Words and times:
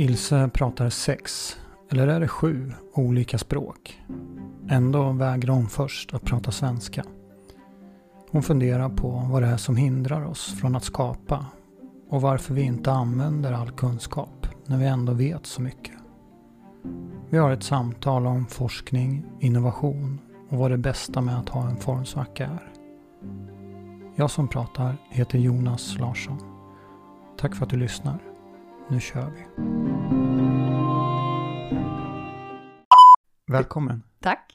Ilse 0.00 0.50
pratar 0.54 0.88
sex, 0.88 1.56
eller 1.90 2.08
är 2.08 2.20
det 2.20 2.28
sju, 2.28 2.72
olika 2.94 3.38
språk. 3.38 4.02
Ändå 4.68 5.12
vägrar 5.12 5.54
hon 5.54 5.68
först 5.68 6.14
att 6.14 6.24
prata 6.24 6.50
svenska. 6.50 7.04
Hon 8.30 8.42
funderar 8.42 8.88
på 8.88 9.08
vad 9.10 9.42
det 9.42 9.48
är 9.48 9.56
som 9.56 9.76
hindrar 9.76 10.24
oss 10.24 10.54
från 10.60 10.76
att 10.76 10.84
skapa 10.84 11.46
och 12.10 12.20
varför 12.22 12.54
vi 12.54 12.62
inte 12.62 12.92
använder 12.92 13.52
all 13.52 13.70
kunskap 13.70 14.46
när 14.66 14.78
vi 14.78 14.86
ändå 14.86 15.12
vet 15.12 15.46
så 15.46 15.62
mycket. 15.62 15.94
Vi 17.30 17.38
har 17.38 17.50
ett 17.50 17.62
samtal 17.62 18.26
om 18.26 18.46
forskning, 18.46 19.24
innovation 19.40 20.20
och 20.48 20.58
vad 20.58 20.70
det 20.70 20.78
bästa 20.78 21.20
med 21.20 21.38
att 21.38 21.48
ha 21.48 21.68
en 21.68 21.76
formsvacka 21.76 22.46
är. 22.46 22.72
Jag 24.14 24.30
som 24.30 24.48
pratar 24.48 24.96
heter 25.10 25.38
Jonas 25.38 25.98
Larsson. 25.98 26.38
Tack 27.38 27.54
för 27.54 27.64
att 27.64 27.70
du 27.70 27.76
lyssnar. 27.76 28.27
Nu 28.90 29.00
kör 29.00 29.30
vi. 29.30 29.44
Välkommen. 33.52 34.02
Tack. 34.20 34.54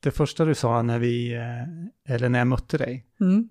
Det 0.00 0.10
första 0.10 0.44
du 0.44 0.54
sa 0.54 0.82
när 0.82 0.98
vi, 0.98 1.34
eh, 1.34 2.14
eller 2.14 2.28
när 2.28 2.38
jag 2.38 2.48
mötte 2.48 2.78
dig, 2.78 3.06
Mm. 3.20 3.48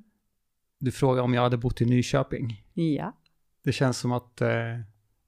du 0.79 0.91
frågade 0.91 1.21
om 1.21 1.33
jag 1.33 1.41
hade 1.41 1.57
bott 1.57 1.81
i 1.81 1.85
Nyköping. 1.85 2.63
Ja. 2.73 3.13
Det 3.63 3.71
känns 3.71 3.97
som 3.97 4.11
att, 4.11 4.41
eh, 4.41 4.79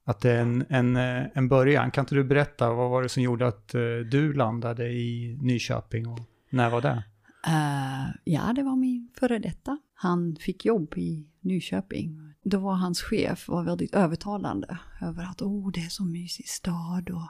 att 0.04 0.20
det 0.20 0.30
är 0.32 0.40
en, 0.42 0.64
en, 0.68 0.96
eh, 0.96 1.26
en 1.34 1.48
början. 1.48 1.90
Kan 1.90 2.02
inte 2.02 2.14
du 2.14 2.24
berätta, 2.24 2.72
vad 2.74 2.90
var 2.90 3.02
det 3.02 3.08
som 3.08 3.22
gjorde 3.22 3.46
att 3.46 3.68
du 4.10 4.32
landade 4.32 4.88
i 4.88 5.38
Nyköping 5.42 6.06
och 6.08 6.20
när 6.50 6.70
var 6.70 6.80
det? 6.82 7.02
Eh, 7.46 8.14
ja, 8.24 8.52
det 8.52 8.62
var 8.62 8.76
min 8.76 9.10
före 9.14 9.38
detta. 9.38 9.78
Han 9.94 10.36
fick 10.40 10.64
jobb 10.64 10.94
i 10.96 11.26
Nyköping. 11.40 12.27
Då 12.48 12.58
var 12.58 12.74
hans 12.74 13.02
chef 13.02 13.48
var 13.48 13.62
väldigt 13.62 13.94
övertalande 13.94 14.78
över 15.02 15.24
att 15.24 15.42
oh, 15.42 15.72
det 15.72 15.80
är 15.80 15.88
så 15.88 16.04
mysig 16.04 16.48
stad. 16.48 17.10
Och 17.10 17.28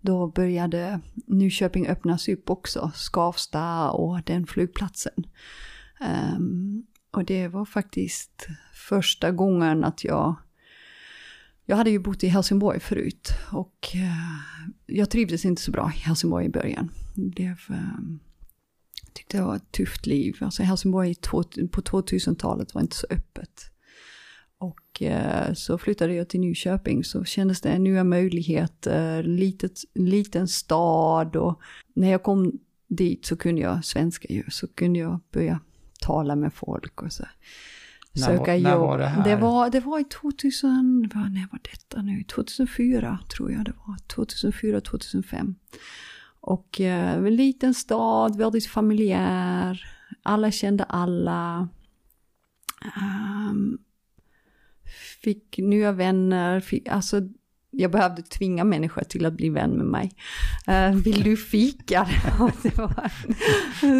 då 0.00 0.26
började 0.26 1.00
Nyköping 1.26 1.86
öppnas 1.86 2.28
upp 2.28 2.50
också, 2.50 2.92
Skavsta 2.94 3.90
och 3.90 4.22
den 4.22 4.46
flygplatsen. 4.46 5.24
Um, 6.36 6.86
och 7.10 7.24
det 7.24 7.48
var 7.48 7.64
faktiskt 7.64 8.46
första 8.74 9.30
gången 9.30 9.84
att 9.84 10.04
jag 10.04 10.34
jag 11.66 11.76
hade 11.76 11.90
ju 11.90 11.98
bott 11.98 12.24
i 12.24 12.28
Helsingborg 12.28 12.80
förut 12.80 13.28
och 13.52 13.88
uh, 13.94 14.66
jag 14.86 15.10
trivdes 15.10 15.44
inte 15.44 15.62
så 15.62 15.70
bra 15.70 15.92
i 15.94 15.98
Helsingborg 15.98 16.46
i 16.46 16.50
början. 16.50 16.90
Det 17.14 17.30
blev, 17.30 17.56
ehm, 17.68 18.18
tyckte 19.12 19.36
det 19.36 19.42
var 19.42 19.56
ett 19.56 19.72
tufft 19.72 20.06
liv. 20.06 20.36
Alltså 20.40 20.62
Helsingborg 20.62 21.14
på 21.70 21.80
2000-talet 21.80 22.74
var 22.74 22.82
inte 22.82 22.96
så 22.96 23.06
öppet. 23.10 23.73
Och 24.58 25.02
eh, 25.02 25.52
så 25.54 25.78
flyttade 25.78 26.14
jag 26.14 26.28
till 26.28 26.40
Nyköping 26.40 27.04
så 27.04 27.24
kändes 27.24 27.60
det 27.60 27.78
nya 27.78 28.04
möjligheter, 28.04 29.22
litet, 29.22 29.72
liten 29.94 30.48
stad 30.48 31.36
och 31.36 31.60
när 31.94 32.10
jag 32.10 32.22
kom 32.22 32.52
dit 32.88 33.26
så 33.26 33.36
kunde 33.36 33.60
jag 33.60 33.84
svenska 33.84 34.28
ju, 34.28 34.44
så 34.50 34.68
kunde 34.68 34.98
jag 34.98 35.20
börja 35.32 35.60
tala 36.00 36.36
med 36.36 36.52
folk 36.52 37.02
och 37.02 37.12
så. 37.12 37.24
När 38.12 38.26
var- 38.38 38.46
när 38.62 38.76
var 38.76 38.98
det 38.98 39.06
här? 39.06 39.24
Det 39.24 39.36
var, 39.36 39.70
det 39.70 39.80
var 39.80 40.00
i 40.00 40.04
2000, 40.04 41.10
vad, 41.14 41.32
när 41.32 41.48
var 41.52 41.60
detta 41.72 42.02
nu? 42.02 42.24
2004 42.24 43.18
tror 43.36 43.52
jag 43.52 43.64
det 43.64 43.72
var. 43.86 43.96
2004, 44.06 44.80
2005. 44.80 45.54
Och 46.40 46.80
eh, 46.80 47.12
en 47.14 47.36
liten 47.36 47.74
stad, 47.74 48.36
väldigt 48.38 48.66
familjär. 48.66 49.84
Alla 50.22 50.50
kände 50.50 50.84
alla. 50.84 51.68
Ehm, 52.96 53.78
fick 55.24 55.58
nya 55.58 55.92
vänner. 55.92 56.60
Fick, 56.60 56.88
alltså, 56.88 57.20
jag 57.76 57.90
behövde 57.90 58.22
tvinga 58.22 58.64
människor 58.64 59.02
till 59.02 59.26
att 59.26 59.32
bli 59.32 59.48
vän 59.48 59.70
med 59.70 59.86
mig. 59.86 60.10
Eh, 60.66 60.94
vill 60.94 61.22
du 61.22 61.36
fika? 61.36 62.08
det 62.62 62.78
var, 62.78 63.10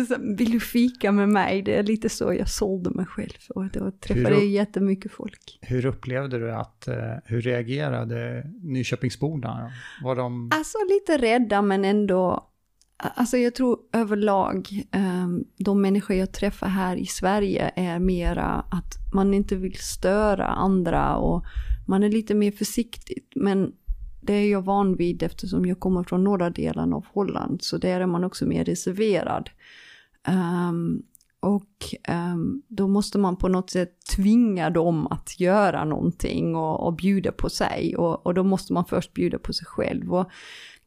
så, 0.07 0.17
vill 0.37 0.51
du 0.51 0.61
fika 0.61 1.12
med 1.12 1.29
mig? 1.29 1.62
Det 1.62 1.75
är 1.75 1.83
lite 1.83 2.09
så 2.09 2.35
jag 2.35 2.49
sålde 2.49 2.91
mig 2.91 3.07
själv. 3.07 3.39
Och 3.49 3.65
då 3.65 3.91
träffade 3.91 4.35
jag 4.35 4.47
jättemycket 4.47 5.12
folk. 5.12 5.59
Hur 5.61 5.87
upplevde 5.87 6.39
du 6.39 6.53
att, 6.53 6.89
eh, 6.89 6.95
hur 7.25 7.41
reagerade 7.41 8.47
Nyköpingsborna? 8.62 9.73
Var 10.03 10.17
de, 10.17 10.51
Alltså 10.55 10.79
lite 10.89 11.19
rädda 11.19 11.62
men 11.62 11.85
ändå, 11.85 12.51
alltså 12.97 13.37
jag 13.37 13.55
tror 13.55 13.78
överlag, 13.93 14.82
ehm, 14.93 15.44
de 15.59 15.81
människor 15.81 16.16
jag 16.16 16.32
träffar 16.32 16.69
här 16.69 16.97
i 16.97 17.06
Sverige 17.06 17.72
är 17.77 17.99
mera 17.99 18.47
att 18.71 18.94
man 19.15 19.34
inte 19.34 19.56
vill 19.56 19.77
störa 19.77 20.47
andra 20.47 21.16
och 21.16 21.44
man 21.87 22.03
är 22.03 22.10
lite 22.10 22.34
mer 22.34 22.50
försiktig. 22.50 23.25
Men 23.34 23.72
det 24.22 24.32
är 24.32 24.50
jag 24.50 24.62
van 24.62 24.97
vid 24.97 25.22
eftersom 25.22 25.66
jag 25.66 25.81
kommer 25.81 26.03
från 26.03 26.25
norra 26.25 26.50
delen 26.50 26.93
av 26.93 27.06
Holland, 27.12 27.62
så 27.62 27.78
där 27.78 28.00
är 28.00 28.06
man 28.06 28.25
också 28.25 28.47
mer 28.47 28.65
reserverad. 28.65 29.50
Ehm, 30.26 31.03
och 31.41 31.94
ehm, 32.03 32.62
då 32.69 32.88
måste 32.88 33.19
man 33.19 33.37
på 33.37 33.49
något 33.49 33.71
sätt 33.71 34.06
tvinga 34.16 34.71
dem 34.71 35.06
att 35.06 35.41
göra 35.41 35.84
någonting 35.84 36.56
och, 36.56 36.87
och 36.87 36.94
bjuda 36.94 37.32
på 37.32 37.49
sig. 37.50 37.97
Och, 37.97 38.26
och 38.26 38.34
då 38.34 38.43
måste 38.43 38.72
man 38.72 38.84
först 38.84 39.15
bjuda 39.15 39.38
på 39.38 39.53
sig 39.53 39.66
själv. 39.66 40.15
Och 40.15 40.31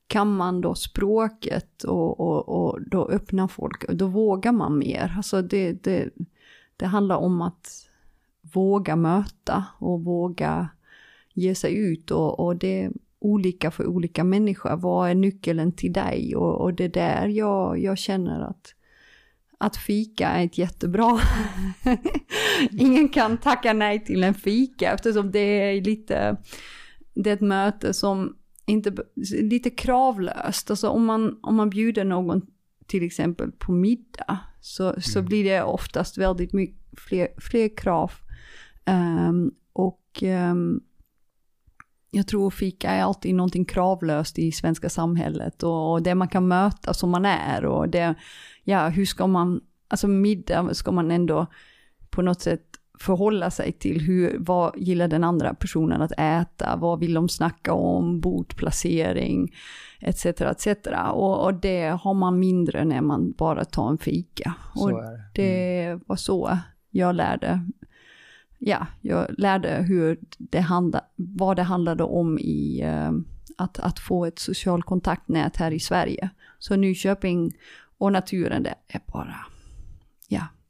kan 0.08 0.36
man 0.36 0.62
då 0.62 0.76
språket 0.76 1.84
och, 1.84 2.20
och, 2.20 2.50
och 2.50 2.82
då 2.82 3.10
öppnar 3.10 3.48
folk, 3.48 3.84
och 3.84 3.96
då 3.96 4.08
vågar 4.08 4.52
man 4.52 4.78
mer. 4.78 5.14
Alltså 5.18 5.42
det, 5.42 5.84
det, 5.84 6.10
det 6.78 6.86
handlar 6.86 7.16
om 7.16 7.42
att 7.42 7.90
våga 8.54 8.96
möta 8.96 9.66
och 9.80 10.04
våga 10.04 10.70
ge 11.34 11.56
sig 11.56 11.76
ut. 11.76 12.12
Och, 12.12 12.40
och 12.40 12.56
det 12.56 12.84
är 12.84 12.92
olika 13.20 13.72
för 13.72 13.88
olika 13.88 14.24
människor. 14.24 14.76
Vad 14.76 15.10
är 15.10 15.16
nyckeln 15.16 15.72
till 15.72 15.94
dig? 15.94 16.36
Och, 16.36 16.62
och 16.62 16.74
det 16.74 16.84
är 16.84 16.90
där 16.90 17.28
jag, 17.28 17.80
jag 17.80 17.98
känner 17.98 18.42
att 18.42 18.74
att 19.60 19.78
fika 19.78 20.28
är 20.28 20.46
ett 20.46 20.58
jättebra... 20.58 21.20
Ingen 22.72 23.10
kan 23.10 23.38
tacka 23.38 23.74
nej 23.74 24.06
till 24.06 24.24
en 24.24 24.34
fika 24.34 24.92
eftersom 24.92 25.32
det 25.32 25.40
är 25.40 25.82
lite... 25.82 26.38
Det 27.14 27.30
är 27.30 27.34
ett 27.34 27.42
möte 27.42 27.94
som 27.94 28.37
inte... 28.68 28.96
Lite 29.42 29.70
kravlöst. 29.70 30.70
Alltså 30.70 30.90
om 30.90 31.06
man, 31.06 31.40
om 31.42 31.56
man 31.56 31.70
bjuder 31.70 32.04
någon 32.04 32.42
till 32.88 33.04
exempel 33.04 33.52
på 33.52 33.72
middag 33.72 34.40
så, 34.62 35.02
så 35.02 35.22
blir 35.22 35.44
det 35.44 35.64
oftast 35.64 36.18
väldigt 36.18 36.54
mycket 36.54 37.00
fler, 37.00 37.28
fler 37.38 37.78
krav. 37.78 38.12
Ehm, 38.86 39.52
och 39.74 40.20
ehm, 40.22 40.82
jag 42.12 42.28
tror 42.28 42.50
fika 42.50 42.90
är 42.90 43.02
alltid 43.02 43.36
någonting 43.36 43.66
kravlöst 43.66 44.40
i 44.40 44.52
svenska 44.52 44.90
samhället 44.90 45.64
och, 45.64 45.92
och 45.92 46.04
det 46.04 46.16
man 46.16 46.28
kan 46.28 46.48
möta 46.48 46.94
som 46.94 47.10
man 47.10 47.26
är 47.26 47.66
och 47.66 47.90
det, 47.90 48.16
ja 48.64 48.88
hur 48.88 49.06
ska 49.06 49.28
man, 49.28 49.62
alltså 49.88 50.08
middag 50.08 50.74
ska 50.74 50.92
man 50.92 51.12
ändå 51.12 51.48
på 52.10 52.22
något 52.22 52.42
sätt 52.42 52.77
förhålla 53.00 53.52
sig 53.52 53.72
till 53.72 54.02
hur, 54.02 54.38
vad 54.40 54.74
gillar 54.78 55.08
den 55.08 55.24
andra 55.24 55.54
personen 55.54 56.02
att 56.02 56.12
äta, 56.18 56.76
vad 56.76 57.00
vill 57.00 57.14
de 57.14 57.30
snacka 57.30 57.74
om, 57.74 58.20
bordplacering, 58.20 59.54
etc. 60.00 60.26
etc. 60.26 60.68
Och, 61.14 61.44
och 61.44 61.54
det 61.54 61.88
har 62.02 62.14
man 62.14 62.40
mindre 62.40 62.86
när 62.86 63.02
man 63.02 63.32
bara 63.32 63.66
tar 63.66 63.90
en 63.90 63.98
fika. 63.98 64.54
så 64.76 64.84
och 64.84 65.04
det. 65.04 65.42
det 65.42 66.00
var 66.06 66.16
så 66.16 66.58
jag 66.92 67.16
lärde, 67.16 67.62
ja, 68.58 68.88
jag 69.02 69.26
lärde 69.38 69.70
hur 69.88 70.20
det 70.38 70.60
handla, 70.60 71.02
vad 71.16 71.56
det 71.56 71.64
handlade 71.64 72.04
om 72.04 72.40
i 72.40 72.82
eh, 72.82 73.12
att, 73.58 73.80
att 73.80 74.00
få 74.00 74.26
ett 74.26 74.40
social 74.40 74.84
kontaktnät 74.84 75.58
här 75.58 75.72
i 75.72 75.80
Sverige. 75.80 76.30
Så 76.60 76.76
Nyköping 76.76 77.52
och 77.98 78.12
naturen, 78.12 78.64
det 78.64 78.76
är 78.88 79.02
bara, 79.06 79.36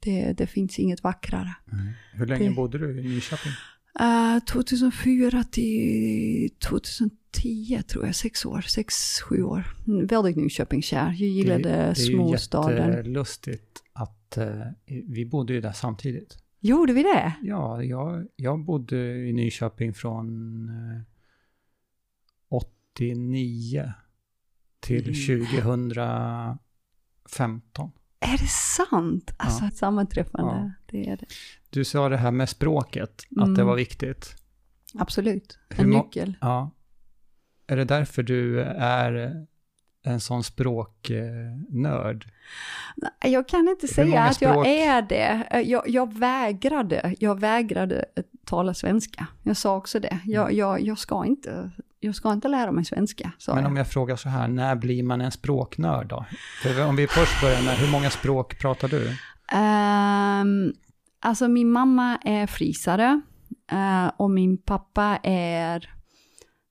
det, 0.00 0.32
det 0.32 0.46
finns 0.46 0.78
inget 0.78 1.02
vackrare. 1.02 1.54
Mm. 1.72 1.86
Hur 2.12 2.26
länge 2.26 2.48
det- 2.48 2.54
bodde 2.54 2.78
du 2.78 3.00
i 3.00 3.08
Nyköping? 3.08 3.52
Eh, 4.00 4.38
2004 4.44 5.44
till 5.44 6.50
2010 6.68 7.82
tror 7.88 8.06
jag, 8.06 8.14
sex 8.14 8.46
år, 8.46 8.60
sex, 8.60 9.20
sju 9.20 9.42
år. 9.42 9.66
Mm, 9.86 10.06
väldigt 10.06 10.36
Nyköpingskär. 10.36 11.06
Jag 11.06 11.14
gillade 11.28 11.62
det, 11.62 11.68
det 11.68 11.74
är 11.78 11.88
ju 11.88 11.94
småstaden. 12.16 12.90
jättelustigt 12.92 13.82
att 13.92 14.36
eh, 14.36 14.66
vi 14.86 15.26
bodde 15.26 15.52
ju 15.52 15.60
där 15.60 15.72
samtidigt. 15.72 16.38
Gjorde 16.60 16.92
vi 16.92 17.02
det? 17.02 17.32
Ja, 17.42 17.82
jag, 17.84 18.26
jag 18.36 18.64
bodde 18.64 19.26
i 19.28 19.32
Nyköping 19.32 19.94
från 19.94 20.68
eh, 20.68 21.00
89 22.48 23.92
till 24.80 25.30
Mm. 25.30 25.46
2015. 25.46 27.90
Är 28.20 28.38
det 28.38 28.48
sant? 28.48 29.34
Alltså 29.36 29.62
Ja. 29.64 29.68
ett 29.68 29.76
sammanträffande, 29.76 30.52
Ja. 30.52 30.70
det 30.86 31.08
är 31.10 31.16
det. 31.16 31.26
Du 31.70 31.84
sa 31.84 32.08
det 32.08 32.16
här 32.16 32.30
med 32.30 32.48
språket, 32.48 33.10
att 33.36 33.54
det 33.54 33.60
Mm. 33.62 33.66
var 33.66 33.76
viktigt. 33.76 34.34
Absolut, 34.98 35.58
Hur 35.68 35.84
en 35.84 35.90
må- 35.90 36.02
nyckel. 36.04 36.34
Ja. 36.40 36.70
Är 37.66 37.76
det 37.76 37.84
därför 37.84 38.22
du 38.22 38.60
är 38.80 39.44
en 40.02 40.20
sån 40.20 40.44
språknörd? 40.44 42.26
Jag 43.24 43.48
kan 43.48 43.68
inte 43.68 43.86
Hur 43.86 43.94
säga 43.94 44.22
att 44.22 44.42
jag 44.42 44.52
språk- 44.52 44.66
är 44.66 45.02
det. 45.02 45.46
Eh, 45.50 45.60
Jag, 45.60 45.88
jag 45.88 46.18
vägrade, 46.18 47.14
jag 47.18 47.40
vägrade 47.40 48.04
att 48.16 48.26
tala 48.46 48.74
svenska. 48.74 49.26
Jag 49.42 49.56
sa 49.56 49.76
också 49.76 50.00
det. 50.00 50.18
Jag, 50.24 50.42
Mm. 50.44 50.56
jag, 50.56 50.80
jag 50.80 50.98
ska 50.98 51.24
inte 51.26 51.70
jag 52.00 52.14
ska 52.14 52.32
inte 52.32 52.48
lära 52.48 52.72
mig 52.72 52.84
svenska, 52.84 53.32
Men 53.54 53.66
om 53.66 53.76
jag 53.76 53.86
frågar 53.88 54.16
så 54.16 54.28
här, 54.28 54.48
när 54.48 54.76
blir 54.76 55.02
man 55.02 55.20
en 55.20 55.30
språknörd 55.30 56.06
då? 56.08 56.26
För 56.62 56.86
om 56.86 56.96
vi 56.96 57.06
först 57.06 57.40
börjar 57.40 57.62
med, 57.62 57.76
hur 57.76 57.92
många 57.92 58.10
språk 58.10 58.58
pratar 58.58 58.88
du? 58.88 59.16
Ehm, 59.52 60.72
alltså 61.20 61.48
min 61.48 61.70
mamma 61.70 62.18
är 62.24 62.46
frisare 62.46 63.20
eh, 63.72 64.10
och 64.16 64.30
min 64.30 64.58
pappa 64.62 65.18
är 65.22 65.90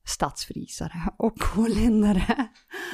stadsfrisare 0.06 1.01
och 1.18 1.44
holländare. 1.56 2.23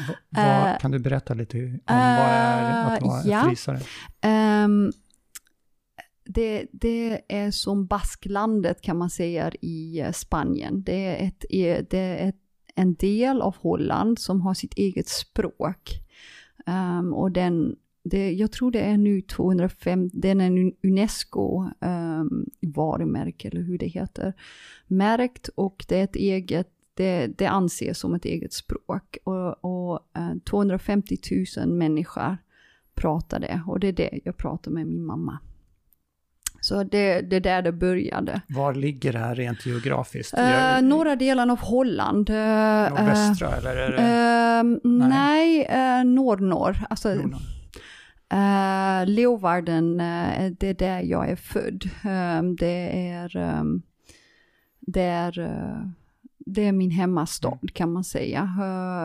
Va, 0.08 0.16
vad, 0.30 0.72
Eh, 0.72 0.78
kan 0.78 0.92
du 0.92 1.00
berätta 1.00 1.34
lite 1.34 1.58
om 1.58 1.80
vad 1.86 1.98
är 1.98 2.96
att 2.96 3.02
vara 3.02 3.22
eh, 3.22 3.28
ja. 3.28 3.44
frisare? 3.44 3.80
Ehm, 4.22 4.92
det, 6.26 6.68
det 6.72 7.22
är 7.28 7.52
som 7.52 7.86
Basklandet 7.86 8.82
kan 8.82 8.98
man 8.98 9.10
säga 9.10 9.52
i 9.62 10.00
eh, 10.00 10.12
Spanien. 10.12 10.84
Det 10.84 11.06
är, 11.06 11.28
ett, 11.28 11.46
det 11.90 11.98
är 11.98 12.30
ett, 12.30 12.36
en 12.76 12.94
del 12.94 13.42
av 13.42 13.56
Holland 13.56 14.20
som 14.20 14.42
har 14.42 14.54
sitt 14.54 14.74
eget 14.74 15.08
språk. 15.08 15.90
Um, 16.66 17.14
och 17.14 17.32
den, 17.32 17.76
det, 18.04 18.32
jag 18.32 18.52
tror 18.52 18.72
det 18.72 18.80
är 18.80 18.98
nu 18.98 19.22
205, 19.22 20.10
den 20.14 20.42
är 20.42 20.48
en 20.48 20.74
Unesco 20.84 21.70
um, 21.80 22.50
varumärke 22.62 23.48
eller 23.48 23.62
hur 23.62 23.78
det 23.78 23.88
heter, 23.88 24.34
märkt 24.88 25.48
och 25.56 25.86
det 25.88 26.00
är 26.00 26.04
ett 26.04 26.16
eget 26.16 26.70
det, 26.94 27.28
det 27.28 27.46
anses 27.46 28.00
som 28.00 28.14
ett 28.14 28.26
eget 28.26 28.54
språk 28.54 29.18
och, 29.24 29.66
och 29.66 30.00
eh, 30.18 30.38
250 30.50 31.18
000 31.58 31.68
människor 31.68 32.38
pratar 32.96 33.40
det 33.40 33.64
och 33.68 33.80
det 33.80 33.88
är 33.88 33.94
det 33.94 34.20
jag 34.24 34.38
pratar 34.38 34.72
med 34.72 34.88
min 34.88 35.06
mamma. 35.06 35.40
Så 36.64 36.84
det, 36.84 37.22
det 37.22 37.36
är 37.36 37.40
där 37.40 37.62
det 37.62 37.72
började. 37.72 38.42
Var 38.48 38.74
ligger 38.74 39.14
det 39.14 39.20
här 39.20 39.36
rent 39.36 39.66
geografiskt? 39.66 40.38
Uh, 40.38 40.44
Jag- 40.52 40.84
norra 40.84 41.16
delen 41.16 41.50
av 41.50 41.60
Holland. 41.60 42.30
Uh, 42.30 42.36
Nordvästra 42.36 43.56
eller 43.56 43.76
är 43.76 43.92
det 43.92 43.98
Ehm, 43.98 44.80
nej, 44.84 45.60
uh, 45.60 46.06
norr-norr. 46.06 46.78
Alltså, 46.90 47.10
Nordnorr? 47.14 47.42
Uh, 48.34 49.06
Leeuwarden, 49.08 50.00
eh, 50.00 50.52
det 50.60 50.68
är 50.68 50.74
där 50.74 51.02
jag 51.02 51.30
är 51.30 51.36
född. 51.36 51.90
Ehm, 52.04 52.56
det 52.56 53.10
är, 53.10 53.38
um, 53.38 53.82
det 54.80 55.02
är, 55.02 55.40
eh, 55.40 55.88
det 56.46 56.68
är 56.68 56.72
min 56.72 56.92
hemmastad 56.92 57.60
kan 57.74 57.92
man 57.94 58.04
säga. 58.04 58.50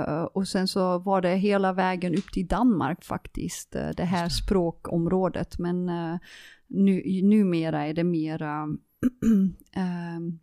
Eh, 0.08 0.22
och 0.22 0.48
sen 0.48 0.68
så 0.68 0.98
var 0.98 1.20
det 1.20 1.36
hela 1.36 1.72
vägen 1.72 2.14
upp 2.14 2.32
till 2.32 2.46
Danmark 2.46 3.04
faktiskt, 3.04 3.74
eh, 3.74 3.88
det 3.96 4.04
här 4.04 4.28
språkområdet. 4.28 5.58
Men 5.58 5.88
uh, 5.88 6.16
nu, 6.68 7.02
numera 7.22 7.86
är 7.86 7.94
det 7.94 8.04
mera 8.04 8.68
ehm, 9.72 10.38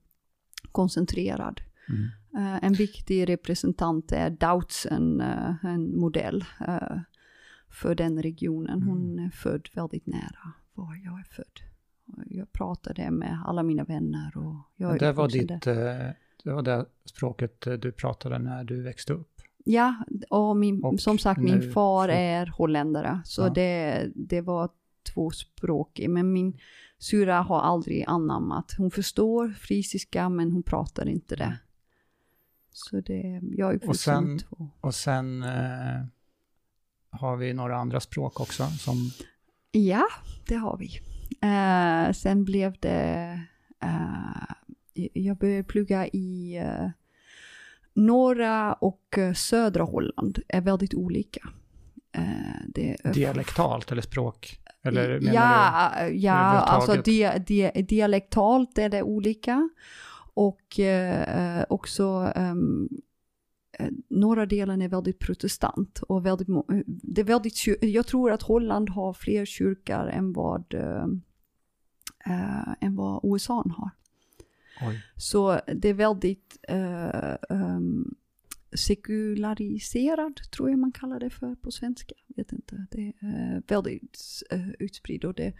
koncentrerad. 0.71 1.61
Mm. 1.89 2.03
Eh, 2.47 2.63
en 2.63 2.73
viktig 2.73 3.29
representant 3.29 4.11
är 4.11 4.29
Doutzen, 4.29 5.21
eh, 5.21 5.65
en 5.65 5.97
modell 5.99 6.45
eh, 6.67 6.97
för 7.69 7.95
den 7.95 8.21
regionen. 8.21 8.81
Hon 8.83 9.11
Mm. 9.11 9.25
är 9.25 9.29
född 9.29 9.69
väldigt 9.73 10.07
nära 10.07 10.51
var 10.73 10.95
jag 11.03 11.19
är 11.19 11.23
född. 11.23 11.59
Jag 12.25 12.51
pratade 12.51 13.11
med 13.11 13.39
alla 13.45 13.63
mina 13.63 13.83
vänner 13.83 14.37
och 14.37 14.55
jag 14.75 14.99
det 14.99 15.11
var 15.11 15.27
ditt, 15.29 15.61
där. 15.63 16.07
eh, 16.07 16.11
det 16.43 16.53
var 16.53 16.61
det 16.61 16.85
språket 17.05 17.67
eh, 17.67 17.73
du 17.73 17.91
pratade 17.91 18.39
när 18.39 18.63
du 18.63 18.81
växte 18.81 19.13
upp? 19.13 19.31
Ja, 19.67 19.95
och, 20.29 20.57
min, 20.57 20.83
och 20.83 20.99
som 20.99 21.17
sagt 21.17 21.41
min 21.41 21.71
far 21.71 22.09
är 22.09 22.45
holländare. 22.45 23.21
Så 23.25 23.41
Ja. 23.41 23.49
det, 23.49 24.07
det 24.15 24.41
var 24.41 24.69
tvåspråkig. 25.13 26.09
Men 26.09 26.33
min 26.33 26.59
syrra 26.99 27.41
har 27.41 27.59
aldrig 27.61 28.03
anammat. 28.07 28.71
Hon 28.77 28.91
förstår 28.91 29.49
frisiska 29.49 30.29
men 30.29 30.51
hon 30.51 30.63
pratar 30.63 31.09
inte 31.09 31.35
det. 31.35 31.57
Så 32.71 33.01
det, 33.01 33.41
jag 33.57 33.71
är 33.71 33.75
uppvuxen 33.75 34.23
sen- 34.23 34.39
två. 34.39 34.69
Och 34.81 34.95
sen 34.95 35.43
eh, 35.43 36.05
har 37.09 37.35
vi 37.37 37.53
några 37.53 37.77
andra 37.77 37.99
språk 37.99 38.39
också 38.39 38.65
som 38.67 39.11
Ja, 39.71 40.05
det 40.47 40.55
har 40.55 40.77
vi. 40.77 40.99
Eh, 41.41 42.13
sen 42.13 42.45
blev 42.45 42.75
det... 42.79 43.41
eh, 43.81 44.53
jag 45.13 45.37
började 45.37 45.63
plugga 45.63 46.07
i 46.07 46.57
eh, 46.57 46.89
norra 47.93 48.73
och 48.73 49.17
eh, 49.17 49.33
södra 49.33 49.83
Holland. 49.83 50.39
är 50.47 50.61
väldigt 50.61 50.93
olika. 50.93 51.49
Eh, 52.11 52.23
det 52.67 53.05
är 53.05 53.13
dialektalt 53.13 53.91
eller 53.91 54.01
språk? 54.01 54.59
Eller 54.85 55.19
menar 55.19 55.33
ja, 55.33 56.07
ja 56.07 56.33
alltså 56.33 56.91
överhuvudtaget? 56.91 57.05
dia, 57.05 57.71
dia, 57.71 57.71
dialektalt 57.71 58.77
är 58.77 58.89
det 58.89 59.03
olika. 59.03 59.69
Och 60.33 60.79
eh, 60.79 61.65
också 61.69 62.33
um, 62.35 62.89
norra 64.09 64.45
delen 64.45 64.81
är 64.81 64.89
väldigt 64.89 65.19
protestant. 65.19 65.99
Och 65.99 66.25
väldigt, 66.25 66.47
det 66.85 67.21
är 67.21 67.25
väldigt, 67.25 67.67
jag 67.81 68.07
tror 68.07 68.31
att 68.31 68.41
Holland 68.41 68.89
har 68.89 69.13
fler 69.13 69.45
kyrkor 69.45 70.09
än 70.09 70.33
vad, 70.33 70.73
eh, 70.73 71.05
eh, 72.25 72.73
än 72.79 72.95
vad 72.95 73.21
USA 73.23 73.53
har. 73.53 73.89
du? 74.79 74.87
Oj. 74.87 75.03
Så 75.15 75.59
det 75.75 75.89
är 75.89 75.93
väldigt 75.93 76.57
eh, 76.67 77.35
um, 77.49 78.15
sekulariserad, 78.75 80.41
tror 80.51 80.69
jag 80.69 80.79
man 80.79 80.91
kallar 80.91 81.19
det 81.19 81.29
för 81.29 81.55
på 81.55 81.71
svenska. 81.71 82.15
Vet 82.27 82.51
inte. 82.51 82.85
Det 82.91 83.13
är 83.19 83.55
eh, 83.55 83.61
väldigt 83.67 84.19
eh, 84.51 84.69
utspridd 84.79 85.25
och 85.25 85.33
det 85.33 85.53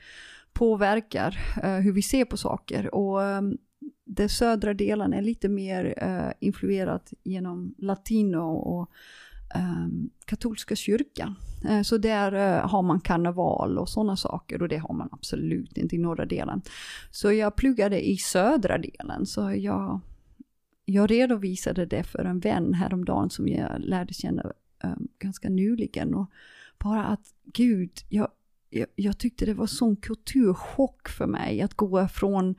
påverkar 0.54 1.38
eh, 1.64 1.76
hur 1.76 1.92
vi 1.92 2.02
ser 2.02 2.26
på 2.26 2.38
saker. 2.38 2.96
Och 2.96 3.24
ehm, 3.24 3.58
den 4.06 4.30
södra 4.30 4.74
delen 4.74 5.14
är 5.14 5.22
lite 5.22 5.50
mer 5.50 5.86
influerad 5.86 6.34
influerat 6.40 7.14
genom 7.24 7.76
latino 7.78 8.56
och 8.58 8.92
ehm, 9.56 10.10
katolska 10.26 10.76
kyrkan. 10.76 11.36
Så 11.84 11.98
där 11.98 12.62
har 12.62 12.82
man 12.82 13.00
karneval 13.00 13.78
och 13.78 13.90
sådana 13.90 14.18
saker 14.18 14.62
och 14.62 14.68
det 14.68 14.78
har 14.78 14.94
man 14.94 15.10
absolut 15.12 15.78
inte 15.78 15.96
i 15.96 16.00
norra 16.00 16.26
delen. 16.26 16.62
Så 17.12 17.32
jag 17.32 17.56
pluggade 17.56 18.08
i 18.08 18.18
södra 18.18 18.78
delen 18.78 19.26
så 19.26 19.52
jag, 19.52 20.00
jag 20.86 21.12
redovisade 21.12 21.86
det 21.86 22.04
för 22.04 22.26
en 22.26 22.40
vän 22.40 22.74
häromdagen 22.74 23.30
som 23.30 23.48
jag 23.48 23.80
lärde 23.80 24.14
känna 24.14 24.44
um, 24.84 25.08
ganska 25.20 25.50
nyligen. 25.50 26.14
Och 26.14 26.32
bara 26.78 27.06
att 27.06 27.34
gud, 27.44 27.92
jag, 28.10 28.28
jag, 28.70 28.88
jag 28.96 29.18
tyckte 29.18 29.46
det 29.46 29.54
var 29.54 29.68
sån 29.68 29.96
kulturchock 29.96 31.10
för 31.10 31.28
mig 31.28 31.62
att 31.62 31.74
gå 31.74 32.08
från 32.08 32.56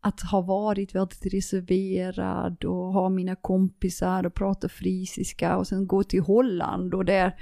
att 0.00 0.20
ha 0.20 0.40
varit 0.40 0.94
väldigt 0.94 1.26
reserverad 1.34 2.64
och 2.64 2.92
ha 2.92 3.08
mina 3.08 3.36
kompisar 3.36 4.26
och 4.26 4.34
prata 4.34 4.68
frisiska 4.68 5.56
och 5.56 5.66
sen 5.66 5.86
gå 5.86 6.02
till 6.02 6.20
Holland 6.20 6.94
och 6.94 7.04
där 7.04 7.34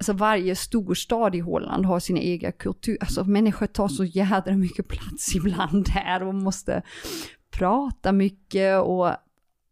Alltså 0.00 0.12
varje 0.12 0.56
storstad 0.56 1.34
i 1.34 1.40
Holland 1.40 1.86
har 1.86 2.00
sin 2.00 2.16
egen 2.16 2.52
kultur. 2.52 2.96
Alltså 3.00 3.24
människor 3.24 3.66
tar 3.66 3.88
så 3.88 4.04
jädra 4.04 4.56
mycket 4.56 4.88
plats 4.88 5.34
ibland 5.34 5.88
här 5.88 6.22
och 6.22 6.34
måste 6.34 6.82
prata 7.50 8.12
mycket 8.12 8.82
och 8.82 9.10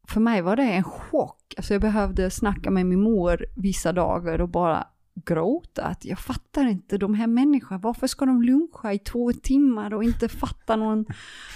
för 0.08 0.20
mig 0.20 0.42
var 0.42 0.56
det 0.56 0.62
en 0.62 0.84
chock. 0.84 1.54
Alltså 1.56 1.74
jag 1.74 1.80
behövde 1.80 2.30
snacka 2.30 2.70
med 2.70 2.86
min 2.86 3.00
mor 3.00 3.46
vissa 3.56 3.92
dagar 3.92 4.40
och 4.40 4.48
bara 4.48 4.86
gråta. 5.24 5.84
Att 5.84 6.04
jag 6.04 6.18
fattar 6.18 6.66
inte 6.66 6.98
de 6.98 7.14
här 7.14 7.26
människorna. 7.26 7.78
Varför 7.78 8.06
ska 8.06 8.26
de 8.26 8.42
luncha 8.42 8.92
i 8.92 8.98
två 8.98 9.32
timmar 9.32 9.94
och 9.94 10.04
inte 10.04 10.28
fatta 10.28 10.76
någon 10.76 11.06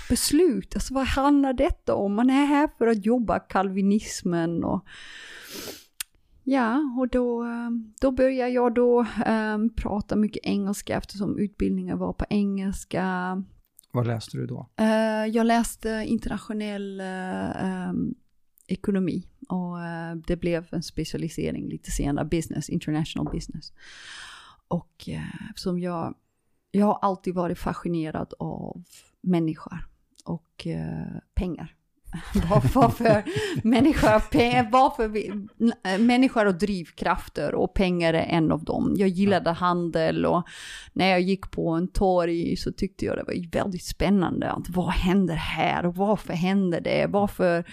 beslut? 0.08 0.74
Alltså 0.74 0.94
vad 0.94 1.06
handlar 1.06 1.52
detta 1.52 1.94
om? 1.94 2.14
Man 2.14 2.30
är 2.30 2.46
här 2.46 2.68
för 2.78 2.86
att 2.86 3.06
jobba 3.06 3.38
kalvinismen 3.38 4.64
och 4.64 4.86
Ja, 6.44 6.80
och 6.98 7.08
då, 7.08 7.44
då 8.00 8.10
började 8.10 8.50
jag 8.50 8.74
då 8.74 9.06
um, 9.26 9.74
prata 9.74 10.16
mycket 10.16 10.46
engelska 10.46 10.96
eftersom 10.96 11.38
utbildningen 11.38 11.98
var 11.98 12.12
på 12.12 12.24
engelska. 12.30 13.36
Vad 13.92 14.06
läste 14.06 14.36
du 14.36 14.46
då? 14.46 14.68
Uh, 14.80 15.26
jag 15.26 15.46
läste 15.46 16.04
internationell 16.06 17.00
uh, 17.00 17.88
um, 17.90 18.14
ekonomi 18.72 19.28
och 19.48 19.76
uh, 19.76 20.22
det 20.26 20.36
blev 20.36 20.66
en 20.70 20.82
specialisering 20.82 21.68
lite 21.68 21.90
senare, 21.90 22.24
business, 22.24 22.68
international 22.68 23.32
business. 23.32 23.72
Och 24.72 25.08
eh, 25.08 25.48
eftersom 25.50 25.78
jag, 25.78 26.14
jag 26.70 26.86
har 26.86 26.98
alltid 27.02 27.34
varit 27.34 27.58
fascinerad 27.58 28.34
av 28.38 28.84
människor 29.20 29.88
och 30.24 30.66
eh, 30.66 31.18
pengar. 31.34 31.76
Varför 32.74 33.22
människor, 33.68 34.70
varför 34.70 35.08
vi, 35.08 35.32
människor 35.98 36.46
och 36.46 36.54
drivkrafter 36.54 37.54
och 37.54 37.74
pengar 37.74 38.14
är 38.14 38.26
en 38.26 38.52
av 38.52 38.64
dem. 38.64 38.94
Jag 38.96 39.08
gillade 39.08 39.50
handel 39.50 40.26
och 40.26 40.42
när 40.92 41.06
jag 41.06 41.20
gick 41.20 41.50
på 41.50 41.70
en 41.70 41.88
torg 41.88 42.56
så 42.56 42.72
tyckte 42.72 43.04
jag 43.04 43.16
det 43.16 43.24
var 43.26 43.50
väldigt 43.52 43.84
spännande. 43.84 44.50
Att 44.50 44.68
vad 44.68 44.90
händer 44.90 45.34
här 45.34 45.86
och 45.86 45.96
varför 45.96 46.32
händer 46.32 46.80
det? 46.80 47.06
Varför? 47.08 47.64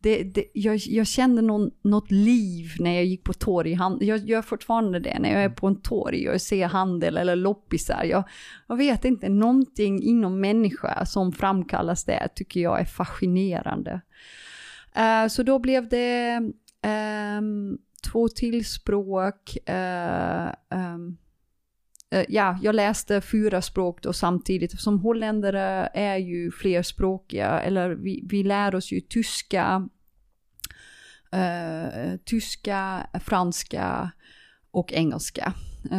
Det, 0.00 0.22
det, 0.22 0.44
jag, 0.54 0.76
jag 0.76 1.06
kände 1.06 1.42
någon, 1.42 1.70
något 1.84 2.10
liv 2.10 2.70
när 2.78 2.94
jag 2.94 3.04
gick 3.04 3.24
på 3.24 3.32
torg. 3.32 3.78
Jag 4.00 4.18
gör 4.18 4.42
fortfarande 4.42 5.00
det 5.00 5.18
när 5.18 5.32
jag 5.32 5.44
är 5.44 5.48
på 5.48 5.66
en 5.66 5.80
torg 5.80 6.30
och 6.30 6.40
ser 6.40 6.66
handel 6.66 7.16
eller 7.16 7.36
loppisar. 7.36 8.04
Jag, 8.04 8.24
jag 8.68 8.76
vet 8.76 9.04
inte, 9.04 9.28
någonting 9.28 10.02
inom 10.02 10.40
människa 10.40 11.06
som 11.06 11.32
framkallas 11.32 12.04
där 12.04 12.28
tycker 12.34 12.60
jag 12.60 12.80
är 12.80 12.84
fascinerande. 12.84 13.87
Eh, 14.94 15.26
så 15.28 15.42
då 15.42 15.58
blev 15.58 15.88
det 15.88 16.40
um, 17.38 17.78
två 18.12 18.28
till 18.28 18.64
språk. 18.64 19.56
Uh, 19.68 20.78
um, 20.94 21.18
uh, 22.14 22.24
ja, 22.28 22.58
jag 22.62 22.74
läste 22.74 23.20
fyra 23.20 23.62
språk 23.62 24.02
då 24.02 24.12
samtidigt. 24.12 24.80
Som 24.80 24.98
holländare 24.98 25.90
är 25.94 26.16
ju 26.16 26.50
flerspråkiga, 26.50 27.60
eller 27.60 27.90
vi, 27.90 28.24
vi 28.28 28.42
lär 28.42 28.74
oss 28.74 28.92
ju 28.92 29.00
tyska, 29.00 29.88
eh, 31.32 32.16
tyska, 32.24 33.06
franska 33.24 34.10
och 34.70 34.92
engelska. 34.92 35.52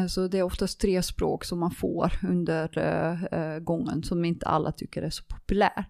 Så 0.09 0.27
det 0.27 0.37
är 0.37 0.43
oftast 0.43 0.81
tre 0.81 1.03
språk 1.03 1.45
som 1.45 1.59
man 1.59 1.71
får 1.71 2.13
under 2.29 3.59
gången 3.59 4.03
som 4.03 4.25
inte 4.25 4.45
alla 4.45 4.71
tycker 4.71 5.01
är 5.01 5.09
så 5.09 5.23
populär. 5.23 5.85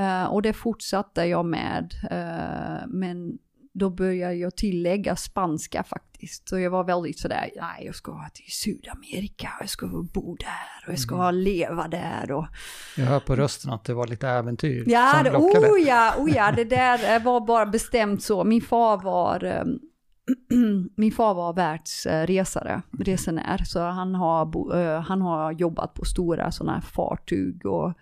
Eh, 0.00 0.24
och 0.24 0.42
det 0.42 0.52
fortsatte 0.52 1.24
jag 1.24 1.44
med, 1.44 1.94
eh, 2.10 2.86
men 2.88 3.38
då 3.72 3.90
började 3.90 4.34
jag 4.34 4.56
tillägga 4.56 5.16
spanska 5.16 5.82
faktiskt. 5.82 6.48
Så 6.48 6.58
jag 6.58 6.70
var 6.70 6.84
väldigt 6.84 7.18
sådär, 7.18 7.50
nej 7.56 7.86
jag 7.86 7.94
ska 7.94 8.28
till 8.34 8.52
Sydamerika, 8.52 9.48
jag 9.60 9.68
ska 9.68 9.86
bo 9.86 10.36
där 10.36 10.86
och 10.86 10.92
jag 10.92 10.98
ska 10.98 11.30
leva 11.30 11.88
där. 11.88 12.32
Och, 12.32 12.46
Jag 12.96 13.04
hör 13.04 13.20
på 13.20 13.36
rösten 13.36 13.70
att 13.72 13.84
det 13.84 13.94
var 13.94 14.06
lite 14.06 14.28
äventyr 14.28 14.84
Ja, 14.86 15.12
som 15.14 15.24
det, 15.24 15.30
lockade. 15.30 15.66
oh 15.70 15.80
ja, 15.80 16.14
oh 16.18 16.30
ja, 16.30 16.52
det 16.56 16.64
där 16.64 17.16
eh, 17.16 17.22
var 17.22 17.40
bara 17.46 17.66
bestämt 17.66 18.22
så. 18.22 18.44
Min 18.44 18.60
far 18.62 18.98
var, 19.02 19.44
eh, 19.44 19.64
min 20.96 21.12
far 21.12 21.34
var 21.34 21.52
världsresare, 21.52 22.82
resenär, 22.98 23.58
så 23.64 23.80
han 23.80 24.14
har, 24.14 24.46
bo, 24.46 24.72
eh, 24.72 25.00
han 25.00 25.22
har 25.22 25.52
jobbat 25.52 25.94
på 25.94 26.04
stora 26.04 26.50
sådana 26.52 26.72
här 26.72 26.80
fartyg 26.80 27.66
och 27.66 27.92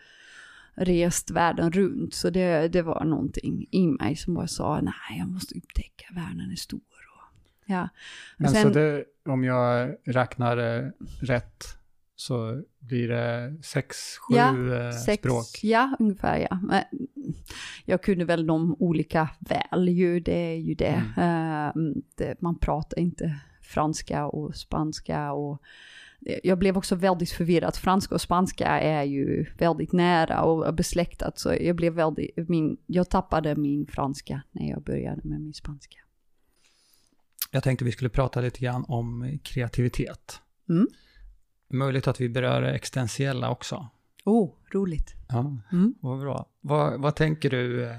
rest 0.78 1.30
världen 1.30 1.72
runt. 1.72 2.14
Så 2.14 2.30
det, 2.30 2.68
det 2.68 2.82
var 2.82 3.04
någonting 3.04 3.66
i 3.70 3.86
mig 3.86 4.16
som 4.16 4.34
bara 4.34 4.46
sa, 4.46 4.80
nej, 4.80 5.18
jag 5.18 5.28
måste 5.28 5.58
upptäcka, 5.58 6.06
världen 6.14 6.50
är 6.50 6.56
stor. 6.56 6.80
Och, 6.80 7.38
ja. 7.66 7.88
Men 8.36 8.50
Sen- 8.50 8.62
så 8.62 8.68
det, 8.68 9.04
om 9.26 9.44
jag 9.44 9.94
räknar 10.04 10.56
eh, 10.56 10.90
rätt 11.20 11.64
så 12.16 12.62
blir 12.78 13.08
det 13.08 13.56
sex, 13.62 13.96
sju 14.18 14.34
Ja, 14.36 14.74
eh, 14.74 14.92
Sex, 14.92 15.20
språk. 15.20 15.60
Ja, 15.62 15.96
ungefär 15.98 16.38
ja. 16.50 16.58
Men 16.62 16.84
Jag 17.84 18.02
kunde 18.02 18.24
väl 18.24 18.46
de 18.46 18.76
olika 18.78 19.28
väl 19.38 19.88
ju, 19.88 20.20
det 20.20 20.52
är 20.52 20.56
ju 20.56 20.74
det. 20.74 21.02
Eh, 21.16 21.82
det 22.16 22.40
man 22.40 22.58
pratar 22.58 22.98
inte 22.98 23.34
franska 23.62 24.26
och 24.26 24.56
spanska 24.56 25.32
och 25.32 25.62
jag 26.42 26.58
blev 26.58 26.76
också 26.76 26.94
väldigt 26.94 27.30
förvirrad. 27.30 27.76
Franska 27.76 28.14
och 28.14 28.20
spanska 28.20 28.66
är 28.66 29.02
ju 29.02 29.46
väldigt 29.58 29.92
nära 29.92 30.42
och 30.42 30.74
besläktat 30.74 31.38
så 31.38 31.54
jag 31.60 31.76
blev 31.76 31.92
väldigt, 31.92 32.48
min, 32.48 32.76
jag 32.86 33.10
tappade 33.10 33.56
min 33.56 33.86
franska 33.86 34.42
när 34.50 34.70
jag 34.70 34.82
började 34.82 35.20
med 35.24 35.40
min 35.40 35.54
spanska. 35.54 35.98
Jag 37.50 37.62
tänkte 37.62 37.84
vi 37.84 37.92
skulle 37.92 38.10
prata 38.10 38.40
lite 38.40 38.60
grann 38.60 38.84
om 38.88 39.38
kreativitet. 39.42 40.40
Mm. 40.68 40.86
Möjligt 41.68 42.06
att 42.06 42.20
vi 42.20 42.28
berör 42.28 42.62
det 42.62 42.72
existentiella 42.74 43.50
också. 43.50 43.88
Oh, 44.24 44.54
roligt. 44.72 45.14
Ja, 45.28 45.56
Mm. 45.72 45.94
vad 46.00 46.20
bra. 46.20 46.46
Vad, 46.60 47.00
vad 47.00 47.16
tänker 47.16 47.50
du, 47.50 47.84
eh, 47.84 47.96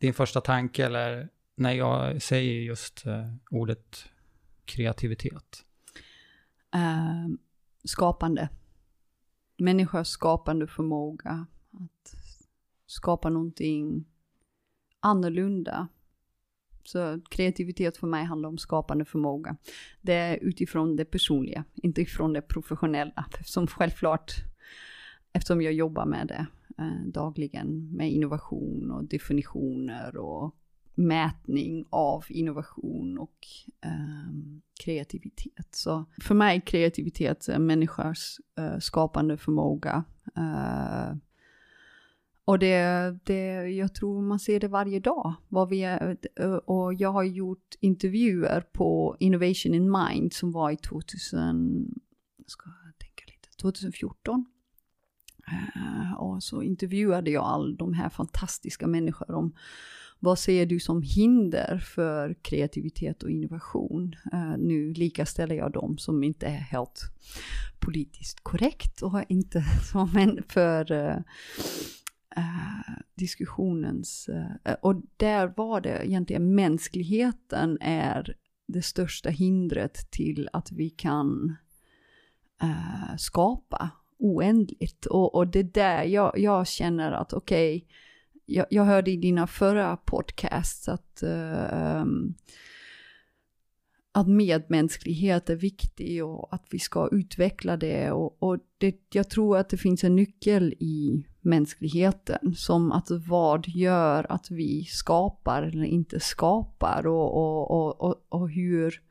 din 0.00 0.14
första 0.14 0.40
tanke 0.40 0.86
eller 0.86 1.28
när 1.56 1.72
jag 1.72 2.22
säger 2.22 2.60
just 2.60 3.06
eh, 3.06 3.32
ordet 3.50 4.04
kreativitet? 4.64 5.64
Eh, 6.74 7.28
skapande. 7.84 8.48
Människors 9.56 10.06
skapande 10.06 10.66
förmåga 10.66 11.46
att 11.72 12.14
skapa 12.86 13.30
någonting 13.30 14.04
annorlunda. 15.00 15.88
Så 16.84 17.20
kreativitet 17.30 17.96
för 17.96 18.06
mig 18.06 18.24
handlar 18.24 18.48
om 18.48 18.58
skapande 18.58 19.04
förmåga. 19.04 19.56
Det 20.00 20.12
är 20.12 20.36
utifrån 20.36 20.96
det 20.96 21.04
personliga, 21.04 21.64
inte 21.74 22.02
ifrån 22.02 22.32
det 22.32 22.42
professionella. 22.42 23.24
Som 23.44 23.66
självklart, 23.66 24.32
eftersom 25.32 25.62
jag 25.62 25.72
jobbar 25.72 26.06
med 26.06 26.26
det 26.26 26.46
eh, 26.78 27.06
dagligen 27.06 27.96
med 27.96 28.12
innovation 28.12 28.90
och 28.90 29.04
definitioner 29.04 30.16
och 30.16 30.54
mätning 30.98 31.84
av 31.90 32.24
innovation 32.28 33.18
och 33.18 33.46
ehm, 33.80 34.60
kreativitet. 34.80 35.68
Så 35.74 36.04
för 36.20 36.34
mig 36.34 36.56
är 36.56 36.60
kreativitet 36.60 37.48
är 37.48 37.58
människors 37.58 38.36
eh, 38.58 38.78
skapande 38.78 39.36
förmåga. 39.36 40.04
Eh, 40.36 41.16
och 42.44 42.58
det, 42.58 43.18
det, 43.24 43.68
jag 43.68 43.94
tror 43.94 44.22
man 44.22 44.38
ser 44.38 44.60
det 44.60 44.68
varje 44.68 45.00
dag. 45.00 45.34
Vad 45.48 45.68
vi 45.68 45.82
är, 45.82 46.16
och 46.70 46.94
jag 46.94 47.12
har 47.12 47.22
gjort 47.22 47.74
intervjuer 47.80 48.60
på 48.60 49.16
Innovation 49.20 49.74
in 49.74 49.90
Mind 49.90 50.32
som 50.32 50.52
var 50.52 50.70
i 50.70 50.76
2000, 50.76 51.94
ska 52.46 52.70
jag 52.84 52.98
tänka 52.98 53.24
lite, 53.26 53.48
2014. 53.60 54.46
Eh, 55.46 56.14
och 56.14 56.42
så 56.42 56.62
intervjuade 56.62 57.30
jag 57.30 57.44
all 57.44 57.76
de 57.76 57.92
här 57.92 58.08
fantastiska 58.08 58.86
människor 58.86 59.30
om 59.30 59.54
vad 60.18 60.38
ser 60.38 60.66
du 60.66 60.80
som 60.80 61.02
hinder 61.02 61.78
för 61.78 62.34
kreativitet 62.42 63.22
och 63.22 63.30
innovation? 63.30 64.16
Eh, 64.32 64.58
nu 64.58 64.92
likaställer 64.92 65.54
jag 65.54 65.72
dem 65.72 65.98
som 65.98 66.24
inte 66.24 66.46
är 66.46 66.50
helt 66.50 67.00
politiskt 67.78 68.40
korrekt 68.40 69.02
och 69.02 69.22
inte 69.28 69.62
som 69.92 70.16
en 70.16 70.42
för 70.48 71.14
Uh, 72.36 72.94
diskussionens... 73.14 74.28
Uh, 74.28 74.74
och 74.82 75.02
där 75.16 75.52
var 75.56 75.80
det 75.80 76.06
egentligen 76.06 76.54
mänskligheten 76.54 77.78
är 77.80 78.36
det 78.66 78.82
största 78.82 79.30
hindret 79.30 80.10
till 80.10 80.48
att 80.52 80.72
vi 80.72 80.90
kan 80.90 81.56
uh, 82.62 83.16
skapa 83.16 83.90
oändligt. 84.18 85.06
Och, 85.06 85.34
och 85.34 85.46
det 85.46 85.58
är 85.58 85.64
där 85.64 86.02
jag, 86.02 86.38
jag 86.38 86.66
känner 86.66 87.12
att 87.12 87.32
okej, 87.32 87.86
jag, 88.48 88.66
jag 88.70 88.84
hörde 88.84 89.10
i 89.10 89.16
dina 89.16 89.46
förra 89.46 89.96
podcasts 89.96 90.88
att, 90.88 91.22
uh, 91.22 92.00
um, 92.00 92.34
att 94.12 94.28
medmänsklighet 94.28 95.50
är 95.50 95.56
viktig 95.56 96.24
och 96.24 96.54
att 96.54 96.66
vi 96.70 96.78
ska 96.78 97.08
utveckla 97.12 97.76
det. 97.76 98.10
Och, 98.10 98.42
och 98.42 98.58
det, 98.78 98.96
jag 99.12 99.30
tror 99.30 99.58
att 99.58 99.68
det 99.68 99.76
finns 99.76 100.04
en 100.04 100.16
nyckel 100.16 100.74
i 100.78 101.26
mänskligheten 101.40 102.54
som 102.56 102.92
att 102.92 103.10
vad 103.10 103.68
gör 103.68 104.32
att 104.32 104.50
vi 104.50 104.84
skapar 104.84 105.62
eller 105.62 105.84
inte 105.84 106.20
skapar 106.20 107.06
och, 107.06 107.36
och, 107.36 107.70
och, 107.70 108.00
och, 108.00 108.26
och 108.28 108.50
hur 108.50 109.02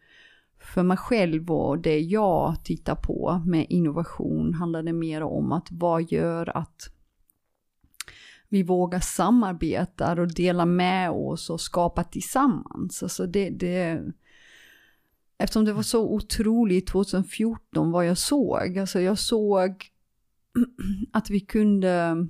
för 0.59 0.83
mig 0.83 0.97
själv 0.97 1.51
och 1.51 1.79
det 1.79 1.99
jag 1.99 2.63
tittar 2.63 2.95
på 2.95 3.41
med 3.45 3.65
innovation 3.69 4.53
handlar 4.53 4.83
det 4.83 4.93
mer 4.93 5.23
om 5.23 5.51
att 5.51 5.67
vad 5.71 6.11
gör 6.11 6.57
att 6.57 6.96
vi 8.49 8.63
vågar 8.63 8.99
samarbeta 8.99 10.21
och 10.21 10.33
dela 10.33 10.65
med 10.65 11.11
oss 11.11 11.49
och 11.49 11.61
skapa 11.61 12.03
tillsammans. 12.03 13.03
Alltså 13.03 13.27
det, 13.27 13.49
det, 13.49 14.03
eftersom 15.37 15.65
det 15.65 15.73
var 15.73 15.83
så 15.83 16.13
otroligt 16.13 16.87
2014 16.87 17.91
vad 17.91 18.05
jag 18.05 18.17
såg. 18.17 18.77
Alltså 18.77 18.99
jag 18.99 19.19
såg 19.19 19.85
att 21.13 21.29
vi 21.29 21.39
kunde 21.39 22.27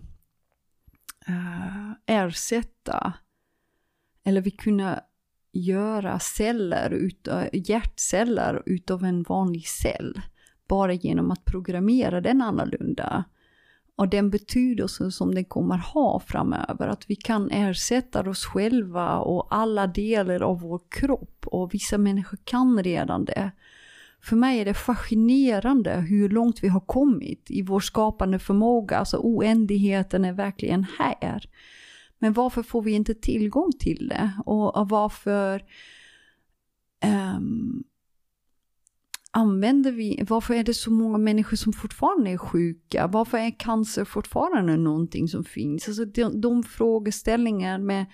eh, 1.27 1.91
ersätta, 2.05 3.13
eller 4.23 4.41
vi 4.41 4.51
kunde 4.51 5.03
göra 5.51 6.19
celler, 6.19 6.89
utav, 6.89 7.47
hjärtceller 7.53 8.63
utav 8.65 9.03
en 9.03 9.23
vanlig 9.23 9.67
cell. 9.67 10.21
Bara 10.67 10.93
genom 10.93 11.31
att 11.31 11.45
programmera 11.45 12.21
den 12.21 12.41
annorlunda. 12.41 13.25
Och 13.97 14.09
den 14.09 14.29
betydelsen 14.29 15.11
som 15.11 15.35
den 15.35 15.45
kommer 15.45 15.77
ha 15.77 16.19
framöver, 16.19 16.87
att 16.87 17.09
vi 17.09 17.15
kan 17.15 17.51
ersätta 17.51 18.29
oss 18.29 18.45
själva 18.45 19.17
och 19.17 19.47
alla 19.49 19.87
delar 19.87 20.43
av 20.43 20.59
vår 20.59 20.81
kropp 20.89 21.47
och 21.47 21.73
vissa 21.73 21.97
människor 21.97 22.37
kan 22.43 22.83
redan 22.83 23.25
det. 23.25 23.51
För 24.21 24.35
mig 24.35 24.59
är 24.59 24.65
det 24.65 24.73
fascinerande 24.73 25.95
hur 25.95 26.29
långt 26.29 26.63
vi 26.63 26.67
har 26.67 26.79
kommit 26.79 27.51
i 27.51 27.61
vår 27.61 27.79
skapande 27.79 28.39
förmåga, 28.39 28.97
alltså 28.97 29.17
oändligheten 29.17 30.25
är 30.25 30.33
verkligen 30.33 30.85
här. 30.99 31.49
Men 32.19 32.33
varför 32.33 32.63
får 32.63 32.81
vi 32.81 32.91
inte 32.91 33.13
tillgång 33.13 33.71
till 33.79 34.07
det? 34.07 34.31
Och, 34.45 34.77
och 34.77 34.89
varför 34.89 35.63
um, 37.35 37.83
använder 39.31 39.91
vi, 39.91 40.23
varför 40.29 40.53
är 40.53 40.63
det 40.63 40.73
så 40.73 40.91
många 40.91 41.17
människor 41.17 41.57
som 41.57 41.73
fortfarande 41.73 42.31
är 42.31 42.37
sjuka? 42.37 43.07
Varför 43.07 43.37
är 43.37 43.59
cancer 43.59 44.05
fortfarande 44.05 44.77
någonting 44.77 45.27
som 45.27 45.43
finns? 45.43 45.87
Alltså 45.87 46.05
de, 46.05 46.41
de 46.41 46.63
frågeställningar 46.63 47.77
med 47.77 48.05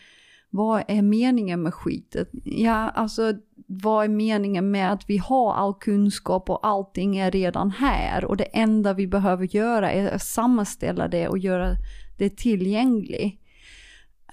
vad 0.50 0.84
är 0.88 1.02
meningen 1.02 1.62
med 1.62 1.74
skiten? 1.74 2.26
Ja, 2.44 2.90
alltså 2.90 3.34
vad 3.68 4.06
är 4.06 4.10
meningen 4.10 4.72
med 4.72 4.92
att 4.92 5.10
vi 5.10 5.18
har 5.18 5.54
all 5.54 5.74
kunskap 5.74 6.50
och 6.50 6.68
allting 6.68 7.18
är 7.18 7.32
redan 7.32 7.72
här 7.72 8.26
och 8.26 8.38
det 8.38 8.44
enda 8.44 8.94
vi 8.94 9.08
behöver 9.08 9.56
göra 9.56 9.92
är 9.92 10.16
att 10.16 10.24
sammanställa 10.24 11.08
det 11.08 11.28
och 11.28 11.38
göra 11.38 11.76
det 12.18 12.38
tillgängligt. 12.38 13.40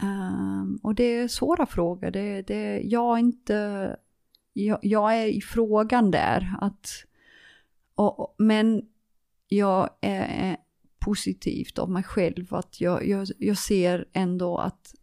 Um, 0.02 0.80
och 0.82 0.94
det 0.94 1.04
är 1.04 1.28
svåra 1.28 1.66
frågor. 1.66 2.10
Det, 2.10 2.42
det, 2.42 2.80
jag, 2.84 3.16
är 3.16 3.20
inte, 3.20 3.96
jag, 4.52 4.78
jag 4.82 5.16
är 5.16 5.26
i 5.26 5.40
frågan 5.40 6.10
där. 6.10 6.54
Att, 6.60 6.88
och, 7.94 8.34
men 8.38 8.82
jag 9.48 9.90
är 10.00 10.56
positivt 10.98 11.78
av 11.78 11.90
mig 11.90 12.02
själv. 12.02 12.54
Att 12.54 12.80
jag, 12.80 13.08
jag, 13.08 13.28
jag 13.38 13.58
ser 13.58 14.08
ändå 14.12 14.58
att 14.58 14.94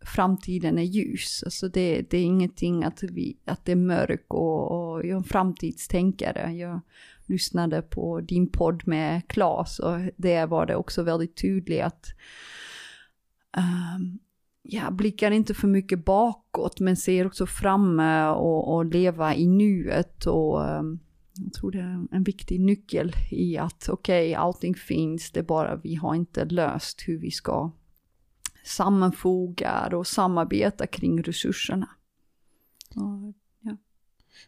framtiden 0.00 0.78
är 0.78 0.82
ljus. 0.82 1.42
Alltså 1.44 1.68
det, 1.68 2.10
det 2.10 2.18
är 2.18 2.24
ingenting 2.24 2.84
att, 2.84 3.02
vi, 3.02 3.38
att 3.44 3.64
det 3.64 3.72
är 3.72 3.76
mörk 3.76 4.24
och, 4.28 4.70
och 4.70 4.98
jag 4.98 5.10
är 5.10 5.16
en 5.16 5.24
framtidstänkare. 5.24 6.52
Jag 6.52 6.80
lyssnade 7.26 7.82
på 7.82 8.20
din 8.20 8.50
podd 8.50 8.86
med 8.86 9.28
Klas 9.28 9.78
och 9.78 9.98
där 10.16 10.46
var 10.46 10.66
det 10.66 10.76
också 10.76 11.02
väldigt 11.02 11.36
tydligt 11.36 11.82
att 11.82 12.06
um, 13.56 14.18
ja, 14.70 14.90
blickar 14.90 15.30
inte 15.30 15.54
för 15.54 15.68
mycket 15.68 16.04
bakåt 16.04 16.80
men 16.80 16.96
ser 16.96 17.26
också 17.26 17.46
framme 17.46 18.28
och, 18.28 18.74
och 18.74 18.84
leva 18.84 19.34
i 19.34 19.46
nuet 19.46 20.26
och 20.26 20.78
um, 20.78 21.00
jag 21.34 21.52
tror 21.52 21.70
det 21.70 21.78
är 21.78 22.06
en 22.12 22.22
viktig 22.22 22.60
nyckel 22.60 23.12
i 23.30 23.58
att 23.58 23.88
okej, 23.88 24.30
okay, 24.30 24.34
allting 24.34 24.74
finns, 24.74 25.30
det 25.30 25.40
är 25.40 25.44
bara 25.44 25.76
vi 25.76 25.94
har 25.94 26.14
inte 26.14 26.44
löst 26.44 27.02
hur 27.06 27.18
vi 27.18 27.30
ska 27.30 27.70
sammanfoga 28.64 29.88
och 29.92 30.06
samarbeta 30.06 30.86
kring 30.86 31.22
resurserna. 31.22 31.88
Ja. 32.94 33.32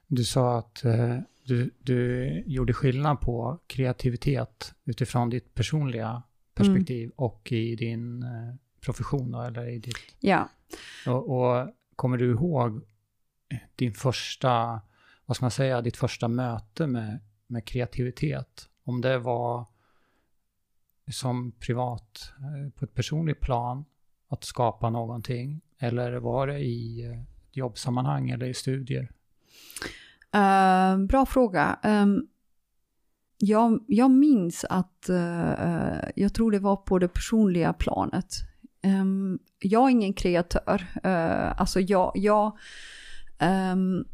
Du 0.07 0.25
sa 0.25 0.59
att 0.59 0.85
eh, 0.85 1.19
du, 1.45 1.71
du 1.79 2.43
gjorde 2.47 2.73
skillnad 2.73 3.21
på 3.21 3.59
kreativitet 3.67 4.75
utifrån 4.85 5.31
ditt 5.31 5.55
personliga 5.55 6.23
perspektiv 6.55 7.05
mm. 7.05 7.15
och 7.17 7.53
i 7.53 7.77
din 7.77 8.23
eh, 8.23 8.55
profession 8.81 9.31
då, 9.31 9.43
eller 9.43 9.69
i 9.69 9.79
ditt... 9.79 9.97
Ja. 10.21 10.49
Och, 11.07 11.31
och, 11.31 11.69
kommer 11.97 12.17
du 12.17 12.31
ihåg 12.31 12.83
din 13.77 13.93
första, 13.93 14.81
vad 15.27 15.37
ska 15.37 15.45
man 15.45 15.51
säga, 15.51 15.83
ditt 15.83 15.97
första 15.97 16.29
möte 16.29 16.87
med, 16.87 17.19
med 17.47 17.65
kreativitet? 17.65 18.69
Om 18.85 19.01
det 19.01 19.19
var 19.19 19.67
som 21.13 21.53
privat, 21.53 22.33
eh, 22.39 22.71
på 22.71 22.85
ett 22.85 22.95
personligt 22.95 23.41
plan, 23.41 23.85
att 24.29 24.45
skapa 24.45 24.91
någonting? 24.91 25.61
Eller 25.79 26.17
var 26.17 26.47
det 26.47 26.59
i 26.59 27.07
eh, 27.07 27.23
jobbsammanhang 27.53 28.31
eller 28.31 28.47
i 28.47 28.55
studier? 28.55 29.11
Uh, 30.37 31.07
bra 31.07 31.27
fråga. 31.27 31.79
Um, 31.85 32.29
jag, 33.39 33.85
jag 33.89 34.11
minns 34.11 34.65
att, 34.65 35.07
uh, 35.11 36.11
jag 36.17 36.35
tror 36.35 36.51
det 36.51 36.59
var 36.59 36.77
på 36.77 36.99
det 36.99 37.09
personliga 37.09 37.73
planet. 37.73 38.50
Um, 38.83 39.39
jag 39.59 39.87
är 39.87 39.91
ingen 39.91 40.13
kreatör. 40.13 40.87
Uh, 41.07 41.61
alltså 41.61 41.81
jag, 41.81 42.13
jag 42.15 42.59
um, 43.73 44.05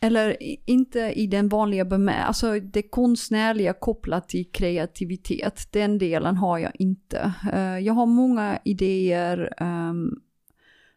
eller 0.00 0.36
inte 0.66 1.00
i 1.00 1.26
den 1.26 1.48
vanliga 1.48 1.84
bemärkelsen, 1.84 2.26
alltså 2.26 2.60
det 2.60 2.82
konstnärliga 2.82 3.72
kopplat 3.72 4.28
till 4.28 4.50
kreativitet, 4.52 5.68
den 5.70 5.98
delen 5.98 6.36
har 6.36 6.58
jag 6.58 6.72
inte. 6.74 7.32
Uh, 7.52 7.78
jag 7.78 7.94
har 7.94 8.06
många 8.06 8.58
idéer, 8.64 9.62
um, 9.62 10.20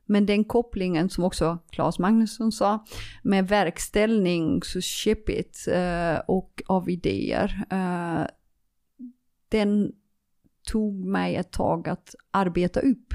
men 0.05 0.25
den 0.25 0.43
kopplingen 0.43 1.09
som 1.09 1.23
också 1.23 1.57
Claes 1.71 1.99
Magnusson 1.99 2.51
sa, 2.51 2.85
med 3.23 3.47
verkställning, 3.47 4.63
så 4.63 4.81
käppigt 4.81 5.67
uh, 5.67 5.75
eh, 5.75 6.19
och 6.27 6.61
av 6.67 6.89
idéer, 6.89 7.65
uh, 7.73 8.25
den 9.49 9.91
tog 10.63 11.05
mig 11.05 11.35
ett 11.35 11.51
tag 11.51 11.89
att 11.89 12.15
arbeta 12.31 12.79
upp. 12.79 13.13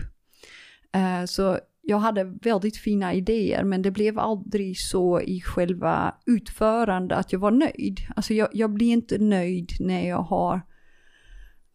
Eh, 0.92 1.24
så 1.24 1.58
jag 1.82 1.98
hade 1.98 2.24
väldigt 2.24 2.76
fina 2.76 3.14
idéer 3.14 3.64
men 3.64 3.82
det 3.82 3.90
blev 3.90 4.18
aldrig 4.18 4.80
så 4.80 5.20
i 5.20 5.40
själva 5.40 6.14
utförande 6.26 7.16
att 7.16 7.32
jag 7.32 7.40
var 7.40 7.50
nöjd. 7.50 8.00
Alltså 8.16 8.34
jag, 8.34 8.48
jag 8.52 8.70
blir 8.70 8.92
inte 8.92 9.18
nöjd 9.18 9.72
när 9.80 10.08
jag 10.08 10.22
har 10.22 10.60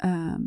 eh, 0.03 0.37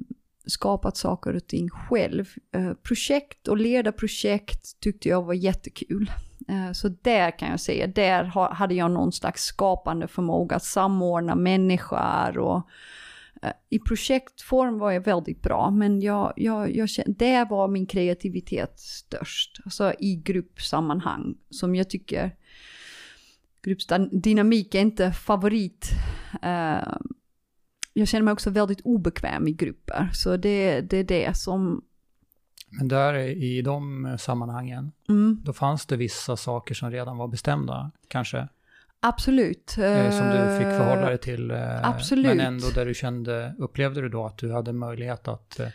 skapat 0.46 0.96
saker 0.96 1.36
och 1.36 1.46
ting 1.46 1.70
själv. 1.70 2.28
Eh, 2.54 2.72
projekt 2.72 3.48
och 3.48 3.56
leda 3.56 3.92
projekt 3.92 4.80
tyckte 4.80 5.08
jag 5.08 5.22
var 5.22 5.34
jättekul. 5.34 6.10
Eh, 6.48 6.72
så 6.72 6.88
där 6.88 7.38
kan 7.38 7.50
jag 7.50 7.60
säga, 7.60 7.86
där 7.86 8.24
hade 8.54 8.74
jag 8.74 8.90
någon 8.90 9.12
slags 9.12 9.44
skapande 9.44 10.08
förmåga 10.08 10.56
att 10.56 10.64
samordna 10.64 11.34
människor 11.34 12.38
och 12.38 12.68
i 13.70 13.78
projektform 13.78 14.78
var 14.78 14.92
jag 14.92 15.00
väldigt 15.00 15.42
bra, 15.42 15.70
men 15.70 16.00
jag, 16.00 16.32
jag, 16.36 16.76
jag 16.76 16.88
kände, 16.88 17.12
där 17.12 17.48
var 17.48 17.68
min 17.68 17.86
kreativitet 17.86 18.78
störst. 18.78 19.60
Alltså 19.64 19.92
i 19.98 20.16
gruppsammanhang, 20.16 21.34
som 21.50 21.74
jag 21.74 21.90
tycker 21.90 22.36
gruppdynamik 23.62 24.74
är 24.74 24.80
inte 24.80 25.12
favorit. 25.12 25.90
Uh, 26.44 26.96
jag 27.92 28.08
känner 28.08 28.22
mig 28.22 28.32
också 28.32 28.50
väldigt 28.50 28.80
obekväm 28.80 29.48
i 29.48 29.52
grupper, 29.52 30.10
så 30.12 30.36
det, 30.36 30.80
det 30.80 30.96
är 30.96 31.04
det 31.04 31.36
som... 31.36 31.84
Men 32.70 32.88
där 32.88 33.14
i 33.18 33.62
de 33.62 34.16
sammanhangen, 34.18 34.92
mm. 35.08 35.40
då 35.44 35.52
fanns 35.52 35.86
det 35.86 35.96
vissa 35.96 36.36
saker 36.36 36.74
som 36.74 36.90
redan 36.90 37.16
var 37.16 37.28
bestämda, 37.28 37.90
kanske? 38.08 38.48
Absolut. 39.08 39.78
Eh, 39.78 40.10
som 40.10 40.26
du 40.26 40.58
fick 40.58 40.76
förhålla 40.78 41.08
dig 41.08 41.18
till. 41.18 41.50
Eh, 41.50 41.88
Absolut. 41.88 42.36
Men 42.36 42.40
ändå 42.40 42.66
där 42.74 42.86
du 42.86 42.94
kände, 42.94 43.54
upplevde 43.58 44.00
du 44.00 44.08
då 44.08 44.26
att 44.26 44.38
du 44.38 44.52
hade 44.52 44.72
möjlighet 44.72 45.28
att 45.28 45.60
eh, 45.60 45.68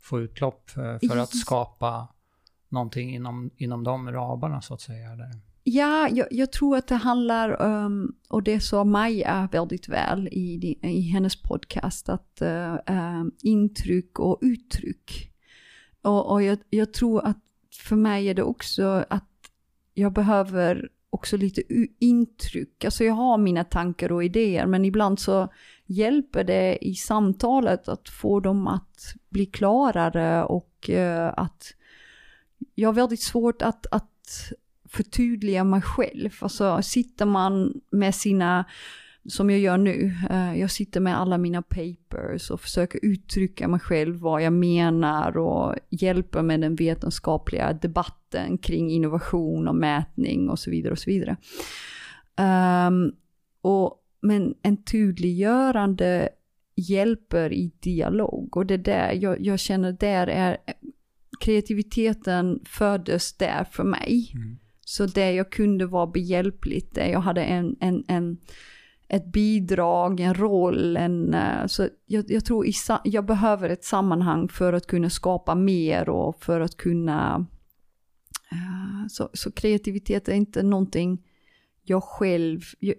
få 0.00 0.20
utlopp 0.20 0.70
för 0.70 1.16
att 1.16 1.36
skapa 1.36 2.08
någonting 2.68 3.14
inom, 3.14 3.50
inom 3.56 3.84
de 3.84 4.12
ramarna 4.12 4.62
så 4.62 4.74
att 4.74 4.80
säga? 4.80 5.12
Eller? 5.12 5.30
Ja, 5.66 6.08
jag, 6.08 6.26
jag, 6.30 6.52
tror 6.52 6.76
att 6.76 6.86
det 6.86 6.94
handlar, 6.94 7.62
um, 7.62 8.14
och 8.28 8.42
det 8.42 8.60
sa 8.60 8.84
Maja 8.84 9.48
väldigt 9.52 9.88
väl 9.88 10.28
i, 10.28 10.78
i 10.82 11.00
hennes 11.00 11.42
podcast, 11.42 12.08
att 12.08 12.42
uh, 12.42 12.76
um, 12.86 13.32
intryck 13.42 14.18
och 14.18 14.38
uttryck. 14.42 15.32
Och, 16.02 16.32
och 16.32 16.42
jag, 16.42 16.58
jag, 16.70 16.92
tror 16.92 17.26
att 17.26 17.38
för 17.72 17.96
mig 17.96 18.28
är 18.28 18.34
det 18.34 18.42
också 18.42 19.04
att 19.10 19.30
jag 19.94 20.12
behöver 20.12 20.88
också 21.14 21.36
lite 21.36 21.62
intryck. 21.98 22.84
Alltså 22.84 23.04
jag 23.04 23.14
har 23.14 23.38
mina 23.38 23.64
tankar 23.64 24.12
och 24.12 24.24
idéer 24.24 24.66
men 24.66 24.84
ibland 24.84 25.20
så 25.20 25.48
hjälper 25.86 26.44
det 26.44 26.78
i 26.80 26.94
samtalet 26.94 27.88
att 27.88 28.08
få 28.08 28.40
dem 28.40 28.66
att 28.66 29.14
bli 29.28 29.46
klarare 29.46 30.44
och 30.44 30.90
uh, 30.92 31.32
att 31.36 31.74
jag 32.74 32.88
har 32.88 32.94
väldigt 32.94 33.22
svårt 33.22 33.62
att, 33.62 33.86
att 33.90 34.52
förtydliga 34.88 35.64
mig 35.64 35.82
själv. 35.82 36.30
Alltså 36.40 36.82
sitter 36.82 37.26
man 37.26 37.80
med 37.90 38.14
sina 38.14 38.64
som 39.26 39.50
jag 39.50 39.60
gör 39.60 39.78
nu. 39.78 40.14
Eh, 40.30 40.60
jag 40.60 40.70
sitter 40.70 41.00
med 41.00 41.18
alla 41.18 41.38
mina 41.38 41.62
papers 41.62 42.50
och 42.50 42.60
försöker 42.60 43.00
uttrycka 43.02 43.68
mig 43.68 43.80
själv 43.80 44.16
vad 44.16 44.42
jag 44.42 44.52
menar 44.52 45.36
och 45.36 45.74
hjälper 45.90 46.42
med 46.42 46.60
den 46.60 46.74
vetenskapliga 46.74 47.72
debatten 47.72 48.58
kring 48.58 48.90
innovation 48.90 49.68
och 49.68 49.76
mätning 49.76 50.50
och 50.50 50.58
så 50.58 50.70
vidare 50.70 50.92
och 50.92 50.98
så 50.98 51.10
vidare. 51.10 51.36
Um, 52.88 53.12
och, 53.60 54.00
men 54.20 54.54
en 54.62 54.84
tydliggörande 54.84 56.28
hjälper 56.76 57.52
i 57.52 57.72
dialog 57.80 58.56
och 58.56 58.66
det 58.66 58.76
där 58.76 59.12
jag, 59.12 59.40
jag 59.40 59.60
känner 59.60 59.92
där 59.92 60.26
är 60.26 60.56
kreativiteten 61.40 62.60
föddes 62.64 63.32
där 63.32 63.64
för 63.64 63.84
mig. 63.84 64.32
Mm. 64.34 64.58
Så 64.80 65.06
det 65.06 65.32
jag 65.32 65.50
kunde 65.50 65.86
vara 65.86 66.06
behjälpligt, 66.06 66.94
där 66.94 67.06
jag 67.06 67.20
hade 67.20 67.44
en, 67.44 67.76
en, 67.80 68.04
en 68.08 68.38
ett 69.08 69.26
bidrag, 69.26 70.20
en 70.20 70.34
roll, 70.34 70.96
en, 70.96 71.34
eh, 71.34 71.66
så 71.66 71.88
jag, 72.06 72.30
jag 72.30 72.44
tror 72.44 72.66
i, 72.66 72.72
jag 73.04 73.26
behöver 73.26 73.68
ett 73.68 73.84
sammanhang 73.84 74.48
för 74.48 74.72
att 74.72 74.86
kunna 74.86 75.10
skapa 75.10 75.54
mer 75.54 76.08
och 76.08 76.42
för 76.42 76.60
att 76.60 76.76
kunna... 76.76 77.46
Uh, 78.52 79.08
så, 79.08 79.30
så, 79.32 79.52
kreativitet 79.52 80.28
är 80.28 80.32
inte 80.32 80.62
någonting 80.62 81.22
jag 81.82 82.04
själv... 82.04 82.60
Jag, 82.80 82.94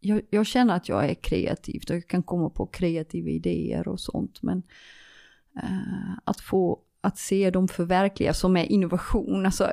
jag, 0.00 0.22
jag, 0.30 0.46
känner 0.46 0.76
att 0.76 0.88
jag 0.88 1.10
är 1.10 1.14
kreativ 1.14 1.82
och 1.88 1.94
jag 1.94 2.08
kan 2.08 2.22
komma 2.22 2.50
på 2.50 2.66
kreativa 2.66 3.28
idéer 3.28 3.88
och 3.88 4.00
sånt 4.00 4.42
men 4.42 4.62
uh, 5.56 6.18
att 6.24 6.40
få 6.40 6.80
att 7.00 7.18
se 7.18 7.50
dem 7.50 7.68
förverkligas 7.68 8.38
som 8.38 8.56
är 8.56 8.64
innovation, 8.64 9.46
alltså 9.46 9.72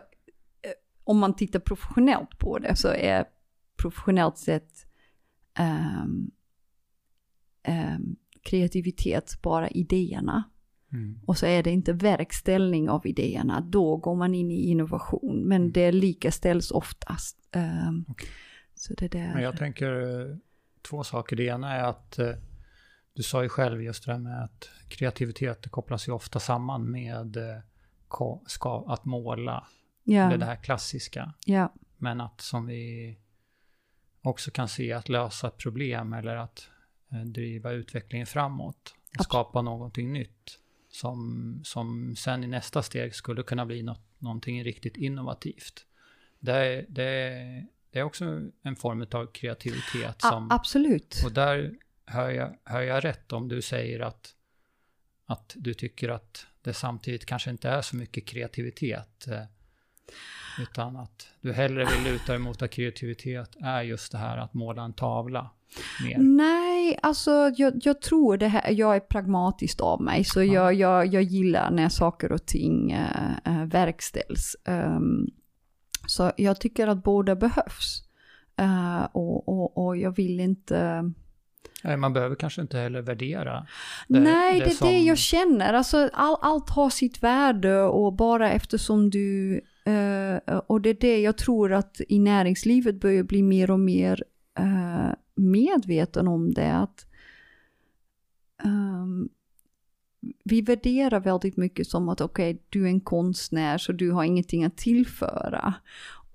om 1.04 1.20
man 1.20 1.36
tittar 1.36 1.60
professionellt 1.60 2.38
på 2.38 2.60
det 2.60 2.76
så 2.76 2.88
är 2.88 3.26
professionellt 3.78 4.38
sett 4.38 4.87
um, 5.60 6.32
um, 7.68 8.16
kreativitet 8.44 9.42
bara 9.42 9.70
idéerna. 9.70 10.44
Mm. 10.94 11.20
Och 11.26 11.38
så 11.38 11.46
är 11.46 11.64
det 11.64 11.72
inte 11.72 11.94
verkställning 11.94 12.90
av 12.90 13.08
idéerna, 13.08 13.62
då 13.62 13.98
går 13.98 14.16
man 14.16 14.36
in 14.36 14.52
i 14.52 14.70
innovation. 14.70 15.44
Men 15.48 15.62
mm. 15.62 15.72
det 15.72 15.92
likaställs 15.92 16.72
oftast. 16.72 17.38
Um, 17.56 18.06
okay. 18.10 18.30
så 18.76 18.94
det 18.94 19.08
där. 19.08 19.34
Men 19.34 19.44
jag 19.44 19.58
tänker 19.58 20.22
eh, 20.30 20.38
två 20.90 21.04
saker. 21.04 21.36
Det 21.36 21.44
ena 21.44 21.74
är 21.74 21.84
att 21.84 22.20
uh, 22.20 22.30
du 23.14 23.24
sa 23.24 23.44
ju 23.44 23.50
själv 23.50 23.84
just 23.84 24.06
det 24.06 24.12
där 24.12 24.20
med 24.20 24.44
att 24.44 24.70
kreativitet 24.88 25.72
kopplas 25.72 26.08
ju 26.08 26.12
ofta 26.12 26.40
samman 26.40 26.92
med 26.92 27.38
ko- 28.08 28.44
ska, 28.48 28.86
att 28.88 29.06
måla, 29.06 29.68
Ja, 30.04 30.30
det 30.30 30.38
där 30.38 30.56
klassiska. 30.56 31.34
ja, 31.46 31.74
Men 31.98 32.22
att 32.22 32.42
som 32.42 32.66
vi 32.66 33.18
också 34.28 34.52
kan 34.52 34.68
se 34.68 34.94
att 34.94 35.10
lösa 35.10 35.48
ett 35.48 35.58
problem 35.58 36.14
eller 36.14 36.36
att 36.36 36.70
eh, 37.12 37.20
driva 37.22 37.72
utvecklingen 37.72 38.28
framåt. 38.28 38.94
Och 39.20 39.24
skapa 39.26 39.62
någonting 39.62 40.14
nytt. 40.14 40.60
Som, 40.90 41.62
som 41.64 42.16
sen 42.16 42.44
i 42.44 42.48
nästa 42.48 42.84
steg 42.84 43.16
skulle 43.16 43.44
kunna 43.44 43.66
bli 43.66 43.84
något, 43.84 44.02
någonting 44.18 44.64
riktigt 44.64 44.98
innovativt. 44.98 45.86
Det 46.40 46.52
är, 46.54 46.86
det, 46.90 47.66
det 47.92 48.00
är 48.00 48.04
också 48.04 48.26
en 48.64 48.76
form 48.76 49.06
av 49.12 49.26
kreativitet. 49.26 50.24
A- 50.24 50.30
Som, 50.30 50.52
absolut. 50.52 51.22
och 51.26 51.32
där 51.32 51.76
hör 52.06 52.30
jag, 52.30 52.58
hör 52.64 52.82
jag 52.82 53.06
rätt 53.06 53.32
om 53.32 53.48
du 53.48 53.62
säger 53.62 54.00
att, 54.00 54.36
att 55.26 55.54
du 55.58 55.74
tycker 55.74 56.10
att 56.10 56.46
det 56.62 56.74
samtidigt 56.74 57.26
kanske 57.26 57.50
inte 57.52 57.70
är 57.70 57.82
så 57.82 57.96
mycket 57.96 58.28
kreativitet. 58.28 59.28
Utan 60.62 60.98
att 60.98 61.28
du 61.42 61.54
hellre 61.54 61.86
vill 61.86 62.14
luta 62.14 62.32
dig 62.32 62.40
mot 62.40 62.62
att 62.62 62.72
kreativitet 62.72 63.56
är 63.62 63.82
just 63.82 64.12
det 64.12 64.18
här 64.18 64.38
att 64.38 64.54
måla 64.54 64.82
en 64.84 64.94
tavla 64.94 65.50
mer. 66.04 66.18
Nej, 66.18 67.00
alltså 67.02 67.32
jag, 67.58 67.74
jag 67.84 68.02
tror 68.02 68.38
det 68.38 68.48
här, 68.48 68.72
jag 68.72 68.96
är 68.96 69.00
pragmatisk 69.00 69.82
av 69.82 70.02
mig, 70.02 70.24
så 70.24 70.44
jag, 70.44 70.74
jag, 70.74 71.06
jag 71.08 71.24
gillar 71.24 71.72
när 71.72 71.90
saker 71.90 72.32
och 72.32 72.46
ting 72.46 72.92
äh, 72.92 73.66
verkställs. 73.66 74.56
Ehm, 74.66 75.28
så 76.08 76.32
jag 76.38 76.60
tycker 76.60 76.88
att 76.88 77.04
båda 77.04 77.36
behövs. 77.36 78.04
Eh, 78.60 79.04
och, 79.12 79.50
och, 79.50 79.86
och 79.86 79.98
jag 79.98 80.16
vill 80.16 80.40
inte... 80.40 81.04
Nej, 81.84 81.98
Man 81.98 82.14
behöver 82.14 82.36
kanske 82.36 82.62
inte 82.62 82.78
heller 82.78 83.02
värdera. 83.02 83.68
Nej, 84.08 84.60
det, 84.60 84.66
är 84.66 84.70
det 84.70 84.76
som- 84.76 85.06
jag 85.06 85.18
känner. 85.18 85.74
Alltså, 85.74 86.10
all, 86.14 86.38
allt 86.42 86.70
har 86.70 86.90
sitt 86.90 87.24
värde 87.24 87.82
och 87.82 88.14
bara 88.14 88.52
eftersom 88.52 89.10
du... 89.10 89.62
Uh, 89.88 90.58
och 90.68 90.82
det 90.82 90.90
är 90.90 90.98
det 91.00 91.20
jag 91.20 91.38
tror 91.38 91.74
att 91.74 92.02
i 92.10 92.20
näringslivet 92.20 92.96
börjar 92.96 93.24
bli 93.24 93.44
mer 93.44 93.72
och 93.72 93.80
mer 93.80 94.24
uh, 94.60 95.14
medveten 95.36 96.28
om 96.28 96.54
det. 96.54 96.74
Att 96.74 97.06
um, 98.64 99.30
vi 100.44 100.62
värderar 100.62 101.20
väldigt 101.20 101.58
mycket 101.58 101.88
som 101.88 102.10
att 102.10 102.22
okej, 102.22 102.62
du 102.70 102.84
är 102.84 102.88
en 102.88 103.00
konstnär 103.00 103.78
så 103.78 103.92
du 103.92 104.12
har 104.12 104.24
ingenting 104.24 104.64
att 104.64 104.78
tillföra. 104.78 105.74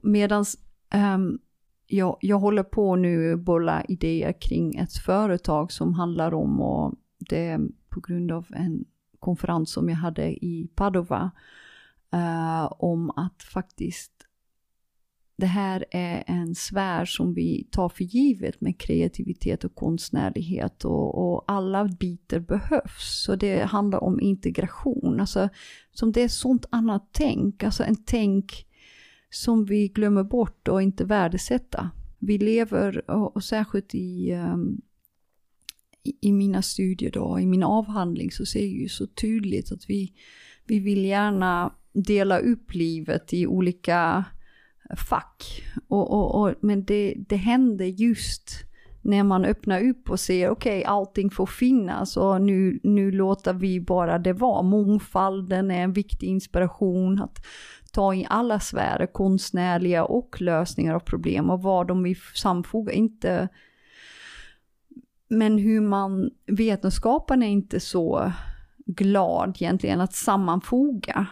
Medan 0.02 0.44
ehm, 0.90 1.38
jag, 1.86 2.16
jag 2.20 2.38
håller 2.38 2.62
på 2.62 2.96
nu 2.96 3.32
att 3.32 3.40
bolla 3.40 3.84
idéer 3.84 4.32
kring 4.40 4.76
ett 4.76 4.92
företag 4.92 5.72
som 5.72 5.94
handlar 5.94 6.34
om, 6.34 6.60
och 6.60 6.94
det 7.18 7.46
är 7.46 7.60
på 7.88 8.00
grund 8.00 8.32
av 8.32 8.46
en 8.50 8.84
konferens 9.18 9.72
som 9.72 9.88
jag 9.88 9.96
hade 9.96 10.44
i 10.44 10.68
Padova, 10.74 11.30
Uh, 12.14 12.72
om 12.78 13.10
att 13.10 13.42
faktiskt 13.42 14.12
det 15.42 15.46
här 15.46 15.84
är 15.90 16.24
en 16.26 16.54
sfär 16.54 17.04
som 17.04 17.34
vi 17.34 17.68
tar 17.70 17.88
för 17.88 18.04
givet 18.04 18.60
med 18.60 18.78
kreativitet 18.78 19.64
och 19.64 19.74
konstnärlighet 19.74 20.84
och, 20.84 21.32
och 21.32 21.44
alla 21.46 21.84
bitar 21.84 22.38
behövs. 22.38 23.22
Så 23.24 23.36
det 23.36 23.62
handlar 23.62 24.04
om 24.04 24.20
integration, 24.20 25.20
alltså 25.20 25.48
som 25.90 26.12
det 26.12 26.22
är 26.22 26.28
sånt 26.28 26.66
annat 26.70 27.08
tänk, 27.12 27.62
alltså 27.62 27.84
en 27.84 28.04
tänk 28.04 28.66
som 29.30 29.64
vi 29.64 29.88
glömmer 29.88 30.24
bort 30.24 30.68
och 30.68 30.82
inte 30.82 31.04
värdesätta. 31.04 31.90
Vi 32.18 32.38
lever, 32.38 33.10
och, 33.10 33.36
och 33.36 33.44
särskilt 33.44 33.94
i, 33.94 34.32
um, 34.32 34.80
i, 36.02 36.28
i 36.28 36.32
mina 36.32 36.62
studier 36.62 37.10
då, 37.10 37.40
i 37.40 37.46
min 37.46 37.62
avhandling 37.62 38.30
så 38.30 38.46
ser 38.46 38.60
jag 38.60 38.68
ju 38.68 38.88
så 38.88 39.06
tydligt 39.06 39.72
att 39.72 39.90
vi, 39.90 40.12
vi 40.64 40.78
vill 40.78 41.04
gärna 41.04 41.74
dela 41.92 42.38
upp 42.38 42.74
livet 42.74 43.32
i 43.32 43.46
olika 43.46 44.24
fack. 44.96 45.62
Och, 45.88 46.10
och, 46.12 46.40
och, 46.40 46.54
men 46.60 46.84
det, 46.84 47.14
det 47.28 47.36
händer 47.36 47.84
just 47.84 48.50
när 49.02 49.22
man 49.22 49.44
öppnar 49.44 49.88
upp 49.88 50.10
och 50.10 50.20
ser 50.20 50.50
okej, 50.50 50.78
okay, 50.78 50.84
allting 50.84 51.30
får 51.30 51.46
finnas 51.46 52.16
och 52.16 52.42
nu, 52.42 52.80
nu 52.82 53.10
låter 53.10 53.52
vi 53.52 53.80
bara 53.80 54.18
det 54.18 54.32
vara. 54.32 54.62
Mångfalden 54.62 55.70
är 55.70 55.82
en 55.82 55.92
viktig 55.92 56.26
inspiration 56.26 57.22
att 57.22 57.46
ta 57.92 58.14
i 58.14 58.26
alla 58.30 58.60
sfärer, 58.60 59.06
konstnärliga 59.06 60.04
och 60.04 60.40
lösningar 60.40 60.94
av 60.94 61.00
problem 61.00 61.50
och 61.50 61.62
vad 61.62 61.86
de 61.86 62.02
vill 62.02 62.16
samfoga, 62.34 62.92
inte 62.92 63.48
men 65.32 65.58
hur 65.58 65.80
man, 65.80 66.30
vetenskapen 66.46 67.42
är 67.42 67.48
inte 67.48 67.80
så 67.80 68.32
glad 68.86 69.56
egentligen 69.60 70.00
att 70.00 70.14
sammanfoga. 70.14 71.26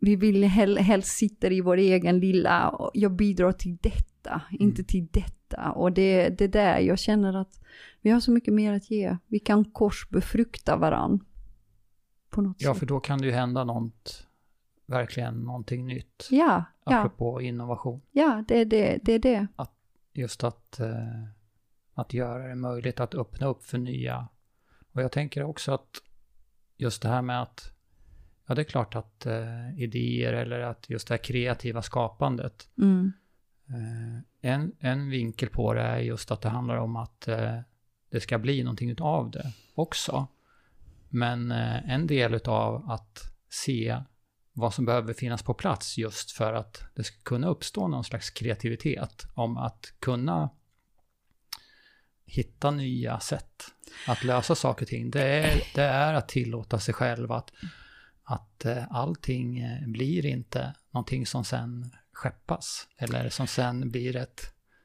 Vi 0.00 0.16
vill 0.16 0.42
hel, 0.42 0.78
helst 0.78 1.16
sitta 1.16 1.48
i 1.48 1.60
vår 1.60 1.76
egen 1.76 2.20
lilla, 2.20 2.74
jag 2.94 3.12
bidrar 3.12 3.52
till 3.52 3.76
detta, 3.80 4.42
mm. 4.50 4.62
inte 4.62 4.84
till 4.84 5.06
detta. 5.10 5.72
Och 5.72 5.92
det 5.92 6.02
är 6.02 6.30
det 6.30 6.48
där 6.48 6.78
jag 6.78 6.98
känner 6.98 7.36
att 7.36 7.60
vi 8.00 8.10
har 8.10 8.20
så 8.20 8.30
mycket 8.30 8.54
mer 8.54 8.72
att 8.72 8.90
ge. 8.90 9.16
Vi 9.26 9.38
kan 9.38 9.64
korsbefrukta 9.64 10.76
varann. 10.76 11.24
På 12.30 12.42
något 12.42 12.56
ja, 12.58 12.72
sätt. 12.72 12.78
för 12.78 12.86
då 12.86 13.00
kan 13.00 13.18
det 13.18 13.26
ju 13.26 13.32
hända 13.32 13.64
något, 13.64 14.26
verkligen 14.86 15.34
någonting 15.34 15.86
nytt. 15.86 16.28
Ja, 16.30 16.64
ja, 16.84 16.98
Apropå 16.98 17.40
innovation. 17.40 18.00
ja 18.10 18.44
det 18.48 18.58
är 18.58 18.64
det. 18.64 18.98
det, 19.02 19.12
är 19.12 19.18
det. 19.18 19.46
Just 20.12 20.44
att, 20.44 20.80
eh, 20.80 21.24
att 21.94 22.14
göra 22.14 22.48
det 22.48 22.54
möjligt 22.54 23.00
att 23.00 23.14
öppna 23.14 23.46
upp 23.46 23.64
för 23.64 23.78
nya. 23.78 24.28
Och 24.92 25.02
jag 25.02 25.12
tänker 25.12 25.42
också 25.42 25.72
att 25.72 26.02
just 26.76 27.02
det 27.02 27.08
här 27.08 27.22
med 27.22 27.42
att 27.42 27.72
Ja, 28.50 28.54
det 28.54 28.62
är 28.62 28.64
klart 28.64 28.94
att 28.94 29.26
eh, 29.26 29.78
idéer 29.78 30.32
eller 30.32 30.60
att 30.60 30.90
just 30.90 31.08
det 31.08 31.14
här 31.14 31.24
kreativa 31.24 31.82
skapandet. 31.82 32.68
Mm. 32.78 33.12
Eh, 33.68 34.50
en, 34.50 34.72
en 34.80 35.10
vinkel 35.10 35.48
på 35.48 35.74
det 35.74 35.82
är 35.82 35.98
just 35.98 36.30
att 36.30 36.40
det 36.40 36.48
handlar 36.48 36.76
om 36.76 36.96
att 36.96 37.28
eh, 37.28 37.60
det 38.10 38.20
ska 38.20 38.38
bli 38.38 38.62
någonting 38.62 38.90
utav 38.90 39.30
det 39.30 39.52
också. 39.74 40.26
Men 41.08 41.52
eh, 41.52 41.90
en 41.90 42.06
del 42.06 42.34
utav 42.34 42.90
att 42.90 43.18
se 43.48 44.02
vad 44.52 44.74
som 44.74 44.84
behöver 44.84 45.12
finnas 45.12 45.42
på 45.42 45.54
plats 45.54 45.98
just 45.98 46.30
för 46.30 46.52
att 46.52 46.82
det 46.94 47.04
ska 47.04 47.16
kunna 47.22 47.48
uppstå 47.48 47.88
någon 47.88 48.04
slags 48.04 48.30
kreativitet 48.30 49.26
om 49.34 49.56
att 49.56 49.92
kunna 49.98 50.50
hitta 52.24 52.70
nya 52.70 53.20
sätt 53.20 53.64
att 54.08 54.24
lösa 54.24 54.54
saker 54.54 54.84
och 54.84 54.88
ting. 54.88 55.10
Det 55.10 55.22
är, 55.22 55.62
det 55.74 55.82
är 55.84 56.14
att 56.14 56.28
tillåta 56.28 56.78
sig 56.78 56.94
själv 56.94 57.32
att 57.32 57.52
att 58.30 58.64
eh, 58.64 58.84
allting 58.90 59.58
eh, 59.58 59.86
blir 59.88 60.26
inte 60.26 60.74
någonting 60.90 61.26
som 61.26 61.44
sen 61.44 61.90
skeppas 62.12 62.88
eller 62.98 63.28
som 63.28 63.46
sen 63.46 63.90
blir 63.90 64.16
ett, 64.16 64.40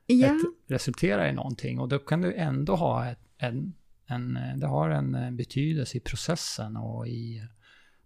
Ja, 0.07 0.27
ett 0.27 0.41
resulterar 0.71 1.27
i 1.29 1.33
någonting 1.33 1.79
och 1.79 1.87
då 1.89 1.99
kan 1.99 2.21
du 2.21 2.33
ändå 2.35 2.75
ha 2.75 3.05
ett, 3.05 3.19
en, 3.37 3.73
en, 4.07 4.39
det 4.57 4.67
har 4.67 4.89
en 4.89 5.37
betydelse 5.37 5.97
i 5.97 5.99
processen 5.99 6.77
och 6.77 7.07
i 7.07 7.41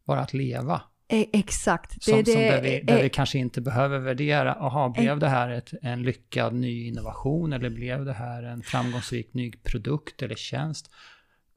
bara 0.05 0.19
att 0.19 0.33
leva. 0.33 0.81
e- 1.07 1.29
exakt. 1.33 2.03
Som, 2.03 2.17
det, 2.23 2.31
som 2.31 2.41
det, 2.41 2.47
där, 2.47 2.61
vi, 2.61 2.81
där 2.81 2.97
eh, 2.97 3.01
vi 3.03 3.09
kanske 3.09 3.37
inte 3.39 3.61
behöver 3.61 3.99
värdera, 3.99 4.53
aha, 4.55 4.89
blev 4.89 5.19
det 5.19 5.29
här 5.29 5.49
ett, 5.49 5.73
en 5.81 6.03
lyckad 6.03 6.53
ny 6.53 6.87
innovation 6.87 7.53
eller 7.53 7.69
blev 7.69 8.05
det 8.05 8.13
här 8.13 8.43
en 8.43 8.61
framgångsrik 8.63 9.33
ny 9.33 9.51
produkt 9.51 10.21
eller 10.21 10.35
tjänst? 10.35 10.91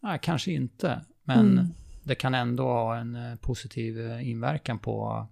Nej, 0.03 0.19
kanske 0.23 0.53
inte, 0.53 1.05
men 1.25 1.53
Mm 1.59 1.75
det 2.03 2.15
kan 2.15 2.35
ändå 2.35 2.63
ha 2.63 2.97
en 2.97 3.17
eh, 3.17 3.37
positiv 3.37 4.01
eh, 4.01 4.29
inverkan 4.29 4.79
på 4.79 5.27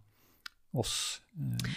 eh, 0.73 0.79
oss 0.79 1.23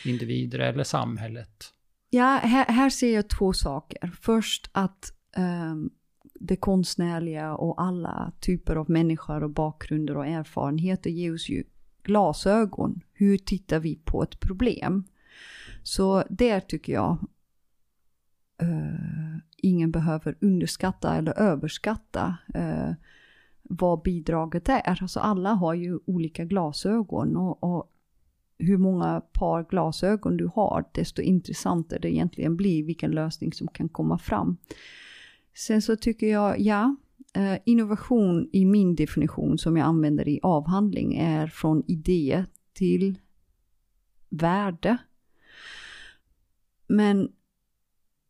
individer 0.06 0.60
eller 0.60 0.84
samhället. 0.84 1.74
Ja, 2.10 2.40
här, 2.44 2.66
här 2.66 2.90
ser 2.90 3.16
jag 3.16 3.30
två 3.30 3.54
saker. 3.54 4.12
Först 4.22 4.70
att 4.72 5.14
um, 5.38 5.92
det 6.34 6.56
konstnärliga 6.56 7.54
och 7.56 7.82
alla 7.82 8.32
typer 8.40 8.76
av 8.76 8.90
människor 8.90 9.44
och 9.44 9.50
bakgrunder 9.50 10.18
och 10.18 10.28
erfarenheter 10.28 11.10
ger 11.10 11.34
oss 11.34 11.50
ju 11.50 11.64
glasögon. 12.04 13.02
Hur 13.14 13.38
tittar 13.38 13.80
vi 13.80 13.96
på 13.96 14.24
ett 14.24 14.40
problem? 14.40 15.04
Så 15.84 16.24
där 16.30 16.60
tycker 16.60 16.94
jag 16.94 17.28
uh, 18.64 19.38
ingen 19.58 19.92
behöver 19.92 20.38
underskatta 20.42 21.16
eller 21.16 21.40
överskatta 21.40 22.38
uh, 22.56 22.92
vad 23.64 24.02
bidraget 24.02 24.70
är. 24.70 25.02
Alltså 25.02 25.20
alla 25.20 25.54
har 25.54 25.74
ju 25.74 26.00
olika 26.06 26.46
glasögon 26.46 27.38
och, 27.38 27.64
och 27.64 27.90
hur 28.58 28.78
många 28.78 29.22
par 29.22 29.64
glasögon 29.70 30.38
du 30.38 30.50
har, 30.56 30.86
desto 30.94 31.22
intressantare 31.22 32.00
det 32.00 32.14
egentligen 32.14 32.56
blir 32.56 32.84
vilken 32.84 33.12
lösning 33.12 33.54
som 33.54 33.68
kan 33.68 33.90
komma 33.90 34.18
fram. 34.18 34.58
Sen 35.56 35.82
så 35.82 35.96
tycker 35.96 36.28
jag, 36.28 36.60
ja, 36.60 36.96
eh, 37.34 37.58
innovation 37.66 38.50
i 38.52 38.66
min 38.66 38.96
definition 38.96 39.58
som 39.58 39.78
jag 39.78 39.86
använder 39.86 40.28
i 40.28 40.40
avhandling 40.44 41.16
är 41.16 41.48
från 41.48 41.84
idé 41.88 42.46
till 42.74 43.20
värde. 44.30 44.98
Men 46.88 47.32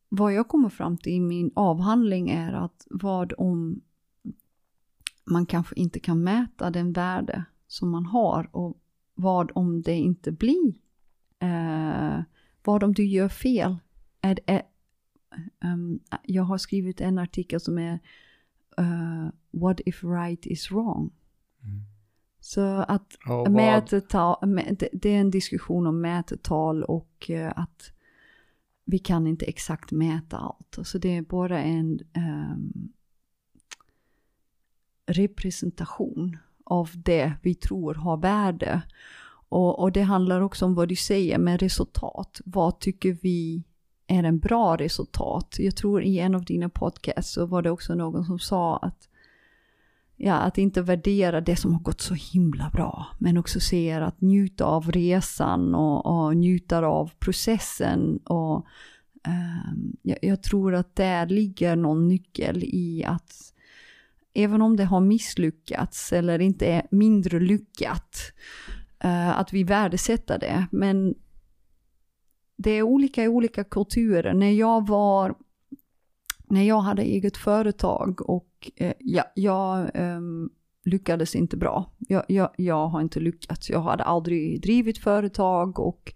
vad 0.10 0.34
jag 0.34 0.48
kommer 0.48 0.70
fram 0.70 0.98
till 0.98 1.14
i 1.14 1.20
min 1.20 1.52
avhandling 1.56 2.30
är 2.30 2.54
att 2.54 2.88
vad 2.90 3.34
om 3.38 3.82
man 5.24 5.46
kanske 5.46 5.76
inte 5.76 6.00
kan 6.00 6.24
mäta 6.24 6.70
den 6.70 6.94
värde 6.94 7.46
som 7.68 7.90
man 7.90 8.06
har 8.06 8.50
och 8.52 8.78
vad 9.16 9.52
om 9.56 9.82
det 9.82 9.96
inte 9.96 10.32
blir? 10.32 10.74
Eh, 11.40 12.22
vad 12.64 12.84
om 12.84 12.94
du 12.94 13.06
gör 13.06 13.30
fel? 13.30 13.78
Är, 14.22 14.40
är, 14.46 14.62
um, 15.64 16.00
jag 16.24 16.44
har 16.44 16.58
skrivit 16.58 17.02
en 17.02 17.18
artikel 17.18 17.60
som 17.60 17.78
är 17.78 18.00
uh, 18.80 19.30
What 19.52 19.82
if 19.86 20.04
right 20.04 20.46
is 20.46 20.72
wrong? 20.72 21.12
Mm. 21.64 21.82
Så 22.40 22.62
att 22.62 23.18
oh, 23.28 23.50
mätetal, 23.50 24.36
det 24.94 25.10
är 25.10 25.20
en 25.20 25.32
diskussion 25.32 25.88
om 25.88 26.02
mätetal 26.02 26.84
och 26.84 27.30
uh, 27.30 27.52
att 27.56 27.92
vi 28.86 29.00
kan 29.00 29.28
inte 29.28 29.46
exakt 29.46 29.92
mäta 29.92 30.38
allt. 30.38 30.78
Så 30.84 30.98
det 30.98 31.18
är 31.18 31.22
bara 31.22 31.62
en 31.62 32.00
um, 32.16 32.94
representation 35.06 36.38
av 36.64 36.90
det 36.94 37.34
vi 37.42 37.56
tror 37.56 37.94
har 37.94 38.18
värde. 38.18 38.82
Och, 39.50 39.80
och, 39.80 39.92
det 39.92 40.02
handlar 40.02 40.42
också 40.42 40.66
om 40.66 40.76
vad 40.76 40.90
du 40.90 40.96
säger 40.96 41.38
med 41.38 41.62
resultat. 41.62 42.42
Vad 42.46 42.80
tycker 42.80 43.18
vi 43.22 43.64
är 44.08 44.24
en 44.24 44.40
bra 44.40 44.78
resultat? 44.78 45.56
Jag 45.60 45.76
tror 45.76 46.04
i 46.04 46.20
en 46.20 46.36
av 46.36 46.46
dina 46.46 46.70
podcasts 46.70 47.34
så 47.34 47.46
var 47.46 47.62
det 47.62 47.72
också 47.72 47.96
någon 47.96 48.26
som 48.26 48.40
sa 48.40 48.78
att 48.78 49.10
ja, 50.18 50.34
att 50.34 50.58
inte 50.58 50.82
värdera 50.82 51.42
det 51.42 51.56
som 51.56 51.74
har 51.74 51.82
gått 51.82 52.02
så 52.02 52.14
himla 52.14 52.70
bra, 52.70 53.08
men 53.20 53.38
också 53.38 53.60
se 53.60 53.92
att 53.92 54.22
njuta 54.22 54.66
av 54.66 54.92
resan 54.92 55.76
och, 55.76 56.06
och 56.06 56.38
njuta 56.38 56.86
av 56.86 57.12
processen. 57.20 58.18
Och, 58.18 58.56
um, 59.28 59.96
jag, 60.02 60.18
jag, 60.22 60.44
tror 60.44 60.76
att 60.76 60.96
där 60.96 61.26
ligger 61.26 61.76
någon 61.76 62.08
nyckel 62.08 62.64
i 62.64 63.04
att 63.06 63.53
även 64.34 64.62
om 64.62 64.76
det 64.76 64.84
har 64.84 65.02
misslyckats 65.02 66.14
eller 66.14 66.40
inte 66.40 66.66
är 66.66 66.88
mindre 66.92 67.40
lyckat, 67.40 68.18
uh, 69.06 69.40
att 69.40 69.54
vi 69.54 69.64
värdesätter 69.64 70.40
det. 70.40 70.68
Men 70.72 71.16
det 72.58 72.72
är 72.72 72.82
olika 72.82 73.24
i 73.24 73.28
olika 73.28 73.64
kulturer. 73.64 74.34
När 74.34 74.52
jag 74.52 74.88
var, 74.88 75.36
när 76.44 76.64
jag 76.64 76.80
hade 76.80 77.02
eget 77.02 77.38
företag 77.38 78.30
och 78.30 78.72
uh, 78.82 78.92
ja, 79.00 79.24
jag 79.36 79.92
um, 79.96 80.50
lyckades 80.86 81.36
inte 81.36 81.58
bra. 81.58 81.94
Jag, 82.00 82.24
jag, 82.28 82.50
jag, 82.58 82.88
har 82.88 83.02
inte 83.02 83.20
lyckats. 83.20 83.70
Jag 83.70 83.82
hade 83.82 84.04
aldrig 84.04 84.62
drivit 84.62 84.98
företag 84.98 85.80
och 85.80 86.14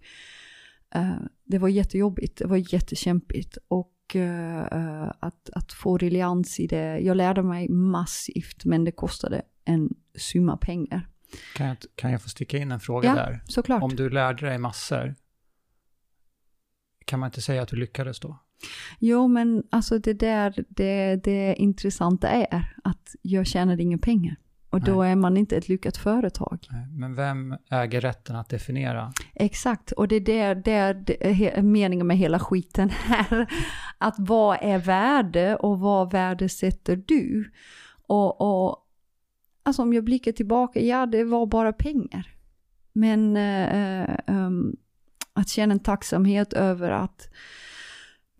uh, 0.96 1.18
det 1.44 1.58
var 1.58 1.68
jättejobbigt. 1.68 2.38
Det 2.38 2.46
var 2.46 2.74
jättekämpigt. 2.74 3.58
Och 3.68 3.92
uh, 4.16 5.12
att, 5.20 5.50
att 5.52 5.72
få 5.72 5.98
relians 5.98 6.60
i 6.60 6.66
det. 6.66 6.98
Jag 6.98 7.16
lärde 7.16 7.42
mig 7.42 7.68
massivt 7.68 8.64
men 8.64 8.84
det 8.84 8.92
kostade 8.92 9.42
en 9.64 9.88
summa 10.18 10.56
pengar. 10.56 11.08
Kan 11.54 11.66
jag, 11.66 11.76
kan 11.94 12.12
jag 12.12 12.22
få 12.22 12.28
sticka 12.28 12.58
in 12.58 12.72
en 12.72 12.80
fråga 12.80 13.08
ja, 13.08 13.14
där? 13.14 13.42
såklart. 13.44 13.82
Om 13.82 13.96
du 13.96 14.10
lärde 14.10 14.46
dig 14.46 14.58
massor, 14.58 15.14
kan 17.04 17.20
man 17.20 17.26
inte 17.26 17.40
säga 17.40 17.62
att 17.62 17.68
du 17.68 17.76
lyckades 17.76 18.20
då? 18.20 18.38
Jo, 18.98 19.28
men 19.28 19.62
alltså 19.70 19.98
det 19.98 20.12
där, 20.12 20.64
det, 20.68 21.16
det 21.24 21.54
intressanta 21.54 22.28
är 22.28 22.74
att 22.84 23.14
jag 23.22 23.46
tjänade 23.46 23.82
inga 23.82 23.98
pengar. 23.98 24.36
Och 24.70 24.80
då 24.80 25.02
Nej. 25.02 25.12
är 25.12 25.16
man 25.16 25.36
inte 25.36 25.56
ett 25.56 25.68
lyckat 25.68 25.96
företag. 25.96 26.66
Nej, 26.70 26.86
men 26.90 27.14
vem 27.14 27.56
äger 27.70 28.00
rätten 28.00 28.36
att 28.36 28.48
definiera? 28.48 29.12
Exakt, 29.34 29.92
och 29.92 30.08
det 30.08 30.16
är 30.16 30.20
där, 30.20 30.54
där 30.54 31.16
är 31.20 31.62
meningen 31.62 32.06
med 32.06 32.16
hela 32.16 32.38
skiten 32.38 32.90
här. 32.90 33.46
Att 33.98 34.14
vad 34.18 34.58
är 34.60 34.78
värde 34.78 35.56
och 35.56 35.78
vad 35.78 36.12
värdesätter 36.12 37.02
du? 37.06 37.52
Och, 38.06 38.40
och 38.40 38.86
alltså 39.62 39.82
om 39.82 39.92
jag 39.92 40.04
blickar 40.04 40.32
tillbaka, 40.32 40.80
ja 40.80 41.06
det 41.06 41.24
var 41.24 41.46
bara 41.46 41.72
pengar. 41.72 42.34
Men 42.92 43.36
äh, 43.36 44.16
ähm, 44.26 44.76
att 45.32 45.48
känna 45.48 45.72
en 45.72 45.80
tacksamhet 45.80 46.52
över 46.52 46.90
att 46.90 47.28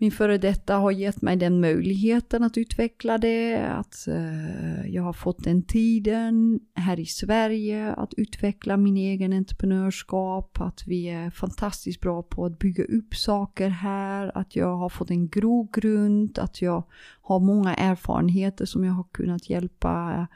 min 0.00 0.10
före 0.10 0.38
detta 0.38 0.76
har 0.76 0.90
gett 0.90 1.22
mig 1.22 1.36
den 1.36 1.60
möjligheten 1.60 2.42
att 2.42 2.58
utveckla 2.58 3.18
det, 3.18 3.56
att 3.58 4.08
eh, 4.08 4.86
jag 4.86 5.02
har 5.02 5.12
fått 5.12 5.44
den 5.44 5.62
tiden 5.62 6.60
här 6.74 7.00
i 7.00 7.06
Sverige 7.06 7.92
att 7.92 8.14
utveckla 8.14 8.76
min 8.76 8.96
egen 8.96 9.32
entreprenörskap, 9.32 10.60
att 10.60 10.82
vi 10.86 11.08
är 11.08 11.30
fantastiskt 11.30 12.00
bra 12.00 12.22
på 12.22 12.44
att 12.44 12.58
bygga 12.58 12.84
upp 12.84 13.14
saker 13.14 13.68
här, 13.68 14.38
att 14.38 14.56
jag 14.56 14.76
har 14.76 14.88
fått 14.88 15.10
en 15.10 15.28
grogrund, 15.28 16.38
att 16.38 16.62
jag 16.62 16.82
har 17.22 17.40
många 17.40 17.74
erfarenheter 17.74 18.64
som 18.66 18.84
jag 18.84 18.92
har 18.92 19.06
kunnat 19.12 19.50
hjälpa 19.50 20.26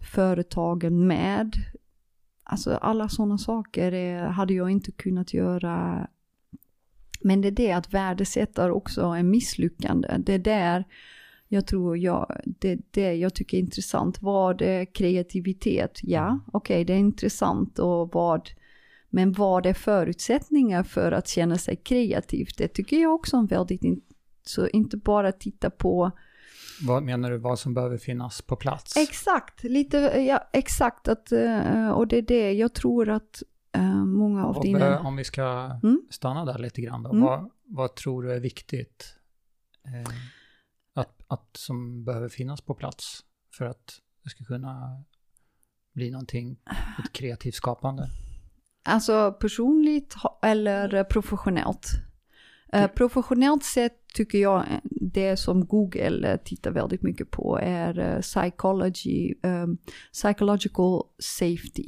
företagen 0.00 1.06
med. 1.06 1.56
Alltså 2.44 2.74
alla 2.74 3.08
sådana 3.08 3.38
saker 3.38 3.92
eh, 3.92 4.30
hade 4.30 4.54
jag 4.54 4.70
inte 4.70 4.92
kunnat 4.92 5.34
göra 5.34 6.06
men 7.24 7.40
det 7.40 7.48
är 7.48 7.52
det 7.52 7.72
att 7.72 7.94
värdesätta 7.94 8.72
också 8.72 9.02
en 9.02 9.30
misslyckande. 9.30 10.16
Det 10.18 10.32
är 10.32 10.38
där 10.38 10.84
jag 11.48 11.66
tror 11.66 11.98
jag, 11.98 12.40
det, 12.44 12.78
det 12.90 13.14
jag 13.14 13.34
tycker 13.34 13.56
är 13.56 13.60
intressant. 13.60 14.22
Vad 14.22 14.62
är 14.62 14.84
kreativitet? 14.84 16.00
Ja, 16.02 16.40
okej, 16.52 16.74
okay, 16.74 16.84
det 16.84 16.92
är 16.92 16.98
intressant 16.98 17.78
och 17.78 18.10
vad, 18.12 18.50
men 19.10 19.32
vad 19.32 19.66
är 19.66 19.74
förutsättningar 19.74 20.82
för 20.82 21.12
att 21.12 21.28
känna 21.28 21.58
sig 21.58 21.76
kreativ? 21.76 22.48
Det 22.56 22.68
tycker 22.68 23.02
jag 23.02 23.14
också 23.14 23.36
är 23.36 23.46
väldigt, 23.46 24.04
så 24.46 24.68
inte 24.68 24.96
bara 24.96 25.32
titta 25.32 25.70
på 25.70 26.10
vad 26.82 27.02
menar 27.02 27.30
du, 27.30 27.38
vad 27.38 27.58
som 27.58 27.74
behöver 27.74 27.98
finnas 27.98 28.42
på 28.42 28.56
plats? 28.56 28.96
Exakt, 28.96 29.64
lite, 29.64 29.96
ja, 29.98 30.48
exakt 30.52 31.08
att, 31.08 31.32
eh, 31.32 31.90
och 31.90 32.08
det 32.08 32.18
är 32.18 32.22
det 32.22 32.52
jag 32.52 32.74
tror 32.74 33.08
att 33.08 33.42
uh, 33.76 34.04
många 34.04 34.46
av 34.46 34.60
dina... 34.60 35.00
Om 35.00 35.16
vi 35.16 35.24
ska 35.24 35.78
mm? 35.82 36.02
stanna 36.10 36.44
där 36.44 36.58
lite 36.58 36.80
grann 36.80 37.02
då. 37.02 37.10
Mm. 37.10 37.22
Vad, 37.22 37.50
vad, 37.64 37.94
tror 37.94 38.22
du 38.22 38.32
är 38.32 38.40
viktigt 38.40 39.16
eh, 39.84 40.14
att, 40.94 41.22
att, 41.26 41.56
som 41.56 42.04
behöver 42.04 42.28
finnas 42.28 42.60
på 42.60 42.74
plats 42.74 43.24
för 43.58 43.64
att 43.64 44.00
det 44.24 44.30
ska 44.30 44.44
kunna 44.44 45.04
bli 45.92 46.10
någonting, 46.10 46.58
ett 47.04 47.12
kreativt 47.12 47.54
skapande? 47.54 48.10
Alltså 48.82 49.32
personligt 49.32 50.14
eller 50.42 51.04
professionellt? 51.04 51.90
Uh, 52.76 52.86
professionellt 52.86 53.64
sett 53.64 54.08
tycker 54.14 54.38
jag 54.38 54.64
det 54.82 55.36
som 55.36 55.66
Google 55.66 56.38
tittar 56.44 56.70
väldigt 56.70 57.02
mycket 57.02 57.30
på 57.30 57.58
är 57.62 58.20
psychology, 58.20 59.34
um, 59.42 59.78
psychological 60.12 61.02
safety 61.18 61.84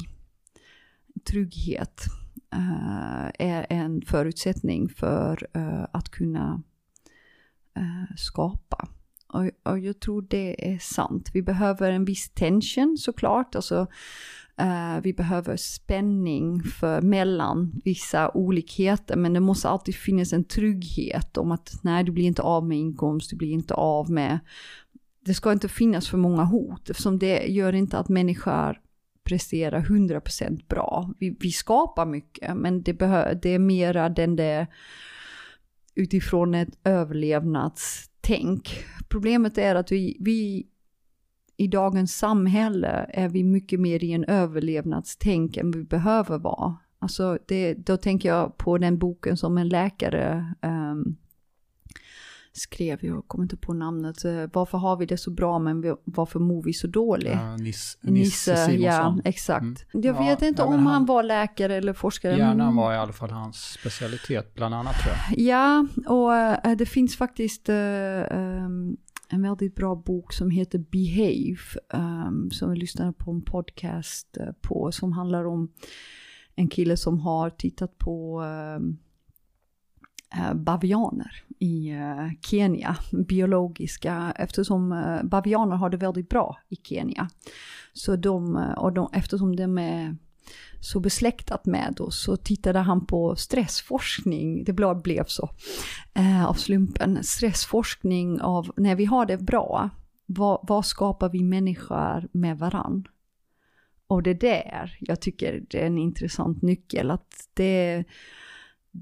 trygghet 1.27 2.05
uh, 2.55 3.27
är 3.39 3.67
en 3.71 4.03
förutsättning 4.03 4.89
för 4.89 5.47
uh, 5.57 5.87
att 5.93 6.09
kunna 6.09 6.63
uh, 7.79 8.17
skapa. 8.17 8.89
Och, 9.29 9.51
och, 9.73 9.79
jag 9.79 10.01
tror 10.01 10.23
det 10.23 10.73
är 10.75 10.79
sant. 10.79 11.31
Vi 11.35 11.43
behöver 11.43 11.93
en 11.93 12.05
viss 12.05 12.31
tension 12.31 12.97
såklart, 12.99 13.55
alltså 13.55 13.87
vi 15.03 15.13
behöver 15.13 15.57
spänning 15.57 16.63
för 16.63 17.03
mellan 17.03 17.81
vissa 17.85 18.31
olikheter, 18.31 19.17
men 19.17 19.33
det 19.33 19.41
måste 19.41 19.69
alltid 19.69 19.95
finnas 19.95 20.33
en 20.33 20.45
trygghet 20.45 21.37
om 21.37 21.53
att 21.53 21.79
nej, 21.83 22.05
du 22.05 22.13
blir 22.13 22.25
inte 22.25 22.43
av 22.43 22.67
med 22.67 22.79
inkomst, 22.79 23.31
du 23.31 23.37
blir 23.37 23.53
inte 23.53 23.75
av 23.75 24.11
med 24.11 24.39
det 25.27 25.35
ska 25.35 25.53
inte 25.53 25.69
finnas 25.69 26.09
för 26.09 26.19
många 26.19 26.45
hot 26.45 26.91
eftersom 26.91 27.19
det 27.19 27.47
gör 27.47 27.73
inte 27.73 27.99
att 27.99 28.09
människor 28.09 28.81
prestera 29.27 29.81
100% 29.81 30.67
bra. 30.69 31.11
Vi, 31.19 31.37
vi 31.41 31.51
skapar 31.51 32.07
mycket, 32.07 32.57
men 32.57 32.83
det, 32.83 32.93
det 33.43 33.51
är 33.51 33.59
mera 33.59 34.09
den 34.09 34.37
där 34.37 34.67
utifrån 35.95 36.55
ett 36.55 36.79
överlevnadstänk. 36.85 38.85
Problemet 39.09 39.59
är 39.59 39.75
att 39.75 39.93
vi, 39.93 40.17
vi 40.21 40.67
i 41.57 41.69
dagens 41.69 42.19
samhälle 42.19 43.07
är 43.09 43.29
vi 43.29 43.45
mycket 43.45 43.81
mer 43.81 44.05
i 44.05 44.13
en 44.13 44.25
överlevnadstänk 44.25 45.57
än 45.57 45.71
vi 45.71 45.85
behöver 45.85 46.39
vara. 46.39 46.77
Alltså 46.99 47.39
det, 47.47 47.75
då 47.75 47.97
tänker 47.97 48.29
jag 48.29 48.57
på 48.57 48.79
den 48.79 48.99
boken 48.99 49.37
som 49.37 49.59
en 49.59 49.69
läkare 49.69 50.55
um, 50.63 51.17
skrev, 52.61 53.05
jag 53.05 53.29
kommer 53.29 53.45
inte 53.45 53.57
på 53.57 53.73
namnet, 53.73 54.25
eh, 54.25 54.45
varför 54.53 54.79
har 54.79 54.97
vi 54.97 55.07
det 55.07 55.17
så 55.17 55.31
bra 55.31 55.59
men 55.59 55.97
varför 56.05 56.41
mår 56.41 56.63
vi 56.63 56.73
så 56.73 56.87
dåligt? 56.87 57.33
Ja, 57.33 57.57
Nis, 57.57 57.99
Nisse, 58.01 58.53
Nisse 58.53 58.73
ja 58.73 59.19
exakt. 59.25 59.63
Mm. 59.63 59.77
Jag 59.93 60.15
vet 60.19 60.43
ja, 60.43 60.49
inte 60.49 60.63
om 60.63 60.73
han, 60.73 60.87
han, 60.87 61.07
var 61.07 61.23
läkare 61.23 61.77
eller 61.77 61.93
forskare. 61.93 62.37
Hjärnan 62.37 62.77
var 62.77 62.93
i 62.93 62.97
alla 62.97 63.13
fall 63.13 63.31
hans 63.31 63.57
specialitet 63.57 64.55
bland 64.55 64.75
annat 64.75 64.95
tror 65.03 65.15
jag. 65.15 65.39
Ja, 65.39 65.87
och 66.07 66.35
äh, 66.35 66.77
det 66.77 66.87
finns 66.87 67.17
faktiskt 67.17 67.69
äh, 67.69 67.77
ähm, 67.77 68.97
en 69.29 69.43
väldigt 69.43 69.75
bra 69.75 69.95
bok 69.95 70.33
som 70.33 70.51
heter 70.51 70.79
Behave, 70.79 71.59
um, 72.29 72.51
som 72.51 72.71
vi 72.71 72.77
lyssnade 72.77 73.13
på 73.13 73.31
en 73.31 73.43
podcast 73.43 74.39
på, 74.61 74.93
som 74.93 75.13
handlar 75.13 75.45
om 75.45 75.73
en 76.55 76.69
kille 76.69 76.97
som 76.97 77.21
har 77.21 77.51
tittat 77.51 77.99
på 77.99 78.43
um, 78.43 78.47
Eh, 78.79 79.06
Eh, 80.35 80.55
bavianer 80.55 81.43
i 81.59 81.91
eh, 81.91 82.31
Kenya, 82.41 82.97
biologiska, 83.13 84.33
eftersom 84.37 84.93
eh, 84.93 85.23
bavianer 85.23 85.77
har 85.77 85.91
det 85.91 85.97
väldigt 85.97 86.29
bra 86.29 86.59
i 86.69 86.77
Kenya. 86.77 87.29
Så 87.93 88.17
de, 88.17 88.57
och 88.77 88.93
de, 88.93 89.11
eftersom 89.13 89.57
de 89.57 89.79
är 89.79 90.17
så 90.81 91.01
besläktat 91.01 91.67
med 91.67 92.01
oss 92.01 92.23
så 92.23 92.37
tittade 92.37 92.79
han 92.79 93.07
på 93.07 93.37
stressforskning, 93.37 94.65
det 94.65 94.73
blev 95.03 95.25
så 95.25 95.51
av 96.47 96.55
slumpen, 96.55 97.25
stressforskning 97.25 98.41
av 98.41 98.73
när 98.77 98.95
vi 98.95 99.05
har 99.05 99.27
det 99.27 99.39
bra, 99.39 99.91
vad, 100.27 100.61
vad 100.63 100.87
skapar 100.87 101.29
vi 101.29 101.43
människor 101.43 102.29
med 102.33 102.59
varann? 102.59 103.09
Och 104.07 104.23
det 104.23 104.35
där, 104.35 104.97
jag 105.01 105.21
tycker 105.21 105.65
det 105.71 105.83
är 105.83 105.87
en 105.87 105.99
intressant 105.99 106.63
nyckel, 106.63 107.11
att 107.11 107.49
det, 107.55 108.05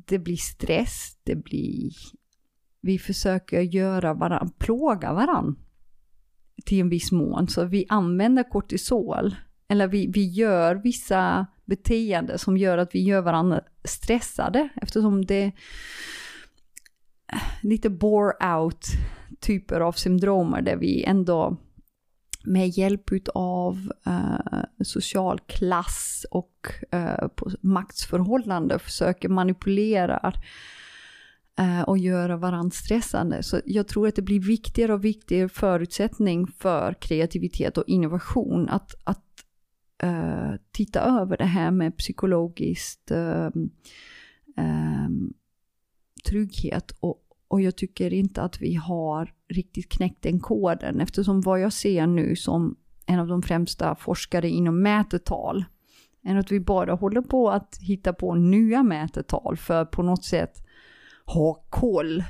det 0.04 0.18
blir 0.18 0.36
stress, 0.36 1.16
det 1.22 1.36
blir, 1.36 1.92
vi 2.80 2.98
försöker 2.98 3.60
göra 3.60 4.14
varann, 4.14 4.50
plåga 4.58 5.12
varann 5.12 5.56
till 6.64 6.80
en 6.80 6.88
viss 6.88 7.12
mån, 7.12 7.48
så 7.48 7.64
vi 7.64 7.86
använder 7.88 8.50
kortisol, 8.50 9.34
eller 9.68 9.88
vi, 9.88 10.06
vi 10.06 10.24
gör 10.28 10.74
vissa 10.74 11.46
beteenden 11.64 12.38
som 12.38 12.56
gör 12.56 12.78
att 12.78 12.94
vi 12.94 13.02
gör 13.02 13.20
varandra 13.20 13.60
stressade 13.84 14.68
eftersom 14.76 15.24
det 15.24 15.42
är 15.42 15.52
lite 17.62 17.90
bore 17.90 18.56
out 18.56 18.86
typer 19.40 19.80
av 19.80 19.92
syndromer 19.92 20.62
där 20.62 20.76
vi 20.76 21.04
ändå 21.04 21.56
med 22.44 22.68
hjälp 22.68 23.10
av 23.34 23.92
eh, 24.06 24.84
social 24.84 25.40
klass 25.46 26.26
och 26.30 26.68
eh, 26.90 27.28
maktsförhållande 27.60 28.78
försöker 28.78 29.28
manipulera 29.28 30.32
eh, 31.58 31.82
och 31.82 31.98
göra 31.98 32.36
varandra 32.36 32.70
stressande. 32.70 33.42
Så 33.42 33.60
jag 33.64 33.88
tror 33.88 34.08
att 34.08 34.16
det 34.16 34.22
blir 34.22 34.40
viktigare 34.40 34.94
och 34.94 35.04
viktigare 35.04 35.48
förutsättning 35.48 36.46
för 36.46 36.94
kreativitet 37.00 37.78
och 37.78 37.84
innovation 37.86 38.68
att, 38.68 38.94
att 39.04 39.24
eh, 40.02 40.52
titta 40.72 41.00
över 41.00 41.36
det 41.36 41.44
här 41.44 41.70
med 41.70 41.96
psykologiskt 41.96 43.10
ehm, 43.10 43.70
ehm, 44.56 45.32
trygghet 46.28 46.96
och, 47.00 47.23
och 47.54 47.60
jag 47.60 47.76
tycker 47.76 48.12
inte 48.12 48.42
att 48.42 48.62
vi 48.62 48.74
har 48.74 49.32
riktigt 49.48 49.88
knäckt 49.88 50.22
den 50.22 50.40
koden 50.40 51.00
eftersom 51.00 51.40
vad 51.40 51.60
jag 51.60 51.72
ser 51.72 52.06
nu 52.06 52.36
som 52.36 52.76
en 53.06 53.18
av 53.18 53.26
de 53.26 53.42
främsta 53.42 53.94
forskare 53.94 54.48
inom 54.48 54.82
mätetal 54.82 55.64
är 56.24 56.36
att 56.36 56.52
vi 56.52 56.60
bara 56.60 56.94
håller 56.94 57.20
på 57.20 57.50
att 57.50 57.78
hitta 57.80 58.12
på 58.12 58.34
nya 58.34 58.82
mätetal 58.82 59.56
för 59.56 59.84
på 59.84 60.02
något 60.02 60.24
sätt 60.24 60.66
ha 61.24 61.64
koll. 61.70 62.24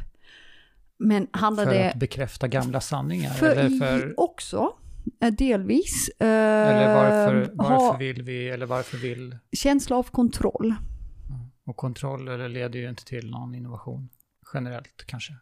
Men 0.98 1.26
handlar 1.32 1.64
för 1.64 1.72
det... 1.72 1.78
För 1.78 1.88
att 1.88 1.96
bekräfta 1.96 2.48
gamla 2.48 2.80
sanningar? 2.80 3.30
För, 3.30 3.56
eller 3.56 3.78
för... 3.78 4.20
Också. 4.20 4.72
Eh, 5.20 5.32
delvis. 5.32 6.10
Eller 6.18 6.94
varför, 6.94 7.42
eh, 7.42 7.48
varför 7.52 7.98
vill 7.98 8.22
vi, 8.22 8.48
eller 8.48 8.66
varför 8.66 8.96
vill... 8.96 9.38
Känsla 9.52 9.96
av 9.96 10.02
kontroll. 10.02 10.74
Och 11.66 11.76
kontroll 11.76 12.50
leder 12.52 12.78
ju 12.78 12.88
inte 12.88 13.04
till 13.04 13.30
någon 13.30 13.54
innovation 13.54 14.08
generellt 14.54 15.04
kanske. 15.06 15.32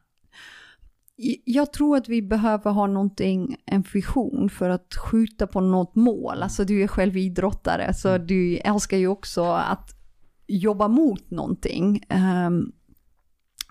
Jag 1.45 1.73
tror 1.73 1.97
att 1.97 2.09
vi 2.09 2.23
behöver 2.23 2.71
ha 2.71 2.87
någonting, 2.87 3.57
en 3.67 3.85
vision 3.93 4.51
för 4.51 4.69
att 4.69 4.95
skjuta 4.95 5.47
på 5.47 5.61
något 5.61 5.95
mål. 5.95 6.43
Alltså 6.43 6.65
du 6.65 6.83
är 6.83 6.87
själv 6.87 7.17
idrottare 7.17 7.95
så 7.95 8.09
mm. 8.09 8.27
du 8.27 8.57
älskar 8.57 8.97
ju 8.97 9.07
också 9.07 9.45
att 9.45 9.91
jobba 10.47 10.89
mot 10.89 11.31
någonting. 11.31 12.03
Um, 12.47 12.73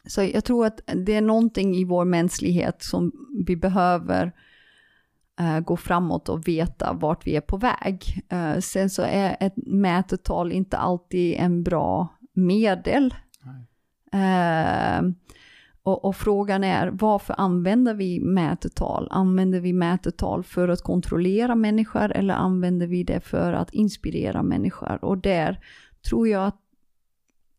så 0.05 0.23
jag 0.23 0.43
tror 0.43 0.65
att 0.65 0.79
det 1.05 1.15
är 1.15 1.21
någonting 1.21 1.75
i 1.75 1.83
vår 1.83 2.05
mänsklighet 2.05 2.83
som 2.83 3.11
vi 3.45 3.55
behöver 3.55 4.31
uh, 5.41 5.59
gå 5.59 5.77
framåt 5.77 6.29
och 6.29 6.47
veta 6.47 6.93
vart 6.93 7.27
vi 7.27 7.35
är 7.35 7.41
på 7.41 7.57
väg. 7.57 8.23
Uh, 8.33 8.59
sen 8.59 8.89
så 8.89 9.01
är 9.01 9.37
ett 9.39 9.53
mätetal 9.55 10.51
inte 10.51 10.77
alltid 10.77 11.35
en 11.37 11.63
bra 11.63 12.07
medel. 12.33 13.13
Ehm, 14.11 15.15
och, 15.83 16.05
och, 16.05 16.15
frågan 16.15 16.63
är 16.63 16.87
varför 16.87 17.35
använder 17.37 17.93
vi 17.93 18.19
mätetal? 18.19 19.07
Använder 19.11 19.59
vi 19.59 19.73
mätetal 19.73 20.43
för 20.43 20.67
att 20.67 20.81
kontrollera 20.81 21.55
människor 21.55 22.11
eller 22.11 22.33
använder 22.33 22.87
vi 22.87 23.03
det 23.03 23.19
för 23.19 23.53
att 23.53 23.73
inspirera 23.73 24.43
människor? 24.43 25.05
Och 25.05 25.17
där 25.17 25.59
tror 26.09 26.27
jag 26.27 26.47
att 26.47 26.59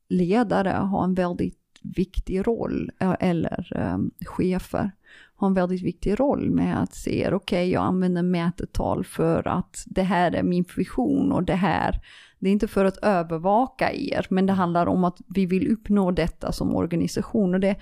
ledare 0.09 0.69
har 0.69 1.05
en 1.05 1.15
väldigt 1.15 1.59
viktig 1.83 2.47
roll, 2.47 2.91
eller 3.21 3.73
um, 3.95 4.11
chefer 4.21 4.91
har 5.35 5.49
en 5.49 5.55
väldigt 5.55 5.83
viktig 5.83 6.21
roll 6.21 6.51
med 6.51 6.83
att 6.83 6.95
se, 6.95 7.27
okej 7.27 7.37
okay, 7.37 7.71
jag 7.71 7.83
använder 7.83 8.23
mätetal 8.23 9.05
för 9.05 9.49
att 9.49 9.85
det 9.87 10.03
här 10.03 10.33
är 10.33 10.43
min 10.43 10.65
vision 10.77 11.33
och 11.33 11.43
det 11.43 11.55
här, 11.55 12.01
det 12.43 12.49
är 12.49 12.53
inte 12.53 12.69
för 12.69 12.85
att 12.85 12.97
övervaka 12.97 13.93
er, 13.93 14.27
men 14.31 14.47
det 14.47 14.53
handlar 14.53 14.87
om 14.87 15.05
att 15.05 15.21
vi 15.29 15.47
vill 15.47 15.73
uppnå 15.73 16.11
detta 16.11 16.53
som 16.53 16.77
organisation. 16.77 17.55
Och 17.55 17.61
det, 17.61 17.77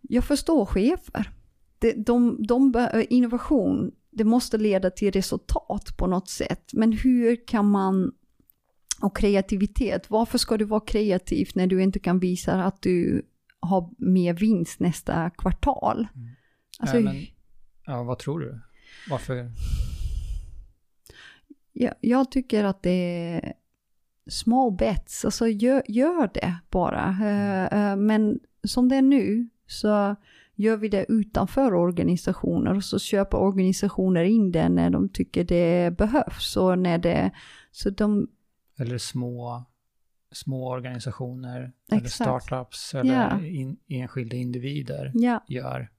jag 0.00 0.24
förstår 0.24 0.66
chefer. 0.66 1.30
Det, 1.78 1.92
de, 1.92 2.36
de, 2.46 2.88
innovation, 3.08 3.92
det 4.10 4.24
måste 4.24 4.58
leda 4.58 4.90
till 4.90 5.12
resultat 5.12 5.96
på 5.96 6.06
något 6.06 6.28
sätt, 6.28 6.70
men 6.72 6.92
hur 6.92 7.46
kan 7.46 7.70
man 7.70 8.12
och 9.00 9.16
kreativitet. 9.16 10.10
Varför 10.10 10.38
ska 10.38 10.56
du 10.56 10.64
vara 10.64 10.80
kreativ 10.80 11.48
när 11.54 11.66
du 11.66 11.82
inte 11.82 11.98
kan 11.98 12.18
visa 12.18 12.64
att 12.64 12.82
du 12.82 13.22
har 13.60 13.90
mer 13.98 14.34
vinst 14.34 14.80
nästa 14.80 15.30
kvartal? 15.30 16.06
Mm. 16.14 16.28
Alltså, 16.78 16.96
ja, 16.96 17.02
men, 17.02 17.26
ja, 17.86 18.02
vad 18.02 18.18
tror 18.18 18.40
du? 18.40 18.60
Varför? 19.10 19.50
Jag, 21.72 21.94
jag 22.00 22.30
tycker 22.30 22.64
att 22.64 22.82
det 22.82 22.90
är 22.90 23.52
small 24.26 24.72
bets, 24.72 25.24
alltså 25.24 25.48
gör, 25.48 25.82
gör 25.88 26.30
det 26.34 26.54
bara. 26.70 27.04
Mm. 27.04 27.66
Uh, 27.72 27.92
uh, 27.92 27.96
men 27.96 28.40
som 28.64 28.88
det 28.88 28.96
är 28.96 29.02
nu 29.02 29.48
så 29.66 30.16
gör 30.54 30.76
vi 30.76 30.88
det 30.88 31.06
utanför 31.08 31.74
organisationer 31.74 32.74
och 32.74 32.84
så 32.84 32.98
köper 32.98 33.38
organisationer 33.38 34.24
in 34.24 34.52
det 34.52 34.68
när 34.68 34.90
de 34.90 35.08
tycker 35.08 35.44
det 35.44 35.96
behövs 35.96 36.56
och 36.56 36.78
när 36.78 36.98
det, 36.98 37.30
så 37.70 37.90
de 37.90 38.28
eller 38.78 38.98
små, 38.98 39.64
små 40.32 40.68
organisationer 40.70 41.72
Exakt. 41.92 42.00
eller 42.00 42.08
startups 42.08 42.94
eller 42.94 43.10
yeah. 43.10 43.54
in, 43.60 43.76
enskilda 43.88 44.36
individer 44.36 45.12
yeah. 45.22 45.42
gör, 45.48 45.90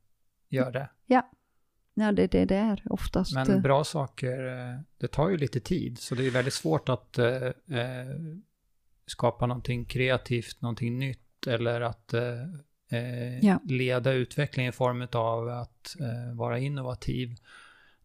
gör 0.49 0.71
det. 0.71 0.89
Ja, 1.93 2.03
ja 2.05 2.11
det, 2.11 2.27
det, 2.27 2.45
det 2.45 2.55
är 2.55 2.83
oftast. 2.85 3.33
Men 3.33 3.61
bra 3.61 3.83
saker, 3.83 4.47
eh, 4.47 4.79
det 4.97 5.07
tar 5.07 5.29
ju 5.29 5.37
lite 5.37 5.59
tid, 5.59 5.99
så 5.99 6.15
det 6.15 6.27
är 6.27 6.31
väldigt 6.31 6.53
svårt 6.53 6.89
att 6.89 7.17
eh, 7.17 7.47
eh, 7.79 8.15
skapa 9.05 9.45
någonting 9.45 9.85
kreativt, 9.85 10.61
någonting 10.61 10.99
nytt 10.99 11.47
eller 11.47 11.81
att 11.81 12.13
eh, 12.13 12.43
eh 12.89 13.39
ja. 13.39 13.59
leda 13.63 14.11
utveckling 14.11 14.67
i 14.67 14.71
form 14.71 15.07
av 15.11 15.49
att 15.49 15.95
eh, 15.99 16.35
vara 16.35 16.59
innovativ. 16.59 17.35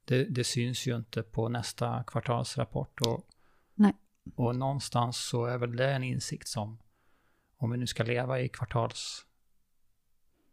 Det, 0.04 0.24
det, 0.24 0.44
syns 0.44 0.86
ju 0.86 0.96
inte 0.96 1.22
på 1.22 1.48
nästa 1.48 2.04
kvartalsrapport. 2.06 3.00
Och 3.00 3.28
Nej. 3.74 3.92
Och 4.34 4.56
någonstans 4.56 5.16
så 5.16 5.44
är 5.44 5.58
väl 5.58 5.76
det 5.76 5.90
en 5.90 6.04
insikt 6.04 6.48
som, 6.48 6.78
om 7.56 7.70
vi 7.70 7.78
nu 7.78 7.86
ska 7.86 8.04
leva 8.04 8.40
i 8.40 8.48
kvartals 8.48 9.24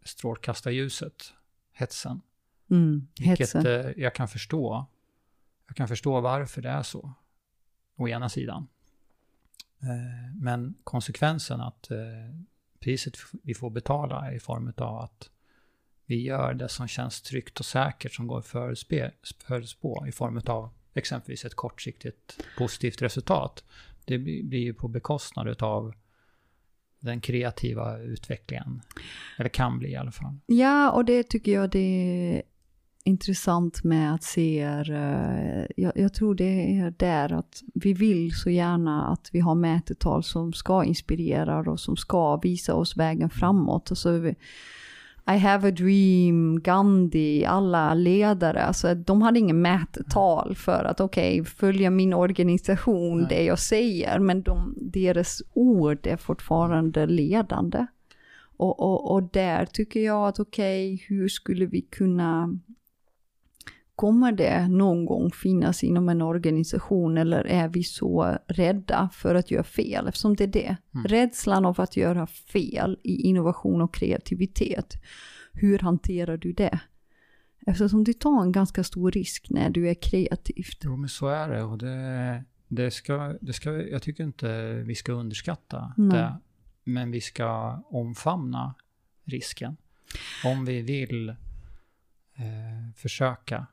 strålkastarljuset, 0.04 1.34
hetsen. 1.74 2.22
Mm, 2.70 3.08
vilket 3.20 3.56
eh, 3.56 3.92
jag 3.98 4.16
kan 4.16 4.28
förstå. 4.28 4.86
Jag 5.68 5.76
kan 5.76 5.88
förstå 5.88 6.22
varför 6.22 6.62
det 6.62 6.70
är 6.70 6.84
så, 6.84 7.14
å 7.96 8.08
ena 8.08 8.30
sidan. 8.30 8.68
Eh, 9.82 10.36
men 10.42 10.76
konsekvensen 10.84 11.62
att 11.62 11.92
eh, 11.92 11.98
priset 12.80 13.18
vi 13.44 13.54
får 13.54 13.70
betala 13.70 14.34
i 14.34 14.40
form 14.40 14.74
av 14.78 14.98
att 14.98 15.30
vi 16.06 16.22
gör 16.22 16.54
det 16.54 16.70
som 16.70 16.88
känns 16.88 17.22
tryggt 17.22 17.60
och 17.60 17.66
säkert 17.66 18.14
som 18.14 18.28
går 18.28 18.40
att 18.40 18.48
förutspå 19.48 20.06
i 20.08 20.12
form 20.12 20.42
av 20.46 20.70
exempelvis 20.94 21.46
ett 21.46 21.56
kortsiktigt 21.56 22.46
positivt 22.58 23.02
resultat. 23.02 23.64
Det 24.06 24.18
blir 24.18 24.60
ju 24.60 24.74
på 24.74 24.88
bekostnad 24.88 25.64
av 25.64 25.94
den 27.00 27.22
kreativa 27.22 27.98
utvecklingen. 27.98 28.82
Eller 29.40 29.50
kan 29.50 29.80
bli 29.80 29.90
i 29.90 29.96
alla 29.96 30.12
fall. 30.12 30.38
Ja, 30.46 30.92
och 30.92 31.06
det 31.06 31.24
tycker 31.24 31.52
jag 31.52 31.70
det 31.70 32.44
intressant 33.08 33.84
med 33.84 34.14
att 34.14 34.24
se, 34.24 34.68
uh, 34.90 35.66
jag, 35.78 35.92
jag, 35.96 36.14
tror 36.14 36.36
det 36.36 36.80
är 36.80 36.94
där 36.98 37.34
att 37.34 37.64
vi 37.74 37.94
vill 37.94 38.36
så 38.36 38.50
gärna 38.50 39.08
att 39.08 39.30
vi 39.32 39.40
har 39.40 39.56
mätetal 39.56 40.24
som 40.24 40.54
ska 40.54 40.84
inspirera 40.84 41.72
och 41.72 41.80
som 41.80 41.98
ska 41.98 42.38
visa 42.38 42.74
oss 42.74 42.98
vägen 42.98 43.30
framåt. 43.30 43.92
Alltså, 43.92 44.34
i 45.28 45.38
have 45.38 45.68
a 45.68 45.72
dream, 45.72 46.62
Gandhi, 46.62 47.46
alla 47.46 47.94
ledare, 47.94 48.64
alltså 48.64 48.96
de 48.96 49.22
hade 49.22 49.40
ingen 49.40 49.62
mättal 49.62 50.56
för 50.56 50.84
att 50.84 51.00
okej, 51.00 51.42
okay, 51.42 51.52
följa 51.52 51.90
min 51.90 52.14
organisation, 52.14 53.18
Nej. 53.18 53.28
det 53.30 53.44
jag 53.44 53.60
säger, 53.60 54.20
men 54.20 54.42
de, 54.42 54.74
deras 54.78 55.42
ord 55.54 56.08
är 56.08 56.18
fortfarande 56.18 57.06
ledande. 57.06 57.86
Och, 58.58 58.80
och, 58.80 59.12
och 59.12 59.24
där 59.24 59.66
tycker 59.66 60.00
jag 60.00 60.28
att 60.28 60.40
okej, 60.40 60.94
okay, 60.94 61.06
hur 61.08 61.28
skulle 61.28 61.66
vi 61.66 61.82
kunna 61.82 62.60
kommer 63.96 64.32
det 64.32 64.68
någon 64.68 65.06
gång 65.06 65.32
finnas 65.32 65.84
inom 65.84 66.10
en 66.10 66.22
organisation 66.22 67.18
eller 67.18 67.44
är 67.44 67.68
vi 67.68 67.84
så 67.84 68.38
rädda 68.48 69.10
för 69.14 69.36
att 69.36 69.52
göra 69.52 69.64
fel? 69.64 70.08
Eftersom 70.08 70.36
det 70.36 70.44
är 70.44 70.48
det. 70.48 70.78
Mm. 70.94 71.06
Rädslan 71.06 71.66
av 71.66 71.82
att 71.82 71.98
göra 71.98 72.28
fel 72.28 72.98
i 73.04 73.22
innovation 73.22 73.82
och 73.82 73.94
kreativitet. 73.94 74.94
Hur 75.54 75.80
hanterar 75.80 76.38
du 76.38 76.54
det? 76.54 76.80
Eftersom 77.68 78.04
du 78.04 78.14
tar 78.14 78.42
en 78.42 78.52
ganska 78.52 78.84
stor 78.84 79.12
risk 79.12 79.48
när 79.50 79.70
du 79.70 79.90
är 79.90 79.94
kreativ. 79.94 80.66
Jo, 80.84 80.98
men 80.98 81.10
så 81.10 81.28
är 81.28 81.50
det. 81.50 81.64
Och 81.64 81.78
det, 81.78 82.44
det, 82.68 82.92
ska, 82.92 83.38
det 83.42 83.54
ska, 83.54 83.72
jag 83.72 84.02
tycker 84.02 84.24
inte 84.24 84.74
vi 84.74 84.96
ska 84.96 85.12
underskatta 85.12 85.94
Nej. 85.98 86.18
det. 86.18 86.40
Men 86.84 87.12
vi 87.12 87.22
ska 87.22 87.82
omfamna 87.90 88.76
risken. 89.24 89.78
Om 90.46 90.66
vi 90.66 90.82
vill 90.82 91.30
eh, 91.30 91.36
försöka. 92.96 93.68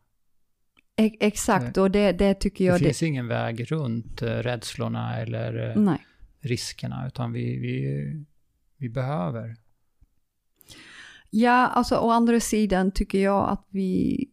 Exakt, 0.97 1.77
och 1.77 1.91
det, 1.91 2.13
det 2.13 2.35
tycker 2.35 2.65
Det 2.65 2.69
jag... 2.69 2.81
Det, 2.81 2.85
finns 2.85 3.03
ingen 3.03 3.29
väg 3.29 3.73
runt 3.73 4.23
eh, 4.23 4.27
rädslorna 4.27 5.21
eller 5.21 5.71
eh, 5.71 5.77
nej. 5.77 6.07
riskerna, 6.41 7.07
utan 7.07 7.33
vi, 7.33 7.57
vi, 7.59 8.07
vi 8.77 8.89
behöver. 8.89 9.57
Ja, 11.31 11.67
alltså 11.67 11.97
å 11.97 12.11
andra 12.11 12.41
sidan 12.41 12.91
tycker 12.91 13.19
jag 13.19 13.51
att 13.51 13.67
vi 13.71 14.25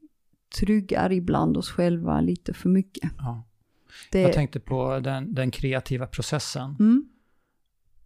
tryggar 0.59 1.11
ibland 1.11 1.57
oss 1.57 1.71
själva 1.71 2.21
lite 2.21 2.53
för 2.53 2.69
mycket. 2.69 3.11
Ja. 3.17 3.43
Det, 4.11 4.21
Jag 4.21 4.33
tänkte 4.33 4.59
på 4.59 4.99
den, 4.99 5.33
den 5.33 5.51
kreativa 5.51 6.07
processen. 6.07 6.75
mm, 6.79 7.09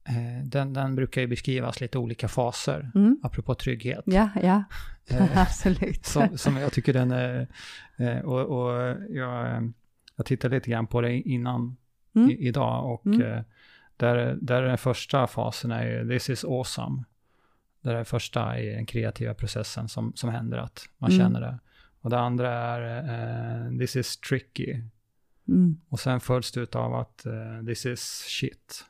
Eh, 0.06 0.46
den, 0.46 0.74
den 0.74 0.96
brukar 0.96 1.22
ju 1.22 1.28
beskrivas 1.28 1.82
lite 1.82 1.98
olika 1.98 2.28
faser, 2.28 2.92
mm, 2.96 3.20
apropå 3.24 3.56
trygghet. 3.56 4.04
ja, 4.06 4.30
ja, 4.42 4.64
absolut. 5.36 6.06
som, 6.06 6.38
som 6.38 6.58
jag 6.58 6.72
tycker 6.74 6.94
den 6.94 7.12
är... 7.12 7.48
eh, 7.98 8.20
Och, 8.20 8.40
och 8.40 8.96
jag, 9.10 9.72
jag 10.16 10.26
tittade 10.26 10.56
lite 10.56 10.70
grann 10.72 10.88
på 10.88 11.02
det 11.02 11.14
innan 11.22 11.78
Mm. 12.16 12.30
i, 12.30 12.34
idag 12.48 12.94
och 12.94 13.06
Mm. 13.06 13.22
eh, 13.22 13.42
där, 13.98 14.38
där 14.42 14.62
den 14.62 14.78
första 14.78 15.28
fasen 15.28 15.72
är 15.72 15.86
ju 15.86 16.10
this 16.10 16.30
is 16.30 16.44
awesome. 16.46 17.04
Det 17.82 17.90
är 17.90 17.96
det 17.96 18.06
första 18.06 18.60
i 18.60 18.70
den 18.70 18.86
kreativa 18.86 19.34
processen 19.34 19.90
som, 19.90 20.14
som 20.16 20.30
händer, 20.30 20.58
att 20.58 20.90
man 20.98 21.12
Mm. 21.12 21.20
känner 21.24 21.42
det. 21.42 21.60
Och 22.02 22.10
det 22.10 22.20
andra 22.20 22.50
är 22.54 22.82
eh, 23.72 23.78
this 23.78 23.96
is 23.96 24.18
tricky. 24.18 24.82
Mm, 25.48 25.82
Och 25.90 26.00
sen 26.00 26.20
följs 26.20 26.52
det 26.52 26.76
av 26.76 26.96
att 26.96 27.26
eh, 27.26 27.66
this 27.66 27.86
is 27.86 28.02
shit. 28.28 28.86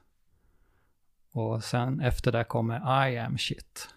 Och 1.31 1.63
sen 1.63 1.99
efter 2.01 2.31
det 2.31 2.43
kommer 2.43 3.07
I 3.09 3.17
am 3.17 3.37
shit. 3.37 3.89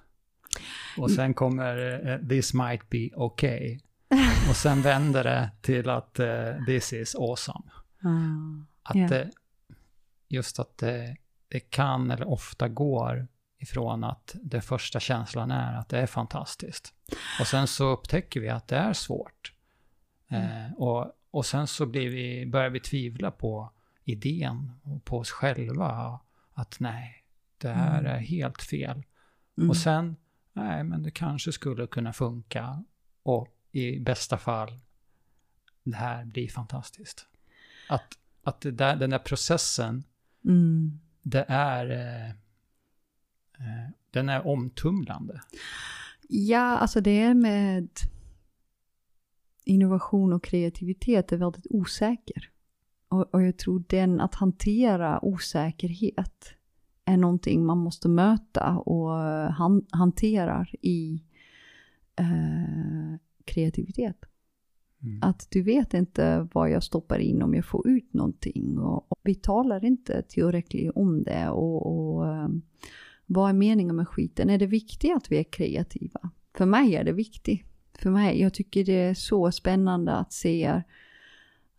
Och 0.99 1.11
sen 1.11 1.35
kommer 1.35 2.01
eh, 2.11 2.29
this 2.29 2.55
might 2.55 2.91
be 2.91 3.11
okay. 3.15 3.79
Och 4.51 4.57
sen 4.57 4.83
vänder 4.83 5.25
det 5.25 5.51
till 5.61 5.91
att 5.91 6.19
eh, 6.19 6.65
this 6.67 6.93
is 6.93 7.15
awesome. 7.15 7.65
ah, 8.03 8.65
Att 8.83 8.97
Ja. 8.97 9.09
det, 9.09 9.31
just 10.29 10.59
att 10.59 10.79
det, 10.79 11.17
det 11.49 11.61
kan 11.61 12.11
eller 12.11 12.29
ofta 12.29 12.69
går 12.69 13.29
ifrån 13.59 14.05
att 14.05 14.37
den 14.43 14.63
första 14.63 15.01
känslan 15.01 15.51
är 15.51 15.79
att 15.79 15.89
det 15.89 15.99
är 15.99 16.07
fantastiskt. 16.07 16.95
Och 17.41 17.47
sen 17.47 17.67
så 17.67 17.89
upptäcker 17.89 18.41
vi 18.41 18.49
att 18.49 18.69
det 18.69 18.77
är 18.77 18.93
svårt. 18.93 19.53
Eh, 20.29 20.73
och, 20.77 21.13
och 21.31 21.47
sen 21.47 21.67
så 21.67 21.87
blir 21.87 22.09
vi, 22.11 22.47
börjar 22.47 22.71
vi 22.71 22.81
tvivla 22.81 23.31
på 23.31 23.73
idén 24.05 24.73
och 24.83 25.05
på 25.05 25.19
oss 25.19 25.31
själva. 25.31 26.21
Att 26.53 26.77
nej, 26.81 27.25
det 27.59 27.69
här 27.69 27.99
Mm. 28.01 28.13
är 28.13 28.19
helt 28.19 28.63
fel. 28.63 29.03
mm, 29.59 29.71
Och 29.71 29.77
sen, 29.77 30.17
nej 30.53 30.85
men 30.85 31.03
det 31.03 31.11
kanske 31.11 31.53
skulle 31.53 31.87
kunna 31.87 32.13
funka. 32.13 32.85
Och 33.23 33.49
i 33.77 34.01
bästa 34.01 34.39
fall, 34.39 34.73
det 35.85 35.97
här 35.97 36.25
blir 36.25 36.49
fantastiskt. 36.49 37.27
Att, 37.89 38.19
att 38.43 38.61
där, 38.61 38.97
den 38.97 39.11
där 39.11 39.19
processen, 39.19 40.05
mm. 40.45 41.01
det 41.23 41.45
är, 41.49 41.91
eh, 41.91 42.31
eh, 43.59 43.91
den 44.11 44.29
är 44.29 44.47
omtumlande. 44.47 45.41
Ja, 46.29 46.79
alltså 46.79 47.01
det 47.01 47.21
är 47.21 47.35
med 47.35 47.89
innovation 49.65 50.33
och 50.33 50.45
kreativitet 50.45 51.33
är 51.33 51.37
väldigt 51.37 51.67
osäker. 51.71 52.51
Och, 53.09 53.35
och 53.35 53.43
jag 53.43 53.59
tror 53.59 53.85
den 53.89 54.21
att 54.21 54.35
hantera 54.35 55.25
osäkerhet 55.25 56.55
är 57.05 57.17
någonting 57.17 57.67
man 57.67 57.79
måste 57.79 58.09
möta 58.09 58.71
och 58.71 59.11
han, 59.53 59.87
hanterar 59.91 60.71
i 60.83 61.25
eh, 62.17 63.19
kreativitet. 63.47 64.17
Mm. 65.03 65.19
Att 65.23 65.47
du 65.51 65.63
vet 65.63 65.95
inte 65.95 66.49
vad 66.53 66.71
jag 66.71 66.83
stoppar 66.83 67.19
in 67.19 67.43
om 67.43 67.55
jag 67.55 67.65
får 67.65 67.89
ut 67.89 68.15
någonting. 68.15 68.79
Och, 68.79 69.13
och 69.13 69.21
vi 69.23 69.35
talar 69.35 69.85
inte 69.85 70.23
tillräckligt 70.23 70.93
om 70.95 71.23
det. 71.23 71.49
Och, 71.49 71.87
och 71.87 72.27
eh, 72.27 72.49
vad 73.27 73.49
är 73.49 73.53
meningen 73.53 73.97
med 73.97 74.09
skiten? 74.09 74.51
Är 74.51 74.59
det 74.59 74.67
viktigt 74.67 75.17
att 75.17 75.33
vi 75.33 75.39
är 75.39 75.45
kreativa? 75.45 76.31
För 76.55 76.67
mig 76.67 76.95
är 76.95 77.05
det 77.05 77.13
viktigt. 77.13 77.67
För 77.99 78.11
mig, 78.11 78.41
jag 78.41 78.55
tycker 78.55 78.85
det 78.85 78.93
är 78.93 79.15
så 79.15 79.53
spännande 79.53 80.13
att 80.13 80.33
se 80.33 80.65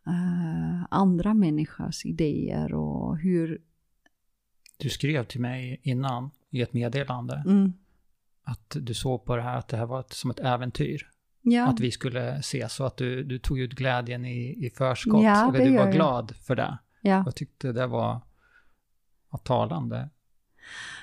eh, 0.08 0.84
andra 0.90 1.34
människors 1.34 2.06
idéer 2.06 2.74
och 2.74 3.18
hur... 3.18 3.62
Du 4.78 4.90
skrev 4.90 5.24
till 5.24 5.42
mig 5.42 5.80
innan 5.84 6.30
i 6.50 6.62
ett 6.62 6.74
meddelande 6.74 7.44
Mm, 7.46 7.74
att 8.44 8.78
du 8.82 8.94
såg 8.94 9.26
på 9.26 9.36
det 9.36 9.42
här 9.42 9.58
att 9.58 9.68
det 9.68 9.78
här 9.78 9.86
var 9.86 10.00
ett, 10.00 10.14
som 10.14 10.32
ett 10.32 10.40
äventyr. 10.40 11.10
Ja, 11.52 11.68
Att 11.68 11.80
vi 11.80 11.92
skulle 11.92 12.30
ses 12.38 12.74
så 12.74 12.84
att 12.86 12.98
du, 12.98 13.24
du 13.24 13.40
tog 13.40 13.60
ut 13.60 13.74
glädjen 13.74 14.26
i, 14.26 14.66
i 14.66 14.70
förskott. 14.78 15.24
Ja, 15.24 15.50
eller 15.56 15.66
du 15.66 15.72
var 15.78 15.86
jag. 15.86 15.94
glad 15.94 16.36
för 16.36 16.56
det. 16.56 16.78
ja, 17.02 17.24
Jag 17.26 17.36
tyckte 17.36 17.72
det 17.72 17.88
var, 17.88 18.22
var 19.30 19.40
talande. 19.40 20.10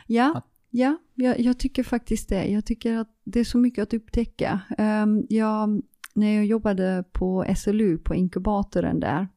ja, 0.07 0.33
Att- 0.37 0.45
ja 0.71 0.97
jag, 1.15 1.41
jag 1.41 1.59
tycker 1.59 1.83
faktiskt 1.83 2.29
det. 2.29 2.45
Jag 2.47 2.65
tycker 2.65 2.97
att 2.99 3.09
det 3.25 3.41
är 3.41 3.45
så 3.45 3.59
mycket 3.59 3.83
att 3.83 3.95
upptäcka. 3.95 4.61
Um, 4.79 5.27
jag, 5.29 5.83
när 6.15 6.35
jag 6.35 6.45
jobbade 6.47 7.05
på 7.13 7.45
SLU, 7.57 7.99
på 7.99 8.15
inkubatorn 8.15 9.01
där, 9.01 9.29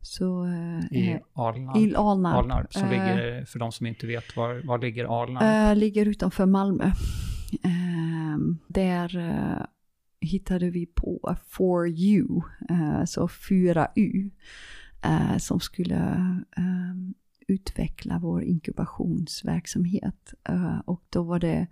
så... 0.00 0.44
eh, 0.44 0.98
I 0.98 1.12
eh, 1.12 1.18
Alnarp. 1.32 1.76
I 1.76 1.94
Alnarp. 1.96 2.36
Alnarp 2.36 2.72
som 2.72 2.82
Eh, 2.82 2.90
ligger, 2.90 3.44
för 3.44 3.58
de 3.58 3.72
som 3.72 3.86
inte 3.86 4.06
vet, 4.06 4.36
var, 4.36 4.66
var 4.66 4.78
ligger 4.78 5.22
Alnarp? 5.22 5.70
eh, 5.72 5.76
ligger 5.80 6.06
utanför 6.06 6.46
Malmö. 6.46 6.90
Ehm, 7.62 8.58
där 8.68 9.08
hittade 10.20 10.70
vi 10.70 10.86
på 10.86 11.36
For 11.48 11.88
You, 11.88 12.42
eh, 12.70 13.04
så 13.04 13.28
4U, 13.28 14.30
eh, 15.02 15.36
som 15.36 15.60
skulle 15.60 15.96
ehm, 16.56 17.14
utveckla 17.48 18.18
vår 18.18 18.42
inkubationsverksamhet. 18.42 20.34
Eh, 20.48 20.78
och 20.78 21.04
då 21.10 21.22
var 21.22 21.38
det 21.38 21.66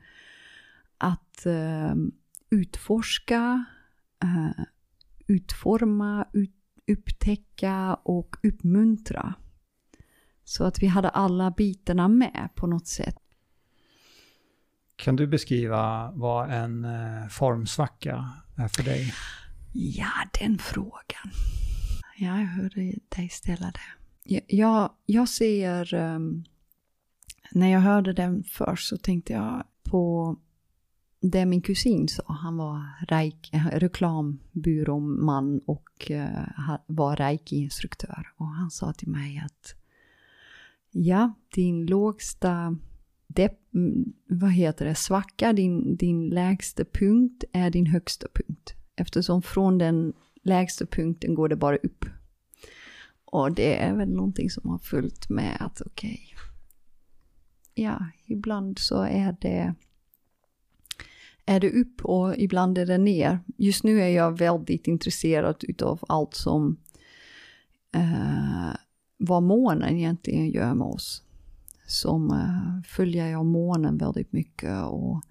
att 0.99 1.47
ehm, 1.47 2.13
utforska, 2.51 3.65
utforma, 5.27 6.27
ut, 6.33 6.55
upptäcka 6.87 7.95
och 7.95 8.37
uppmuntra. 8.43 9.35
Så 10.45 10.65
att 10.65 10.83
vi 10.83 10.87
hade 10.87 11.09
alla 11.09 11.51
bitarna 11.51 12.09
med 12.09 12.49
på 12.55 12.67
något 12.67 12.87
sätt. 12.87 13.26
Kan 14.97 15.17
du 15.17 15.27
beskriva 15.27 16.13
vad 16.15 16.51
en 16.51 16.85
eh, 16.85 17.29
formsvacka 17.29 18.31
är 18.57 18.69
för 18.69 18.83
dig? 18.83 19.15
Ja, 19.73 20.13
den 20.41 20.59
frågan. 20.59 21.31
Ja, 22.19 22.41
jag 22.41 22.47
hörde 22.47 22.95
dig 23.17 23.29
ställa 23.29 23.67
det. 23.73 24.43
Jag, 24.47 24.91
jag, 25.07 25.29
ser... 25.29 25.95
Ehm, 25.95 26.45
när 27.53 27.69
jag 27.69 27.81
hörde 27.81 28.13
den 28.13 28.45
först 28.45 28.89
så 28.89 28.97
tänkte 28.97 29.33
jag 29.33 29.65
på 29.83 30.37
det 31.21 31.47
min 31.47 31.63
kusin 31.63 32.09
sa. 32.09 32.23
Han 32.29 32.57
var 32.57 33.07
reik, 33.09 33.51
eh, 33.53 33.67
reklambyråman 33.67 35.61
och 35.67 36.11
eh, 36.11 36.79
var 36.87 37.17
reiki-instruktör. 37.17 38.33
Och 38.37 38.47
han 38.47 38.71
sa 38.71 38.93
till 38.93 39.09
mig 39.09 39.43
att 39.45 39.75
ja, 40.91 41.33
din 41.55 41.87
lågsta 41.87 42.77
det, 43.27 43.53
mm, 43.75 44.13
vad 44.27 44.53
heter 44.53 44.85
det, 44.85 44.95
svacka, 44.95 45.53
din, 45.53 45.97
din 45.97 46.29
lägsta 46.29 46.85
punkt 46.85 47.45
är 47.53 47.71
din 47.71 47.87
högsta 47.87 48.27
punkt. 48.35 48.75
Eftersom 48.97 49.43
från 49.43 49.79
den 49.79 50.13
lägsta 50.43 50.87
punkten 50.87 51.35
går 51.35 51.49
det 51.49 51.57
bara 51.57 51.77
upp. 51.77 52.05
Och 53.25 53.53
det 53.53 53.83
är 53.83 53.95
väl 53.95 54.09
någonting 54.09 54.51
som 54.51 54.71
har 54.71 54.79
följt 54.79 55.29
med 55.29 55.57
att 55.61 55.81
okej, 55.81 56.21
ja, 57.75 58.07
ibland 58.27 58.79
så 58.79 59.03
är 59.03 59.37
det 59.41 59.75
är 61.47 61.61
det 61.61 61.71
upp 61.71 62.05
och 62.05 62.37
ibland 62.37 62.79
är 62.79 62.87
det 62.87 62.99
ner. 62.99 63.39
Just 63.57 63.85
nu 63.85 64.01
är 64.01 64.09
jag 64.09 64.39
väldigt 64.39 64.87
intresserad 64.87 65.57
utav 65.69 66.05
allt 66.09 66.35
som 66.35 66.77
eh, 67.95 68.77
vad 69.17 69.43
månen 69.43 69.97
egentligen 69.97 70.51
gör 70.51 70.75
med 70.75 70.87
oss. 70.87 71.23
Som 71.87 72.31
uh, 72.31 72.83
följer 72.83 73.27
jag 73.27 73.47
månen 73.47 73.99
väldigt 73.99 74.33
mycket 74.33 74.83
och 74.85 75.23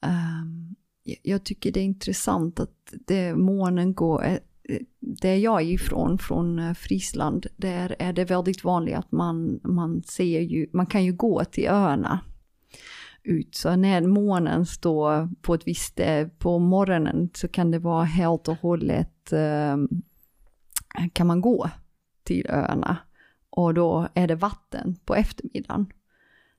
um, 0.00 0.74
jag 1.22 1.44
tycker 1.44 1.72
det 1.72 1.80
är 1.80 1.84
intressant 1.84 2.60
att 2.60 2.94
det, 3.06 3.34
månen 3.34 3.94
går, 3.94 4.24
eh, 4.24 4.38
där 5.00 5.34
jag 5.34 5.60
är 5.60 5.66
ifrån, 5.66 6.18
från 6.18 6.58
eh, 6.58 6.74
Friesland, 6.74 7.46
där 7.56 7.96
är 7.98 8.12
det 8.12 8.24
väldigt 8.24 8.64
vanligt 8.64 8.96
att 8.96 9.12
man, 9.12 9.60
man 9.62 10.02
ser 10.02 10.40
ju, 10.40 10.66
man 10.72 10.86
kan 10.86 11.04
ju 11.04 11.12
gå 11.12 11.44
till 11.44 11.68
öarna 11.68 12.20
ut. 13.22 13.54
Så 13.54 13.76
när 13.76 14.06
månen 14.06 14.66
står 14.66 15.28
på 15.42 15.54
ett 15.54 15.66
visst, 15.66 16.00
på 16.38 16.58
morgonen 16.58 17.30
så 17.34 17.48
kan 17.48 17.70
det 17.70 17.78
vara 17.78 18.04
helt 18.04 18.48
och 18.48 18.56
hållet, 18.56 19.32
ehm, 19.32 19.88
kan 21.12 21.26
man 21.26 21.40
gå 21.40 21.70
till 22.24 22.46
öarna. 22.48 22.96
Och 23.56 23.74
då 23.74 24.08
är 24.14 24.26
det 24.28 24.34
vatten 24.34 24.96
på 25.04 25.14
eftermiddagen. 25.14 25.86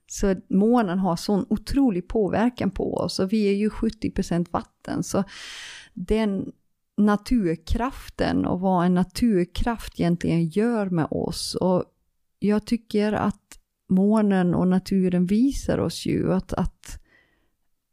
Så 0.06 0.34
månen 0.48 0.98
har 0.98 1.16
sån 1.16 1.46
otrolig 1.48 2.08
påverkan 2.08 2.70
på 2.70 2.94
oss 2.94 3.18
och 3.18 3.32
vi 3.32 3.48
är 3.48 3.54
ju 3.54 3.68
70% 3.68 4.46
vatten. 4.50 5.02
Så 5.02 5.24
den 5.92 6.52
naturkraften 6.96 8.46
och 8.46 8.60
vad 8.60 8.86
en 8.86 8.94
naturkraft 8.94 10.00
egentligen 10.00 10.46
gör 10.46 10.90
med 10.90 11.06
oss. 11.10 11.54
Och 11.54 11.84
jag 12.38 12.66
tycker 12.66 13.12
att 13.12 13.58
månen 13.88 14.54
och 14.54 14.68
naturen 14.68 15.26
visar 15.26 15.78
oss 15.78 16.06
ju 16.06 16.32
att, 16.32 16.52
att 16.52 16.98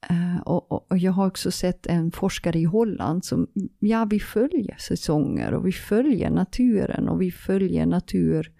eh, 0.10 0.42
och, 0.42 0.72
och, 0.72 0.92
och, 0.92 0.98
jag 0.98 1.12
har 1.12 1.28
också 1.28 1.52
sett 1.52 1.88
en 1.88 2.12
forskare 2.12 2.60
i 2.60 2.64
Holland 2.64 3.26
som, 3.26 3.48
ja 3.80 4.06
vi 4.06 4.20
följer 4.20 4.76
säsonger 4.80 5.54
och 5.54 5.68
vi 5.68 5.72
följer 5.72 6.30
naturen 6.30 7.10
och 7.10 7.22
vi 7.22 7.32
följer 7.32 7.86
natur 7.86 8.52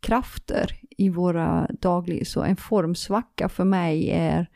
krafter 0.00 0.80
i 0.98 1.08
våra 1.08 1.68
dagliga, 1.80 2.24
så 2.24 2.42
en 2.42 2.56
formsvacka 2.56 3.48
för 3.48 3.64
mig 3.64 4.10
är 4.10 4.46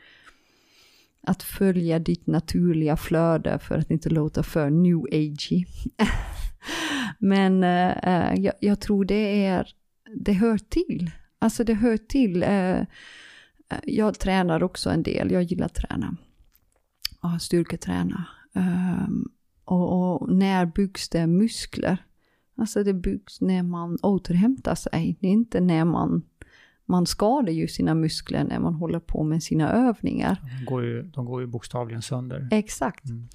att 1.23 1.43
följa 1.43 1.99
ditt 1.99 2.27
naturliga 2.27 2.97
flöde 2.97 3.59
för 3.59 3.77
att 3.77 3.91
inte 3.91 4.09
låta 4.09 4.43
för 4.43 4.69
new 4.69 5.05
agey. 5.11 5.65
Men 7.19 7.63
uh, 7.63 8.39
jag, 8.43 8.53
jag, 8.59 8.79
tror 8.79 9.05
det 9.05 9.45
är, 9.45 9.67
det 10.15 10.33
hör 10.33 10.57
till. 10.57 11.11
Alltså 11.39 11.63
det 11.63 11.73
hör 11.73 11.97
till. 11.97 12.43
Uh, 12.43 12.83
jag 13.83 14.19
tränar 14.19 14.63
också 14.63 14.89
en 14.89 15.03
del, 15.03 15.31
jag 15.31 15.43
gillar 15.43 15.65
att 15.65 15.75
träna. 15.75 16.15
Och 17.21 17.41
styrketräna. 17.41 18.25
Um, 18.53 19.31
och, 19.65 20.21
och 20.21 20.33
när 20.33 20.65
byggs 20.65 21.09
det 21.09 21.27
muskler? 21.27 21.97
Alltså 22.55 22.83
det 22.83 22.93
byggs 22.93 23.41
när 23.41 23.63
man 23.63 23.97
återhämtar 24.01 24.75
sig. 24.75 25.17
Det 25.19 25.27
är 25.27 25.31
inte 25.31 25.61
när 25.61 25.85
man 25.85 26.23
man 26.85 27.05
skadar 27.05 27.53
ju 27.53 27.67
sina 27.67 27.95
muskler 27.95 28.43
när 28.43 28.59
man 28.59 28.73
håller 28.73 28.99
på 28.99 29.23
med 29.23 29.43
sina 29.43 29.71
övningar. 29.71 30.37
De 30.59 30.65
går 30.65 30.83
ju, 30.83 31.03
de 31.03 31.25
går 31.25 31.41
ju 31.41 31.47
bokstavligen 31.47 32.01
sönder. 32.01 32.47
Exakt. 32.51 33.05
Mm. 33.05 33.27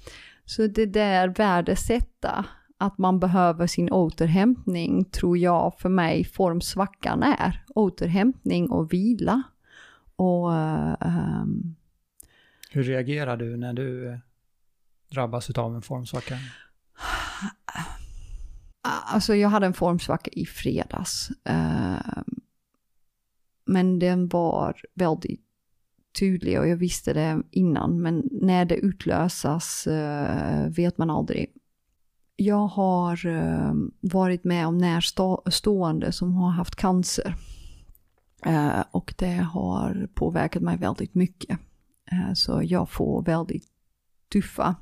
Så 0.45 0.67
det 0.67 0.85
där 0.85 1.27
värdesätta, 1.27 2.45
att 2.77 2.97
man 2.97 3.19
behöver 3.19 3.67
sin 3.67 3.91
återhämtning, 3.91 5.05
tror 5.05 5.37
jag 5.37 5.79
för 5.79 5.89
mig 5.89 6.23
formsvackan 6.23 7.23
är. 7.23 7.63
Återhämtning 7.75 8.71
och 8.71 8.93
vila. 8.93 9.43
Och, 10.15 10.49
um, 10.49 11.75
Hur 12.71 12.83
reagerar 12.83 13.37
du 13.37 13.57
när 13.57 13.73
du 13.73 14.19
drabbas 15.11 15.49
av 15.49 15.75
en 15.75 15.81
formsvacka? 15.81 16.35
Alltså 18.81 19.35
jag 19.35 19.49
hade 19.49 19.65
en 19.65 19.73
formsvacka 19.73 20.31
i 20.33 20.45
fredags. 20.45 21.29
Ehm, 21.43 22.39
men 23.65 23.99
den 23.99 24.27
var 24.27 24.81
väldigt 24.93 25.41
tydlig 26.19 26.59
och 26.59 26.67
jag 26.67 26.77
visste 26.77 27.13
det 27.13 27.41
innan. 27.51 28.01
Men 28.01 28.29
när 28.31 28.65
det 28.65 28.75
utlösas 28.75 29.87
eh, 29.87 30.69
vet 30.69 30.97
man 30.97 31.09
aldrig. 31.09 31.53
Jag 32.35 32.67
har 32.67 33.25
ehm, 33.25 33.91
varit 33.99 34.43
med 34.43 34.67
om 34.67 34.77
närstående 34.77 36.11
som 36.11 36.33
har 36.33 36.51
haft 36.51 36.75
cancer. 36.75 37.35
Eh, 38.45 38.83
och 38.91 39.13
det 39.17 39.35
har 39.35 40.07
påverkat 40.13 40.63
mig 40.63 40.77
väldigt 40.77 41.15
mycket. 41.15 41.59
Eh, 42.11 42.33
så 42.33 42.61
jag 42.63 42.89
får 42.89 43.23
väldigt 43.23 43.67
tuffa 44.31 44.75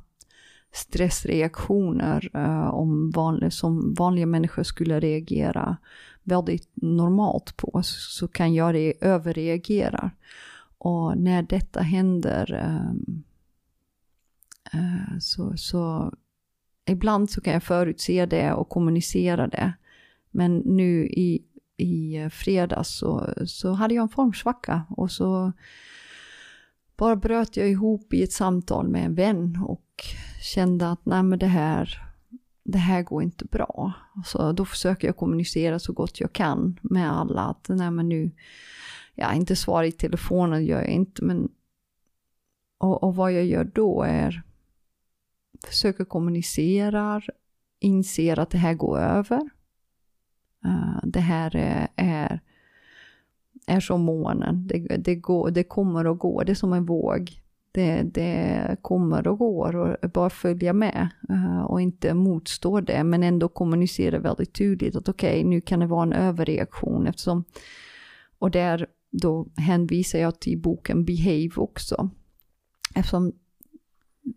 stressreaktioner 0.77 2.31
eh, 2.33 2.67
om 2.67 3.11
vanlig, 3.11 3.53
som 3.53 3.93
vanliga 3.93 4.25
människor 4.25 4.63
skulle 4.63 4.99
reagera 4.99 5.77
väldigt 6.23 6.69
normalt 6.73 7.57
på 7.57 7.81
så 7.83 8.27
kan 8.27 8.53
jag 8.53 8.75
re 8.75 8.93
överreagera. 9.01 10.11
Och 10.77 11.17
när 11.17 11.41
detta 11.41 11.81
händer 11.81 12.69
um, 12.91 13.23
uh, 14.73 15.19
så, 15.19 15.57
så 15.57 16.13
ibland 16.85 17.29
så 17.29 17.41
kan 17.41 17.53
jag 17.53 17.63
förutse 17.63 18.25
det 18.25 18.53
och 18.53 18.69
kommunicera 18.69 19.47
det. 19.47 19.73
Men 20.31 20.57
nu 20.57 21.07
i, 21.07 21.43
i 21.77 22.29
fredags 22.31 22.97
så, 22.97 23.33
så 23.45 23.71
hade 23.71 23.93
jag 23.93 24.01
en 24.01 24.09
formsvacka 24.09 24.85
och 24.89 25.11
så 25.11 25.51
bara 26.97 27.15
bröt 27.15 27.57
jag 27.57 27.69
ihop 27.69 28.13
i 28.13 28.23
ett 28.23 28.31
samtal 28.31 28.87
med 28.87 29.05
en 29.05 29.15
vän 29.15 29.63
och 29.65 29.81
kände 30.41 30.91
att 30.91 31.05
nej 31.05 31.23
men 31.23 31.39
det 31.39 31.47
här 31.47 32.03
det 32.63 32.77
här 32.77 33.03
går 33.03 33.23
inte 33.23 33.45
bra. 33.45 33.93
Så 34.25 34.51
då 34.51 34.65
försöker 34.65 35.07
jag 35.07 35.17
kommunicera 35.17 35.79
så 35.79 35.93
gott 35.93 36.19
jag 36.19 36.33
kan 36.33 36.79
med 36.81 37.11
alla 37.11 37.41
att 37.41 37.65
nej 37.69 37.91
men 37.91 38.09
nu, 38.09 38.31
ja 39.15 39.33
inte 39.33 39.55
svara 39.55 39.85
i 39.85 39.91
telefonen 39.91 40.65
gör 40.65 40.81
jag 40.81 40.89
inte 40.89 41.23
men 41.23 41.49
och, 42.77 43.03
och 43.03 43.15
vad 43.15 43.31
jag 43.31 43.45
gör 43.45 43.63
då 43.63 44.03
är 44.03 44.43
försöker 45.67 46.05
kommunicera, 46.05 47.21
inser 47.79 48.39
att 48.39 48.49
det 48.49 48.57
här 48.57 48.73
går 48.73 48.99
över. 48.99 49.49
Eh, 50.65 50.99
det 51.03 51.19
här 51.19 51.55
är, 51.55 51.87
är, 51.95 52.41
är 53.65 53.79
som 53.79 54.01
månen, 54.01 54.67
det, 54.67 54.97
det, 54.97 55.15
går, 55.15 55.51
det 55.51 55.63
kommer 55.63 56.07
och 56.07 56.17
går, 56.17 56.43
det 56.45 56.51
är 56.51 56.55
som 56.55 56.73
en 56.73 56.85
våg 56.85 57.41
det, 57.71 58.03
det 58.03 58.77
kommer 58.81 59.27
och 59.27 59.37
går 59.37 59.75
och 59.75 60.09
bara 60.09 60.29
följa 60.29 60.73
med 60.73 61.09
eh, 61.29 61.61
och 61.61 61.81
inte 61.81 62.13
motstå 62.13 62.81
det 62.81 63.03
men 63.03 63.23
ändå 63.23 63.47
kommunicera 63.47 64.19
väldigt 64.19 64.53
tydligt 64.53 64.95
att 64.95 65.09
okej, 65.09 65.39
okay, 65.39 65.43
nu 65.43 65.61
kan 65.61 65.79
det 65.79 65.87
vara 65.87 66.03
en 66.03 66.13
överreaktion 66.13 67.07
eftersom 67.07 67.43
och 68.39 68.51
där 68.51 68.87
då 69.11 69.47
hänvisar 69.57 70.19
jag 70.19 70.39
till 70.39 70.61
boken 70.61 71.05
Behave 71.05 71.51
också. 71.55 72.09
Eftersom 72.95 73.33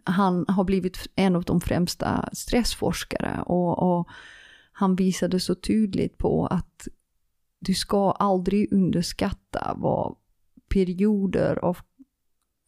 han 0.04 0.44
har 0.48 0.64
blivit 0.64 0.98
en 1.14 1.36
av 1.36 1.42
de 1.42 1.60
främsta 1.60 2.28
stressforskare 2.32 3.42
och, 3.42 3.78
och 3.78 4.08
han 4.72 4.96
visade 4.96 5.40
så 5.40 5.54
tydligt 5.54 6.18
på 6.18 6.46
att 6.46 6.88
du 7.58 7.74
ska 7.74 8.10
aldrig 8.10 8.72
underskatta 8.72 9.74
vad 9.76 10.16
perioder 10.74 11.64
av 11.64 11.78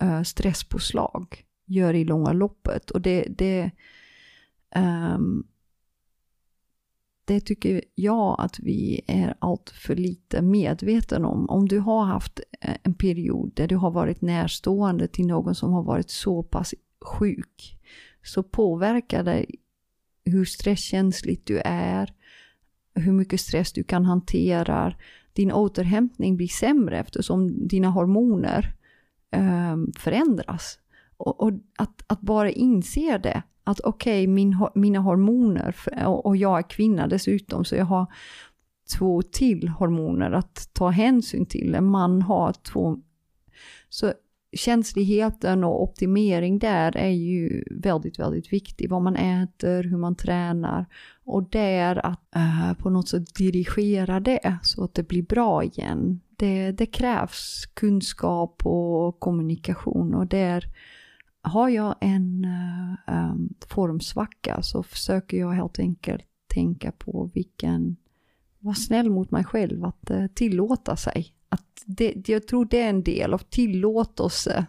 uh, 0.02 0.22
stresspåslag 0.22 1.44
gör 1.66 1.94
i 1.94 2.04
långa 2.04 2.32
loppet. 2.32 2.90
Och 2.90 3.00
det, 3.00 3.24
det, 3.28 3.70
um, 4.76 5.46
det 7.24 7.40
tycker 7.40 7.82
jag 7.94 8.36
att 8.38 8.58
vi 8.58 9.00
är 9.06 9.34
allt 9.38 9.70
för 9.70 9.96
lite 9.96 10.42
medvetna 10.42 11.28
om. 11.28 11.50
Om 11.50 11.68
du 11.68 11.78
har 11.78 12.04
haft 12.04 12.40
eh, 12.60 12.76
en 12.82 12.94
period 12.94 13.52
där 13.54 13.68
du 13.68 13.76
har 13.76 13.90
varit 13.90 14.20
närstående 14.20 15.08
till 15.08 15.26
någon 15.26 15.54
som 15.54 15.72
har 15.72 15.82
varit 15.82 16.10
så 16.10 16.42
pass 16.42 16.74
sjuk 17.00 17.78
så 18.22 18.42
påverkar 18.42 19.22
det 19.22 19.46
hur 20.24 20.44
stresskänsligt 20.44 21.46
du 21.46 21.60
är, 21.64 22.12
hur 22.94 23.12
mycket 23.12 23.40
stress 23.40 23.72
du 23.72 23.84
kan 23.84 24.04
hantera. 24.04 24.94
Din 25.32 25.52
återhämtning 25.52 26.36
blir 26.36 26.48
sämre 26.48 26.98
eftersom 26.98 27.68
dina 27.68 27.88
hormoner 27.88 28.74
Ehm, 29.32 29.92
förändras. 29.98 30.78
Och, 31.16 31.42
och, 31.42 31.52
att, 31.78 32.04
att 32.06 32.20
bara 32.20 32.50
inse 32.50 33.18
det, 33.18 33.42
att 33.64 33.80
okej, 33.80 34.24
okay, 34.24 34.26
min, 34.26 34.56
mina 34.74 34.98
hormoner, 34.98 35.76
och, 36.06 36.26
och 36.26 36.36
jag 36.36 36.58
är 36.58 36.62
kvinna 36.62 37.06
dessutom, 37.06 37.64
så 37.64 37.76
jag 37.76 37.84
har 37.84 38.06
två 38.98 39.22
till 39.22 39.68
hormoner 39.68 40.30
att 40.30 40.70
ta 40.72 40.88
hänsyn 40.88 41.46
till. 41.46 41.74
En 41.74 41.84
man 41.84 42.22
har 42.22 42.52
två. 42.52 42.98
Så 43.88 44.12
känsligheten 44.52 45.64
och 45.64 45.82
optimering 45.82 46.58
där 46.58 46.96
är 46.96 47.10
ju 47.10 47.64
väldigt, 47.70 48.18
väldigt 48.18 48.52
viktig. 48.52 48.90
Vad 48.90 49.02
man 49.02 49.16
äter, 49.16 49.82
hur 49.82 49.96
man 49.96 50.16
tränar 50.16 50.86
och 51.32 51.50
där 51.50 52.06
att 52.06 52.20
uh, 52.36 52.74
på 52.74 52.90
något 52.90 53.08
sätt 53.08 53.34
dirigera 53.34 54.20
det 54.20 54.58
så 54.62 54.84
att 54.84 54.94
det 54.94 55.08
blir 55.08 55.22
bra 55.22 55.64
igen 55.64 56.20
det, 56.36 56.72
det 56.72 56.86
krävs 56.86 57.66
kunskap 57.74 58.66
och 58.66 59.20
kommunikation 59.20 60.14
och 60.14 60.26
där 60.26 60.64
har 61.42 61.68
jag 61.68 61.94
en 62.00 62.46
um, 63.06 63.54
formsvacka 63.68 64.62
så 64.62 64.82
försöker 64.82 65.36
jag 65.36 65.50
helt 65.50 65.78
enkelt 65.78 66.24
tänka 66.46 66.92
på 66.92 67.30
vilken, 67.34 67.96
vara 68.58 68.74
snäll 68.74 69.10
mot 69.10 69.30
mig 69.30 69.44
själv, 69.44 69.84
att 69.84 70.10
uh, 70.10 70.26
tillåta 70.26 70.96
sig. 70.96 71.34
Att 71.48 71.82
det, 71.86 72.28
jag 72.28 72.46
tror 72.46 72.64
det 72.64 72.80
är 72.80 72.90
en 72.90 73.02
del 73.02 73.34
av 73.34 73.38
tillåtelse. 73.38 74.66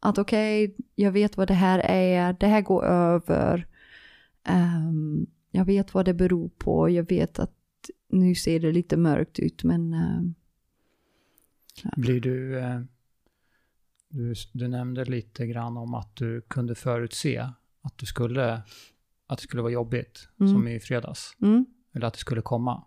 Att 0.00 0.18
okej, 0.18 0.64
okay, 0.64 0.76
jag 0.94 1.12
vet 1.12 1.36
vad 1.36 1.48
det 1.48 1.54
här 1.54 1.78
är, 1.78 2.36
det 2.40 2.46
här 2.46 2.60
går 2.60 2.84
över. 2.84 3.66
Um, 4.48 5.26
jag 5.50 5.64
vet 5.64 5.94
vad 5.94 6.04
det 6.04 6.14
beror 6.14 6.48
på, 6.48 6.90
jag 6.90 7.08
vet 7.08 7.38
att 7.38 7.54
nu 8.08 8.34
ser 8.34 8.60
det 8.60 8.72
lite 8.72 8.96
mörkt 8.96 9.38
ut 9.38 9.64
men... 9.64 9.94
Uh, 9.94 10.30
ja. 11.82 11.90
Blir 11.96 12.20
du, 12.20 12.56
uh, 12.56 12.80
du... 14.08 14.34
Du 14.52 14.68
nämnde 14.68 15.04
lite 15.04 15.46
grann 15.46 15.76
om 15.76 15.94
att 15.94 16.16
du 16.16 16.40
kunde 16.40 16.74
förutse 16.74 17.38
att 17.82 17.98
du 17.98 18.06
skulle... 18.06 18.62
Att 19.26 19.38
det 19.38 19.42
skulle 19.42 19.62
vara 19.62 19.72
jobbigt, 19.72 20.28
mm. 20.40 20.52
som 20.52 20.68
i 20.68 20.80
fredags. 20.80 21.36
Mm. 21.42 21.66
Eller 21.94 22.06
att 22.06 22.14
det 22.14 22.20
skulle 22.20 22.42
komma. 22.42 22.84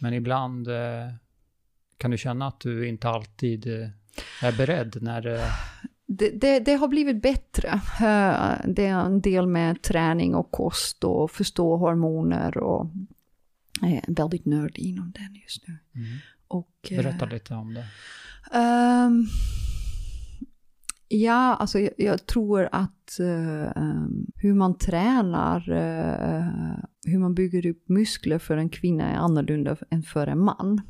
Men 0.00 0.14
ibland 0.14 0.68
uh, 0.68 1.14
kan 1.96 2.10
du 2.10 2.18
känna 2.18 2.46
att 2.46 2.60
du 2.60 2.88
inte 2.88 3.08
alltid 3.08 3.66
är 4.42 4.56
beredd 4.56 5.02
när 5.02 5.22
det 5.22 5.44
det, 6.08 6.30
det, 6.30 6.60
det, 6.60 6.74
har 6.74 6.88
blivit 6.88 7.22
bättre. 7.22 7.68
Eh, 8.00 8.66
det 8.66 8.86
är 8.86 9.00
en 9.06 9.20
del 9.20 9.46
med 9.46 9.82
träning 9.82 10.34
och 10.34 10.50
kost 10.50 11.04
och 11.04 11.30
förstå 11.30 11.76
hormoner 11.76 12.58
och 12.58 12.86
är 13.82 14.14
väldigt 14.14 14.44
nördig 14.44 14.82
inom 14.82 15.12
den 15.12 15.34
just 15.34 15.68
nu. 15.68 15.78
Mm. 15.94 16.18
Och, 16.48 16.72
eh, 16.90 17.02
Berätta 17.02 17.26
lite 17.26 17.54
om 17.54 17.74
det. 17.74 17.84
Um, 18.58 19.26
ja, 21.08 21.54
alltså 21.54 21.78
jag, 21.78 21.92
jag 21.96 22.26
tror 22.26 22.68
att 22.72 23.16
uh, 23.20 23.68
hur 24.34 24.54
man 24.54 24.78
tränar, 24.78 25.70
uh, 25.70 26.78
hur 27.04 27.18
man 27.18 27.34
bygger 27.34 27.66
upp 27.66 27.88
muskler 27.88 28.38
för 28.38 28.56
en 28.56 28.68
kvinna 28.68 29.10
är 29.10 29.16
annorlunda 29.16 29.76
än 29.90 30.02
för 30.02 30.26
en 30.26 30.38
man. 30.38 30.80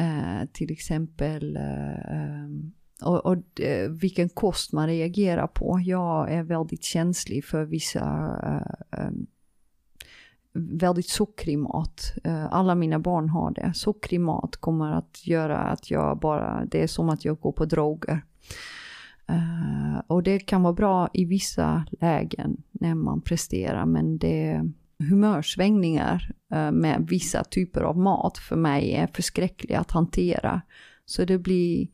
Uh, 0.00 0.44
till 0.52 0.72
exempel 0.72 1.58
um, 2.10 2.72
och, 3.02 3.26
och 3.26 3.60
eh, 3.60 3.90
vilken 3.90 4.28
kost 4.28 4.72
man 4.72 4.86
reagerar 4.86 5.46
på. 5.46 5.80
Jag 5.84 6.32
är 6.32 6.42
väldigt 6.42 6.84
känslig 6.84 7.44
för 7.44 7.64
vissa 7.64 8.04
äh, 8.92 9.10
väldigt 10.58 11.08
sockrig 11.08 11.58
mat. 11.58 12.14
Alla 12.50 12.74
mina 12.74 12.98
barn 12.98 13.28
har 13.28 13.50
det. 13.50 13.72
Sockrig 13.74 14.20
mat 14.20 14.56
kommer 14.56 14.92
att 14.92 15.26
göra 15.26 15.58
att 15.58 15.90
jag 15.90 16.18
bara, 16.18 16.64
det 16.64 16.82
är 16.82 16.86
som 16.86 17.08
att 17.08 17.24
jag 17.24 17.40
går 17.40 17.52
på 17.52 17.64
droger. 17.64 18.24
Och 20.06 20.22
det 20.22 20.38
kan 20.38 20.62
vara 20.62 20.72
bra 20.72 21.08
i 21.12 21.24
vissa 21.24 21.86
lägen 22.00 22.62
när 22.72 22.94
man 22.94 23.20
presterar 23.20 23.86
men 23.86 24.18
det 24.18 24.44
är 24.44 24.72
humörsvängningar 24.98 26.32
med 26.72 27.06
vissa 27.10 27.44
typer 27.44 27.80
av 27.80 27.98
mat 27.98 28.38
för 28.38 28.56
mig 28.56 28.92
är 28.92 29.06
förskräckliga 29.06 29.80
att 29.80 29.90
hantera. 29.90 30.62
Så 31.04 31.24
det 31.24 31.38
blir 31.38 31.88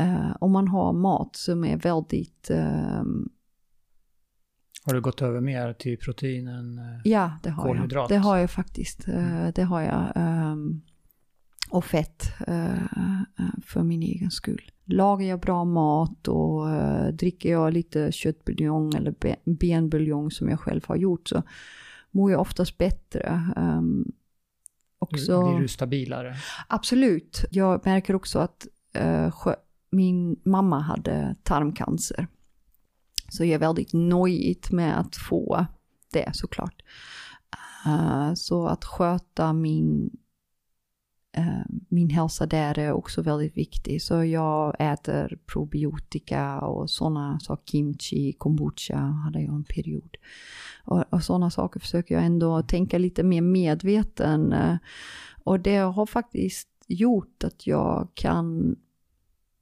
Uh, 0.00 0.36
om 0.40 0.52
man 0.52 0.68
har 0.68 0.92
mat 0.92 1.36
som 1.36 1.64
är 1.64 1.76
väldigt... 1.76 2.50
Uh, 2.50 3.04
har 4.84 4.94
du 4.94 5.00
gått 5.00 5.22
över 5.22 5.40
mer 5.40 5.72
till 5.72 5.98
protein 5.98 6.48
än 6.48 6.78
uh, 6.78 7.00
Ja, 7.04 7.32
det 7.42 7.50
har 7.50 7.62
kolhydrat? 7.62 8.10
jag. 8.10 8.20
Det 8.20 8.22
har 8.22 8.36
jag 8.36 8.50
faktiskt. 8.50 9.08
Mm. 9.08 9.52
Det 9.54 9.62
har 9.62 9.80
jag. 9.80 10.12
Um, 10.16 10.82
och 11.70 11.84
fett 11.84 12.32
för 13.64 13.82
min 13.82 14.02
egen 14.02 14.30
skull. 14.30 14.70
Lagar 14.84 15.26
jag 15.26 15.40
bra 15.40 15.64
mat 15.64 16.28
och 16.28 16.66
dricker 17.12 17.50
jag 17.50 17.72
lite 17.72 18.12
köttbuljong 18.12 18.94
eller 18.94 19.14
benbuljong 19.44 20.30
som 20.30 20.48
jag 20.48 20.60
själv 20.60 20.80
har 20.86 20.96
gjort 20.96 21.28
så 21.28 21.42
mår 22.10 22.30
jag 22.30 22.40
oftast 22.40 22.78
bättre. 22.78 23.52
Um, 23.56 24.12
också, 24.98 25.50
blir 25.50 25.60
du 25.60 25.68
stabilare? 25.68 26.34
Absolut. 26.68 27.44
Jag 27.50 27.86
märker 27.86 28.14
också 28.14 28.38
att 28.38 28.66
min 29.90 30.40
mamma 30.44 30.80
hade 30.80 31.36
tarmcancer. 31.42 32.26
Så 33.28 33.44
jag 33.44 33.54
är 33.54 33.58
väldigt 33.58 33.92
nojigt 33.92 34.72
med 34.72 35.00
att 35.00 35.16
få 35.16 35.66
det 36.12 36.30
såklart. 36.32 36.82
Uh, 37.86 38.34
så 38.34 38.66
att 38.66 38.84
sköta 38.84 39.52
min, 39.52 40.10
uh, 41.38 41.64
min 41.88 42.10
hälsa 42.10 42.46
där 42.46 42.78
är 42.78 42.92
också 42.92 43.22
väldigt 43.22 43.56
viktigt. 43.56 44.02
Så 44.02 44.24
jag 44.24 44.76
äter 44.78 45.38
probiotika 45.46 46.60
och 46.60 46.90
sådana 46.90 47.40
saker, 47.40 47.66
kimchi, 47.66 48.32
kombucha 48.32 48.98
hade 48.98 49.40
jag 49.40 49.54
en 49.54 49.64
period. 49.64 50.16
Och, 50.84 51.04
och 51.10 51.22
sådana 51.22 51.50
saker 51.50 51.80
försöker 51.80 52.14
jag 52.14 52.24
ändå 52.24 52.62
tänka 52.62 52.98
lite 52.98 53.22
mer 53.22 53.42
medveten. 53.42 54.52
Uh, 54.52 54.76
och 55.44 55.60
det 55.60 55.76
har 55.76 56.06
faktiskt 56.06 56.68
gjort 56.86 57.44
att 57.44 57.66
jag 57.66 58.08
kan 58.14 58.76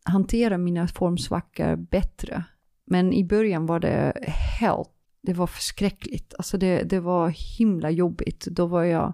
hantera 0.09 0.59
mina 0.59 0.89
formsvackor 0.89 1.77
bättre. 1.77 2.45
Men 2.85 3.13
i 3.13 3.25
början 3.25 3.67
var 3.67 3.81
det 3.81 4.13
helt, 4.61 4.91
det 5.23 5.33
var 5.33 5.47
förskräckligt. 5.47 6.35
Alltså 6.39 6.59
det, 6.59 6.83
det 6.83 7.01
var 7.01 7.29
himla 7.59 7.91
jobbigt. 7.91 8.47
Då 8.51 8.67
var 8.67 8.85
jag 8.85 9.13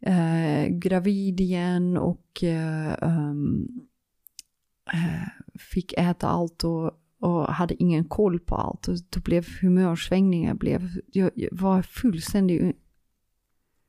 eh, 0.00 0.66
gravid 0.66 1.40
igen 1.40 1.96
och 1.96 2.44
eh, 2.44 2.94
um, 3.02 3.68
fick 5.58 5.92
äta 5.92 6.28
allt 6.28 6.64
och, 6.64 6.90
och 7.20 7.46
hade 7.46 7.82
ingen 7.82 8.04
koll 8.04 8.40
på 8.40 8.54
allt. 8.54 8.88
Och 8.88 8.96
då 9.10 9.20
blev 9.20 9.46
humörsvängningar, 9.60 10.54
blev, 10.54 10.88
jag, 11.12 11.30
jag 11.34 11.48
var 11.52 11.82
fullständigt 11.82 12.76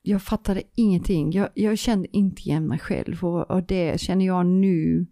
jag 0.02 0.22
fattade 0.22 0.64
ingenting. 0.76 1.32
Jag, 1.32 1.50
jag, 1.54 1.78
kände 1.78 2.18
inte 2.18 2.42
igen 2.42 2.68
mig 2.68 2.80
själv 2.80 3.26
och, 3.26 3.52
och 3.52 3.64
det 3.64 4.02
känner 4.02 4.26
jag 4.26 4.46
nu 4.46 5.08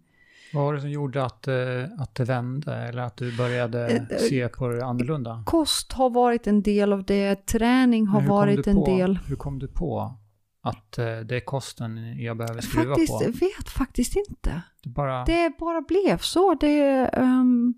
vad 0.56 0.66
var 0.66 0.74
det 0.74 0.82
som 0.82 0.90
gjorde 0.90 1.24
att, 1.24 1.48
eh, 1.48 1.84
att 1.98 2.16
det 2.16 2.24
vände 2.24 2.76
eller 2.76 3.02
att 3.02 3.18
du 3.18 3.38
började 3.38 3.88
eh, 3.88 3.96
eh, 3.96 4.18
se 4.18 4.48
på 4.50 4.68
det 4.68 4.86
annorlunda? 4.86 5.44
Kost 5.46 5.94
har 5.94 6.10
varit 6.10 6.48
en 6.48 6.62
del 6.62 6.94
av 6.94 7.04
det, 7.04 7.46
träning 7.46 8.08
har 8.08 8.22
varit 8.22 8.68
en 8.68 8.76
på, 8.76 8.86
del. 8.86 9.20
Hur 9.28 9.36
kom 9.36 9.60
du 9.60 9.68
på 9.68 10.18
att 10.62 10.92
det 10.92 11.36
är 11.36 11.46
kosten 11.46 12.20
jag 12.20 12.38
behöver 12.38 12.62
skruva 12.62 12.96
faktiskt, 12.96 13.20
på? 13.20 13.24
Jag 13.24 13.32
vet 13.32 13.70
faktiskt 13.70 14.16
inte. 14.16 14.62
Det 14.84 14.90
bara, 14.90 15.26
det 15.26 15.58
bara 15.60 15.82
blev 15.82 16.18
så. 16.18 16.54
Det, 16.54 17.10
um... 17.18 17.74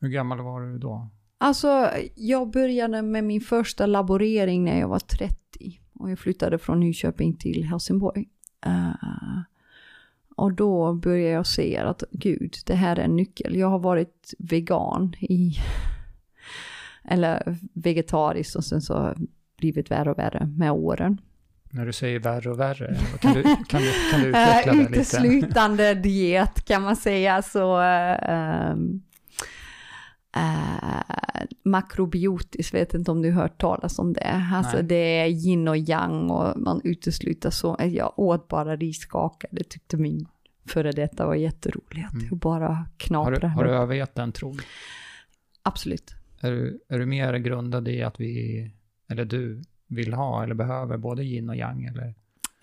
Hur 0.00 0.08
gammal 0.08 0.40
var 0.40 0.60
du 0.60 0.78
då? 0.78 1.08
Alltså, 1.38 1.90
jag 2.14 2.50
började 2.50 3.02
med 3.02 3.24
min 3.24 3.40
första 3.40 3.86
laborering 3.86 4.64
när 4.64 4.80
jag 4.80 4.88
var 4.88 4.98
30 4.98 5.36
och 5.94 6.10
jag 6.10 6.18
flyttade 6.18 6.58
från 6.58 6.80
Nyköping 6.80 7.36
till 7.36 7.64
Helsingborg. 7.64 8.28
Uh, 8.66 9.42
och 10.36 10.52
då 10.52 10.94
började 10.94 11.34
jag 11.34 11.46
se 11.46 11.76
att 11.76 12.04
gud, 12.10 12.56
det 12.66 12.74
här 12.74 12.98
är 12.98 13.04
en 13.04 13.16
nyckel. 13.16 13.56
Jag 13.56 13.68
har 13.68 13.78
varit 13.78 14.34
vegan 14.38 15.14
i, 15.20 15.54
eller 17.04 17.56
vegetarisk 17.74 18.56
och 18.56 18.64
sen 18.64 18.80
så 18.80 19.14
blivit 19.58 19.90
värre 19.90 20.10
och 20.10 20.18
värre 20.18 20.46
med 20.56 20.72
åren. 20.72 21.20
När 21.70 21.86
du 21.86 21.92
säger 21.92 22.18
värre 22.18 22.50
och 22.50 22.60
värre, 22.60 22.96
kan 23.20 23.34
du, 23.34 23.42
kan 23.42 23.80
du, 23.82 23.92
kan 24.10 24.20
du 24.20 24.26
utveckla 24.28 24.72
det 24.72 24.78
lite? 24.78 24.92
Uteslutande 24.92 25.94
diet 25.94 26.64
kan 26.64 26.82
man 26.82 26.96
säga. 26.96 27.42
Så, 27.42 27.80
um, 28.30 29.02
Uh, 30.36 31.02
makrobiotiskt, 31.62 32.74
vet 32.74 32.94
inte 32.94 33.10
om 33.10 33.22
du 33.22 33.30
hört 33.30 33.60
talas 33.60 33.98
om 33.98 34.12
det. 34.12 34.48
Alltså 34.52 34.76
Nej. 34.76 34.84
det 34.84 34.94
är 34.94 35.26
yin 35.26 35.68
och 35.68 35.76
yang 35.76 36.30
och 36.30 36.60
man 36.60 36.80
utesluter 36.84 37.50
så. 37.50 37.76
Jag 37.78 38.18
åt 38.18 38.48
bara 38.48 38.76
riskakor, 38.76 39.48
det 39.52 39.64
tyckte 39.64 39.96
min 39.96 40.26
före 40.64 40.92
detta 40.92 41.26
var 41.26 41.34
jätteroligt. 41.34 42.12
Mm. 42.12 42.38
bara 42.38 42.86
knapra. 42.96 43.24
Har 43.24 43.40
du, 43.40 43.46
har 43.46 43.64
du 43.64 43.70
övergett 43.70 44.14
den 44.14 44.32
tron? 44.32 44.58
Absolut. 45.62 46.14
Är 46.40 46.50
du, 46.50 46.80
är 46.88 46.98
du 46.98 47.06
mer 47.06 47.34
grundad 47.34 47.88
i 47.88 48.02
att 48.02 48.20
vi, 48.20 48.70
eller 49.08 49.24
du, 49.24 49.62
vill 49.86 50.12
ha 50.12 50.42
eller 50.42 50.54
behöver 50.54 50.96
både 50.96 51.24
yin 51.24 51.48
och 51.48 51.56
yang? 51.56 51.84
Eller 51.84 52.14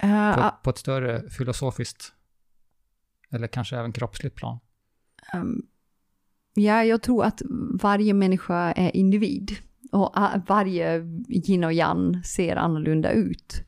uh, 0.04 0.36
på, 0.36 0.56
på, 0.64 0.70
ett 0.70 0.78
större 0.78 1.30
filosofiskt, 1.30 2.14
eller 3.30 3.48
kanske 3.48 3.78
även 3.78 3.92
kroppsligt 3.92 4.36
plan? 4.36 4.60
Um, 5.34 5.68
Ja, 6.54 6.84
jag 6.84 7.02
tror 7.02 7.24
att 7.24 7.42
varje 7.82 8.14
människa 8.14 8.72
är 8.72 8.96
individ. 8.96 9.52
Och 9.92 10.14
varje 10.48 11.02
yin 11.30 11.64
och 11.64 11.74
yang 11.74 12.24
ser 12.24 12.56
annorlunda 12.56 13.12
ut. 13.12 13.64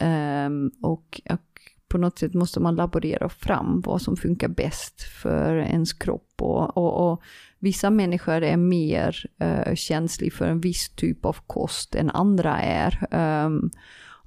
Um, 0.00 0.70
och, 0.82 1.20
och, 1.30 1.40
på 1.88 1.98
något 1.98 2.18
sätt 2.18 2.34
måste 2.34 2.60
man 2.60 2.74
laborera 2.74 3.28
fram 3.28 3.80
vad 3.80 4.02
som 4.02 4.16
funkar 4.16 4.48
bäst 4.48 5.02
för 5.02 5.56
ens 5.56 5.92
kropp. 5.92 6.34
Och, 6.38 6.76
och, 6.76 7.12
och 7.12 7.22
vissa 7.58 7.90
människor 7.90 8.42
är 8.42 8.56
mer 8.56 9.30
eh, 9.38 9.68
uh, 9.68 9.74
känsliga 9.74 10.30
för 10.30 10.46
en 10.46 10.60
viss 10.60 10.88
typ 10.88 11.24
av 11.24 11.36
kost 11.46 11.94
än 11.94 12.10
andra 12.10 12.60
är. 12.60 13.08
Um, 13.44 13.70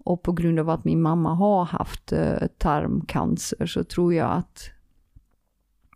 och 0.06 0.24
på 0.24 0.32
grund 0.32 0.60
av 0.60 0.70
att 0.70 0.86
min 0.86 1.02
mamma 1.02 1.34
har 1.34 1.66
haft 1.66 2.14
uh, 2.14 2.48
tarmcancer 2.58 3.66
så 3.66 3.84
tror 3.84 4.14
jag 4.14 4.32
att 4.32 4.73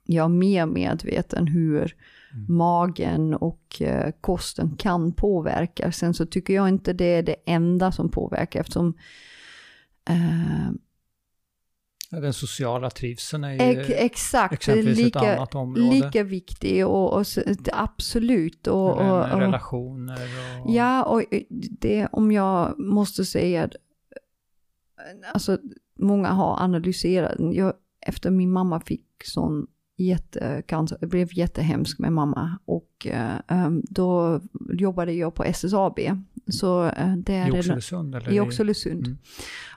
jag 0.07 0.23
är 0.25 0.29
mer 0.29 0.65
medveten 0.65 1.47
hur 1.47 1.95
mm. 2.33 2.57
magen 2.57 3.33
och 3.33 3.81
eh, 3.81 4.11
kosten 4.21 4.75
kan 4.77 5.13
påverka. 5.13 5.91
Sen 5.91 6.13
så 6.13 6.25
tycker 6.25 6.53
jag 6.53 6.69
inte 6.69 6.93
det 6.93 7.05
är 7.05 7.23
det 7.23 7.35
enda 7.45 7.91
som 7.91 8.09
påverkar 8.09 8.59
eftersom 8.59 8.97
eh, 10.09 10.71
Den 12.21 12.33
sociala 12.33 12.89
trivseln 12.89 13.43
är 13.43 13.51
ju 13.51 13.59
Ex 13.59 13.89
exakt, 13.89 14.53
exempelvis 14.53 14.97
lika, 14.97 15.19
ett 15.19 15.37
annat 15.37 15.55
område. 15.55 15.89
lika 15.89 16.23
viktig 16.23 16.87
och, 16.87 17.13
och 17.13 17.25
absolut. 17.73 18.67
Och, 18.67 18.97
och, 18.97 19.31
och, 19.31 19.39
relationer 19.39 20.19
och... 20.63 20.73
Ja, 20.73 21.03
och 21.03 21.23
det 21.49 22.07
om 22.11 22.31
jag 22.31 22.79
måste 22.79 23.25
säga 23.25 23.63
att 23.63 23.75
alltså 25.33 25.57
många 25.95 26.29
har 26.29 26.63
analyserat, 26.63 27.35
jag, 27.53 27.73
efter 28.01 28.31
min 28.31 28.51
mamma 28.51 28.79
fick 28.79 29.05
sån 29.23 29.67
jättecancer, 29.97 31.07
blev 31.07 31.27
jättehemskt 31.31 31.99
med 31.99 32.13
mamma 32.13 32.59
och 32.65 33.07
uh, 33.51 33.69
då 33.89 34.41
jobbade 34.73 35.13
jag 35.13 35.35
på 35.35 35.43
SSAB. 35.43 35.99
Så, 36.47 36.85
uh, 36.85 37.15
där 37.17 37.47
I 37.47 37.59
Oxelösund? 37.59 38.15
Eller 38.15 38.31
I 38.31 38.39
Oxelösund. 38.39 39.07
Mm. 39.07 39.17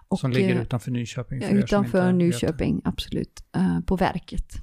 Och, 0.08 0.18
som 0.18 0.30
ligger 0.30 0.62
utanför 0.62 0.90
Nyköping? 0.90 1.40
För 1.40 1.54
utanför 1.54 2.12
Nyköping, 2.12 2.74
vet. 2.74 2.86
absolut. 2.86 3.44
På 3.86 3.96
verket. 3.96 4.54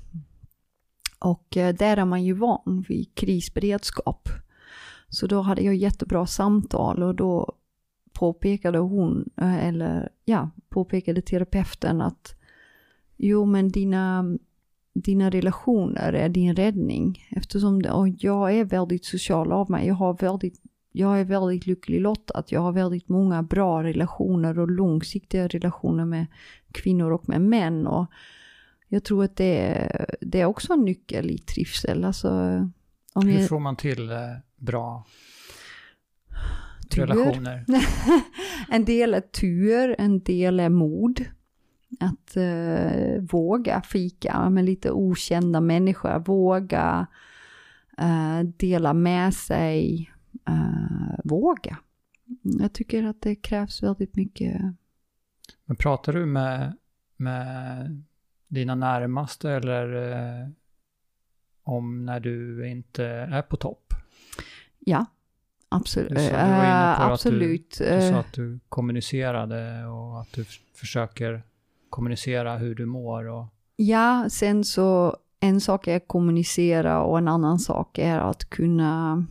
Och 1.19 1.47
där 1.51 1.97
är 1.97 2.05
man 2.05 2.23
ju 2.23 2.33
van 2.33 2.85
vid 2.87 3.15
krisberedskap. 3.15 4.29
Så 5.09 5.27
då 5.27 5.41
hade 5.41 5.61
jag 5.61 5.75
jättebra 5.75 6.25
samtal 6.25 7.03
och 7.03 7.15
då 7.15 7.53
påpekade 8.13 8.77
hon, 8.77 9.29
eller 9.41 10.09
ja, 10.25 10.49
påpekade 10.69 11.21
terapeuten 11.21 12.01
att 12.01 12.35
jo 13.17 13.45
men 13.45 13.69
dina, 13.69 14.37
dina 15.01 15.29
relationer 15.29 16.13
är 16.13 16.29
din 16.29 16.55
räddning. 16.55 17.27
Eftersom 17.29 17.81
det, 17.81 17.91
och 17.91 18.07
jag 18.09 18.53
är 18.53 18.65
väldigt 18.65 19.05
social 19.05 19.51
av 19.51 19.71
mig, 19.71 19.87
jag 19.87 19.95
har 19.95 20.13
väldigt 20.13 20.61
jag 20.91 21.19
är 21.19 21.23
väldigt 21.23 21.65
lycklig 21.67 22.01
lottad. 22.01 22.43
Jag 22.47 22.61
har 22.61 22.71
väldigt 22.71 23.09
många 23.09 23.43
bra 23.43 23.83
relationer 23.83 24.59
och 24.59 24.71
långsiktiga 24.71 25.47
relationer 25.47 26.05
med 26.05 26.25
kvinnor 26.71 27.11
och 27.11 27.29
med 27.29 27.41
män. 27.41 27.87
Och 27.87 28.11
jag 28.87 29.03
tror 29.03 29.23
att 29.23 29.35
det 29.35 29.57
är, 29.57 30.15
det 30.21 30.41
är 30.41 30.45
också 30.45 30.73
en 30.73 30.85
nyckel 30.85 31.31
i 31.31 31.37
trivsel. 31.37 32.03
Alltså, 32.03 32.29
om 33.13 33.27
Hur 33.27 33.39
jag... 33.39 33.49
får 33.49 33.59
man 33.59 33.75
till 33.75 34.11
eh, 34.11 34.17
bra 34.55 35.05
tur. 36.89 37.01
relationer? 37.01 37.65
en 38.69 38.85
del 38.85 39.13
är 39.13 39.21
tur, 39.21 39.95
en 39.97 40.19
del 40.19 40.59
är 40.59 40.69
mod. 40.69 41.25
Att 41.99 42.37
uh, 42.37 43.21
våga 43.21 43.81
fika 43.81 44.49
med 44.49 44.65
lite 44.65 44.91
okända 44.91 45.61
människor, 45.61 46.19
våga 46.19 47.07
uh, 48.01 48.43
dela 48.57 48.93
med 48.93 49.33
sig, 49.33 50.11
uh, 50.49 51.19
våga. 51.23 51.77
Jag 52.41 52.73
tycker 52.73 53.03
att 53.03 53.21
det 53.21 53.35
krävs 53.35 53.83
väldigt 53.83 54.15
mycket. 54.15 54.61
Men 55.65 55.77
pratar 55.77 56.13
du 56.13 56.25
med, 56.25 56.77
med 57.17 58.03
dina 58.47 58.75
närmaste 58.75 59.51
eller 59.51 60.53
om 61.63 62.05
när 62.05 62.19
du 62.19 62.67
inte 62.69 63.05
är 63.05 63.41
på 63.41 63.57
topp? 63.57 63.93
Ja, 64.79 65.05
absolut. 65.69 66.09
Du, 66.09 66.15
sa, 66.15 66.23
du 66.23 66.51
var 66.51 66.65
inne 66.65 66.95
på 66.97 67.03
absolut. 67.03 67.73
Att 67.81 67.87
du, 67.87 67.95
du 67.95 68.01
sa 68.01 68.19
att 68.19 68.33
du 68.33 68.59
kommunicerade 68.69 69.85
och 69.85 70.21
att 70.21 70.33
du 70.33 70.45
försöker 70.75 71.43
kommunicera 71.89 72.57
hur 72.57 72.75
du 72.75 72.85
mår? 72.85 73.27
Och... 73.27 73.45
Ja, 73.75 74.25
sen 74.29 74.63
så 74.63 75.17
en 75.39 75.61
sak 75.61 75.87
är 75.87 75.95
att 75.95 76.07
kommunicera 76.07 77.01
och 77.03 77.17
en 77.17 77.27
annan 77.27 77.59
sak 77.59 77.97
är 77.97 78.19
att 78.19 78.49
kunna 78.49 79.25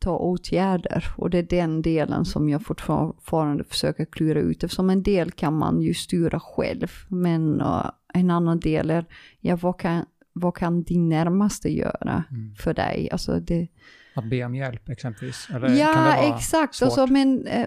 ta 0.00 0.16
åtgärder. 0.16 1.04
Och 1.16 1.30
det 1.30 1.38
är 1.38 1.42
den 1.42 1.82
delen 1.82 2.24
som 2.24 2.48
jag 2.48 2.62
fortfarande 2.62 3.64
försöker 3.64 4.04
klura 4.04 4.40
ut. 4.40 4.64
Eftersom 4.64 4.90
en 4.90 5.02
del 5.02 5.30
kan 5.30 5.54
man 5.54 5.80
ju 5.80 5.94
styra 5.94 6.40
själv. 6.40 6.88
Men 7.08 7.60
uh, 7.60 7.90
en 8.14 8.30
annan 8.30 8.60
del 8.60 8.90
är, 8.90 9.04
ja 9.40 9.56
vad 9.56 9.80
kan, 9.80 10.04
vad 10.32 10.56
kan 10.56 10.82
din 10.82 11.08
närmaste 11.08 11.68
göra 11.68 12.24
mm. 12.30 12.54
för 12.54 12.74
dig? 12.74 13.08
Alltså 13.12 13.40
det... 13.40 13.68
Att 14.14 14.30
be 14.30 14.44
om 14.44 14.54
hjälp 14.54 14.88
exempelvis? 14.88 15.48
Eller 15.54 15.68
ja, 15.68 16.14
exakt. 16.16 16.82
Alltså, 16.82 17.06
men, 17.06 17.46
eh, 17.46 17.66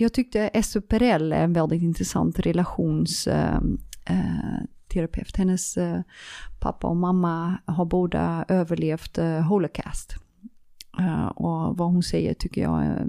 jag 0.00 0.12
tyckte 0.12 0.62
SUPRL 0.62 1.32
är 1.32 1.44
en 1.44 1.52
väldigt 1.52 1.82
intressant 1.82 2.38
relationsterapeut. 2.38 3.78
Eh, 4.96 5.02
eh, 5.02 5.38
Hennes 5.38 5.76
eh, 5.76 6.00
pappa 6.60 6.86
och 6.86 6.96
mamma 6.96 7.58
har 7.64 7.84
båda 7.84 8.44
överlevt 8.48 9.18
Holocaust. 9.48 10.14
Och 11.34 11.76
vad 11.78 11.92
hon 11.92 12.02
säger 12.02 12.34
tycker 12.34 12.62
jag 12.62 12.82
uh, 12.82 13.06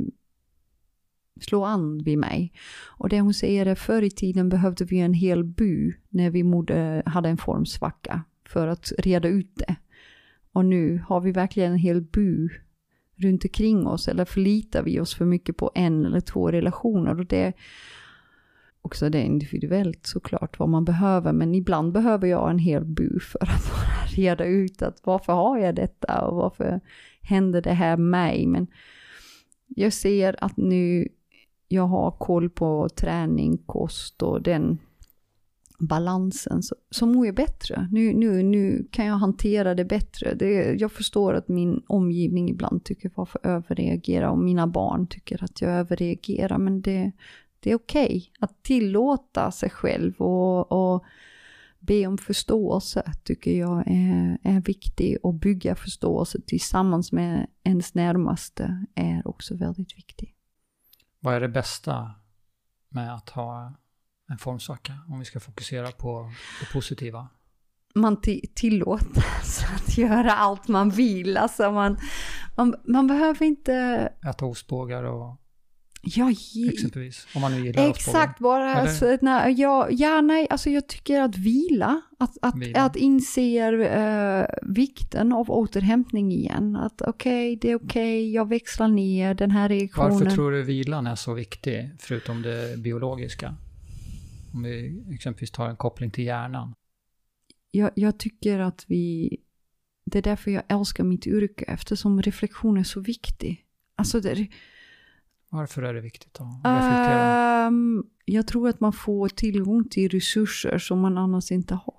slår 1.42 1.68
an 1.68 2.04
vid 2.04 2.18
mig. 2.18 2.54
Och 2.98 3.10
det 3.10 3.22
hon 3.22 3.34
säger 3.34 3.66
är 3.66 3.76
förr 3.76 4.02
i 4.02 4.12
tiden 4.12 4.50
behövde 4.50 4.86
vi 4.86 5.00
en 5.00 5.14
hel 5.14 5.44
by 5.44 5.94
när 6.10 6.30
vi 6.30 6.44
mode, 6.44 7.04
hade 7.06 7.30
en 7.30 7.38
formsvacka 7.38 8.24
för 8.46 8.68
att 8.68 8.92
reda 8.98 9.28
ut 9.28 9.56
det. 9.56 9.76
Och 10.54 10.66
nu 10.66 11.04
har 11.08 11.22
vi 11.22 11.32
verkligen 11.32 11.72
en 11.72 11.78
hel 11.78 12.02
by 12.02 12.50
runt 13.20 13.44
omkring 13.44 13.88
oss 13.88 14.08
eller 14.08 14.26
förlitar 14.26 14.84
vi 14.84 15.00
oss 15.00 15.16
för 15.16 15.26
mycket 15.26 15.58
på 15.58 15.72
en 15.76 16.06
eller 16.06 16.22
två 16.22 16.52
relationer? 16.52 17.20
Och 17.20 17.26
det 17.26 17.54
också 18.82 19.10
det 19.10 19.18
är 19.18 19.24
individuellt 19.24 20.06
såklart 20.06 20.60
vad 20.60 20.70
man 20.70 20.86
behöver. 20.86 21.34
Men 21.34 21.56
ibland 21.56 21.92
behöver 21.92 22.28
jag 22.28 22.50
en 22.50 22.60
hel 22.60 22.86
bu 22.86 23.20
för 23.20 23.44
att 23.44 23.72
bara 23.72 24.06
reda 24.16 24.46
ut 24.46 24.82
att 24.82 25.02
varför 25.04 25.34
har 25.34 25.58
jag 25.58 25.76
detta 25.76 26.22
och 26.22 26.36
varför 26.36 26.80
händer 27.22 27.62
det 27.62 27.74
här 27.74 27.98
mig? 27.98 28.48
Men 28.48 28.68
jag 29.68 29.94
ser 29.94 30.44
att 30.44 30.58
nu 30.58 31.08
jag 31.68 31.88
har 31.88 32.12
koll 32.12 32.50
på 32.50 32.90
träning, 32.90 33.58
kost 33.58 34.22
och 34.22 34.42
den 34.42 34.78
balansen 35.80 36.64
så, 36.64 36.76
så 36.90 37.06
mår 37.06 37.26
jag 37.26 37.36
bättre. 37.36 37.88
Nu, 37.92 38.14
nu, 38.14 38.44
nu 38.44 38.88
kan 38.92 39.06
jag 39.06 39.16
hantera 39.16 39.76
det 39.76 39.86
bättre. 39.86 40.34
Det, 40.34 40.74
jag 40.80 40.92
förstår 40.92 41.34
att 41.34 41.48
min 41.48 41.84
omgivning 41.88 42.50
ibland 42.50 42.84
tycker 42.84 43.12
varför 43.16 43.40
överreagera 43.44 44.32
och 44.32 44.40
mina 44.40 44.68
barn 44.68 45.08
tycker 45.08 45.44
att 45.44 45.62
jag 45.62 45.72
överreagerar 45.72 46.58
men 46.58 46.82
det, 46.82 47.12
det 47.60 47.72
är 47.72 47.76
okej 47.76 48.06
okay. 48.06 48.24
att 48.40 48.64
tillåta 48.64 49.52
sig 49.52 49.70
själv 49.70 50.22
och, 50.22 50.72
och 50.72 51.04
be 51.80 52.08
om 52.08 52.18
förståelse 52.18 53.14
tycker 53.24 53.52
jag 53.52 53.84
är, 53.88 54.38
är 54.44 54.62
viktigt 54.62 55.20
och 55.24 55.34
bygga 55.34 55.76
förståelse 55.76 56.42
tillsammans 56.46 57.12
med 57.12 57.48
ens 57.64 57.94
närmaste 57.94 58.86
är 58.96 59.28
också 59.28 59.56
väldigt 59.56 59.98
viktigt. 59.98 60.36
Vad 61.20 61.36
är 61.36 61.42
det 61.42 61.50
bästa 61.50 62.12
med 62.90 63.16
att 63.16 63.30
ha 63.30 63.74
en 64.30 64.38
formsvacka, 64.38 64.94
om 65.08 65.20
vi 65.20 65.26
ska 65.26 65.40
fokusera 65.40 65.92
på 65.92 66.32
det 66.60 66.74
positiva? 66.74 67.28
Man 67.96 68.22
tillåts 68.56 69.64
att 69.76 69.98
göra 69.98 70.34
allt 70.34 70.68
man 70.68 70.90
vill. 70.90 71.38
Alltså 71.38 71.72
man, 71.72 71.98
man, 72.58 72.76
man 72.88 73.08
behöver 73.08 73.46
inte... 73.46 73.74
Äta 74.30 74.46
ostbågar 74.46 75.04
och... 75.04 75.36
Ja, 76.02 76.32
exempelvis. 76.74 77.28
Om 77.36 77.42
man 77.42 77.52
nu 77.52 77.66
gillar 77.66 77.90
Exakt, 77.90 78.40
bara 78.40 78.74
alltså, 78.76 79.18
nej, 79.22 79.54
ja, 79.54 79.88
ja, 79.92 80.22
nej, 80.22 80.48
alltså 80.50 80.70
jag 80.70 80.88
tycker 80.88 81.22
att 81.22 81.38
vila, 81.38 82.02
att, 82.20 82.38
att, 82.42 82.56
vila. 82.56 82.82
att 82.82 82.96
inse 82.96 83.72
uh, 83.72 84.46
vikten 84.62 85.34
av 85.34 85.52
återhämtning 85.52 86.32
igen. 86.32 86.76
Att 86.76 87.02
okej, 87.02 87.54
okay, 87.54 87.56
det 87.62 87.72
är 87.72 87.76
okej, 87.76 87.86
okay, 87.86 88.32
jag 88.32 88.50
växlar 88.50 88.88
ner 88.88 89.34
den 89.34 89.52
här 89.52 89.70
reaktionen. 89.70 90.12
Varför 90.12 90.30
tror 90.30 90.52
du 90.52 90.64
vilan 90.64 91.08
är 91.08 91.16
så 91.16 91.34
viktig, 91.34 91.90
förutom 92.00 92.42
det 92.42 92.80
biologiska? 92.80 93.56
Om 94.54 94.64
vi 94.64 95.04
exempelvis 95.14 95.52
tar 95.52 95.70
en 95.70 95.78
koppling 95.78 96.12
till 96.12 96.26
hjärnan. 96.26 96.76
Jag, 97.72 97.92
jag 97.96 98.20
tycker 98.20 98.60
att 98.60 98.86
vi... 98.88 99.30
Det 100.06 100.18
är 100.18 100.22
därför 100.22 100.52
jag 100.52 100.64
älskar 100.68 101.04
mitt 101.04 101.28
yrke, 101.28 101.66
eftersom 101.68 102.22
reflektion 102.22 102.78
är 102.78 102.84
så 102.84 103.00
viktig. 103.00 103.66
Alltså 103.96 104.20
det, 104.20 104.48
Varför 105.50 105.82
är 105.82 105.94
det 105.94 106.02
viktigt 106.02 106.40
reflektera? 106.40 107.68
Um, 107.68 108.10
jag 108.26 108.48
tror 108.48 108.70
att 108.70 108.80
man 108.80 108.94
får 108.94 109.30
tillgång 109.30 109.90
till 109.90 110.10
resurser 110.10 110.78
som 110.78 111.00
man 111.00 111.18
annars 111.18 111.52
inte 111.52 111.76
har. 111.76 111.96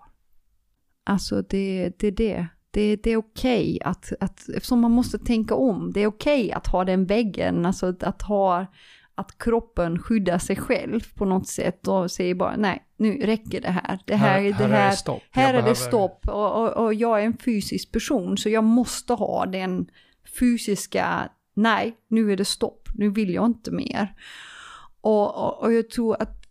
Alltså 1.04 1.42
det, 1.42 1.92
det 1.98 2.06
är 2.06 2.12
det. 2.12 2.46
Det, 2.70 2.96
det 2.96 3.10
är 3.10 3.16
okej 3.16 3.60
okay 3.60 3.80
att, 3.90 4.12
att, 4.20 4.48
eftersom 4.48 4.80
man 4.80 4.90
måste 4.90 5.18
tänka 5.18 5.54
om, 5.54 5.92
det 5.92 6.00
är 6.00 6.06
okej 6.06 6.44
okay 6.44 6.52
att 6.52 6.66
ha 6.66 6.84
den 6.84 7.06
väggen, 7.06 7.66
alltså 7.66 7.94
att 8.00 8.22
ha 8.22 8.66
att 9.20 9.38
kroppen 9.38 9.98
skyddar 9.98 10.38
sig 10.38 10.56
själv 10.56 11.00
på 11.14 11.24
något 11.24 11.48
sätt 11.48 11.88
och 11.88 12.10
säger 12.10 12.34
bara 12.34 12.56
nej, 12.56 12.84
nu 12.96 13.18
räcker 13.18 13.60
det 13.60 13.70
här. 13.70 13.98
Det 14.04 14.14
här, 14.14 14.40
här, 14.40 14.48
det 14.48 14.54
här, 14.54 14.68
här 14.68 14.84
är 14.84 14.90
det 14.90 14.96
stopp. 14.96 15.22
Här 15.30 15.48
är 15.48 15.52
behöver... 15.52 15.68
det 15.68 15.74
stopp 15.74 16.28
och, 16.28 16.62
och, 16.62 16.84
och, 16.84 16.94
jag 16.94 17.20
är 17.20 17.26
en 17.26 17.38
fysisk 17.38 17.92
person 17.92 18.38
så 18.38 18.48
jag 18.48 18.64
måste 18.64 19.12
ha 19.12 19.46
den 19.46 19.90
fysiska, 20.38 21.28
nej, 21.54 21.96
nu 22.08 22.32
är 22.32 22.36
det 22.36 22.44
stopp, 22.44 22.88
nu 22.94 23.10
vill 23.10 23.34
jag 23.34 23.46
inte 23.46 23.70
mer. 23.70 24.14
Och, 25.00 25.34
och, 25.34 25.62
och 25.62 25.72
jag 25.72 25.90
tror 25.90 26.22
att 26.22 26.46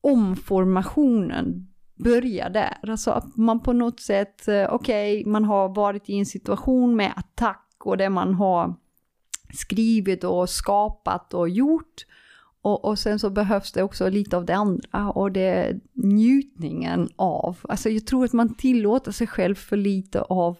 omformationen 0.00 1.66
börjar 1.94 2.50
där. 2.50 2.78
Alltså 2.82 3.10
att 3.10 3.36
man 3.36 3.60
på 3.60 3.72
något 3.72 4.00
sätt, 4.00 4.48
eh, 4.48 4.74
okej, 4.74 5.20
okay, 5.20 5.32
man 5.32 5.44
har 5.44 5.68
varit 5.68 6.08
i 6.08 6.18
en 6.18 6.26
situation 6.26 6.96
med 6.96 7.12
attack 7.16 7.66
och 7.84 7.96
där 7.96 8.10
man 8.10 8.34
har 8.34 8.74
skrivit 9.54 10.24
och 10.24 10.50
skapat 10.50 11.34
och 11.34 11.48
gjort. 11.48 12.06
Och, 12.62 12.84
och 12.84 12.98
sen 12.98 13.18
så 13.18 13.30
behövs 13.30 13.72
det 13.72 13.82
också 13.82 14.08
lite 14.08 14.36
av 14.36 14.44
det 14.44 14.54
andra 14.54 15.10
och 15.10 15.32
det 15.32 15.40
är 15.40 15.80
njutningen 15.92 17.08
av, 17.16 17.58
alltså 17.62 17.90
jag 17.90 18.06
tror 18.06 18.24
att 18.24 18.32
man 18.32 18.54
tillåter 18.54 19.12
sig 19.12 19.26
själv 19.26 19.54
för 19.54 19.76
lite 19.76 20.22
av 20.22 20.56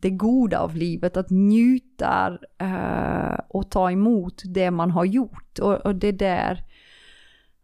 det 0.00 0.10
goda 0.10 0.58
av 0.58 0.76
livet, 0.76 1.16
att 1.16 1.30
njuta 1.30 2.38
eh, 2.58 3.40
och 3.48 3.70
ta 3.70 3.90
emot 3.90 4.42
det 4.44 4.70
man 4.70 4.90
har 4.90 5.04
gjort. 5.04 5.58
Och, 5.58 5.86
och 5.86 5.94
det 5.94 6.12
där, 6.12 6.64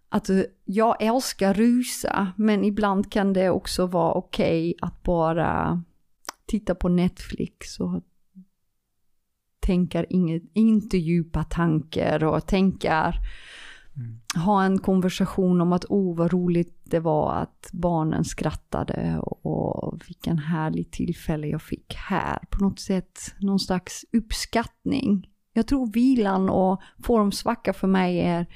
att 0.09 0.31
jag 0.65 1.03
älskar 1.03 1.55
rusa, 1.55 2.33
men 2.37 2.65
ibland 2.65 3.13
kan 3.13 3.33
det 3.33 3.51
också 3.51 3.87
vara 3.87 4.13
okej 4.13 4.71
okay 4.71 4.89
att 4.89 5.03
bara 5.03 5.83
titta 6.47 6.75
på 6.75 6.89
Netflix 6.89 7.81
och 7.81 8.03
tänker 9.65 10.07
inget, 10.11 10.43
inte 10.53 10.99
djupa 10.99 11.45
tankar 11.45 12.25
och 12.25 12.47
tänker 12.47 13.15
mm. 13.97 14.45
ha 14.45 14.65
en 14.65 14.79
konversation 14.79 15.61
om 15.61 15.73
att 15.73 15.85
oh 15.85 16.17
vad 16.17 16.33
roligt 16.33 16.81
det 16.85 17.01
var 17.01 17.33
att 17.33 17.69
barnen 17.73 18.25
skrattade 18.25 19.19
och, 19.19 19.47
och 19.47 20.01
vilken 20.07 20.39
härlig 20.39 20.91
tillfälle 20.91 21.47
jag 21.47 21.63
fick 21.63 21.95
här. 21.95 22.39
På 22.51 22.65
något 22.65 22.81
sätt 22.81 23.19
någon 23.39 23.61
slags 23.61 24.05
uppskattning. 24.13 25.29
Jag 25.53 25.67
tror 25.67 25.93
vilan 25.93 26.49
och 26.49 26.83
formsvacka 27.03 27.73
för 27.73 27.89
mig 27.89 28.21
är 28.21 28.47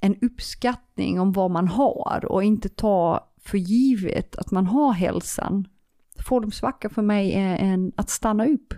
en 0.00 0.16
uppskattning 0.22 1.20
om 1.20 1.32
vad 1.32 1.50
man 1.50 1.68
har 1.68 2.24
och 2.28 2.44
inte 2.44 2.68
ta 2.68 3.28
för 3.40 3.58
givet 3.58 4.36
att 4.36 4.50
man 4.50 4.66
har 4.66 4.92
hälsan. 4.92 5.68
Formsvacka 6.28 6.88
för 6.88 7.02
mig 7.02 7.32
är 7.32 7.56
en, 7.56 7.92
att 7.96 8.10
stanna 8.10 8.46
upp. 8.46 8.74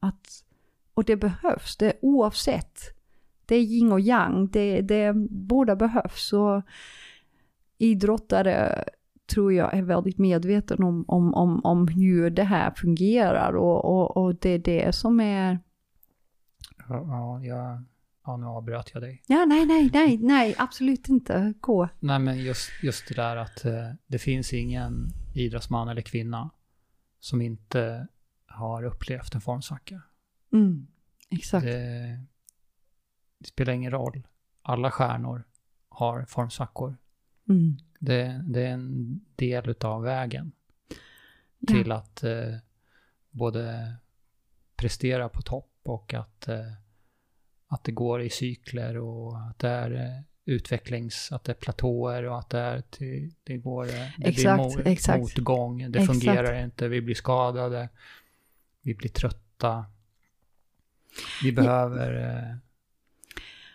Att 0.00 0.44
och 0.94 1.04
det 1.04 1.16
behövs, 1.16 1.76
det 1.76 1.92
oavsett. 2.02 2.80
Det 3.46 3.54
är 3.54 3.60
yin 3.60 3.92
och 3.92 4.00
yang, 4.00 4.48
det, 4.50 4.80
det, 4.80 5.12
båda 5.30 5.76
behövs. 5.76 6.32
Och 6.32 6.62
idrottare 7.78 8.84
tror 9.26 9.52
jag 9.52 9.74
är 9.74 9.82
väldigt 9.82 10.18
medveten 10.18 10.82
om, 10.82 11.04
om, 11.08 11.34
om, 11.34 11.64
om 11.64 11.88
hur 11.88 12.30
det 12.30 12.44
här 12.44 12.70
fungerar 12.70 13.52
och, 13.52 13.84
och, 13.84 14.16
och 14.16 14.34
det 14.34 14.50
är 14.50 14.58
det 14.58 14.94
som 14.94 15.20
är... 15.20 15.58
Ja, 16.88 17.40
ja, 17.44 17.82
ja, 18.26 18.36
nu 18.36 18.46
avbröt 18.46 18.90
jag 18.94 19.02
dig. 19.02 19.22
Ja, 19.26 19.44
nej, 19.44 19.66
nej, 19.66 19.90
nej, 19.92 20.18
nej, 20.18 20.54
absolut 20.58 21.08
inte. 21.08 21.54
Gå. 21.60 21.88
Nej, 22.00 22.18
men 22.18 22.38
just, 22.38 22.70
just 22.82 23.08
det 23.08 23.14
där 23.14 23.36
att 23.36 23.64
eh, 23.64 23.90
det 24.06 24.18
finns 24.18 24.52
ingen 24.52 25.08
idrottsman 25.34 25.88
eller 25.88 26.02
kvinna 26.02 26.50
som 27.20 27.42
inte 27.42 28.06
har 28.46 28.84
upplevt 28.84 29.34
en 29.34 29.40
formsvacka. 29.40 30.02
Mm, 30.52 30.86
exakt. 31.30 31.66
Det, 31.66 32.18
det, 33.38 33.46
spelar 33.46 33.72
ingen 33.72 33.90
roll. 33.90 34.22
Alla 34.62 34.90
stjärnor 34.90 35.44
har 35.88 36.24
formsvackor. 36.24 36.96
Mm. 37.48 37.76
Det, 37.98 38.44
det, 38.48 38.62
är 38.62 38.72
en 38.72 39.20
del 39.36 39.74
av 39.80 40.02
vägen 40.02 40.52
ja. 41.58 41.66
till 41.74 41.92
att 41.92 42.22
eh, 42.22 42.56
både 43.30 43.94
prestera 44.76 45.28
på 45.28 45.42
topp 45.42 45.80
och 45.82 46.14
att, 46.14 46.48
eh, 46.48 46.72
att 47.66 47.84
det 47.84 47.92
går 47.92 48.22
i 48.22 48.30
cykler 48.30 48.98
och 48.98 49.40
att 49.40 49.58
det 49.58 49.68
är 49.68 49.90
eh, 49.90 50.22
utvecklings, 50.44 51.32
att 51.32 51.44
det 51.44 51.52
är 51.52 51.56
platåer 51.56 52.22
och 52.22 52.38
att 52.38 52.50
det 52.50 52.58
är 52.58 52.80
till, 52.80 53.34
det 53.44 53.56
går, 53.56 53.84
eh, 53.84 54.08
det 54.18 54.28
exakt, 54.28 54.74
blir 54.74 55.14
mo 55.14 55.20
motgång, 55.20 55.92
det 55.92 55.98
exakt. 55.98 56.20
fungerar 56.20 56.64
inte, 56.64 56.88
vi 56.88 57.00
blir 57.00 57.14
skadade, 57.14 57.88
vi 58.82 58.94
blir 58.94 59.10
trötta. 59.10 59.84
Vi 61.42 61.52
behöver 61.52 62.36
eh, 62.36 62.56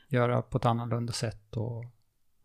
göra 0.08 0.42
på 0.42 0.58
ett 0.58 0.66
annorlunda 0.66 1.14
sätt. 1.14 1.58
Och... 1.58 1.86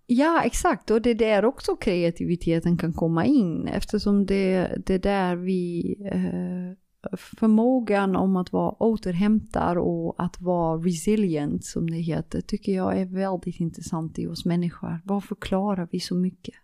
Ja, 0.07 0.43
exakt. 0.45 0.91
Och 0.91 1.03
det 1.03 1.11
är 1.11 1.15
där 1.15 1.45
också 1.45 1.77
kreativiteten 1.77 2.77
kan 2.77 2.93
komma 2.93 3.25
in 3.25 3.69
eftersom 3.69 4.27
det, 4.27 4.73
det 4.87 4.95
är 4.95 4.99
där 4.99 5.37
vi 5.37 5.97
eh, 6.13 6.77
förmågan 7.17 8.17
om 8.17 8.37
att 8.37 8.53
vara 8.53 8.71
återhämtar 8.71 9.79
och 9.79 10.15
att 10.19 10.41
vara 10.41 10.79
resilient 10.79 11.65
som 11.65 11.91
det 11.91 11.97
heter 11.97 12.41
tycker 12.41 12.73
jag 12.73 13.01
är 13.01 13.05
väldigt 13.05 13.61
intressant 13.61 14.19
i 14.19 14.27
oss 14.27 14.45
människor. 14.45 15.01
Varför 15.05 15.35
klarar 15.35 15.89
vi 15.93 16.01
så 16.01 16.15
mycket? 16.15 16.55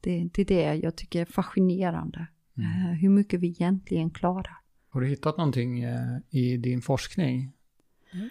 Det, 0.00 0.28
det 0.34 0.42
är 0.42 0.46
det 0.46 0.74
jag 0.74 0.96
tycker 0.96 1.20
är 1.20 1.24
fascinerande. 1.24 2.26
Mm. 2.56 2.70
Eh, 2.70 2.98
hur 2.98 3.08
mycket 3.08 3.40
vi 3.40 3.48
egentligen 3.48 4.10
klarar. 4.10 4.56
Har 4.90 5.00
du 5.00 5.06
hittat 5.06 5.36
någonting 5.36 5.82
eh, 5.82 6.18
i 6.30 6.56
din 6.56 6.82
forskning? 6.82 7.52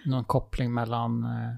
Någon 0.04 0.24
koppling 0.24 0.74
mellan 0.74 1.24
eh, 1.24 1.56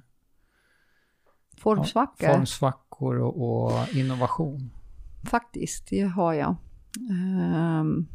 formsvackor, 1.57 2.27
formsvackor 2.27 3.19
och, 3.19 3.67
och, 3.67 3.95
innovation? 3.95 4.71
Faktiskt, 5.25 5.87
det 5.91 6.01
har 6.03 6.33
jag. 6.33 6.57
Um, 7.81 8.07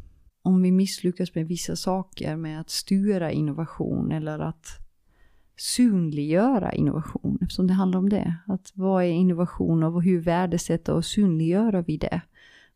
om 0.42 0.62
vi 0.62 0.72
misslyckas 0.72 1.34
med 1.34 1.46
vissa 1.46 1.76
saker, 1.76 2.36
med 2.36 2.60
att 2.60 2.70
styra 2.70 3.32
innovation 3.32 4.12
eller 4.12 4.38
att 4.38 4.66
synliggöra 5.56 6.72
innovation, 6.72 7.38
eftersom 7.42 7.66
det 7.66 7.72
handlar 7.72 7.98
om 7.98 8.08
det. 8.08 8.34
Att 8.46 8.72
vad 8.74 9.04
är 9.04 9.08
innovation 9.08 9.82
och 9.82 10.02
hur 10.02 10.20
värdesätter 10.20 10.94
och 10.94 11.04
synliggör 11.04 11.84
vi 11.86 11.96
det 11.96 12.20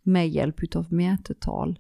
med 0.03 0.29
hjälp 0.29 0.77
av 0.77 0.93
mätetal? 0.93 1.79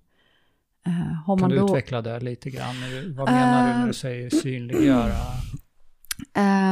Uh, 0.87 1.39
kan 1.39 1.51
du 1.51 1.57
då... 1.57 1.65
utveckla 1.65 2.03
det 2.03 2.21
lite 2.21 2.51
grann? 2.51 2.75
Vad 3.17 3.31
menar 3.31 3.61
uh, 3.61 3.67
du 3.67 3.73
när 3.73 3.79
du 3.79 3.87
ehm, 3.87 3.93
säger 3.93 4.31
synliggöra? 4.31 5.15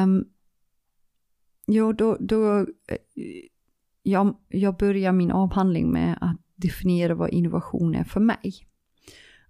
Um, 0.02 0.24
jo, 1.66 1.92
då, 1.92 2.16
då 2.20 2.58
eh, 2.58 2.66
jag, 4.02 4.36
jag 4.48 4.76
börjar 4.76 5.12
min 5.12 5.30
avhandling 5.30 5.90
med 5.90 6.18
att 6.20 6.36
definiera 6.54 7.14
vad 7.14 7.30
innovation 7.30 7.94
är 7.94 8.04
för 8.04 8.20
mig. 8.20 8.66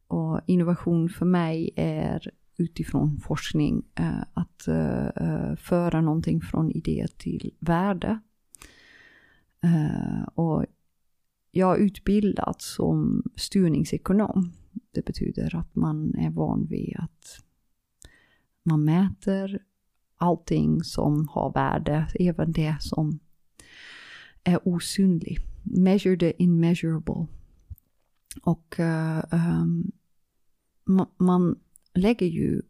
Och 0.07 0.41
innovation 0.47 1.09
för 1.09 1.27
mig 1.27 1.71
är 1.77 2.31
utifrån 2.57 3.21
forskning 3.21 3.83
uh, 4.01 4.23
att 4.35 4.69
uh, 4.69 5.57
föra 5.57 6.01
någonting 6.01 6.41
från 6.41 6.71
idé 6.71 7.07
till 7.17 7.55
värde. 7.59 8.21
och 10.35 10.67
jag 11.51 11.77
är 11.77 11.85
utbildad 11.85 12.57
som 12.59 13.23
styrningsekonom. 13.37 14.53
Det 14.91 15.05
betyder 15.05 15.57
att 15.57 15.77
man 15.77 16.15
är 16.15 16.31
van 16.31 16.67
vid 16.67 16.97
att 16.99 17.41
man 18.63 18.85
mäter 18.85 19.59
allting 20.17 20.85
som 20.85 21.29
har 21.29 21.53
värde, 21.53 22.07
även 22.15 22.53
det 22.53 22.77
som 22.81 23.19
är 24.45 24.69
osynligt. 24.69 25.43
Measure 25.63 26.17
the 26.17 26.43
immeasurable. 26.43 27.27
Och 28.43 28.81
eh, 28.81 29.25
ehm, 29.31 29.33
uh, 29.33 29.63
um, 29.63 29.93
man, 30.85 31.07
man 31.17 31.59
lägger 31.95 32.27
ju 32.27 32.63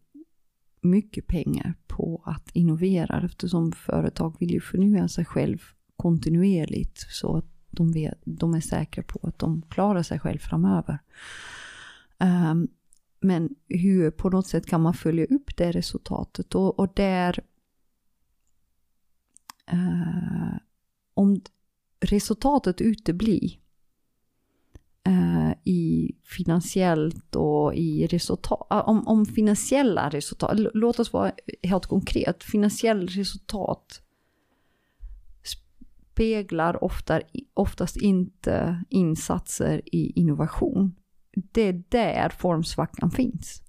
mycket 0.80 1.26
pengar 1.26 1.74
på 1.86 2.22
att 2.26 2.50
innovera 2.52 3.22
eftersom 3.24 3.72
företag 3.72 4.36
vill 4.40 4.50
ju 4.50 4.60
förnya 4.60 5.08
sig 5.08 5.24
själv 5.24 5.58
kontinuerligt 5.96 6.98
så 6.98 7.36
att 7.36 7.59
de, 7.70 7.92
vet, 7.92 8.18
de 8.24 8.54
är 8.54 8.60
säkra 8.60 9.02
på 9.02 9.20
att 9.22 9.38
de 9.38 9.62
klarar 9.62 10.02
sig 10.02 10.18
själv 10.18 10.38
framöver. 10.38 10.98
Um, 12.18 12.68
men 13.20 13.54
hur 13.68 14.10
på 14.10 14.30
något 14.30 14.46
sätt 14.46 14.66
kan 14.66 14.80
man 14.80 14.94
följa 14.94 15.24
upp 15.24 15.56
det 15.56 15.72
resultatet 15.72 16.54
och, 16.54 16.78
och 16.78 16.92
där 16.94 17.40
uh, 19.72 20.56
om 21.14 21.40
resultatet 22.00 22.80
uteblir 22.80 23.58
uh, 25.08 25.52
i 25.64 26.12
finansiellt 26.24 27.36
och 27.36 27.74
i 27.74 28.06
resultat, 28.06 28.66
uh, 28.72 28.88
om, 28.88 29.08
om 29.08 29.26
finansiella 29.26 30.08
resultat, 30.08 30.58
låt 30.74 30.98
oss 30.98 31.12
vara 31.12 31.32
helt 31.62 31.86
konkret, 31.86 32.44
Finansiellt 32.44 33.16
resultat 33.16 34.02
speglar 36.20 36.84
ofta, 36.84 37.20
oftast 37.54 37.96
inte 37.96 38.84
insatser 38.88 39.82
i 39.86 40.20
innovation. 40.20 40.94
Det 41.52 41.62
är 41.62 41.82
där 41.88 42.28
formsvackan 42.28 43.10
finns. 43.10 43.62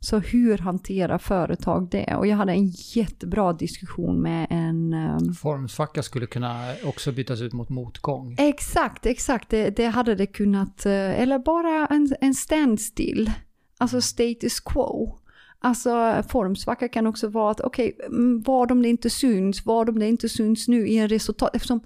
Så 0.00 0.18
hur 0.18 0.58
hanterar 0.58 1.18
företag 1.18 1.90
det? 1.90 2.14
Och 2.16 2.26
jag 2.26 2.36
hade 2.36 2.52
en 2.52 2.66
jättebra 2.94 3.52
diskussion 3.52 4.22
med 4.22 4.46
en... 4.50 4.92
Um... 4.92 5.34
Formsvacka 5.34 6.02
skulle 6.02 6.26
kunna 6.26 6.74
också 6.84 7.12
bytas 7.12 7.40
ut 7.40 7.52
mot 7.52 7.68
motgång. 7.68 8.36
Exakt, 8.38 9.06
exakt. 9.06 9.48
Det, 9.48 9.70
det 9.76 9.86
hade 9.86 10.14
det 10.14 10.26
kunnat, 10.26 10.86
eh, 10.86 11.20
eller 11.20 11.38
bara 11.38 11.86
en, 11.86 12.14
en 12.20 12.34
standstill. 12.34 13.30
Alltså 13.78 14.00
status 14.00 14.60
quo. 14.60 15.17
Alltså 15.60 16.22
formsvacka 16.28 16.88
kan 16.88 17.06
också 17.06 17.28
vara 17.28 17.50
att 17.50 17.60
okej, 17.60 17.94
okay, 17.96 18.08
vad 18.44 18.72
om 18.72 18.82
det 18.82 18.88
inte 18.88 19.10
syns, 19.10 19.66
vad 19.66 19.88
om 19.88 19.98
det 19.98 20.08
inte 20.08 20.28
syns 20.28 20.68
nu 20.68 20.88
i 20.88 20.98
en 20.98 21.08
resultat, 21.08 21.50
eftersom 21.56 21.80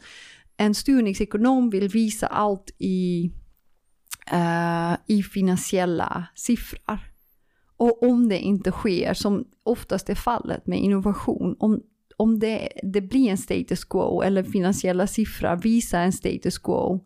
en 0.56 0.74
styrningsekonom 0.74 1.70
vill 1.70 1.88
visa 1.88 2.26
allt 2.26 2.70
i, 2.78 3.30
uh, 4.32 4.96
i 5.06 5.22
finansiella 5.22 6.26
siffror. 6.34 6.98
Och 7.76 8.02
om 8.02 8.28
det 8.28 8.38
inte 8.38 8.70
sker, 8.70 9.14
som 9.14 9.44
oftast 9.62 10.10
är 10.10 10.14
fallet 10.14 10.66
med 10.66 10.78
innovation, 10.78 11.56
om, 11.58 11.82
om 12.16 12.38
det, 12.38 12.68
det 12.82 13.00
blir 13.00 13.30
en 13.30 13.38
status 13.38 13.84
quo 13.84 14.22
eller 14.22 14.42
finansiella 14.42 15.06
siffror 15.06 15.56
visar 15.56 16.00
en 16.00 16.12
status 16.12 16.58
quo 16.58 17.04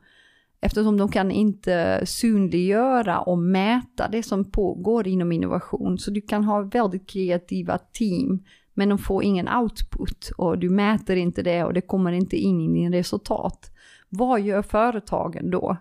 eftersom 0.60 0.96
de 0.96 1.08
kan 1.08 1.30
inte 1.30 2.02
synliggöra 2.06 3.20
och 3.20 3.38
mäta 3.38 4.08
det 4.08 4.22
som 4.22 4.50
pågår 4.50 5.06
inom 5.06 5.32
innovation. 5.32 5.98
Så 5.98 6.10
du 6.10 6.20
kan 6.20 6.44
ha 6.44 6.62
väldigt 6.62 7.10
kreativa 7.10 7.78
team 7.78 8.44
men 8.74 8.88
de 8.88 8.98
får 8.98 9.24
ingen 9.24 9.48
output 9.48 10.30
och 10.36 10.58
du 10.58 10.70
mäter 10.70 11.16
inte 11.16 11.42
det 11.42 11.64
och 11.64 11.72
det 11.72 11.80
kommer 11.80 12.12
inte 12.12 12.36
in 12.36 12.60
i 12.60 12.80
din 12.80 12.92
resultat. 12.92 13.70
Vad 14.08 14.40
gör 14.40 14.62
företagen 14.62 15.50
då? 15.50 15.76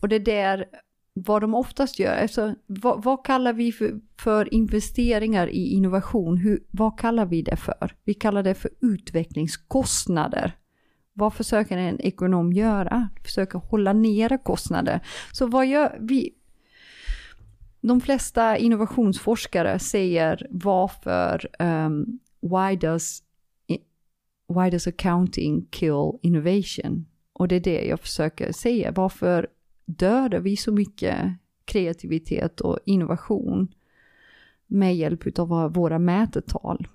Och 0.00 0.08
det 0.08 0.18
där 0.18 0.64
vad 1.14 1.42
de 1.42 1.54
oftast 1.54 1.98
gör, 1.98 2.16
alltså, 2.16 2.54
vad, 2.66 3.02
vad 3.02 3.24
kallar 3.24 3.52
vi 3.52 3.72
för, 3.72 4.00
för, 4.18 4.54
investeringar 4.54 5.48
i 5.48 5.72
innovation? 5.72 6.36
Hur, 6.36 6.62
vad 6.70 6.98
kallar 6.98 7.26
vi 7.26 7.42
det 7.42 7.56
för? 7.56 7.94
Vi 8.04 8.14
kallar 8.14 8.42
det 8.42 8.54
för 8.54 8.70
utvecklingskostnader. 8.80 10.52
Vad 11.12 11.34
försöker 11.34 11.76
en 11.76 12.00
ekonom 12.00 12.52
göra? 12.52 13.08
Försöker 13.24 13.58
hålla 13.58 13.92
nere 13.92 14.38
kostnader. 14.38 15.00
Så 15.32 15.46
vad 15.46 15.66
gör 15.66 15.98
vi? 16.00 16.34
De 17.80 18.00
flesta 18.00 18.56
innovationsforskare 18.56 19.78
säger 19.78 20.46
varför 20.50 21.48
um, 21.58 21.66
ehm, 21.68 22.18
why 22.40 22.76
does 22.76 23.22
why 24.48 24.70
does 24.70 24.86
accounting 24.86 25.66
kill 25.70 26.12
innovation? 26.22 27.06
Och 27.32 27.48
det 27.48 27.56
är 27.56 27.60
det 27.60 27.84
jag 27.84 28.00
försöker 28.00 28.52
säga. 28.52 28.92
Varför 28.92 29.46
dödar 29.86 30.40
vi 30.40 30.56
så 30.56 30.72
mycket 30.72 31.16
kreativitet 31.64 32.60
och 32.60 32.78
innovation 32.84 33.74
med 34.66 34.96
hjälp 34.96 35.38
av 35.38 35.72
våra 35.72 35.98
mätetal? 35.98 36.86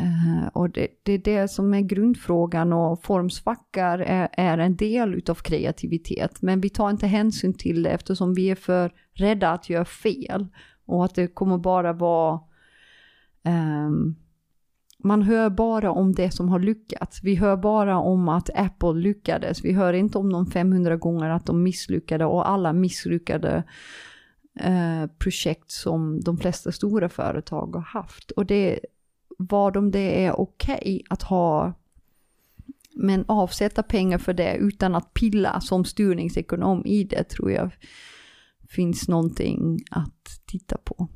Uh, 0.00 0.48
och 0.52 0.70
det, 0.70 0.88
det, 1.02 1.12
är 1.12 1.18
det 1.18 1.48
som 1.48 1.74
är 1.74 1.80
grundfrågan 1.80 2.72
och 2.72 3.02
formsvackar 3.02 3.98
är, 3.98 4.28
är 4.32 4.58
en 4.58 4.76
del 4.76 5.14
utav 5.14 5.34
kreativitet. 5.34 6.42
Men 6.42 6.60
vi 6.60 6.70
tar 6.70 6.90
inte 6.90 7.06
hänsyn 7.06 7.54
till 7.54 7.82
det 7.82 7.90
eftersom 7.90 8.34
vi 8.34 8.50
är 8.50 8.54
för 8.54 8.92
rädda 9.12 9.50
att 9.50 9.70
göra 9.70 9.84
fel. 9.84 10.46
Och 10.86 11.04
att 11.04 11.14
det 11.14 11.26
kommer 11.26 11.58
bara 11.58 11.92
vara 11.92 12.40
um, 13.44 14.16
man 15.02 15.22
hör 15.22 15.50
bara 15.50 15.90
om 15.90 16.12
det 16.12 16.30
som 16.30 16.48
har 16.48 16.58
lyckats. 16.58 17.22
Vi 17.22 17.34
hör 17.34 17.56
bara 17.56 17.98
om 17.98 18.28
att 18.28 18.50
Apple 18.54 18.94
lyckades. 18.94 19.64
Vi 19.64 19.72
hör 19.72 19.92
inte 19.92 20.18
om 20.18 20.32
de 20.32 20.46
500 20.46 20.96
gånger 20.96 21.30
att 21.30 21.46
de 21.46 21.62
misslyckade 21.62 22.24
och 22.24 22.48
alla 22.48 22.72
misslyckade 22.72 23.64
uh, 24.66 25.06
projekt 25.18 25.70
som 25.70 26.20
de 26.20 26.36
flesta 26.36 26.72
stora 26.72 27.08
företag 27.08 27.74
har 27.74 27.82
haft. 27.82 28.30
Och 28.30 28.46
det, 28.46 28.80
vad 29.48 29.76
om 29.76 29.90
det 29.90 30.24
är 30.24 30.40
okej 30.40 30.74
okay 30.74 31.02
att 31.08 31.22
ha 31.22 31.72
men 32.94 33.24
avsätta 33.28 33.82
pengar 33.82 34.18
för 34.18 34.34
det 34.34 34.56
utan 34.56 34.94
att 34.94 35.14
pilla 35.14 35.60
som 35.60 35.84
styrningsekonom 35.84 36.86
i 36.86 37.04
det 37.04 37.24
tror 37.24 37.50
jag 37.50 37.70
finns 38.68 39.08
någonting 39.08 39.78
att 39.90 40.40
titta 40.46 40.76
på. 40.84 41.08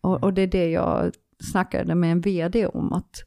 Och, 0.00 0.24
och 0.24 0.34
det 0.34 0.42
är 0.42 0.46
det 0.46 0.70
jag 0.70 1.12
snackade 1.38 1.94
med 1.94 2.12
en 2.12 2.20
vd 2.20 2.66
om 2.66 2.92
att 2.92 3.24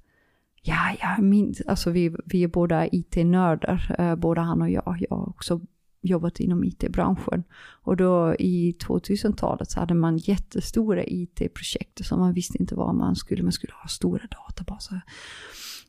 ja, 0.62 0.96
jag 1.02 1.24
minns, 1.24 1.62
alltså 1.62 1.92
vi, 1.92 2.16
vi 2.26 2.44
är 2.44 2.48
båda 2.48 2.88
IT-nördar, 2.88 3.96
eh, 4.00 4.16
både 4.16 4.42
han 4.42 4.62
och 4.62 4.70
jag. 4.70 4.98
Jag 5.10 5.18
har 5.18 5.30
också 5.30 5.62
jobbat 6.04 6.40
inom 6.40 6.64
IT-branschen. 6.64 7.44
Och 7.84 7.98
då 7.98 8.36
i 8.40 8.76
2000-talet 8.88 9.72
så 9.72 9.80
hade 9.80 9.94
man 9.94 10.18
jättestora 10.18 11.04
IT-projekt 11.04 12.06
som 12.06 12.20
man 12.20 12.34
visste 12.34 12.58
inte 12.58 12.76
vad 12.76 12.96
man 12.96 13.16
skulle, 13.16 13.44
man 13.44 13.52
skulle 13.52 13.74
ha 13.74 13.88
stora 13.88 14.28
databaser. 14.28 15.02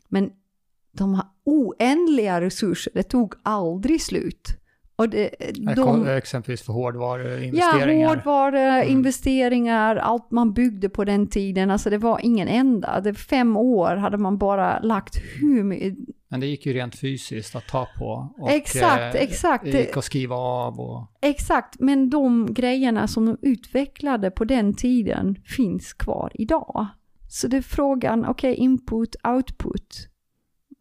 Men 0.09 0.31
de 0.93 1.15
har 1.15 1.27
oändliga 1.45 2.41
resurser, 2.41 2.93
det 2.95 3.03
tog 3.03 3.35
aldrig 3.43 4.03
slut. 4.03 4.61
Och 4.97 5.09
det, 5.09 5.31
de, 5.77 6.07
exempelvis 6.07 6.63
för 6.63 6.73
hårdvaruinvesteringar. 6.73 8.03
Ja, 8.03 8.09
hårdvaruinvesteringar, 8.09 9.93
mm. 9.93 10.05
allt 10.05 10.31
man 10.31 10.53
byggde 10.53 10.89
på 10.89 11.05
den 11.05 11.27
tiden. 11.27 11.71
Alltså 11.71 11.91
det 11.91 11.99
var 11.99 12.21
ingen 12.23 12.49
enda. 12.49 13.01
Det 13.01 13.15
fem 13.15 13.57
år 13.57 13.97
hade 13.97 14.17
man 14.17 14.39
bara 14.39 14.81
lagt 14.81 15.17
hur 15.41 15.65
mycket. 15.65 15.95
Men 16.35 16.41
det 16.41 16.47
gick 16.47 16.67
ju 16.67 16.73
rent 16.73 16.97
fysiskt 16.97 17.57
att 17.57 17.67
ta 17.67 17.89
på. 17.99 18.35
Och 18.37 18.51
exakt, 18.51 19.15
eh, 19.15 19.23
exakt. 19.23 19.65
Det 19.65 19.81
gick 19.81 19.97
att 19.97 20.05
skriva 20.05 20.37
av 20.37 20.81
och... 20.81 21.07
Exakt, 21.23 21.81
men 21.81 22.11
de 22.11 22.55
grejerna 22.55 23.09
som 23.09 23.27
de 23.27 23.39
utvecklade 23.43 24.31
på 24.31 24.45
den 24.45 24.75
tiden 24.75 25.37
finns 25.45 25.93
kvar 25.93 26.33
idag. 26.35 26.87
Så 27.29 27.49
det 27.49 27.57
är 27.57 27.63
frågan, 27.63 28.25
okej, 28.25 28.53
okay, 28.53 28.65
input, 28.65 29.17
output 29.25 30.09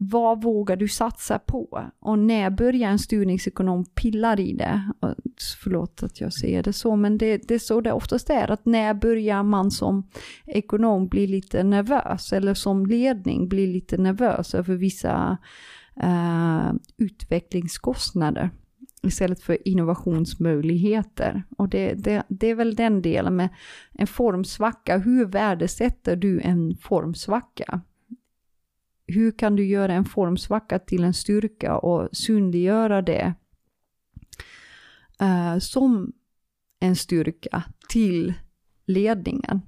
vad 0.09 0.43
vågar 0.43 0.75
du 0.75 0.87
satsa 0.87 1.39
på? 1.39 1.91
Och 1.99 2.19
när 2.19 2.49
börjar 2.49 2.89
en 2.89 2.99
styrningsekonom 2.99 3.85
pilla 3.85 4.37
i 4.37 4.53
det? 4.53 4.91
Förlåt 5.63 6.03
att 6.03 6.21
jag 6.21 6.33
säger 6.33 6.63
det 6.63 6.73
så, 6.73 6.95
men 6.95 7.17
det, 7.17 7.47
det 7.47 7.53
är 7.53 7.59
så 7.59 7.81
det 7.81 7.91
oftast 7.91 8.29
är. 8.29 8.51
Att 8.51 8.65
när 8.65 8.93
börjar 8.93 9.43
man 9.43 9.71
som 9.71 10.07
ekonom 10.45 11.07
bli 11.07 11.27
lite 11.27 11.63
nervös? 11.63 12.33
Eller 12.33 12.53
som 12.53 12.85
ledning 12.85 13.47
bli 13.47 13.67
lite 13.67 13.97
nervös 13.97 14.55
över 14.55 14.75
vissa 14.75 15.37
eh, 16.01 16.71
utvecklingskostnader? 16.97 18.49
istället 19.07 19.43
för 19.43 19.67
innovationsmöjligheter. 19.67 21.43
Och 21.57 21.69
det, 21.69 21.93
det, 21.93 22.23
det, 22.27 22.47
är 22.47 22.55
väl 22.55 22.75
den 22.75 23.01
delen 23.01 23.35
med 23.35 23.49
en 23.91 24.07
formsvacka. 24.07 24.97
Hur 24.97 25.25
värdesätter 25.25 26.15
du 26.15 26.41
en 26.41 26.77
formsvacka? 26.77 27.81
Hur 29.13 29.31
kan 29.31 29.55
du 29.55 29.65
göra 29.65 29.93
en 29.93 30.05
formsvacka 30.05 30.79
till 30.79 31.03
en 31.03 31.13
styrka 31.13 31.77
och 31.77 32.09
synliggöra 32.11 33.01
det 33.01 33.33
uh, 35.21 35.59
som 35.59 36.13
en 36.79 36.95
styrka 36.95 37.63
till 37.89 38.33
ledningen. 38.85 39.61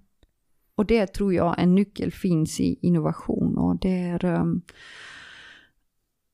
Och 0.76 0.86
det 0.86 1.08
tror 1.08 1.34
jag 1.34 1.56
en 1.60 1.76
nyckel 1.76 2.12
finns 2.12 2.60
i 2.60 2.80
innovation 2.82 3.58
och 3.58 3.80
det 3.80 4.00
är 4.00 4.26
um, 4.26 4.62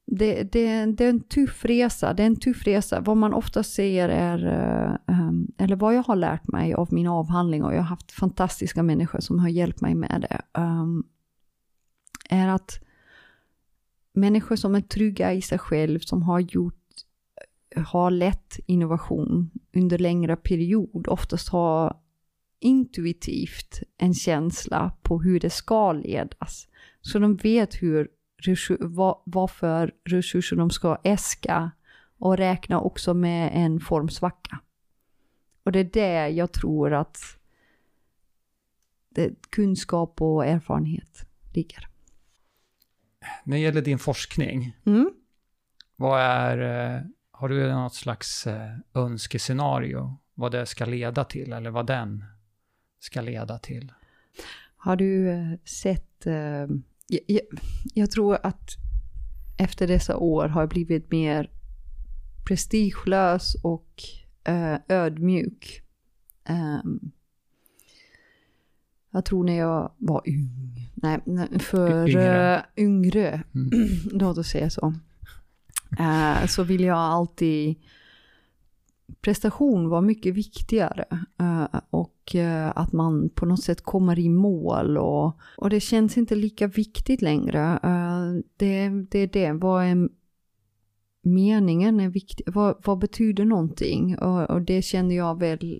det, 0.05 0.43
det, 0.43 0.86
det, 0.86 1.05
är 1.05 1.09
en 1.09 1.20
tuff 1.20 1.66
resa. 1.66 2.14
Det 2.14 2.24
är 2.24 2.28
en 2.28 2.39
tuff 2.39 2.68
resa. 2.68 2.99
Vad 2.99 3.18
man 3.18 3.34
ofta 3.34 3.64
säger 3.64 4.09
är, 4.09 4.45
eh, 4.45 5.16
ehm, 5.16 5.47
eller 5.57 5.76
vad 5.76 5.95
jag 5.95 6.03
har 6.03 6.16
lärt 6.16 6.47
mig 6.47 6.74
av 6.74 6.93
min 6.93 7.07
avhandling 7.07 7.64
och 7.64 7.74
jag 7.74 7.78
har 7.78 7.84
haft 7.84 8.12
fantastiska 8.12 8.84
människor 8.84 9.20
som 9.20 9.39
har 9.39 9.49
hjälpt 9.49 9.82
mig 9.82 9.95
med 9.95 10.22
det, 10.30 10.41
ehm, 10.62 11.03
är 12.30 12.47
att 12.47 12.80
människor 14.14 14.55
som 14.55 14.76
är 14.76 14.82
trygga 14.82 15.34
i 15.34 15.41
sig 15.41 15.57
själv, 15.57 15.99
som 15.99 16.24
har 16.24 16.39
gjort 16.39 16.76
har 17.76 18.12
lett 18.12 18.59
innovation 18.66 19.51
under 19.76 19.97
längre 19.97 20.36
period, 20.36 21.07
oftast 21.07 21.49
har 21.49 21.97
intuitivt 22.59 23.84
en 23.97 24.14
känsla 24.14 24.91
på 25.01 25.22
hur 25.22 25.39
det 25.39 25.49
ska 25.49 25.93
ledas. 25.93 26.68
Så 27.01 27.20
de 27.20 27.36
vet 27.36 27.82
hur, 27.82 28.07
vad, 28.80 29.22
vad 29.26 29.51
för 29.51 29.93
resurser 30.03 30.55
de 30.55 30.70
ska 30.70 30.97
äska 31.03 31.72
och 32.18 32.38
räkna 32.38 32.82
också 32.82 33.14
med 33.14 33.51
en 33.53 33.80
formsvacka. 33.80 34.59
Och 35.64 35.72
det 35.72 35.80
är 35.80 35.84
där 35.84 36.28
jag 36.28 36.51
tror 36.51 36.93
att 36.93 37.18
det, 39.09 39.49
kunskap 39.49 40.22
och 40.22 40.45
erfarenhet 40.45 41.26
ligger 41.53 41.91
när 43.44 43.58
det 43.58 43.64
gäller 43.64 43.82
din 43.82 44.00
forskning, 44.00 44.78
mm. 44.86 45.12
vad 45.96 46.22
är, 46.22 46.58
eh, 46.96 47.02
har 47.32 47.50
du 47.50 47.72
något 47.72 47.96
slags 47.96 48.48
eh, 48.48 48.72
önskescenario? 48.94 50.18
Vad 50.34 50.52
det 50.52 50.66
ska 50.66 50.86
leda 50.86 51.24
till 51.24 51.54
eller 51.54 51.70
vad 51.70 51.88
den 51.88 52.24
ska 53.00 53.22
leda 53.22 53.58
till? 53.58 53.92
Har 54.76 54.96
du 54.96 55.30
eh, 55.30 55.58
sett, 55.66 56.26
jag, 57.08 57.42
jag 57.94 58.12
tror 58.12 58.38
att 58.44 58.70
efter 59.58 59.88
dessa 59.88 60.18
år 60.18 60.48
har 60.48 60.62
jag 60.62 60.70
blivit 60.70 61.12
mer 61.12 61.50
prestigelös 62.48 63.56
och 63.64 64.04
ödmjuk. 64.88 65.82
Um, 66.50 67.12
jag 69.12 69.26
tror 69.26 69.43
när 69.43 69.57
jag 69.57 69.91
var 69.97 70.22
ung, 70.28 70.89
nej, 70.95 71.59
för 71.59 72.09
yngre, 72.09 72.57
uh, 72.57 72.84
yngre 72.84 73.43
mm. 73.55 73.70
låt 74.12 74.38
oss 74.38 74.47
säga 74.47 74.70
så, 74.70 74.93
uh, 75.99 76.45
så 76.47 76.64
vill 76.64 76.84
jag 76.84 76.97
alltid, 76.97 77.76
prestation 79.22 79.89
var 79.89 80.01
mycket 80.01 80.34
viktigare. 80.34 81.05
Uh, 81.41 81.66
och 81.89 82.36
att 82.74 82.91
man 82.91 83.30
på 83.30 83.45
något 83.45 83.64
sätt 83.64 83.82
kommer 83.82 84.20
i 84.20 84.30
mål 84.30 84.97
och, 84.97 85.39
och 85.57 85.70
det 85.70 85.80
känns 85.80 86.18
inte 86.18 86.36
lika 86.36 86.68
viktigt 86.68 87.22
längre. 87.22 87.80
det, 88.57 88.89
det 88.89 89.20
är 89.20 89.28
det, 89.28 89.51
vad 89.51 89.86
är 89.86 90.09
meningen 91.24 91.99
är 91.99 92.09
viktigt, 92.09 92.47
vad, 92.49 92.76
vad 92.86 92.97
betyder 92.97 93.45
någonting? 93.45 94.18
Och, 94.18 94.49
och 94.49 94.62
det 94.62 94.82
kände 94.82 95.14
jag 95.14 95.39
väl 95.39 95.80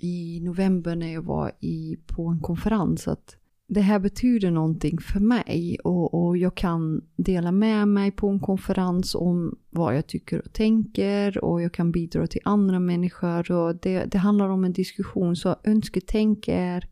i 0.00 0.40
november 0.40 0.96
när 0.96 1.12
jag 1.12 1.22
var 1.22 1.52
i, 1.60 1.96
på 2.06 2.26
en 2.26 2.40
konferens 2.40 3.08
att 3.08 3.36
det 3.72 3.80
här 3.80 3.98
betyder 3.98 4.50
någonting 4.50 4.98
för 4.98 5.20
mig 5.20 5.78
och, 5.84 6.14
och 6.14 6.36
jag 6.36 6.54
kan 6.54 7.04
dela 7.16 7.52
med 7.52 7.88
mig 7.88 8.10
på 8.10 8.28
en 8.28 8.40
konferens 8.40 9.14
om 9.14 9.58
vad 9.70 9.96
jag 9.96 10.06
tycker 10.06 10.38
och 10.38 10.52
tänker 10.52 11.44
och 11.44 11.62
jag 11.62 11.72
kan 11.74 11.92
bidra 11.92 12.26
till 12.26 12.40
andra 12.44 12.80
människor 12.80 13.52
och 13.52 13.76
det, 13.76 14.04
det 14.04 14.18
handlar 14.18 14.48
om 14.48 14.64
en 14.64 14.72
diskussion. 14.72 15.36
Så 15.36 15.56
önsketänk 15.64 16.48
är 16.48 16.88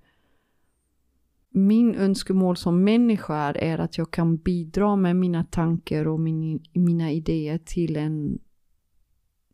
min 1.51 1.95
önskemål 1.95 2.57
som 2.57 2.85
människa 2.85 3.53
är 3.53 3.79
att 3.79 3.99
jag 3.99 4.11
kan 4.11 4.37
bidra 4.37 4.97
med 4.97 5.17
mina 5.17 5.45
tankar 5.45 6.09
och 6.09 6.21
min, 6.21 6.63
mina 6.73 7.13
idéer 7.13 7.59
till 7.59 7.97
en, 7.97 8.39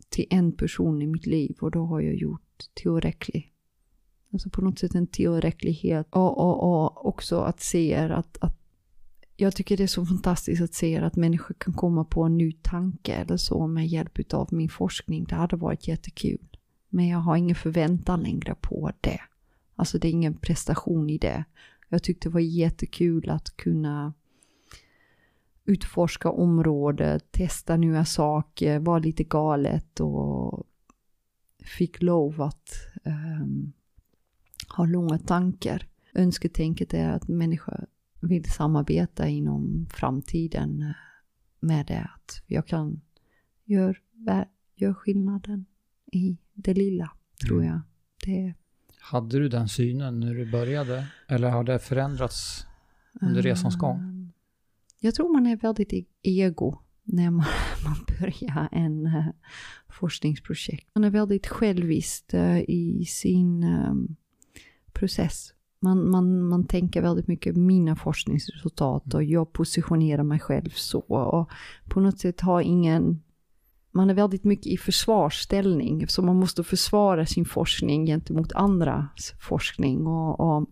till 0.08 0.26
en 0.30 0.52
person 0.52 1.02
i 1.02 1.06
mitt 1.06 1.26
liv 1.26 1.56
och 1.60 1.70
då 1.70 1.84
har 1.84 2.00
jag 2.00 2.14
gjort 2.14 2.43
tillräcklig. 2.74 3.52
Alltså 4.32 4.50
på 4.50 4.60
något 4.60 4.78
sätt 4.78 4.94
en 4.94 5.06
tillräcklighet 5.06 6.06
och, 6.10 6.38
och, 6.38 6.62
och 6.62 7.06
också 7.06 7.40
att 7.40 7.60
se 7.60 7.94
att, 7.94 8.38
att 8.40 8.58
jag 9.36 9.56
tycker 9.56 9.76
det 9.76 9.82
är 9.82 9.86
så 9.86 10.06
fantastiskt 10.06 10.62
att 10.62 10.74
se 10.74 10.98
att 10.98 11.16
människor 11.16 11.54
kan 11.58 11.74
komma 11.74 12.04
på 12.04 12.22
en 12.22 12.38
ny 12.38 12.52
tanke 12.52 13.14
eller 13.14 13.36
så 13.36 13.66
med 13.66 13.86
hjälp 13.86 14.34
av 14.34 14.48
min 14.52 14.68
forskning. 14.68 15.24
Det 15.24 15.34
hade 15.34 15.56
varit 15.56 15.88
jättekul. 15.88 16.56
Men 16.88 17.08
jag 17.08 17.18
har 17.18 17.36
ingen 17.36 17.56
förväntan 17.56 18.22
längre 18.22 18.54
på 18.60 18.90
det. 19.00 19.20
Alltså 19.76 19.98
det 19.98 20.08
är 20.08 20.12
ingen 20.12 20.34
prestation 20.34 21.10
i 21.10 21.18
det. 21.18 21.44
Jag 21.88 22.02
tyckte 22.02 22.28
det 22.28 22.32
var 22.32 22.40
jättekul 22.40 23.30
att 23.30 23.56
kunna 23.56 24.14
utforska 25.64 26.30
området, 26.30 27.32
testa 27.32 27.76
nya 27.76 28.04
saker, 28.04 28.78
vara 28.78 28.98
lite 28.98 29.24
galet 29.24 30.00
och 30.00 30.66
fick 31.64 32.02
lov 32.02 32.42
att 32.42 32.70
um, 33.04 33.72
ha 34.76 34.84
långa 34.86 35.18
tankar. 35.18 35.86
Önsketänket 36.14 36.94
är 36.94 37.08
att 37.08 37.28
människor 37.28 37.86
vill 38.20 38.44
samarbeta 38.44 39.28
inom 39.28 39.86
framtiden 39.90 40.82
eh, 40.82 40.94
med 41.60 41.86
det. 41.86 42.10
Att 42.14 42.42
jag 42.46 42.66
kan 42.66 43.00
göra 43.64 44.46
gör 44.76 44.94
skillnaden 44.94 45.66
i 46.12 46.36
det 46.54 46.74
lilla, 46.74 47.10
tror 47.46 47.62
mm. 47.62 47.72
jag. 47.72 47.80
Det 48.24 48.54
hade 49.04 49.38
du 49.38 49.48
den 49.48 49.68
synen 49.68 50.20
när 50.20 50.34
du 50.34 50.50
började? 50.50 51.06
Eller 51.28 51.50
har 51.50 51.64
det 51.64 51.78
förändrats 51.78 52.66
under 53.20 53.42
resans 53.42 53.76
gång? 53.76 53.98
Ehm, 53.98 54.32
jag 55.00 55.14
tror 55.14 55.32
man 55.32 55.46
är 55.46 55.56
väldigt 55.56 55.92
e- 55.92 56.04
ego 56.22 56.78
när 57.04 57.30
man, 57.30 57.46
man 57.84 57.96
börjar 58.18 58.68
en 58.72 59.06
uh, 59.06 59.26
forskningsprojekt. 59.88 60.88
Man 60.94 61.04
är 61.04 61.10
väldigt 61.10 61.46
självisk 61.46 62.34
uh, 62.34 62.40
eh, 62.40 62.64
i 62.68 63.04
sin 63.04 63.64
um, 63.64 64.16
process. 64.92 65.50
Man, 65.80 66.10
man, 66.10 66.48
man 66.48 66.66
tänker 66.66 67.02
väldigt 67.02 67.28
mycket 67.28 67.56
mina 67.56 67.96
forskningsresultat 67.96 69.14
och 69.14 69.24
jag 69.24 69.52
positionerar 69.52 70.22
mig 70.22 70.40
själv 70.40 70.70
så. 70.70 71.00
Och 71.00 71.50
på 71.88 72.00
något 72.00 72.18
sätt 72.18 72.40
har 72.40 72.60
ingen 72.60 73.20
man 73.94 74.10
är 74.10 74.14
väldigt 74.14 74.44
mycket 74.44 74.66
i 74.66 74.76
försvarsställning, 74.76 76.08
så 76.08 76.22
man 76.22 76.36
måste 76.36 76.64
försvara 76.64 77.26
sin 77.26 77.44
forskning 77.44 78.06
gentemot 78.06 78.52
andras 78.52 79.34
forskning. 79.40 80.06
Och, 80.06 80.40
och 80.40 80.66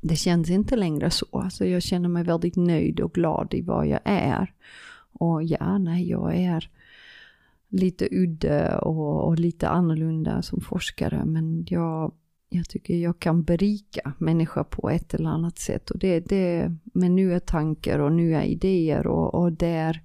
det 0.00 0.16
känns 0.16 0.50
inte 0.50 0.76
längre 0.76 1.10
så. 1.10 1.26
Alltså 1.32 1.64
jag 1.64 1.82
känner 1.82 2.08
mig 2.08 2.24
väldigt 2.24 2.56
nöjd 2.56 3.00
och 3.00 3.12
glad 3.12 3.54
i 3.54 3.62
vad 3.62 3.86
jag 3.86 4.00
är. 4.04 4.52
Och 5.12 5.44
ja, 5.44 5.78
nej, 5.78 6.08
jag 6.08 6.36
är 6.36 6.70
lite 7.68 8.08
udda 8.10 8.78
och, 8.78 9.28
och, 9.28 9.38
lite 9.38 9.68
annorlunda 9.68 10.42
som 10.42 10.60
forskare, 10.60 11.24
men 11.24 11.66
jag, 11.68 12.12
jag 12.48 12.68
tycker 12.68 12.96
jag 12.96 13.18
kan 13.18 13.42
berika 13.42 14.12
människor 14.18 14.64
på 14.64 14.90
ett 14.90 15.14
eller 15.14 15.30
annat 15.30 15.58
sätt. 15.58 15.90
Och 15.90 15.98
det, 15.98 16.20
det 16.20 16.76
med 16.84 17.10
nya 17.10 17.40
tankar 17.40 17.98
och 17.98 18.12
nya 18.12 18.44
idéer 18.44 19.06
och, 19.06 19.34
och 19.34 19.52
där 19.52 20.02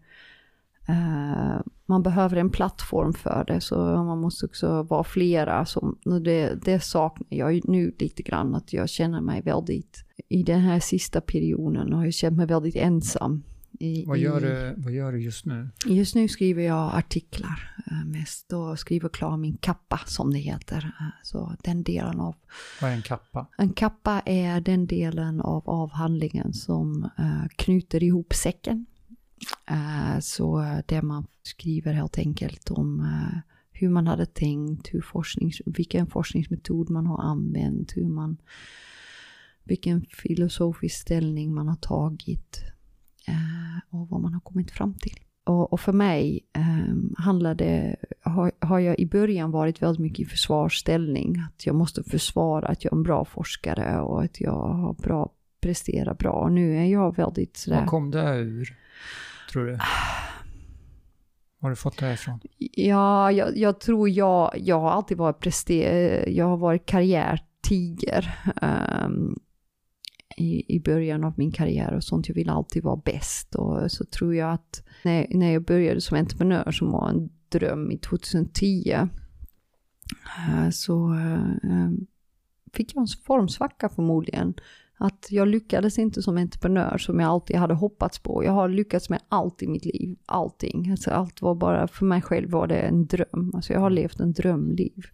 Uh, 0.89 1.61
man 1.85 2.03
behöver 2.03 2.37
en 2.37 2.49
plattform 2.49 3.13
för 3.13 3.43
det, 3.47 3.61
så 3.61 3.75
man 3.77 4.21
måste 4.21 4.45
också 4.45 4.83
vara 4.83 5.03
flera. 5.03 5.65
Som, 5.65 5.97
det, 6.23 6.65
det 6.65 6.79
saknar 6.79 7.37
jag 7.37 7.69
nu 7.69 7.95
lite 7.99 8.23
grann, 8.23 8.55
att 8.55 8.73
jag 8.73 8.89
känner 8.89 9.21
mig 9.21 9.41
väldigt, 9.41 10.05
i 10.29 10.43
den 10.43 10.59
här 10.59 10.79
sista 10.79 11.21
perioden 11.21 11.93
har 11.93 12.03
jag 12.03 12.13
känt 12.13 12.37
mig 12.37 12.45
väldigt 12.45 12.75
ensam. 12.75 13.43
I, 13.79 14.05
vad, 14.05 14.17
gör 14.17 14.41
du, 14.41 14.81
vad 14.81 14.93
gör 14.93 15.11
du 15.11 15.21
just 15.21 15.45
nu? 15.45 15.69
Just 15.85 16.15
nu 16.15 16.27
skriver 16.27 16.63
jag 16.63 16.95
artiklar 16.95 17.73
uh, 17.91 18.05
mest 18.05 18.53
och 18.53 18.79
skriver 18.79 19.09
klar 19.09 19.37
min 19.37 19.57
kappa 19.57 19.99
som 20.05 20.33
det 20.33 20.39
heter. 20.39 20.77
Uh, 20.77 21.07
så 21.23 21.55
den 21.63 21.83
delen 21.83 22.19
av... 22.19 22.35
Vad 22.81 22.91
är 22.91 22.95
en 22.95 23.01
kappa? 23.01 23.47
En 23.57 23.73
kappa 23.73 24.21
är 24.25 24.61
den 24.61 24.87
delen 24.87 25.41
av 25.41 25.69
avhandlingen 25.69 26.53
som 26.53 27.09
knyter 27.57 28.03
ihop 28.03 28.33
säcken 28.33 28.85
Eh, 29.67 30.19
så 30.19 30.65
det 30.85 31.01
man 31.01 31.27
skriver 31.43 31.93
helt 31.93 32.17
enkelt 32.17 32.71
om 32.71 32.99
eh, 32.99 33.39
hur 33.71 33.89
man 33.89 34.07
hade 34.07 34.25
tänkt, 34.25 34.93
hur 34.93 35.01
forsknings, 35.01 35.61
vilken 35.65 36.07
forskningsmetod 36.07 36.89
man 36.89 37.07
har 37.07 37.23
använt, 37.23 37.97
hur 37.97 38.07
man, 38.07 38.37
vilken 39.63 40.05
filosofisk 40.05 41.01
ställning 41.01 41.53
man 41.53 41.67
har 41.67 41.75
tagit 41.75 42.63
eh, 42.63 42.69
och 43.89 44.09
vad 44.09 44.21
man 44.21 44.33
har 44.33 44.41
kommit 44.41 44.71
fram 44.71 44.93
till. 44.93 45.19
Och, 45.43 45.73
och 45.73 45.79
för 45.79 45.93
mig 45.93 46.41
handlar 47.17 47.55
det, 47.55 47.95
har, 48.21 48.51
har, 48.59 48.79
jag 48.79 48.99
i 48.99 49.05
början 49.05 49.51
varit 49.51 49.81
väldigt 49.81 50.01
mycket 50.01 50.19
i 50.19 50.25
försvarsställning. 50.25 51.43
Att 51.47 51.65
jag 51.65 51.75
måste 51.75 52.03
försvara 52.03 52.67
att 52.67 52.83
jag 52.83 52.93
är 52.93 52.97
en 52.97 53.03
bra 53.03 53.25
forskare 53.25 53.99
och 53.99 54.23
att 54.23 54.41
jag 54.41 54.67
har 54.67 54.93
bra, 54.93 55.31
presterar 55.61 56.13
bra. 56.13 56.31
Och 56.31 56.51
nu 56.51 56.77
är 56.77 56.85
jag 56.85 57.15
väldigt 57.15 57.57
sådär... 57.57 57.79
Vad 57.79 57.87
kom 57.87 58.11
det 58.11 58.35
ur? 58.35 58.77
tror 59.55 59.65
du? 59.65 59.77
Har 61.61 61.69
du 61.69 61.75
fått 61.75 61.97
det 61.97 62.13
ifrån? 62.13 62.39
Ja, 62.71 63.31
jag, 63.31 63.57
jag, 63.57 63.79
tror 63.79 64.09
jag, 64.09 64.51
jag 64.57 64.79
har 64.79 64.91
alltid 64.91 65.17
varit 65.17 65.39
prester, 65.39 66.29
jag 66.29 66.45
har 66.45 66.57
varit 66.57 66.85
karriärtiger 66.85 68.35
um, 68.61 69.39
i, 70.35 70.75
i 70.75 70.79
början 70.79 71.23
av 71.23 71.33
min 71.37 71.51
karriär 71.51 71.93
och 71.93 72.03
sånt. 72.03 72.27
Jag 72.27 72.35
vill 72.35 72.49
alltid 72.49 72.83
vara 72.83 73.01
bäst 73.05 73.55
och 73.55 73.91
så 73.91 74.05
tror 74.05 74.35
jag 74.35 74.53
att 74.53 74.83
när, 75.03 75.27
när 75.29 75.53
jag 75.53 75.65
började 75.65 76.01
som 76.01 76.17
entreprenör 76.17 76.71
som 76.71 76.91
var 76.91 77.09
en 77.09 77.29
dröm 77.49 77.91
i 77.91 77.97
2010 77.97 78.91
eh, 78.91 80.69
så 80.71 81.13
eh, 81.13 81.89
fick 82.73 82.95
jag 82.95 83.01
en 83.01 83.07
formsvacka 83.25 83.89
förmodligen 83.89 84.53
att 84.97 85.27
jag 85.29 85.47
lyckades 85.47 85.99
inte 85.99 86.21
som 86.21 86.37
entreprenör 86.37 86.97
som 86.97 87.19
jag 87.19 87.29
alltid 87.29 87.55
hade 87.55 87.73
hoppats 87.73 88.19
på. 88.19 88.43
Jag 88.43 88.51
har 88.51 88.69
lyckats 88.69 89.09
med 89.09 89.19
allt 89.29 89.63
i 89.63 89.67
mitt 89.67 89.85
liv, 89.85 90.17
allting. 90.25 90.91
Alltså 90.91 91.11
allt 91.11 91.41
var 91.41 91.55
bara, 91.55 91.87
för 91.87 92.05
mig 92.05 92.21
själv 92.21 92.49
var 92.49 92.67
det 92.67 92.79
en 92.79 93.05
dröm. 93.05 93.51
Alltså 93.53 93.73
jag 93.73 93.79
har 93.79 93.89
levt 93.89 94.19
en 94.19 94.33
drömliv. 94.33 95.05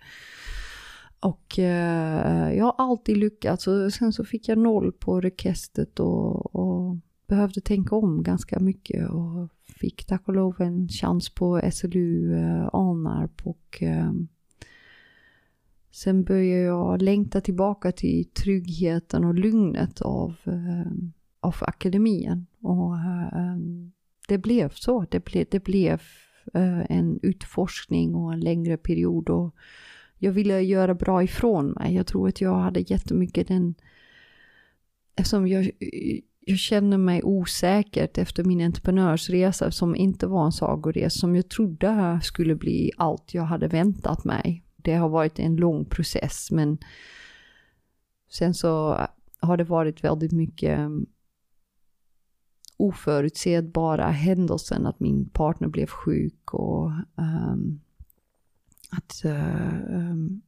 Och 1.21 1.59
eh, 1.59 2.53
jag 2.53 2.65
har 2.65 2.75
alltid 2.77 3.17
lyckats 3.17 3.67
och 3.67 3.93
sen 3.93 4.13
så 4.13 4.25
fick 4.25 4.49
jag 4.49 4.57
noll 4.57 4.91
på 4.91 5.21
rekestet 5.21 5.99
och, 5.99 6.55
och 6.55 6.97
behövde 7.27 7.61
tänka 7.61 7.95
om 7.95 8.23
ganska 8.23 8.59
mycket 8.59 9.09
och 9.09 9.49
fick 9.79 10.05
tack 10.05 10.27
och 10.27 10.33
lov 10.33 10.61
en 10.61 10.87
chans 10.87 11.29
på 11.29 11.61
SLU 11.71 12.35
eh, 12.35 12.69
Alnarp 12.73 13.47
och 13.47 13.83
eh, 13.83 14.11
Sen 15.91 16.23
började 16.23 16.63
jag 16.63 17.01
längta 17.01 17.41
tillbaka 17.41 17.91
till 17.91 18.25
tryggheten 18.25 19.23
och 19.23 19.35
lugnet 19.35 20.01
av, 20.01 20.35
eh, 20.45 20.91
av 21.39 21.55
akademin. 21.61 22.45
Och 22.61 22.95
eh, 22.95 23.57
det 24.27 24.37
blev 24.37 24.69
så. 24.69 25.05
Det, 25.11 25.25
ble, 25.25 25.45
det 25.51 25.63
blev 25.63 26.01
eh, 26.53 26.91
en 26.91 27.19
utforskning 27.21 28.15
och 28.15 28.33
en 28.33 28.39
längre 28.39 28.77
period. 28.77 29.29
Och 29.29 29.55
jag 30.23 30.31
ville 30.31 30.61
göra 30.61 30.93
bra 30.93 31.23
ifrån 31.23 31.71
mig. 31.71 31.95
Jag 31.95 32.07
tror 32.07 32.27
att 32.27 32.41
jag 32.41 32.55
hade 32.55 32.79
jättemycket 32.79 33.47
den... 33.47 33.75
Eftersom 35.15 35.47
jag, 35.47 35.71
jag 36.39 36.57
känner 36.57 36.97
mig 36.97 37.23
osäkert 37.23 38.17
efter 38.17 38.43
min 38.43 38.61
entreprenörsresa 38.61 39.71
som 39.71 39.95
inte 39.95 40.27
var 40.27 40.45
en 40.45 40.51
sagoresa 40.51 41.19
som 41.19 41.35
jag 41.35 41.49
trodde 41.49 42.19
skulle 42.23 42.55
bli 42.55 42.91
allt 42.97 43.33
jag 43.33 43.43
hade 43.43 43.67
väntat 43.67 44.25
mig 44.25 44.63
det 44.75 44.93
har 44.93 45.09
varit 45.09 45.39
en 45.39 45.55
lång 45.55 45.85
process 45.85 46.51
men 46.51 46.77
sen 48.29 48.53
så 48.53 48.99
har 49.39 49.57
det 49.57 49.63
varit 49.63 50.03
väldigt 50.03 50.31
mycket 50.31 50.79
mm, 50.79 51.05
oförutsedbara 52.77 54.09
händelser, 54.09 54.85
att 54.85 54.99
min 54.99 55.29
partner 55.29 55.67
blev 55.67 55.87
sjuk 55.87 56.53
och 56.53 56.91
um, 57.15 57.81
att 58.91 59.21
uh, 59.25 60.11
um, 60.11 60.41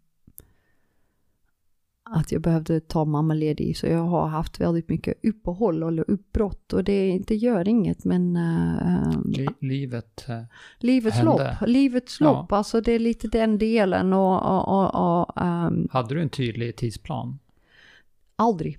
att 2.04 2.32
jag 2.32 2.42
behövde 2.42 2.80
ta 2.80 3.06
mammaledig. 3.06 3.78
Så 3.78 3.88
jag 3.88 4.04
har 4.04 4.28
haft 4.28 4.60
väldigt 4.60 4.90
mycket 4.90 5.26
uppehåll 5.26 5.84
och 5.84 6.06
uppbrott 6.08 6.74
och 6.74 6.84
det, 6.84 7.20
det 7.28 7.36
gör 7.36 7.68
inget 7.68 8.06
men... 8.06 8.38
Uh, 8.38 9.48
livet 9.60 10.26
uh, 10.30 10.42
Livets 10.80 11.18
hände. 11.18 11.32
lopp, 11.32 11.70
livets 11.70 12.18
ja. 12.20 12.26
lopp, 12.26 12.52
alltså 12.52 12.82
det 12.82 12.92
är 12.92 13.00
lite 13.00 13.28
den 13.28 13.58
delen 13.58 14.14
och... 14.14 14.42
och, 14.42 14.68
och, 14.68 15.20
och 15.20 15.42
um, 15.42 15.88
Hade 15.92 16.16
du 16.16 16.22
en 16.22 16.30
tydlig 16.30 16.76
tidsplan? 16.76 17.40
Aldrig. 18.36 18.78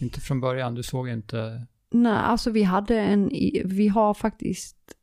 Inte 0.00 0.20
från 0.20 0.40
början, 0.40 0.74
du 0.74 0.82
såg 0.82 1.08
inte... 1.08 1.66
Nej, 1.90 2.12
alltså 2.12 2.50
vi 2.50 2.62
hade 2.62 3.00
en, 3.00 3.30
vi 3.64 3.88
har 3.88 4.14
faktiskt, 4.14 4.76
eh, 4.88 4.94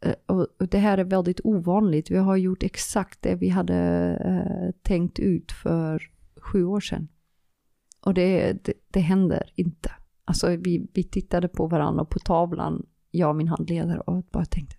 Eh, 0.00 0.14
och 0.58 0.68
det 0.68 0.78
här 0.78 0.98
är 0.98 1.04
väldigt 1.04 1.40
ovanligt, 1.44 2.10
vi 2.10 2.16
har 2.16 2.36
gjort 2.36 2.62
exakt 2.62 3.22
det 3.22 3.34
vi 3.34 3.48
hade 3.48 3.76
eh, 4.24 4.74
tänkt 4.82 5.18
ut 5.18 5.52
för 5.52 6.02
sju 6.40 6.64
år 6.64 6.80
sedan. 6.80 7.08
Och 8.00 8.14
det, 8.14 8.52
det, 8.64 8.72
det 8.90 9.00
händer 9.00 9.52
inte. 9.54 9.92
Alltså 10.24 10.56
vi, 10.56 10.86
vi 10.92 11.02
tittade 11.02 11.48
på 11.48 11.66
varandra 11.66 12.02
och 12.02 12.10
på 12.10 12.18
tavlan, 12.18 12.86
jag 13.10 13.30
och 13.30 13.36
min 13.36 13.48
handledare, 13.48 14.00
och 14.00 14.24
bara 14.30 14.44
tänkte, 14.44 14.76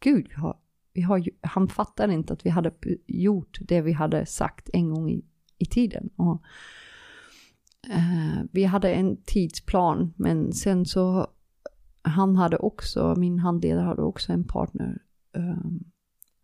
gud, 0.00 0.26
vi 0.28 0.34
har, 0.34 0.56
vi 0.92 1.00
har, 1.02 1.24
han 1.40 1.68
fattar 1.68 2.08
inte 2.08 2.32
att 2.32 2.46
vi 2.46 2.50
hade 2.50 2.72
gjort 3.06 3.58
det 3.60 3.80
vi 3.80 3.92
hade 3.92 4.26
sagt 4.26 4.70
en 4.72 4.90
gång 4.90 5.10
i, 5.10 5.24
i 5.58 5.66
tiden. 5.66 6.10
Och, 6.16 6.42
eh, 7.90 8.44
vi 8.52 8.64
hade 8.64 8.92
en 8.92 9.22
tidsplan, 9.22 10.14
men 10.16 10.52
sen 10.52 10.86
så, 10.86 11.26
han 12.02 12.36
hade 12.36 12.56
också, 12.56 13.14
min 13.18 13.38
handledare 13.38 13.84
hade 13.84 14.02
också 14.02 14.32
en 14.32 14.44
partner 14.44 15.02
um, 15.32 15.84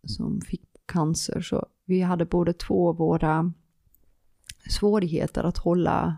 som 0.03 0.41
fick 0.41 0.63
cancer, 0.85 1.41
så 1.41 1.65
vi 1.85 2.01
hade 2.01 2.25
båda 2.25 2.53
två 2.53 2.93
våra 2.93 3.53
svårigheter 4.69 5.43
att 5.43 5.57
hålla 5.57 6.17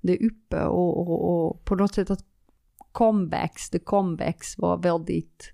det 0.00 0.18
uppe 0.18 0.64
och, 0.64 0.98
och, 0.98 1.48
och 1.48 1.64
på 1.64 1.74
något 1.74 1.94
sätt 1.94 2.10
att 2.10 2.24
comebacks, 2.92 3.70
the 3.70 3.78
comebacks 3.78 4.58
var 4.58 4.78
väldigt 4.78 5.52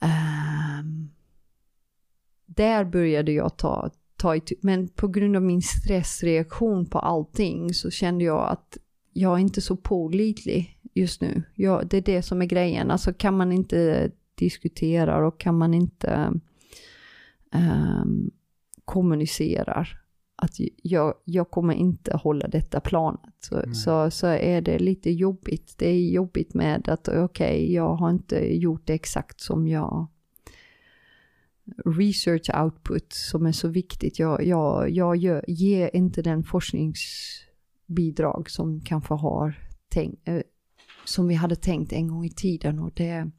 um, 0.00 1.10
där 2.46 2.84
började 2.84 3.32
jag 3.32 3.56
ta, 3.56 3.90
ta 4.16 4.36
itu, 4.36 4.54
men 4.60 4.88
på 4.88 5.08
grund 5.08 5.36
av 5.36 5.42
min 5.42 5.62
stressreaktion 5.62 6.86
på 6.86 6.98
allting 6.98 7.74
så 7.74 7.90
kände 7.90 8.24
jag 8.24 8.48
att 8.48 8.78
jag 9.12 9.34
är 9.34 9.38
inte 9.38 9.60
så 9.60 9.76
pålitlig 9.76 10.79
just 10.94 11.20
nu. 11.20 11.42
Jag, 11.54 11.88
det 11.88 11.96
är 11.96 12.02
det 12.02 12.22
som 12.22 12.42
är 12.42 12.46
grejen, 12.46 12.90
alltså 12.90 13.12
kan 13.12 13.36
man 13.36 13.52
inte 13.52 14.10
diskutera 14.34 15.26
och 15.26 15.40
kan 15.40 15.58
man 15.58 15.74
inte 15.74 16.32
um, 17.54 18.30
kommunicerar 18.84 19.96
att 20.36 20.54
jag, 20.82 21.14
jag 21.24 21.50
kommer 21.50 21.74
inte 21.74 22.16
hålla 22.16 22.48
detta 22.48 22.80
planet. 22.80 23.34
Så, 23.40 23.74
så, 23.74 24.10
så, 24.10 24.26
är 24.26 24.60
det 24.60 24.78
lite 24.78 25.10
jobbigt. 25.10 25.74
Det 25.78 25.88
är 25.88 26.10
jobbigt 26.10 26.54
med 26.54 26.88
att 26.88 27.08
okej, 27.08 27.24
okay, 27.24 27.72
jag 27.72 27.94
har 27.94 28.10
inte 28.10 28.56
gjort 28.56 28.86
det 28.86 28.94
exakt 28.94 29.40
som 29.40 29.68
jag 29.68 30.08
research 31.84 32.50
output 32.62 33.12
som 33.12 33.46
är 33.46 33.52
så 33.52 33.68
viktigt. 33.68 34.18
Jag, 34.18 34.46
jag, 34.46 34.90
jag 34.90 35.16
gör, 35.16 35.44
ger 35.48 35.96
inte 35.96 36.22
den 36.22 36.44
forskningsbidrag 36.44 38.50
som 38.50 38.80
kanske 38.80 39.14
har 39.14 39.58
tänkt, 39.88 40.28
eh, 40.28 40.40
som 41.10 41.28
vi 41.28 41.34
hade 41.34 41.56
tänkt 41.56 41.92
en 41.92 42.08
gång 42.08 42.24
i 42.24 42.30
tiden. 42.30 42.78
Och 42.78 42.92
det, 42.94 43.30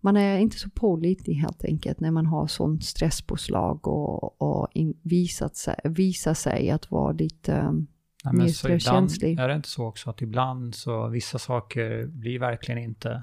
man 0.00 0.16
är 0.16 0.38
inte 0.38 0.58
så 0.58 0.70
pålitlig 0.70 1.34
helt 1.34 1.64
enkelt 1.64 2.00
när 2.00 2.10
man 2.10 2.26
har 2.26 2.46
sånt 2.46 2.84
stresspåslag 2.84 3.88
och, 3.88 4.42
och 4.42 4.68
in, 4.72 4.94
visat 5.02 5.56
sig, 5.56 5.80
visar 5.84 6.34
sig 6.34 6.70
att 6.70 6.90
vara 6.90 7.12
lite 7.12 7.52
um, 7.52 7.86
Nej, 8.24 8.34
mer 8.34 8.48
stresskänslig. 8.48 9.38
Är 9.38 9.48
det 9.48 9.54
inte 9.54 9.68
så 9.68 9.86
också 9.86 10.10
att 10.10 10.22
ibland 10.22 10.74
så 10.74 11.08
vissa 11.08 11.38
saker 11.38 12.06
blir 12.06 12.38
verkligen 12.38 12.78
inte 12.78 13.22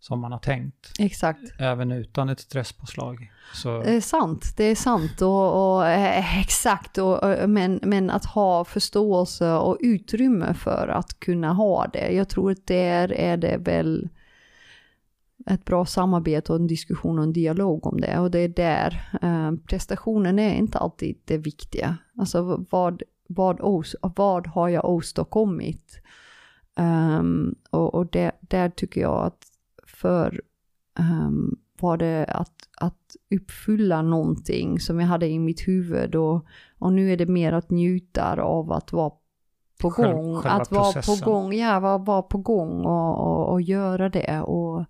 som 0.00 0.20
man 0.20 0.32
har 0.32 0.38
tänkt. 0.38 0.92
Exakt. 0.98 1.40
Även 1.58 1.92
utan 1.92 2.28
ett 2.28 2.40
stresspåslag. 2.40 3.32
Så... 3.54 3.82
Det 3.82 3.96
är 3.96 4.00
sant, 4.00 4.54
det 4.56 4.64
är 4.64 4.74
sant 4.74 5.22
och, 5.22 5.76
och 5.76 5.86
eh, 5.86 6.40
exakt. 6.40 6.98
Och, 6.98 7.48
men, 7.48 7.80
men 7.82 8.10
att 8.10 8.24
ha 8.24 8.64
förståelse 8.64 9.52
och 9.52 9.76
utrymme 9.80 10.54
för 10.54 10.88
att 10.88 11.20
kunna 11.20 11.52
ha 11.52 11.86
det. 11.86 12.12
Jag 12.12 12.28
tror 12.28 12.50
att 12.50 12.66
där 12.66 13.12
är 13.12 13.36
det 13.36 13.56
väl 13.56 14.08
ett 15.46 15.64
bra 15.64 15.86
samarbete 15.86 16.52
och 16.52 16.58
en 16.58 16.66
diskussion 16.66 17.18
och 17.18 17.24
en 17.24 17.32
dialog 17.32 17.86
om 17.86 18.00
det. 18.00 18.18
Och 18.18 18.30
det 18.30 18.38
är 18.38 18.48
där 18.48 19.18
eh, 19.22 19.52
prestationen 19.66 20.38
är 20.38 20.54
inte 20.54 20.78
alltid 20.78 21.18
det 21.24 21.38
viktiga. 21.38 21.96
Alltså 22.18 22.66
vad, 22.70 23.02
vad, 23.28 23.60
os, 23.60 23.96
vad 24.00 24.46
har 24.46 24.68
jag 24.68 24.84
åstadkommit? 24.84 26.00
Um, 26.76 27.54
och 27.70 27.94
och 27.94 28.06
det, 28.06 28.32
där 28.40 28.68
tycker 28.68 29.00
jag 29.00 29.26
att 29.26 29.57
för 30.00 30.40
um, 30.98 31.58
var 31.80 31.96
det 31.96 32.24
att, 32.24 32.68
att 32.80 33.16
uppfylla 33.30 34.02
någonting 34.02 34.80
som 34.80 35.00
jag 35.00 35.06
hade 35.06 35.28
i 35.28 35.38
mitt 35.38 35.68
huvud 35.68 36.14
och, 36.14 36.46
och 36.78 36.92
nu 36.92 37.12
är 37.12 37.16
det 37.16 37.26
mer 37.26 37.52
att 37.52 37.70
njuta 37.70 38.42
av 38.42 38.72
att 38.72 38.92
vara 38.92 39.12
på 39.80 39.88
gång. 39.88 40.40
Att 40.44 40.70
vara 40.70 41.02
på 41.02 41.24
gång, 41.24 41.52
ja, 41.52 41.80
vara, 41.80 41.98
vara 41.98 42.22
på 42.22 42.38
gång 42.38 42.84
och, 42.84 43.18
och, 43.18 43.52
och 43.52 43.60
göra 43.60 44.08
det. 44.08 44.40
Och, 44.40 44.84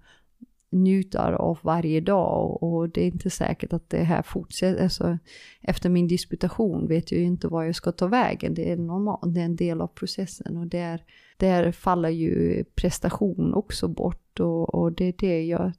njuter 0.71 1.33
av 1.33 1.59
varje 1.63 2.01
dag 2.01 2.63
och 2.63 2.89
det 2.89 3.03
är 3.03 3.07
inte 3.07 3.31
säkert 3.31 3.73
att 3.73 3.91
det 3.91 4.03
här 4.03 4.23
fortsätter. 4.23 4.83
Alltså, 4.83 5.19
efter 5.61 5.89
min 5.89 6.09
disputation 6.09 6.89
vet 6.89 7.13
jag 7.13 7.21
ju 7.21 7.27
inte 7.27 7.49
var 7.49 7.65
jag 7.65 7.75
ska 7.75 7.93
ta 7.93 8.07
vägen. 8.07 8.55
Det 8.55 8.73
är 8.73 8.77
normalt, 8.77 9.35
det 9.35 9.41
är 9.41 9.45
en 9.45 9.57
del 9.57 9.81
av 9.81 9.87
processen 9.87 10.57
och 10.57 10.67
där, 10.67 11.03
där 11.37 11.73
faller 11.73 12.09
ju 12.09 12.65
prestation 12.65 13.55
också 13.55 13.89
bort 13.89 14.41
och, 14.41 14.75
och 14.75 14.93
det 14.93 15.05
är 15.05 15.15
det 15.19 15.45
jag... 15.45 15.73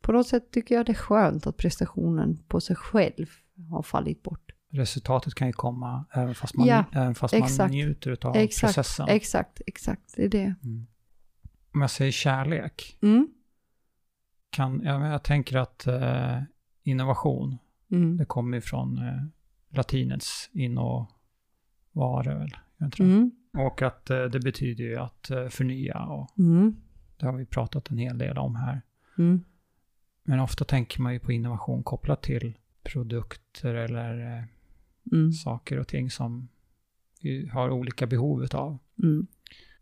På 0.00 0.12
något 0.12 0.28
sätt 0.28 0.50
tycker 0.50 0.74
jag 0.74 0.86
det 0.86 0.92
är 0.92 0.94
skönt 0.94 1.46
att 1.46 1.56
prestationen 1.56 2.38
på 2.48 2.60
sig 2.60 2.76
själv 2.76 3.26
har 3.70 3.82
fallit 3.82 4.22
bort. 4.22 4.52
Resultatet 4.72 5.34
kan 5.34 5.46
ju 5.46 5.52
komma 5.52 6.04
även 6.12 6.34
fast 6.34 6.54
man, 6.54 6.66
ja, 6.66 6.84
även 6.92 7.14
fast 7.14 7.58
man 7.58 7.70
njuter 7.70 8.26
av 8.26 8.36
exakt, 8.36 8.74
processen. 8.74 9.08
Exakt, 9.08 9.60
exakt, 9.66 10.14
det 10.16 10.24
är 10.24 10.28
det. 10.28 10.54
Mm. 10.64 10.86
Om 11.74 11.80
jag 11.80 11.90
säger 11.90 12.12
kärlek, 12.12 12.98
mm 13.02 13.28
kan, 14.56 14.82
ja, 14.84 15.08
jag 15.08 15.22
tänker 15.22 15.56
att 15.56 15.86
eh, 15.86 16.42
innovation, 16.82 17.58
mm. 17.90 18.16
det 18.16 18.24
kommer 18.24 18.60
från 18.60 18.98
eh, 18.98 19.22
latinets 19.68 20.50
innovare 20.52 22.34
väl? 22.38 22.56
Jag 22.76 22.92
tror. 22.92 23.06
Mm. 23.06 23.30
Och 23.58 23.82
att 23.82 24.10
eh, 24.10 24.24
det 24.24 24.40
betyder 24.40 24.84
ju 24.84 24.96
att 24.96 25.30
eh, 25.30 25.48
förnya 25.48 25.98
och 25.98 26.38
mm. 26.38 26.76
det 27.16 27.26
har 27.26 27.32
vi 27.32 27.46
pratat 27.46 27.90
en 27.90 27.98
hel 27.98 28.18
del 28.18 28.38
om 28.38 28.56
här. 28.56 28.82
Mm. 29.18 29.44
Men 30.22 30.40
ofta 30.40 30.64
tänker 30.64 31.00
man 31.00 31.12
ju 31.12 31.18
på 31.18 31.32
innovation 31.32 31.82
kopplat 31.82 32.22
till 32.22 32.58
produkter 32.82 33.74
eller 33.74 34.38
eh, 34.38 34.44
mm. 35.12 35.32
saker 35.32 35.78
och 35.78 35.88
ting 35.88 36.10
som 36.10 36.48
vi 37.20 37.48
har 37.48 37.70
olika 37.70 38.06
behov 38.06 38.46
av. 38.52 38.78
Mm. 39.02 39.26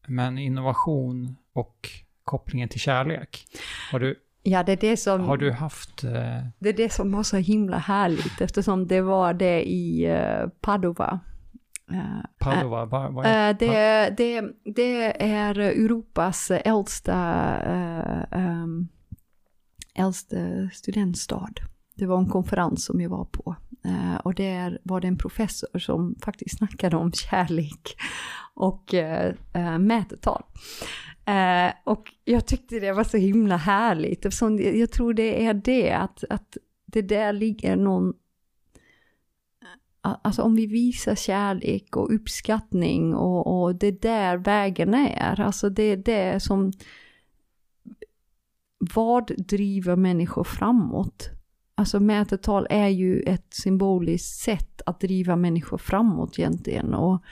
Men 0.08 0.38
innovation 0.38 1.36
och 1.52 1.88
kopplingen 2.24 2.68
till 2.68 2.80
kärlek. 2.80 3.46
Har 3.92 4.00
du 4.00 4.23
Ja, 4.46 4.62
det 4.62 4.72
är 4.72 4.76
det 4.76 4.96
som... 4.96 5.20
Har 5.20 5.36
du 5.36 5.52
haft... 5.52 6.04
Eh... 6.04 6.10
Det 6.58 6.68
är 6.68 6.72
det 6.72 6.92
som 6.92 7.12
var 7.12 7.22
så 7.22 7.36
himla 7.36 7.78
härligt 7.78 8.40
eftersom 8.40 8.86
det 8.86 9.00
var 9.00 9.34
det 9.34 9.70
i 9.70 10.12
uh, 10.12 10.48
Padova. 10.60 11.20
Uh, 11.92 12.24
Padova, 12.38 12.84
vad, 12.84 13.26
är 13.26 13.52
uh, 13.52 13.58
det? 13.58 14.14
Det, 14.16 14.44
det 14.74 15.22
är 15.24 15.58
Europas 15.58 16.50
äldsta, 16.50 17.56
um, 18.30 18.88
äldsta 19.94 20.36
studentstad. 20.72 21.54
Det 21.96 22.06
var 22.06 22.18
en 22.18 22.28
konferens 22.28 22.84
som 22.84 23.00
jag 23.00 23.10
var 23.10 23.24
på. 23.24 23.56
och 24.22 24.34
där 24.34 24.78
var 24.82 25.00
det 25.00 25.08
en 25.08 25.18
professor 25.18 25.78
som 25.78 26.14
faktiskt 26.24 26.58
snackade 26.58 26.96
om 26.96 27.12
kärlek 27.12 27.96
och 28.54 28.94
mätetal. 29.78 30.42
Eh, 31.26 31.72
och 31.84 32.12
jag 32.24 32.46
tyckte 32.46 32.80
det 32.80 32.92
var 32.92 33.04
så 33.04 33.16
himla 33.16 33.56
härligt, 33.56 34.24
eftersom 34.24 34.58
jag 34.58 34.90
tror 34.90 35.14
det 35.14 35.46
är 35.46 35.54
det, 35.54 35.92
att, 35.92 36.24
att 36.30 36.56
det 36.86 37.02
där 37.02 37.32
ligger 37.32 37.76
någon... 37.76 38.14
Alltså 40.00 40.42
om 40.42 40.54
vi 40.54 40.66
visar 40.66 41.14
kärlek 41.14 41.96
och 41.96 42.14
uppskattning 42.14 43.14
och, 43.14 43.62
och 43.62 43.74
det 43.74 44.02
där 44.02 44.36
vägen 44.36 44.94
är, 44.94 45.40
alltså 45.40 45.70
det 45.70 45.82
är 45.82 45.96
det 45.96 46.40
som... 46.42 46.72
Vad 48.94 49.26
driver 49.38 49.96
människor 49.96 50.44
framåt? 50.44 51.30
Alltså 51.74 52.00
mätetal 52.00 52.66
är 52.70 52.88
ju 52.88 53.20
ett 53.20 53.54
symboliskt 53.54 54.40
sätt 54.40 54.82
att 54.86 55.00
driva 55.00 55.36
människor 55.36 55.78
framåt 55.78 56.38
egentligen. 56.38 56.94
Och 56.94 57.22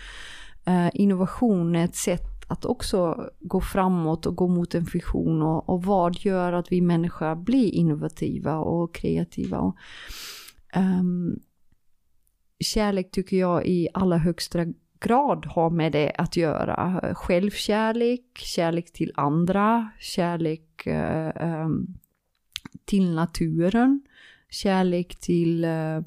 eh, 0.64 0.90
innovation 0.94 1.77
är 1.77 1.85
ett 1.85 1.97
sätt 1.97 2.32
att 2.53 2.65
också 2.65 3.31
gå 3.41 3.61
framåt 3.61 4.27
och 4.27 4.37
gå 4.37 4.49
mot 4.49 4.74
en 4.74 4.85
vision 4.85 5.43
och, 5.43 5.69
och 5.69 5.83
vad 5.83 6.16
gör 6.19 6.53
att 6.53 6.73
vi 6.73 6.81
människor 6.81 7.35
blir 7.35 7.74
innovativa 7.74 8.59
och 8.59 8.95
kreativa. 8.95 9.59
Och, 9.59 9.77
um, 10.77 11.41
kärlek 12.61 13.11
tycker 13.11 13.37
jag 13.37 13.66
i 13.66 13.89
allra 13.95 14.19
högsta 14.19 14.66
grad 15.01 15.47
har 15.47 15.70
med 15.70 15.93
det 15.93 16.12
att 16.19 16.37
göra. 16.37 17.15
Självkärlek, 17.15 18.39
kärlek 18.39 18.93
till 18.93 19.12
andra, 19.15 19.91
kärlek 20.01 20.87
uh, 20.87 21.65
um, 21.65 21.99
till 22.85 23.15
naturen, 23.15 24.03
kärlek 24.49 25.16
till 25.20 25.65
uh, 25.65 26.03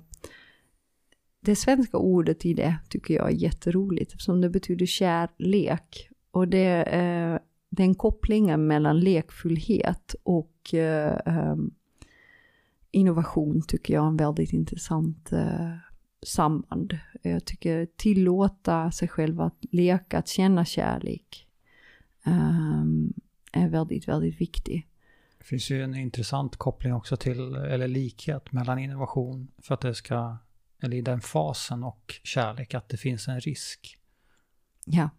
det 1.42 1.56
svenska 1.56 1.98
ordet 1.98 2.46
i 2.46 2.54
det 2.54 2.76
tycker 2.90 3.14
jag 3.14 3.28
är 3.28 3.36
jätteroligt 3.36 4.12
eftersom 4.12 4.42
det 4.42 4.50
betyder 4.50 4.86
kärlek. 4.86 6.10
Och 6.36 6.48
det, 6.48 6.84
eh, 6.84 7.40
den 7.70 7.96
kopplingen 7.96 8.68
mellan 8.68 9.00
lekfullhet 9.00 10.16
och 10.24 10.74
eh, 10.74 11.18
um, 11.26 11.74
innovation 12.92 13.62
tycker 13.68 13.94
jag 13.94 14.04
är 14.04 14.08
en 14.08 14.18
väldigt 14.18 14.54
intressant 14.54 15.32
eh, 15.32 15.72
samband. 16.24 17.00
Jag 17.22 17.46
tycker 17.46 17.86
tillåta 17.86 18.92
sig 18.92 19.08
själv 19.08 19.42
att 19.42 19.58
leka, 19.72 20.18
att 20.18 20.28
känna 20.28 20.66
kärlek 20.66 21.48
um, 22.26 23.14
är 23.52 23.70
väldigt, 23.70 24.08
väldigt 24.08 24.42
viktig. 24.42 24.88
Det 25.38 25.46
finns 25.46 25.70
ju 25.70 25.84
en 25.84 25.96
intressant 25.96 26.58
koppling 26.58 26.94
också 26.94 27.18
till, 27.18 27.56
eller 27.56 27.88
likhet 27.88 28.52
mellan 28.52 28.80
innovation 28.80 29.48
för 29.58 29.74
att 29.74 29.82
det 29.82 29.96
ska, 29.96 30.38
eller 30.82 30.98
i 30.98 31.02
den 31.02 31.22
fasen 31.22 31.84
och 31.84 32.20
kärlek, 32.24 32.74
att 32.74 32.90
det 32.90 32.98
finns 32.98 33.28
en 33.28 33.40
risk. 33.40 33.98
Ja, 34.86 35.10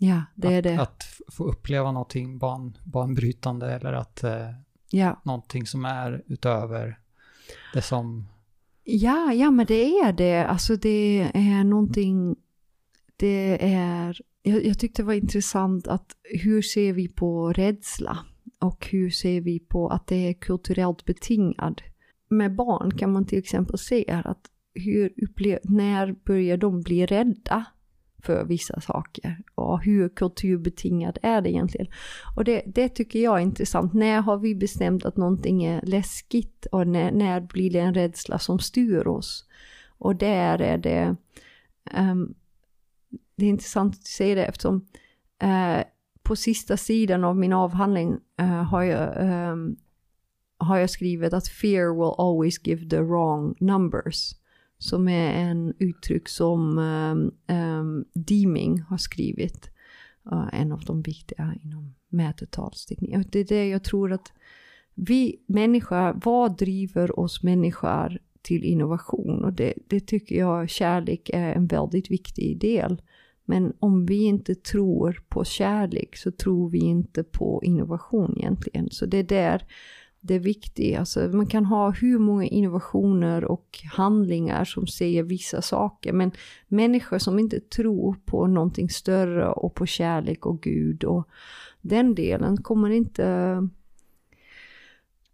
ja 0.00 0.22
det 0.34 0.48
att, 0.48 0.52
är 0.52 0.62
det. 0.62 0.82
Att 0.82 1.04
få 1.28 1.44
uppleva 1.44 1.92
någonting 1.92 2.38
ban, 2.38 2.78
banbrytande 2.84 3.72
eller 3.72 3.92
att 3.92 4.24
eh, 4.24 4.50
ja. 4.90 5.20
någonting 5.24 5.66
som 5.66 5.84
är 5.84 6.22
utöver 6.26 6.98
det 7.74 7.82
som... 7.82 8.28
Ja, 8.84 9.32
ja 9.32 9.50
men 9.50 9.66
det 9.66 9.98
är 9.98 10.12
det. 10.12 10.46
Alltså 10.46 10.76
det 10.76 11.30
är 11.34 11.64
någonting, 11.64 12.36
det 13.16 13.72
är, 13.74 14.20
jag, 14.42 14.66
jag 14.66 14.78
tyckte 14.78 15.02
det 15.02 15.06
var 15.06 15.14
intressant 15.14 15.88
att 15.88 16.16
hur 16.22 16.62
ser 16.62 16.92
vi 16.92 17.08
på 17.08 17.52
rädsla? 17.52 18.18
Och 18.58 18.86
hur 18.90 19.10
ser 19.10 19.40
vi 19.40 19.58
på 19.58 19.88
att 19.88 20.06
det 20.06 20.28
är 20.28 20.32
kulturellt 20.32 21.04
betingad? 21.04 21.82
Med 22.28 22.54
barn 22.54 22.98
kan 22.98 23.12
man 23.12 23.26
till 23.26 23.38
exempel 23.38 23.78
se 23.78 24.22
att 24.24 24.46
hur 24.74 25.12
upplev, 25.22 25.58
när 25.62 26.12
börjar 26.12 26.56
de 26.56 26.82
bli 26.82 27.06
rädda 27.06 27.66
för 28.22 28.44
vissa 28.44 28.80
saker? 28.80 29.42
Och 29.54 29.84
hur 29.84 30.08
kulturbetingad 30.08 31.18
är 31.22 31.40
det 31.40 31.50
egentligen? 31.50 31.86
Och 32.36 32.44
det, 32.44 32.62
det 32.66 32.88
tycker 32.88 33.18
jag 33.18 33.38
är 33.38 33.42
intressant. 33.42 33.94
När 33.94 34.20
har 34.20 34.38
vi 34.38 34.54
bestämt 34.54 35.04
att 35.04 35.16
någonting 35.16 35.64
är 35.64 35.82
läskigt? 35.82 36.66
Och 36.72 36.86
när, 36.86 37.12
när 37.12 37.40
blir 37.40 37.70
det 37.70 37.80
en 37.80 37.94
rädsla 37.94 38.38
som 38.38 38.58
styr 38.58 39.06
oss? 39.06 39.44
Och 39.98 40.16
där 40.16 40.60
är 40.60 40.78
det... 40.78 41.16
Um, 41.96 42.34
det 43.36 43.46
är 43.46 43.50
intressant 43.50 43.94
att 43.94 44.06
säga 44.06 44.34
det 44.34 44.44
eftersom 44.44 44.86
uh, 45.44 45.82
på 46.22 46.36
sista 46.36 46.76
sidan 46.76 47.24
av 47.24 47.36
min 47.36 47.52
avhandling 47.52 48.18
uh, 48.40 48.46
har, 48.46 48.82
jag, 48.82 49.30
um, 49.52 49.76
har 50.58 50.78
jag 50.78 50.90
skrivit 50.90 51.32
att 51.32 51.48
fear 51.48 51.94
will 51.94 52.14
always 52.18 52.66
give 52.66 52.90
the 52.90 53.00
wrong 53.00 53.54
numbers. 53.60 54.34
Som 54.82 55.08
är 55.08 55.32
en 55.32 55.74
uttryck 55.78 56.28
som 56.28 56.78
eh, 56.78 57.56
eh, 57.56 57.70
um, 57.70 57.86
um, 57.86 58.04
Deeming 58.12 58.80
har 58.80 58.96
skrivit. 58.96 59.70
Uh, 60.32 60.48
en 60.52 60.72
av 60.72 60.80
de 60.80 61.02
viktiga 61.02 61.54
inom 61.64 61.94
mätetalsteknik. 62.08 63.16
Det 63.32 63.38
är 63.38 63.44
det 63.44 63.68
jag 63.68 63.84
tror 63.84 64.12
att 64.12 64.32
vi 64.94 65.36
människor, 65.46 66.20
vad 66.24 66.58
driver 66.58 67.20
oss 67.20 67.42
människor 67.42 68.18
till 68.42 68.64
innovation? 68.64 69.44
Och 69.44 69.52
det, 69.52 69.74
det 69.86 70.00
tycker 70.00 70.38
jag 70.38 70.70
kärlek 70.70 71.30
är 71.32 71.52
en 71.52 71.66
väldigt 71.66 72.10
viktig 72.10 72.60
del. 72.60 73.02
Men 73.44 73.72
om 73.78 74.06
vi 74.06 74.24
inte 74.24 74.54
tror 74.54 75.22
på 75.28 75.44
kärlek 75.44 76.16
så 76.16 76.30
tror 76.30 76.68
vi 76.68 76.78
inte 76.78 77.24
på 77.24 77.60
innovation 77.64 78.34
egentligen. 78.38 78.90
Så 78.90 79.06
det 79.06 79.18
är 79.18 79.24
där 79.24 79.64
det 80.20 80.34
är 80.34 80.38
viktigt. 80.38 80.98
Alltså, 80.98 81.20
man 81.20 81.46
kan 81.46 81.64
ha 81.64 81.90
hur 81.90 82.18
många 82.18 82.44
innovationer 82.44 83.44
och 83.44 83.80
handlingar 83.92 84.64
som 84.64 84.86
säger 84.86 85.22
vissa 85.22 85.62
saker. 85.62 86.12
Men 86.12 86.30
människor 86.68 87.18
som 87.18 87.38
inte 87.38 87.60
tror 87.60 88.16
på 88.24 88.46
någonting 88.46 88.90
större 88.90 89.48
och 89.48 89.74
på 89.74 89.86
kärlek 89.86 90.46
och 90.46 90.62
Gud 90.62 91.04
och 91.04 91.28
den 91.80 92.14
delen 92.14 92.56
kommer 92.56 92.90
inte... 92.90 93.24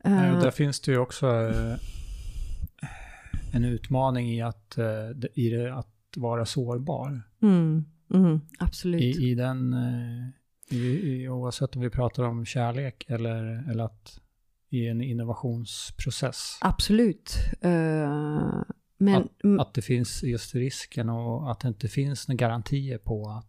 Uh, 0.06 0.12
Nej, 0.12 0.30
där 0.30 0.50
finns 0.50 0.80
det 0.80 0.92
ju 0.92 0.98
också 0.98 1.26
uh, 1.26 1.74
en 3.52 3.64
utmaning 3.64 4.30
i 4.30 4.42
att, 4.42 4.74
uh, 4.78 5.26
i 5.34 5.50
det, 5.50 5.74
att 5.74 5.88
vara 6.16 6.46
sårbar. 6.46 7.22
Mm. 7.42 7.84
Mm, 8.14 8.40
absolut. 8.58 9.02
I, 9.02 9.30
i 9.30 9.34
den, 9.34 9.72
eh, 9.72 10.76
i, 10.76 11.12
i, 11.12 11.28
oavsett 11.28 11.76
om 11.76 11.82
vi 11.82 11.90
pratar 11.90 12.24
om 12.24 12.44
kärlek 12.44 13.04
eller, 13.08 13.70
eller 13.70 13.84
att 13.84 14.20
i 14.68 14.88
en 14.88 15.01
innovationsprocess. 15.01 16.59
Absolut. 16.60 17.36
Uh, 17.64 18.62
men, 18.98 19.22
att, 19.22 19.60
att, 19.60 19.74
det 19.74 19.82
finns 19.82 20.22
just 20.22 20.55
risken 20.55 21.09
och 21.09 21.51
att 21.51 21.60
det 21.60 21.68
inte 21.68 21.88
finns 21.88 22.28
några 22.28 22.36
garantier 22.36 22.98
på 22.98 23.28
att, 23.28 23.47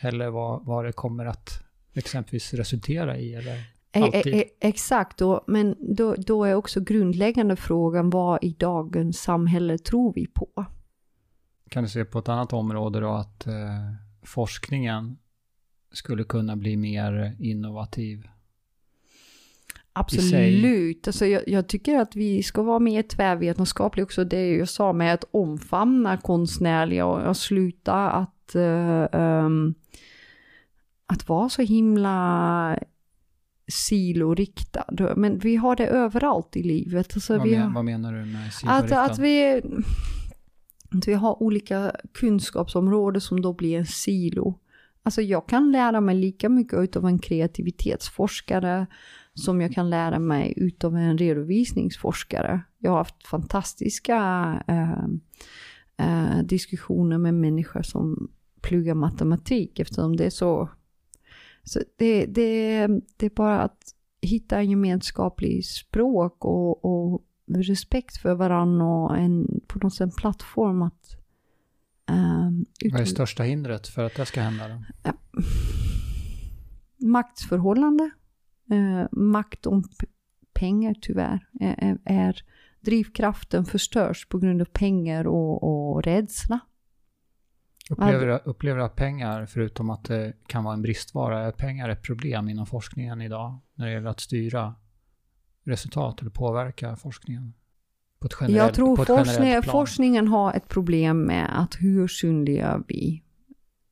eller 0.00 0.30
vad, 0.30 0.64
vad 0.64 0.84
det 0.84 0.92
kommer 0.92 1.26
att 1.26 1.62
exempelvis 1.94 2.54
resultera 2.54 3.18
i. 3.18 3.34
Eller 3.34 3.64
alltid. 3.92 4.34
E, 4.34 4.38
e, 4.38 4.44
exakt, 4.60 5.20
och, 5.20 5.44
men 5.46 5.76
då, 5.78 6.14
då 6.14 6.44
är 6.44 6.54
också 6.54 6.80
grundläggande 6.80 7.56
frågan 7.56 8.10
vad 8.10 8.44
i 8.44 8.52
dagens 8.58 9.22
samhälle 9.22 9.78
tror 9.78 10.12
vi 10.14 10.26
på? 10.26 10.66
kan 11.68 11.82
du 11.82 11.88
se 11.88 12.04
på 12.04 12.18
ett 12.18 12.28
annat 12.28 12.52
område 12.52 13.00
då 13.00 13.10
att 13.10 13.46
eh, 13.46 13.92
forskningen 14.22 15.18
skulle 15.92 16.24
kunna 16.24 16.56
bli 16.56 16.76
mer 16.76 17.36
innovativ? 17.38 18.28
Absolut. 19.98 21.06
Alltså 21.06 21.26
jag, 21.26 21.48
jag, 21.48 21.68
tycker 21.68 21.98
att 21.98 22.16
vi 22.16 22.42
ska 22.42 22.62
vara 22.62 22.78
mer 22.78 23.02
tvärvetenskapliga 23.02 24.04
också. 24.04 24.24
Det 24.24 24.56
jag 24.56 24.68
sa 24.68 24.92
med 24.92 25.14
att 25.14 25.24
omfamna 25.30 26.16
konstnärliga 26.16 27.06
och, 27.06 27.28
och 27.28 27.36
sluta 27.36 28.10
att, 28.10 28.52
uh, 28.56 29.20
um, 29.20 29.74
att 31.06 31.28
vara 31.28 31.48
så 31.48 31.62
himla 31.62 32.78
siloriktad. 33.68 35.14
Men 35.16 35.38
vi 35.38 35.56
har 35.56 35.76
det 35.76 35.86
överallt 35.86 36.56
i 36.56 36.62
livet. 36.62 37.12
Alltså 37.14 37.38
vad, 37.38 37.48
men, 37.48 37.62
har, 37.62 37.74
vad 37.74 37.84
menar 37.84 38.12
du 38.12 38.24
med 38.24 38.52
siloriktad? 38.52 39.02
Att, 39.02 39.10
att 39.10 39.18
vi 39.18 39.62
att 40.90 41.08
vi 41.08 41.14
har 41.14 41.42
olika 41.42 41.92
kunskapsområden 42.14 43.20
som 43.20 43.42
då 43.42 43.52
blir 43.52 43.78
en 43.78 43.86
silo. 43.86 44.58
Alltså 45.02 45.22
jag 45.22 45.48
kan 45.48 45.72
lära 45.72 46.00
mig 46.00 46.14
lika 46.14 46.48
mycket 46.48 46.96
av 46.96 47.06
en 47.06 47.18
kreativitetsforskare 47.18 48.86
som 49.38 49.60
jag 49.60 49.72
kan 49.72 49.90
lära 49.90 50.18
mig 50.18 50.54
utav 50.56 50.96
en 50.96 51.18
redovisningsforskare. 51.18 52.62
Jag 52.78 52.90
har 52.90 52.98
haft 52.98 53.26
fantastiska 53.26 54.16
eh, 54.68 55.04
eh, 56.06 56.42
diskussioner 56.42 57.18
med 57.18 57.34
människor 57.34 57.82
som 57.82 58.30
pluggar 58.60 58.94
matematik 58.94 59.78
eftersom 59.78 60.16
det 60.16 60.24
är 60.24 60.30
så... 60.30 60.68
så 61.64 61.80
det, 61.96 62.26
det, 62.26 62.86
det 63.16 63.26
är 63.26 63.34
bara 63.34 63.60
att 63.60 63.94
hitta 64.20 64.58
en 64.58 64.70
gemenskaplig 64.70 65.64
språk 65.66 66.44
och, 66.44 66.84
och 66.84 67.22
respekt 67.48 68.16
för 68.16 68.34
varandra 68.34 68.86
och 68.86 69.18
en, 69.18 69.60
på 69.66 69.78
något 69.78 69.94
sätt 69.94 70.00
en 70.00 70.10
plattform 70.10 70.82
att... 70.82 71.16
Um, 72.10 72.66
Vad 72.92 73.00
är 73.00 73.04
största 73.04 73.42
hindret 73.42 73.88
för 73.88 74.04
att 74.04 74.14
det 74.14 74.26
ska 74.26 74.40
hända 74.40 74.68
då? 74.68 74.84
Ja. 75.02 75.12
Maktsförhållande. 76.96 78.10
Uh, 78.72 79.06
makt 79.12 79.66
om 79.66 79.84
pengar 80.52 80.94
tyvärr 81.00 81.46
är, 81.60 81.98
är, 82.04 82.42
drivkraften 82.80 83.64
förstörs 83.64 84.28
på 84.28 84.38
grund 84.38 84.60
av 84.60 84.64
pengar 84.64 85.26
och, 85.26 85.62
och 85.62 86.02
rädsla. 86.02 86.60
Upplever, 87.90 88.40
upplever 88.44 88.80
att 88.80 88.96
pengar, 88.96 89.46
förutom 89.46 89.90
att 89.90 90.04
det 90.04 90.32
kan 90.46 90.64
vara 90.64 90.74
en 90.74 90.82
bristvara, 90.82 91.40
är 91.40 91.52
pengar 91.52 91.88
ett 91.88 92.02
problem 92.02 92.48
inom 92.48 92.66
forskningen 92.66 93.22
idag 93.22 93.58
när 93.74 93.86
det 93.86 93.92
gäller 93.92 94.10
att 94.10 94.20
styra 94.20 94.74
resultat 95.64 96.20
eller 96.20 96.30
påverka 96.30 96.96
forskningen? 96.96 97.54
Generellt, 98.40 98.56
Jag 98.56 98.74
tror 98.74 98.96
forskning, 98.96 99.62
forskningen 99.62 100.28
har 100.28 100.52
ett 100.52 100.68
problem 100.68 101.22
med 101.22 101.60
att 101.60 101.76
hur 101.80 102.08
synliggör 102.08 102.84
vi 102.88 103.22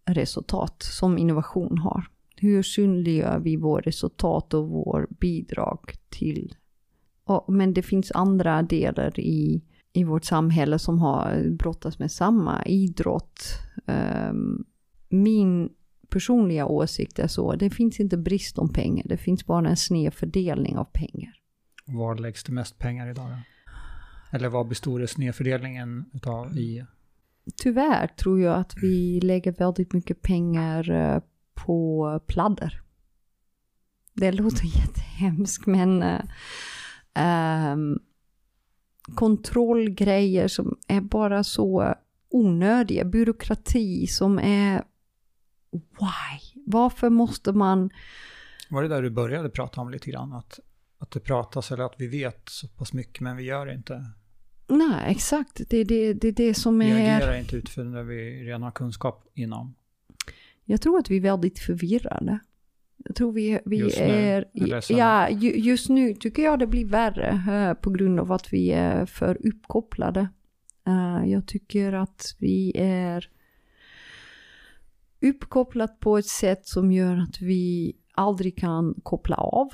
resultat 0.04 0.82
som 0.82 1.18
innovation 1.18 1.78
har? 1.78 2.06
Hur 2.36 2.62
synliggör 2.62 3.38
vi 3.38 3.56
vår 3.56 3.80
resultat 3.80 4.54
och 4.54 4.68
vår 4.68 5.06
bidrag 5.20 5.80
till... 6.08 6.54
Och, 7.24 7.52
men 7.52 7.74
det 7.74 7.82
finns 7.82 8.12
andra 8.12 8.62
delar 8.62 9.20
i, 9.20 9.62
i 9.92 10.04
vårt 10.04 10.24
samhälle 10.24 10.78
som 10.78 10.98
har 10.98 11.50
brottats 11.50 11.98
med 11.98 12.12
samma 12.12 12.64
idrott. 12.64 13.42
Um, 13.86 14.64
min 15.08 15.68
personliga 16.08 16.66
åsikt 16.66 17.18
är 17.18 17.26
så, 17.26 17.54
det 17.54 17.70
finns 17.70 18.00
inte 18.00 18.16
brist 18.16 18.58
om 18.58 18.72
pengar, 18.72 19.06
det 19.08 19.16
finns 19.16 19.46
bara 19.46 19.68
en 19.68 19.76
sned 19.76 20.14
fördelning 20.14 20.78
av 20.78 20.84
pengar. 20.84 21.32
Var 21.84 22.14
läggs 22.14 22.44
det 22.44 22.52
mest 22.52 22.78
pengar 22.78 23.10
idag 23.10 23.30
då? 23.30 23.36
Eller 24.36 24.48
vad 24.48 24.68
består 24.68 25.06
snedfördelningen 25.06 26.04
utav 26.12 26.58
i? 26.58 26.84
Tyvärr 27.56 28.06
tror 28.06 28.40
jag 28.40 28.58
att 28.58 28.74
vi 28.82 29.20
lägger 29.20 29.52
väldigt 29.52 29.92
mycket 29.92 30.22
pengar 30.22 30.90
eh, 30.90 31.22
på 31.56 32.20
pladder. 32.26 32.82
Det 34.12 34.32
låter 34.32 34.64
mm. 34.64 34.72
jättehemskt 34.76 35.66
men 35.66 36.04
um, 37.72 37.98
kontrollgrejer 39.14 40.48
som 40.48 40.78
är 40.88 41.00
bara 41.00 41.44
så 41.44 41.94
onödiga. 42.30 43.04
Byråkrati 43.04 44.06
som 44.06 44.38
är 44.38 44.84
why? 45.70 46.62
Varför 46.66 47.10
måste 47.10 47.52
man... 47.52 47.90
Var 48.70 48.82
det 48.82 48.88
där 48.88 49.02
du 49.02 49.10
började 49.10 49.50
prata 49.50 49.80
om 49.80 49.90
lite 49.90 50.10
grann? 50.10 50.32
Att, 50.32 50.60
att 50.98 51.10
det 51.10 51.20
pratas 51.20 51.72
eller 51.72 51.84
att 51.84 51.94
vi 51.98 52.06
vet 52.06 52.48
så 52.48 52.68
pass 52.68 52.92
mycket 52.92 53.20
men 53.20 53.36
vi 53.36 53.42
gör 53.42 53.72
inte? 53.72 54.04
Nej, 54.68 55.10
exakt. 55.10 55.60
Det 55.68 55.76
är 55.76 55.84
det, 55.84 56.12
det, 56.12 56.30
det 56.30 56.54
som 56.54 56.82
är... 56.82 56.94
Vi 56.94 57.02
agerar 57.02 57.38
inte 57.38 57.56
utifrån 57.56 57.92
det 57.92 58.02
vi 58.02 58.44
redan 58.44 58.62
har 58.62 58.70
kunskap 58.70 59.24
inom. 59.34 59.74
Jag 60.68 60.80
tror 60.80 60.98
att 60.98 61.10
vi 61.10 61.16
är 61.16 61.20
väldigt 61.20 61.58
förvirrade. 61.58 62.38
Jag 62.96 63.16
tror 63.16 63.32
vi, 63.32 63.60
vi 63.64 63.76
Just 63.76 63.98
är... 64.00 64.44
sen- 64.80 64.96
Ja, 64.96 65.28
ju- 65.30 65.56
just 65.56 65.88
nu 65.88 66.14
tycker 66.14 66.42
jag 66.42 66.58
det 66.58 66.66
blir 66.66 66.84
värre 66.86 67.28
eh, 67.68 67.74
på 67.74 67.90
grund 67.90 68.20
av 68.20 68.32
att 68.32 68.52
vi 68.52 68.70
är 68.70 69.06
för 69.06 69.46
uppkopplade. 69.46 70.28
Eh, 70.86 71.30
jag 71.30 71.46
tycker 71.46 71.92
att 71.92 72.36
vi 72.38 72.72
är 72.74 73.30
uppkopplat 75.22 76.00
på 76.00 76.18
ett 76.18 76.26
sätt 76.26 76.66
som 76.66 76.92
gör 76.92 77.16
att 77.16 77.40
vi 77.40 77.96
aldrig 78.14 78.58
kan 78.58 78.94
koppla 79.02 79.36
av. 79.36 79.68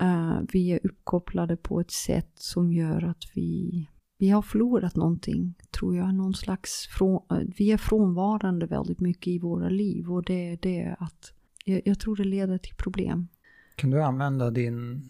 Eh, 0.00 0.38
vi 0.52 0.72
är 0.72 0.80
uppkopplade 0.86 1.56
på 1.56 1.80
ett 1.80 1.90
sätt 1.90 2.32
som 2.34 2.72
gör 2.72 3.04
att 3.04 3.24
vi, 3.34 3.86
vi 4.22 4.28
har 4.30 4.42
förlorat 4.42 4.96
någonting, 4.96 5.54
tror 5.78 5.96
jag. 5.96 6.14
Någon 6.14 6.34
slags 6.34 6.86
från, 6.86 7.22
eh, 7.30 7.38
vi 7.56 7.72
är 7.72 7.76
frånvarande 7.76 8.66
väldigt 8.66 9.00
mycket 9.00 9.26
i 9.26 9.38
våra 9.38 9.68
liv 9.68 10.10
och 10.12 10.24
det 10.24 10.52
är 10.52 10.58
det 10.62 10.96
att 10.98 11.32
jag, 11.64 11.82
jag 11.84 11.98
tror 12.00 12.16
det 12.16 12.24
leder 12.24 12.58
till 12.58 12.74
problem. 12.74 13.28
Kan 13.76 13.90
du 13.90 14.02
använda 14.02 14.50
din 14.50 15.08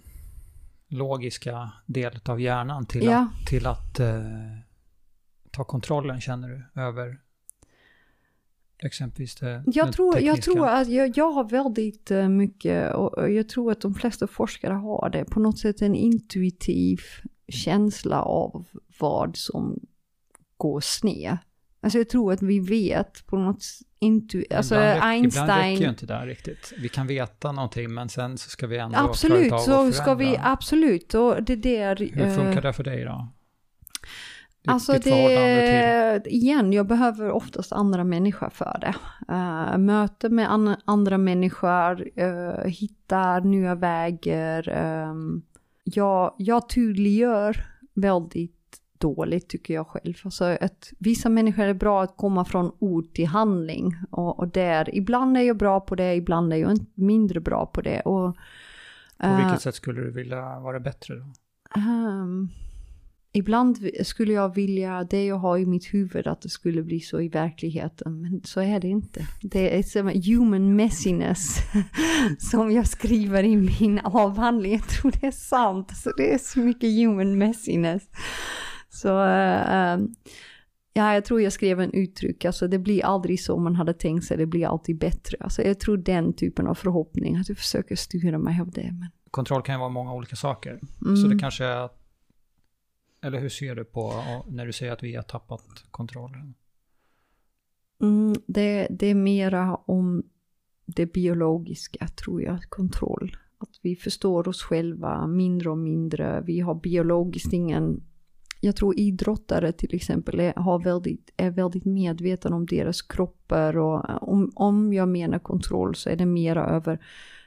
logiska 0.88 1.72
del 1.86 2.20
av 2.24 2.40
hjärnan 2.40 2.86
till 2.86 3.04
Ja. 3.04 3.18
att, 3.40 3.46
till 3.46 3.66
att 3.66 4.00
eh, 4.00 4.16
ta 5.50 5.64
kontrollen, 5.64 6.20
känner 6.20 6.48
du, 6.48 6.80
över 6.80 7.20
exempelvis 8.78 9.34
det 9.34 9.62
Jag 9.66 9.92
tror, 9.92 10.14
jag 10.14 10.22
tekniska? 10.36 10.52
tror 10.52 10.68
att 10.68 10.88
jag, 10.88 11.16
jag 11.16 11.32
har 11.32 11.44
väldigt 11.48 12.10
eh, 12.10 12.28
mycket, 12.28 12.94
och 12.94 13.30
jag 13.30 13.48
tror 13.48 13.72
att 13.72 13.80
de 13.80 13.94
flesta 13.94 14.26
forskare 14.26 14.74
har 14.74 15.10
det, 15.10 15.24
på 15.24 15.40
något 15.40 15.58
sätt 15.58 15.82
en 15.82 15.94
intuitiv 15.94 17.00
känsla 17.48 18.22
av 18.22 18.66
vad 19.02 19.36
som 19.36 19.80
går 20.56 20.80
sned. 20.80 21.38
Alltså 21.80 21.98
jag 21.98 22.08
tror 22.08 22.32
att 22.32 22.42
vi 22.42 22.60
vet 22.60 23.26
på 23.26 23.36
något 23.36 23.64
intu... 23.98 24.44
Alltså 24.50 24.74
ibland, 24.74 24.90
räck- 24.90 24.96
Ibland 24.96 25.50
Einstein... 25.50 25.72
räcker 25.72 25.84
ju 25.84 25.90
inte 25.90 26.06
det 26.06 26.26
riktigt. 26.26 26.72
Vi 26.78 26.88
kan 26.88 27.06
veta 27.06 27.52
någonting 27.52 27.94
men 27.94 28.08
sen 28.08 28.38
så 28.38 28.50
ska 28.50 28.66
vi 28.66 28.78
ändå 28.78 28.94
klara 28.94 29.08
Absolut, 29.08 29.52
av 29.52 29.58
att 29.58 29.64
så 29.64 29.92
ska 29.92 30.14
vi, 30.14 30.38
absolut. 30.42 31.14
Och 31.14 31.42
det 31.42 31.56
där... 31.56 31.96
Hur 31.96 32.26
eh, 32.26 32.34
funkar 32.34 32.62
det 32.62 32.72
för 32.72 32.84
dig 32.84 33.04
då? 33.04 33.28
Ditt, 34.62 34.72
Alltså 34.72 34.92
ditt 34.92 35.04
det, 35.04 36.22
igen, 36.26 36.72
jag 36.72 36.86
behöver 36.86 37.30
oftast 37.30 37.72
andra 37.72 38.04
människor 38.04 38.50
för 38.50 38.78
det. 38.80 38.94
Uh, 39.32 39.78
möte 39.78 40.28
med 40.28 40.52
an, 40.52 40.76
andra 40.84 41.18
människor, 41.18 42.08
uh, 42.22 42.64
hitta 42.64 43.38
nya 43.38 43.74
vägar. 43.74 44.68
ehm, 44.68 45.42
jag, 45.84 46.34
jag 46.38 46.68
tydliggör 46.68 47.66
väldigt 47.94 48.61
dåligt 49.02 49.48
tycker 49.48 49.74
jag 49.74 49.86
själv. 49.86 50.14
Alltså 50.24 50.44
att 50.44 50.92
vissa 50.98 51.28
människor 51.28 51.64
är 51.64 51.74
bra 51.74 52.02
att 52.02 52.16
komma 52.16 52.44
från 52.44 52.72
ord 52.78 53.14
till 53.14 53.26
handling. 53.26 53.96
Och, 54.10 54.38
och 54.38 54.48
där, 54.48 54.94
ibland 54.94 55.36
är 55.36 55.40
jag 55.40 55.56
bra 55.56 55.80
på 55.80 55.94
det, 55.94 56.14
ibland 56.14 56.52
är 56.52 56.56
jag 56.56 56.78
mindre 56.94 57.40
bra 57.40 57.66
på 57.66 57.80
det. 57.80 58.00
Och, 58.00 58.36
På 59.18 59.36
vilket 59.36 59.62
sätt 59.62 59.74
skulle 59.74 60.00
du 60.00 60.10
vilja 60.10 60.60
vara 60.60 60.80
bättre 60.80 61.14
då? 61.14 61.24
Ehm, 61.76 62.48
ibland 63.32 63.78
skulle 64.02 64.32
jag 64.32 64.54
vilja 64.54 65.04
det 65.04 65.24
jag 65.24 65.36
har 65.36 65.58
i 65.58 65.66
mitt 65.66 65.94
huvud 65.94 66.26
att 66.26 66.42
det 66.42 66.48
skulle 66.48 66.82
bli 66.82 67.00
så 67.00 67.20
i 67.20 67.28
verkligheten, 67.28 68.20
men 68.20 68.40
så 68.44 68.60
är 68.60 68.80
det 68.80 68.88
inte. 68.88 69.26
Det 69.42 69.78
är 69.78 69.82
som 69.82 70.08
human 70.08 70.76
messiness 70.76 71.56
som 72.38 72.72
jag 72.72 72.86
skriver 72.86 73.44
i 73.44 73.56
min 73.56 74.00
avhandling. 74.04 74.72
Jag 74.72 74.88
tror 74.88 75.12
det 75.20 75.26
är 75.26 75.30
sant. 75.30 75.96
Så 75.96 76.10
det 76.16 76.34
är 76.34 76.38
så 76.38 76.58
mycket 76.58 76.90
human 76.90 77.38
messiness. 77.38 78.02
Så 78.94 79.18
ehm, 79.18 80.14
ja, 80.92 81.14
jag 81.14 81.24
tror 81.24 81.42
jag 81.42 81.52
skrev 81.52 81.80
en 81.80 81.92
uttryck, 81.92 82.44
alltså 82.44 82.68
det 82.68 82.78
blir 82.78 83.04
aldrig 83.04 83.40
så 83.40 83.58
man 83.58 83.76
hade 83.76 83.94
tänkt 83.94 84.24
sig, 84.24 84.36
det 84.36 84.46
blir 84.46 84.66
alltid 84.66 84.98
bättre. 84.98 85.36
Alltså 85.40 85.62
jag 85.62 85.80
tror 85.80 85.96
den 85.96 86.32
typen 86.32 86.66
av 86.66 86.74
förhoppning, 86.74 87.36
att 87.36 87.48
jag 87.48 87.58
försöker 87.58 87.96
styra 87.96 88.38
mig 88.38 88.60
av 88.60 88.70
det. 88.70 88.92
Men, 88.92 89.10
Kontroll 89.30 89.62
kan 89.62 89.74
ju 89.74 89.78
vara 89.78 89.88
många 89.88 90.14
olika 90.14 90.36
saker. 90.36 90.80
mm. 91.04 91.16
Så 91.16 91.28
det 91.28 91.38
kanske 91.38 91.64
är... 91.64 91.88
Eller 93.22 93.40
hur 93.40 93.48
ser 93.48 93.74
du 93.74 93.84
på 93.84 94.24
när 94.48 94.66
du 94.66 94.72
säger 94.72 94.92
att 94.92 95.02
vi 95.02 95.14
har 95.14 95.22
tappat 95.22 95.84
kontrollen? 95.90 96.54
Mm, 98.02 98.34
det, 98.46 98.86
det 98.90 99.06
är 99.06 99.14
mera 99.14 99.76
om 99.76 100.22
det 100.86 101.12
biologiska, 101.12 102.08
tror 102.08 102.42
jag, 102.42 102.62
kontroll. 102.68 103.36
Att 103.58 103.78
vi 103.82 103.96
förstår 103.96 104.48
oss 104.48 104.62
själva 104.62 105.26
mindre 105.26 105.70
och 105.70 105.78
mindre. 105.78 106.42
Vi 106.46 106.60
har 106.60 106.74
biologiskt 106.74 107.52
ingen... 107.52 108.02
Jag 108.64 108.76
tror 108.76 108.98
idrottare 108.98 109.72
till 109.72 109.94
exempel 109.94 110.40
är, 110.40 110.54
har 110.54 110.78
väldigt, 110.78 111.30
är 111.36 111.50
väldigt 111.50 111.84
medvetna 111.84 112.56
om 112.56 112.66
deras 112.66 113.02
kroppar. 113.02 113.76
Och 113.76 114.10
eh, 114.10 114.16
om, 114.22 114.52
om 114.54 114.92
jag 114.92 115.08
menar 115.08 115.38
kontroll 115.38 115.94
så 115.94 116.10
är 116.10 116.16
det 116.16 116.26
mera 116.26 116.66
över... 116.66 116.98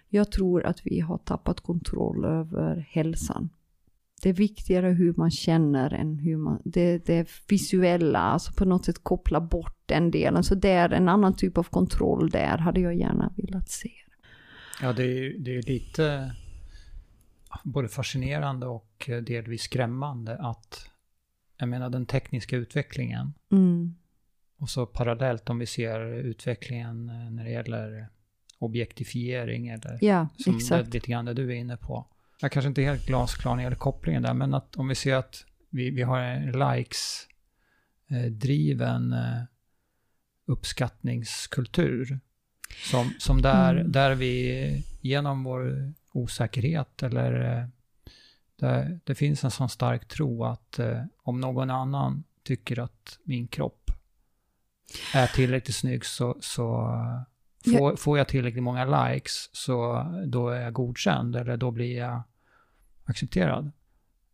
Jag 0.09 0.31
tror 0.31 0.65
att 0.65 0.81
vi 0.83 0.99
har 0.99 1.17
tappat 1.17 1.59
kontroll 1.61 2.25
över 2.25 2.87
hälsan. 2.89 3.49
Det 4.21 4.29
är 4.29 4.33
viktigare 4.33 4.87
hur 4.87 5.13
man 5.17 5.31
känner 5.31 5.93
än 5.93 6.19
hur 6.19 6.37
man... 6.37 6.61
Det, 6.65 7.05
det 7.05 7.29
visuella, 7.47 8.19
alltså 8.19 8.53
på 8.53 8.65
något 8.65 8.85
sätt 8.85 9.03
koppla 9.03 9.41
bort 9.41 9.77
den 9.85 10.11
delen. 10.11 10.43
Så 10.43 10.55
det 10.55 10.69
är 10.69 10.89
en 10.89 11.09
annan 11.09 11.35
typ 11.35 11.57
av 11.57 11.63
kontroll 11.63 12.29
där, 12.29 12.57
hade 12.57 12.79
jag 12.79 12.95
gärna 12.95 13.33
velat 13.37 13.69
se. 13.69 13.91
Ja, 14.81 14.93
det 14.93 15.03
är, 15.03 15.39
det 15.39 15.57
är 15.57 15.61
lite 15.61 16.31
både 17.63 17.87
fascinerande 17.87 18.67
och 18.67 19.05
eh, 19.07 19.17
delvis 19.17 19.61
skrämmande 19.61 20.37
att, 20.37 20.89
jag 21.57 21.69
menar 21.69 21.89
den 21.89 22.05
tekniska 22.05 22.55
utvecklingen 22.55 23.33
Mm. 23.51 23.95
och 24.59 24.69
så 24.69 24.85
parallellt 24.85 25.49
om 25.49 25.59
vi 25.59 25.65
ser 25.65 25.99
utvecklingen 26.13 27.09
eh, 27.09 27.31
när 27.31 27.43
det 27.43 27.51
gäller 27.51 28.07
objektifiering 28.59 29.67
eller 29.67 29.97
Ja, 30.01 30.27
som 30.37 30.55
exakt. 30.55 30.93
lite 30.93 31.07
grann 31.11 31.25
det 31.25 31.33
du 31.33 31.49
är 31.51 31.55
inne 31.55 31.77
på. 31.77 32.05
Jag 32.41 32.51
kanske 32.51 32.67
inte 32.67 32.81
är 32.81 32.85
helt 32.85 33.05
glasklar 33.07 33.51
när 33.51 33.57
det 33.57 33.63
gäller 33.63 33.75
kopplingen 33.77 34.23
där, 34.23 34.33
men 34.33 34.53
att 34.53 34.75
om 34.75 34.87
vi 34.87 34.95
ser 34.95 35.15
att 35.15 35.45
vi, 35.69 35.89
vi 35.89 36.01
har 36.01 36.19
en 36.19 36.51
likes-driven 38.09 39.13
eh, 39.13 39.41
uppskattningskultur. 40.47 42.19
Som, 42.91 43.13
som 43.19 43.41
där, 43.41 43.75
Mm. 43.75 43.91
där 43.91 44.15
vi 44.15 44.83
genom 45.01 45.43
vår 45.43 45.93
osäkerhet 46.11 47.03
eller 47.03 47.69
där, 48.55 48.99
det 49.03 49.15
finns 49.15 49.43
en 49.43 49.51
sån 49.51 49.69
stark 49.69 50.07
tro 50.07 50.43
att 50.43 50.79
eh, 50.79 51.01
om 51.23 51.41
någon 51.41 51.69
annan 51.69 52.23
tycker 52.43 52.79
att 52.79 53.19
min 53.23 53.47
kropp 53.47 53.91
är 55.13 55.27
tillräckligt 55.27 55.75
snygg 55.75 56.05
så, 56.05 56.37
så 56.39 56.81
eh, 57.67 57.77
får, 57.77 57.95
får 57.95 58.17
jag 58.17 58.27
tillräckligt 58.27 58.63
många 58.63 59.07
likes 59.09 59.49
så 59.51 60.05
då 60.27 60.49
är 60.49 60.61
jag 60.61 60.73
godkänd 60.73 61.35
eller 61.35 61.57
då 61.57 61.71
blir 61.71 61.97
jag 61.97 62.21
accepterad. 63.05 63.71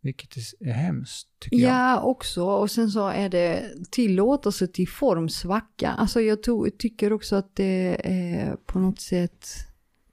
Vilket 0.04 0.36
är- 0.60 0.72
hemskt 0.74 1.28
tycker 1.40 1.58
jag. 1.58 1.72
Ja, 1.72 2.02
också. 2.02 2.44
Och 2.46 2.72
sen 2.72 2.90
så 2.92 3.08
är 3.08 3.30
det 3.30 3.64
tillåtelse 3.92 4.68
till 4.68 4.88
formsvacka. 4.88 5.90
Alltså 5.92 6.22
jag 6.22 6.40
to- 6.40 6.70
tycker 6.80 7.14
också 7.14 7.36
att 7.36 7.56
det 7.56 7.96
eh, 7.96 8.54
på 8.66 8.80
något 8.80 9.00
sätt 9.00 9.48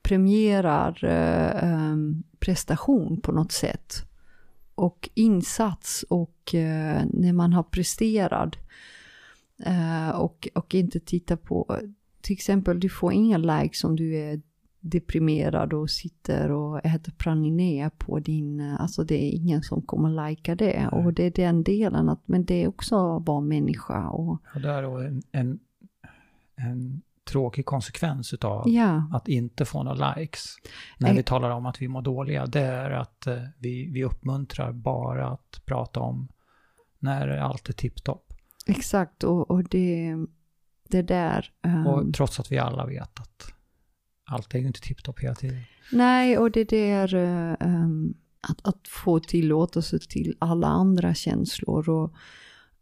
premierar 0.03 1.05
eh, 1.05 1.71
em, 1.73 2.23
prestation 2.41 3.21
på 3.21 3.33
något 3.33 3.53
sätt. 3.53 3.95
Och 4.75 5.09
insats 5.15 6.05
och 6.09 6.55
eh, 6.55 7.05
när 7.13 7.33
man 7.33 7.53
har 7.53 7.63
presterat. 7.63 8.57
Eh, 9.65 10.11
och, 10.11 10.49
och 10.55 10.75
inte 10.75 11.01
titta 11.01 11.37
på, 11.37 11.81
till 12.21 12.33
exempel 12.33 12.81
du 12.81 12.89
får 12.89 13.13
inga 13.13 13.39
likes 13.39 13.85
om 13.85 13.97
du 13.97 14.17
är 14.17 14.41
deprimerad 14.81 15.73
och 15.73 15.91
sitter 15.91 16.51
och 16.51 16.87
äter 16.87 17.13
praliné 17.13 17.91
på 17.99 18.19
din, 18.19 18.61
eh, 18.61 18.81
alltså 18.81 19.05
det 19.05 19.25
är 19.25 19.31
ingen 19.31 19.63
som 19.63 19.83
kommer 19.83 20.11
lajka 20.11 20.55
det. 20.55 20.89
Nej. 20.93 21.05
Och 21.05 21.13
det 21.13 21.23
är 21.25 21.31
den 21.31 21.63
delen, 21.63 22.09
att, 22.09 22.29
men 22.29 22.45
det 22.45 22.65
är 22.65 22.69
också 22.69 23.17
att 23.17 23.27
vara 23.27 23.41
människa. 23.41 24.09
Och, 24.09 24.43
Och 24.55 24.61
det 24.61 24.71
är 24.71 24.83
då 24.83 24.97
en, 24.97 25.23
en, 25.33 25.59
en 26.57 27.03
tråkig 27.29 27.67
konsekvens 27.67 28.35
utav 28.35 28.69
ja, 28.69 29.11
att 29.13 29.29
inte 29.29 29.65
få 29.65 29.83
några 29.83 30.15
likes. 30.15 30.55
När 30.99 31.11
Eh. 31.11 31.17
vi 31.17 31.23
talar 31.23 31.51
om 31.51 31.67
att 31.67 31.83
vi 31.83 31.89
mår 31.89 32.03
dåliga, 32.03 32.47
det 32.47 32.61
är 32.61 32.91
att 32.91 33.27
eh, 33.27 33.43
vi, 33.59 33.87
vi 33.93 34.05
uppmuntrar 34.05 34.73
bara 34.73 35.29
att 35.29 35.63
prata 35.65 36.01
om 36.01 36.29
när 36.99 37.29
allt 37.29 37.69
är 37.69 37.73
tipptopp. 37.73 38.25
exakt. 38.67 39.25
Och, 39.25 39.51
och 39.51 39.65
det, 39.65 40.15
det 40.89 41.03
där. 41.03 41.51
ehm, 41.63 41.87
Och 41.87 42.15
trots 42.15 42.41
att 42.41 42.53
vi 42.53 42.59
alla 42.59 42.87
vet 42.87 43.21
att 43.21 43.53
allt 44.25 44.55
är 44.55 44.59
ju 44.59 44.67
inte 44.67 44.81
tipptopp 44.81 45.21
hela 45.21 45.35
tiden. 45.35 45.63
Nej, 45.93 46.39
och 46.39 46.51
det 46.51 46.65
där 46.65 47.15
eh, 47.15 47.57
ehm, 47.69 48.15
att, 48.41 48.67
att 48.69 48.89
få 48.89 49.21
tillåtelse 49.21 49.99
till 49.99 50.37
alla 50.39 50.67
andra 50.67 51.15
känslor. 51.15 51.89
Och, 51.89 52.15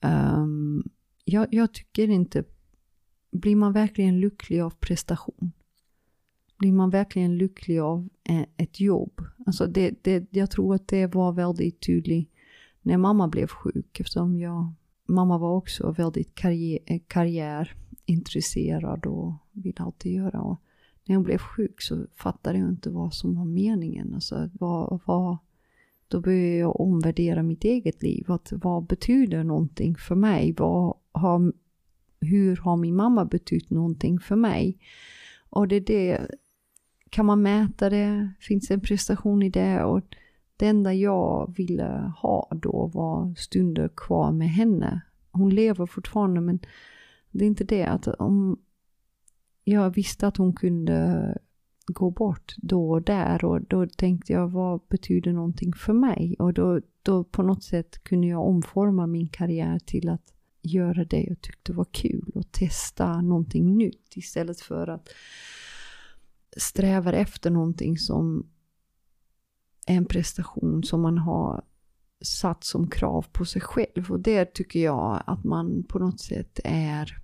ehm, 0.00 0.82
jag, 1.24 1.46
jag 1.50 1.72
tycker 1.74 2.08
inte, 2.10 2.44
blir 3.40 3.56
man 3.56 3.72
verkligen 3.72 4.20
lycklig 4.20 4.60
av 4.60 4.70
prestation? 4.70 5.52
Blir 6.58 6.72
man 6.72 6.90
verkligen 6.90 7.38
lycklig 7.38 7.78
av 7.78 8.08
eh, 8.28 8.44
ett 8.56 8.80
jobb? 8.80 9.20
Alltså 9.46 9.66
det, 9.66 9.94
det, 10.02 10.26
jag 10.30 10.50
tror 10.50 10.74
att 10.74 10.88
det 10.88 11.06
var 11.06 11.32
väldigt 11.32 11.80
tydligt 11.80 12.30
när 12.86 12.98
mamma 12.98 13.28
blev 13.28 13.46
sjuk 13.46 14.00
eftersom 14.00 14.38
jag, 14.38 14.72
mamma 15.06 15.38
var 15.38 15.56
också 15.56 15.90
väldigt 15.90 16.34
karriär, 16.34 16.78
eh, 16.86 17.00
karriärintresserad 17.06 19.06
och 19.06 19.32
ville 19.52 19.78
alltid 19.78 20.12
göra. 20.12 20.40
Och 20.40 20.60
när 21.04 21.16
hon 21.16 21.24
blev 21.24 21.38
sjuk 21.38 21.82
så 21.82 22.06
fattade 22.14 22.58
jag 22.58 22.68
inte 22.68 22.90
vad 22.90 23.14
som 23.14 23.34
var 23.34 23.44
meningen. 23.44 24.14
Alltså 24.14 24.50
vad, 24.52 25.00
vad, 25.04 25.38
då 26.08 26.20
började 26.20 26.56
jag 26.56 26.80
omvärdera 26.80 27.42
mitt 27.42 27.64
eget 27.64 28.02
liv. 28.02 28.32
Att 28.32 28.52
vad 28.52 28.86
betyder 28.86 29.44
någonting 29.44 29.96
för 29.96 30.14
mig? 30.14 30.54
Vad 30.58 30.96
har, 31.12 31.52
hur 32.20 32.56
har 32.56 32.76
min 32.76 32.96
mamma 32.96 33.24
betytt 33.24 33.70
någonting 33.70 34.18
för 34.18 34.36
mig? 34.36 34.78
Och 35.50 35.68
det 35.68 35.76
är 35.76 35.80
det, 35.80 36.26
kan 37.10 37.26
man 37.26 37.42
mäta 37.42 37.90
det? 37.90 38.30
Finns 38.40 38.68
det 38.68 38.74
en 38.74 38.80
prestation 38.80 39.42
i 39.42 39.50
det? 39.50 39.84
Och 39.84 40.02
det 40.56 40.66
enda 40.66 40.94
jag 40.94 41.54
ville 41.56 42.12
ha 42.16 42.48
då 42.62 42.90
var 42.94 43.34
stunder 43.34 43.90
kvar 43.96 44.32
med 44.32 44.48
henne. 44.48 45.00
Hon 45.30 45.54
lever 45.54 45.86
fortfarande 45.86 46.40
men 46.40 46.58
det 47.30 47.44
är 47.44 47.48
inte 47.48 47.64
det 47.64 47.84
att 47.84 48.06
om 48.08 48.58
jag 49.64 49.90
visste 49.90 50.26
att 50.26 50.36
hon 50.36 50.52
kunde 50.52 51.38
gå 51.86 52.10
bort 52.10 52.54
då 52.56 52.90
och 52.90 53.02
där 53.02 53.44
och 53.44 53.62
då 53.62 53.86
tänkte 53.86 54.32
jag 54.32 54.48
vad 54.48 54.80
betyder 54.88 55.32
någonting 55.32 55.72
för 55.72 55.92
mig? 55.92 56.36
Och 56.38 56.52
då, 56.52 56.80
då 57.02 57.24
på 57.24 57.42
något 57.42 57.62
sätt 57.62 58.04
kunde 58.04 58.26
jag 58.26 58.48
omforma 58.48 59.06
min 59.06 59.28
karriär 59.28 59.78
till 59.78 60.08
att 60.08 60.35
göra 60.66 61.04
det 61.04 61.22
jag 61.22 61.40
tyckte 61.40 61.72
var 61.72 61.86
kul 61.90 62.32
och 62.34 62.52
testa 62.52 63.20
någonting 63.20 63.76
nytt 63.76 64.16
istället 64.16 64.60
för 64.60 64.88
att 64.88 65.08
sträva 66.56 67.12
efter 67.12 67.50
någonting 67.50 67.98
som 67.98 68.46
är 69.86 69.96
en 69.96 70.06
prestation 70.06 70.82
som 70.82 71.00
man 71.00 71.18
har 71.18 71.64
satt 72.20 72.64
som 72.64 72.90
krav 72.90 73.26
på 73.32 73.44
sig 73.44 73.62
själv. 73.62 74.10
Och 74.10 74.20
det 74.20 74.54
tycker 74.54 74.80
jag 74.80 75.22
att 75.26 75.44
man 75.44 75.84
på 75.88 75.98
något 75.98 76.20
sätt 76.20 76.60
är 76.64 77.18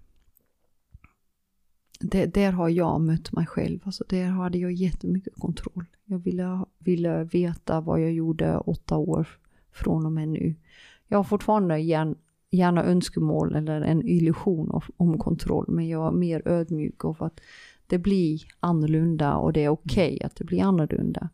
det, 2.01 2.27
där 2.27 2.53
har 2.53 2.69
jag 2.69 3.01
mött 3.01 3.33
mig 3.33 3.47
själv. 3.47 3.81
Alltså 3.85 4.05
där 4.09 4.25
hade 4.25 4.59
jag 4.59 4.73
jättemycket 4.73 5.35
kontroll. 5.35 5.85
Jag 6.05 6.19
ville, 6.19 6.65
ville 6.79 7.25
veta 7.25 7.81
vad 7.81 8.01
jag 8.01 8.13
gjorde 8.13 8.59
åtta 8.59 8.97
år 8.97 9.29
från 9.73 10.07
och 10.07 10.13
med 10.13 10.29
nu. 10.29 10.55
Jag 11.09 11.19
har 11.19 11.25
fortfarande 11.25 11.79
gärna, 11.79 12.15
gärna 12.53 12.85
önskemål 12.85 13.55
eller 13.55 13.81
en 13.81 14.07
illusion 14.07 14.71
av, 14.71 14.85
om 14.97 15.19
kontroll, 15.19 15.65
men 15.69 15.89
jag 15.89 16.07
är 16.07 16.13
mer 16.13 16.49
ödmjuk 16.49 17.05
av 17.05 17.23
att 17.23 17.41
det 17.87 17.99
blir 17.99 18.43
annorlunda 18.61 19.35
och 19.35 19.53
det 19.53 19.65
är 19.65 19.69
okej 19.69 20.15
okay 20.15 20.27
att 20.27 20.37
det 20.37 20.45
blir 20.45 20.63
annorlunda. 20.63 21.29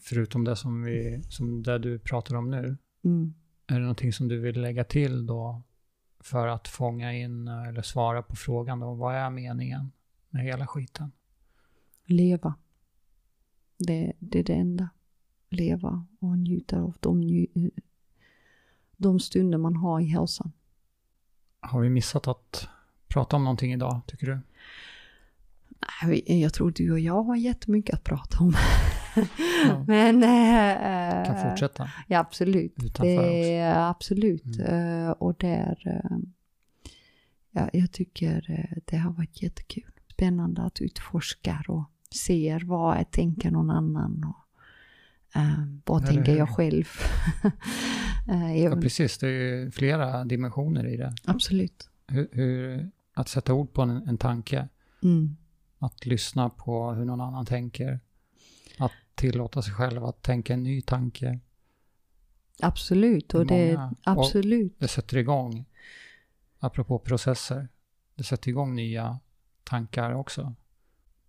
Förutom 0.00 0.44
det 0.44 0.56
som, 0.56 0.82
vi, 0.82 1.22
som 1.28 1.62
det 1.62 1.78
du 1.78 1.98
pratar 1.98 2.34
om 2.34 2.50
nu, 2.50 2.76
mm. 3.04 3.34
är 3.66 3.74
det 3.74 3.80
någonting 3.80 4.12
som 4.12 4.28
du 4.28 4.40
vill 4.40 4.60
lägga 4.60 4.84
till 4.84 5.26
då 5.26 5.62
för 6.20 6.46
att 6.46 6.68
fånga 6.68 7.12
in 7.12 7.48
eller 7.48 7.82
svara 7.82 8.22
på 8.22 8.36
frågan 8.36 8.80
då, 8.80 8.94
vad 8.94 9.14
är 9.14 9.30
meningen 9.30 9.92
med 10.30 10.44
hela 10.44 10.66
skiten? 10.66 11.12
Leva. 12.04 12.54
Det, 13.78 14.12
det 14.18 14.38
är 14.38 14.44
det 14.44 14.54
enda. 14.54 14.88
Leva 15.48 16.06
och 16.20 16.38
njuta 16.38 16.80
av 16.80 16.96
de, 17.00 17.46
de 18.98 19.20
stunder 19.20 19.58
man 19.58 19.76
har 19.76 20.00
i 20.00 20.04
hälsan. 20.04 20.52
Har 21.60 21.80
vi 21.80 21.90
missat 21.90 22.28
att 22.28 22.68
prata 23.08 23.36
om 23.36 23.44
någonting 23.44 23.72
idag, 23.72 24.00
tycker 24.06 24.26
du? 24.26 24.40
Jag 26.34 26.54
tror 26.54 26.70
du 26.70 26.92
och 26.92 27.00
jag 27.00 27.22
har 27.22 27.36
jättemycket 27.36 27.94
att 27.94 28.04
prata 28.04 28.38
om. 28.38 28.54
Ja. 29.64 29.84
Men... 29.86 30.22
Äh, 30.22 31.26
kan 31.26 31.50
fortsätta. 31.50 31.90
Ja, 32.06 32.18
absolut. 32.18 32.74
Utanför 32.84 33.22
det, 33.22 33.68
också. 33.68 33.80
Absolut. 33.80 34.58
Mm. 34.58 35.06
Uh, 35.06 35.10
och 35.10 35.34
där... 35.38 36.02
Ja, 37.50 37.70
jag 37.72 37.92
tycker 37.92 38.68
det 38.84 38.96
har 38.96 39.12
varit 39.12 39.42
jättekul. 39.42 39.92
Spännande 40.12 40.62
att 40.62 40.80
utforska 40.80 41.64
och 41.68 41.84
se 42.10 42.60
vad 42.64 42.96
är, 42.96 43.04
tänker 43.04 43.50
någon 43.50 43.70
annan 43.70 44.24
och 44.24 44.36
vad 45.84 46.02
Eller 46.02 46.12
tänker 46.12 46.36
jag 46.36 46.48
själv. 46.48 46.84
ja, 48.36 48.76
precis. 48.76 49.18
Det 49.18 49.28
är 49.28 49.70
flera 49.70 50.24
dimensioner 50.24 50.86
i 50.86 50.96
det. 50.96 51.14
Absolut. 51.24 51.88
Hur, 52.06 52.28
hur 52.32 52.90
att 53.18 53.28
sätta 53.28 53.54
ord 53.54 53.72
på 53.72 53.82
en, 53.82 53.90
en 53.90 54.18
tanke. 54.18 54.68
Mm. 55.02 55.36
Att 55.78 56.06
lyssna 56.06 56.48
på 56.50 56.92
hur 56.92 57.04
någon 57.04 57.20
annan 57.20 57.46
tänker. 57.46 58.00
Att 58.78 58.92
tillåta 59.14 59.62
sig 59.62 59.74
själv 59.74 60.04
att 60.04 60.22
tänka 60.22 60.54
en 60.54 60.62
ny 60.62 60.82
tanke. 60.82 61.40
Absolut, 62.60 63.34
och 63.34 63.46
det, 63.46 63.90
absolut. 64.02 64.72
Och 64.72 64.78
det 64.78 64.88
sätter 64.88 65.16
igång, 65.16 65.64
apropå 66.58 66.98
processer, 66.98 67.68
det 68.14 68.24
sätter 68.24 68.48
igång 68.48 68.74
nya 68.74 69.18
tankar 69.64 70.12
också. 70.12 70.54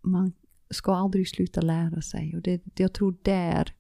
Man 0.01 0.33
ska 0.69 0.95
aldrig 0.95 1.29
sluta 1.29 1.61
lära 1.61 2.01
sig 2.01 2.35
och 2.35 2.41
det, 2.41 2.61
jag 2.75 2.93
tror 2.93 3.15
där, 3.21 3.73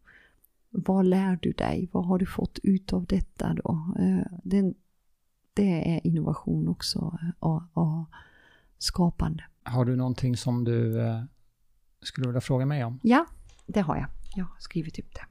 vad 0.69 1.05
lär 1.05 1.39
du 1.41 1.51
dig? 1.51 1.89
Vad 1.91 2.05
har 2.05 2.19
du 2.19 2.25
fått 2.25 2.59
ut 2.63 2.93
av 2.93 3.05
detta 3.05 3.53
då? 3.53 3.95
Eh, 3.99 4.39
det, 4.43 4.73
det 5.53 5.95
är 5.95 6.07
innovation 6.07 6.67
också 6.67 7.17
och, 7.39 7.63
och 7.73 8.05
skapande. 8.77 9.43
Har 9.63 9.85
du 9.85 9.95
någonting 9.95 10.37
som 10.37 10.63
du 10.63 11.01
eh, 11.01 11.23
skulle 12.01 12.27
vilja 12.27 12.41
fråga 12.41 12.65
mig 12.65 12.83
om? 12.83 12.99
Ja, 13.03 13.25
det 13.65 13.81
har 13.81 13.95
jag. 13.95 14.07
Jag 14.35 14.45
har 14.45 14.59
skrivit 14.59 14.99
upp 14.99 15.15
det. 15.15 15.25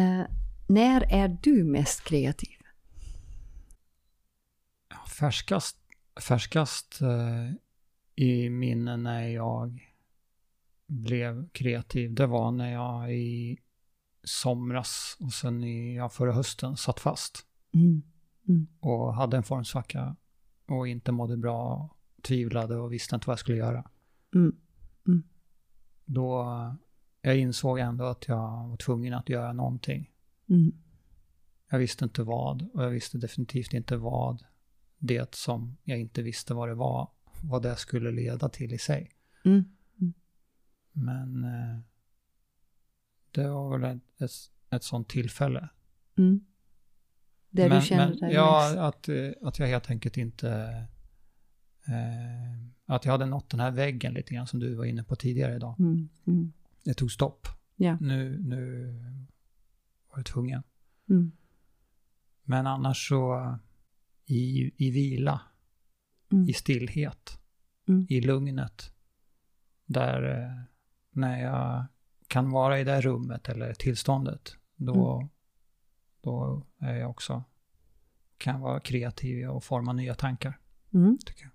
Uh, 0.00 0.26
när 0.68 1.12
är 1.12 1.38
du 1.42 1.64
mest 1.64 2.04
kreativ? 2.04 2.56
Färskast, 5.18 5.76
färskast 6.28 6.98
uh, 7.02 7.52
i 8.14 8.50
minne 8.50 8.96
när 8.96 9.28
jag 9.28 9.85
blev 10.86 11.48
kreativ, 11.48 12.14
det 12.14 12.26
var 12.26 12.50
när 12.50 12.72
jag 12.72 13.14
i 13.14 13.58
somras 14.22 15.16
och 15.20 15.32
sen 15.32 15.64
i, 15.64 15.96
ja, 15.96 16.08
förra 16.08 16.32
hösten 16.32 16.76
satt 16.76 17.00
fast. 17.00 17.38
Mm. 17.74 18.02
Mm. 18.48 18.66
Och 18.80 19.14
hade 19.14 19.36
en 19.36 19.42
formsvacka 19.42 20.16
och 20.66 20.88
inte 20.88 21.12
mådde 21.12 21.36
bra, 21.36 21.90
tvivlade 22.22 22.76
och 22.76 22.92
visste 22.92 23.14
inte 23.14 23.26
vad 23.26 23.32
jag 23.32 23.38
skulle 23.38 23.58
göra. 23.58 23.90
Mm. 24.34 24.56
Mm 25.08 25.22
då 26.06 26.46
jag 27.22 27.36
insåg 27.36 27.78
ändå 27.78 28.04
att 28.04 28.28
jag 28.28 28.68
var 28.68 28.76
tvungen 28.76 29.14
att 29.14 29.28
göra 29.28 29.52
någonting. 29.52 30.10
Mm. 30.48 30.72
Jag 31.70 31.78
visste 31.78 32.04
inte 32.04 32.22
vad 32.22 32.68
och 32.74 32.84
jag 32.84 32.90
visste 32.90 33.18
definitivt 33.18 33.74
inte 33.74 33.96
vad 33.96 34.44
det 34.98 35.34
som 35.34 35.76
jag 35.84 35.98
inte 35.98 36.22
visste 36.22 36.54
vad 36.54 36.68
det 36.68 36.74
var, 36.74 37.10
vad 37.42 37.62
det 37.62 37.76
skulle 37.76 38.10
leda 38.10 38.48
till 38.48 38.72
i 38.72 38.78
sig. 38.78 39.10
Mm. 39.44 39.75
Men 40.96 41.44
eh, 41.44 41.78
det 43.30 43.48
var 43.48 43.78
väl 43.78 43.96
ett, 43.96 44.20
ett, 44.20 44.30
ett 44.70 44.84
sånt 44.84 45.08
tillfälle. 45.08 45.68
Mm. 46.18 46.40
Det 47.50 47.68
men, 47.68 47.80
du 47.80 47.86
kände 47.86 48.08
men, 48.08 48.18
dig 48.18 48.32
Ja, 48.32 48.80
att, 48.88 49.08
eh, 49.08 49.30
att 49.42 49.58
jag 49.58 49.66
helt 49.66 49.90
enkelt 49.90 50.16
inte 50.16 50.50
eh, 51.86 52.66
att 52.86 53.04
jag 53.04 53.12
hade 53.12 53.26
nått 53.26 53.50
den 53.50 53.60
här 53.60 53.70
väggen 53.70 54.14
lite 54.14 54.34
grann 54.34 54.46
som 54.46 54.60
du 54.60 54.74
var 54.74 54.84
inne 54.84 55.04
på 55.04 55.16
tidigare 55.16 55.56
idag. 55.56 55.80
Mm, 55.80 56.08
mm. 56.26 56.52
Det 56.84 56.94
tog 56.94 57.12
stopp. 57.12 57.46
Ja. 57.76 57.98
Nu, 58.00 58.38
nu 58.38 58.86
var 60.10 60.18
jag 60.18 60.26
tvungen. 60.26 60.62
Mm. 61.08 61.32
Men 62.42 62.66
annars 62.66 63.08
så 63.08 63.58
i, 64.26 64.72
i 64.76 64.90
vila, 64.90 65.40
mm. 66.32 66.48
i 66.48 66.52
stillhet, 66.52 67.38
mm. 67.88 68.06
i 68.08 68.20
lugnet. 68.20 68.92
Där 69.86 70.42
eh, 70.42 70.75
när 71.16 71.42
jag 71.42 71.86
kan 72.28 72.50
vara 72.50 72.80
i 72.80 72.84
det 72.84 73.00
rummet 73.00 73.48
eller 73.48 73.74
tillståndet, 73.74 74.56
då, 74.76 75.16
mm. 75.16 75.28
då 76.20 76.66
är 76.78 76.94
jag 76.94 77.10
också, 77.10 77.44
kan 78.38 78.60
vara 78.60 78.80
kreativ 78.80 79.48
och 79.48 79.64
forma 79.64 79.92
nya 79.92 80.14
tankar. 80.14 80.58
Tycker 81.26 81.44
jag. 81.44 81.52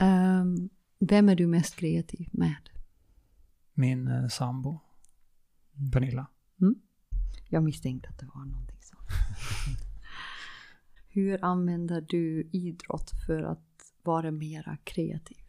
Um, 0.00 0.70
vem 0.98 1.28
är 1.28 1.36
du 1.36 1.46
mest 1.46 1.76
kreativ 1.76 2.28
med? 2.32 2.70
Min 3.74 4.08
eh, 4.08 4.28
sambo, 4.28 4.80
mm. 5.76 5.90
Pernilla. 5.90 6.26
Mm. 6.60 6.74
Jag 7.48 7.64
misstänkte 7.64 8.08
att 8.08 8.18
det 8.18 8.26
var 8.26 8.44
någonting 8.44 8.82
sånt. 8.82 9.08
Hur 11.08 11.44
använder 11.44 12.00
du 12.00 12.48
idrott 12.52 13.10
för 13.26 13.42
att 13.42 13.94
vara 14.02 14.30
mera 14.30 14.76
kreativ? 14.84 15.44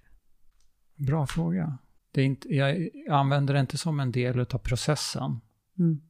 Bra 0.95 1.27
fråga. 1.27 1.77
Det 2.15 2.21
är 2.21 2.25
inte, 2.25 2.55
jag 2.55 2.89
använder 3.09 3.53
det 3.53 3.59
inte 3.59 3.77
som 3.77 3.99
en 3.99 4.11
del 4.11 4.39
av 4.39 4.57
processen. 4.57 5.41
Mm. 5.79 6.01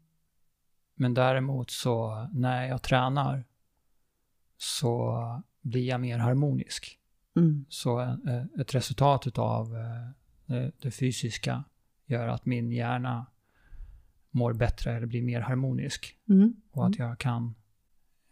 Men 0.96 1.14
däremot 1.14 1.72
så 1.72 2.28
när 2.34 2.68
jag 2.68 2.82
tränar 2.82 3.44
så 4.58 5.20
blir 5.62 5.88
jag 5.88 6.02
mer 6.02 6.18
harmonisk. 6.18 7.00
Mm. 7.36 7.66
Så 7.70 8.02
eh, 8.02 8.44
ett 8.60 8.76
resultat 8.76 9.38
av 9.38 9.76
eh, 10.48 10.68
det, 10.82 10.92
fysiska 10.92 11.64
gör 12.06 12.28
att 12.28 12.46
min 12.46 12.72
hjärna 12.72 13.26
mår 14.32 14.54
bättre 14.54 14.96
eller 14.96 15.08
blir 15.08 15.22
mer 15.22 15.42
harmonisk. 15.42 16.18
Mm. 16.30 16.54
Och 16.72 16.88
att 16.88 17.00
jag 17.00 17.20
kan 17.20 17.56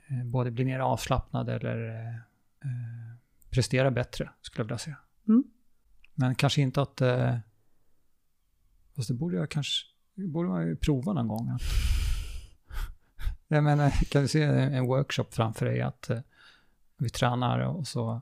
eh, 0.08 0.26
både 0.26 0.52
bli 0.52 0.66
mer 0.66 0.80
avslappnad 0.80 1.50
eller 1.50 2.22
prestera 3.50 3.92
bättre, 3.92 4.30
skulle 4.42 4.64
jag 4.64 4.66
vilja 4.66 4.78
säga. 4.78 4.98
Mm. 5.28 5.44
Men 6.14 6.36
kanske 6.36 6.62
inte 6.62 6.82
att... 6.82 7.02
Fast 8.96 9.08
det 9.08 9.14
borde 9.14 9.38
jag 9.38 9.50
kanske... 9.50 9.86
Borde 10.16 10.50
man 10.50 10.68
ju 10.68 10.76
prova 10.76 11.14
någon 11.14 11.28
gång. 11.28 11.50
Att, 11.50 11.62
jag 13.48 13.64
menar, 13.64 13.90
kan 14.12 14.22
du 14.22 14.28
se 14.28 14.44
en 14.44 14.86
workshop 14.86 15.26
framför 15.32 15.66
dig 15.66 15.82
att 15.82 16.10
eh, 16.10 16.20
vi 16.98 17.10
tränar 17.10 17.60
och 17.60 17.88
så, 17.88 18.22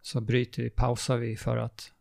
så 0.00 0.20
bryter 0.20 0.62
vi, 0.62 0.70
pausar 0.70 1.16
vi 1.16 1.36
för 1.36 1.56
att 1.56 1.92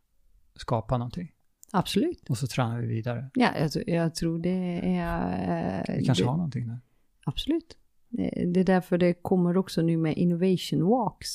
skapa 0.56 0.98
någonting. 0.98 1.32
Absolut. 1.72 2.30
Och 2.30 2.38
så 2.38 2.48
tränar 2.48 2.80
vi 2.82 2.88
vidare. 2.88 3.30
Ja, 3.34 3.58
jag, 3.60 3.72
tror- 3.72 3.90
jag 3.90 4.16
tror 4.16 4.40
det 4.40 4.82
är... 4.98 5.80
eh, 5.90 5.96
Vi 5.98 6.06
kanske 6.06 6.24
det, 6.24 6.30
har 6.30 6.38
någonting 6.38 6.68
där. 6.68 6.80
Absolut. 7.26 7.78
Det 8.10 8.30
det 8.54 8.60
är 8.60 8.64
därför 8.64 8.98
det 8.98 9.14
kommer 9.14 9.58
också 9.58 9.82
nu 9.82 9.98
med 9.98 10.18
innovation 10.18 10.84
walks 10.90 11.30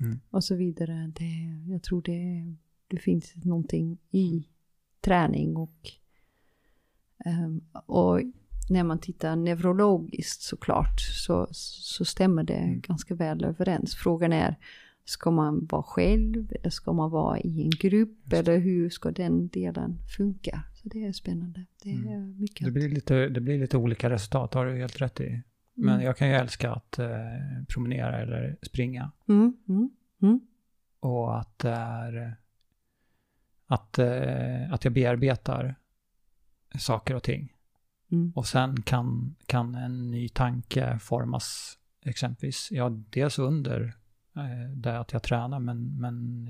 Mm. 0.00 0.20
och 0.30 0.44
så 0.44 0.54
vidare. 0.54 1.12
Det, 1.16 1.70
jag 1.72 1.82
tror 1.82 2.02
det, 2.02 2.54
det 2.88 2.96
finns 2.98 3.32
någonting 3.36 3.98
i 4.10 4.48
träning 5.00 5.56
och, 5.56 5.90
ehm, 7.24 7.60
och 7.86 8.20
när 8.70 8.84
man 8.84 8.98
tittar 8.98 9.36
neurologiskt 9.36 10.42
såklart 10.42 11.00
så, 11.00 11.46
så 11.50 12.04
stämmer 12.04 12.42
det 12.44 12.54
Mm. 12.54 12.80
ganska 12.80 13.14
väl 13.14 13.44
överens. 13.44 13.94
Frågan 13.94 14.32
är, 14.32 14.56
ska 15.04 15.30
man 15.30 15.66
vara 15.70 15.82
själv 15.82 16.52
eller 16.60 16.70
ska 16.70 16.92
man 16.92 17.10
vara 17.10 17.38
i 17.40 17.62
en 17.62 17.70
grupp 17.70 18.32
eller 18.32 18.58
hur 18.58 18.90
ska 18.90 19.10
den 19.10 19.48
delen 19.48 19.98
funka? 20.16 20.62
Så 20.74 20.88
det 20.88 21.04
är 21.04 21.12
spännande. 21.12 21.66
Det 21.82 21.90
är 21.90 21.94
Mm. 21.94 22.40
mycket. 22.40 22.64
Det 22.66 22.70
blir, 22.72 22.88
lite, 22.88 23.28
det 23.28 23.40
blir 23.40 23.58
lite 23.58 23.76
olika 23.76 24.10
resultat, 24.10 24.54
har 24.54 24.66
du 24.66 24.76
helt 24.76 25.00
rätt 25.00 25.20
i. 25.20 25.42
Men 25.74 25.94
Mm. 25.94 26.06
jag 26.06 26.16
kan 26.16 26.28
ju 26.28 26.34
älska 26.34 26.72
att 26.72 26.98
eh, 26.98 27.08
promenera 27.68 28.18
eller 28.22 28.56
springa. 28.62 29.10
Mm, 29.28 29.56
mm. 29.68 30.40
Och 31.00 31.38
att 31.38 31.58
det 31.58 31.70
är... 31.70 32.36
Att, 33.70 33.98
eh, 33.98 34.72
att 34.72 34.84
jag 34.84 34.92
bearbetar 34.92 35.74
saker 36.78 37.14
och 37.14 37.22
ting. 37.22 37.52
Mm. 38.12 38.32
Och 38.34 38.46
sen 38.46 38.82
kan, 38.82 39.36
kan 39.46 39.74
en 39.74 40.10
ny 40.10 40.28
tanke 40.28 40.98
formas 40.98 41.78
exempelvis, 42.04 42.68
ja, 42.70 42.88
dels 43.10 43.38
under 43.38 43.94
eh, 44.36 44.70
det 44.74 44.98
att 45.00 45.12
jag 45.12 45.22
tränar, 45.22 45.58
men, 45.58 46.00
men 46.00 46.46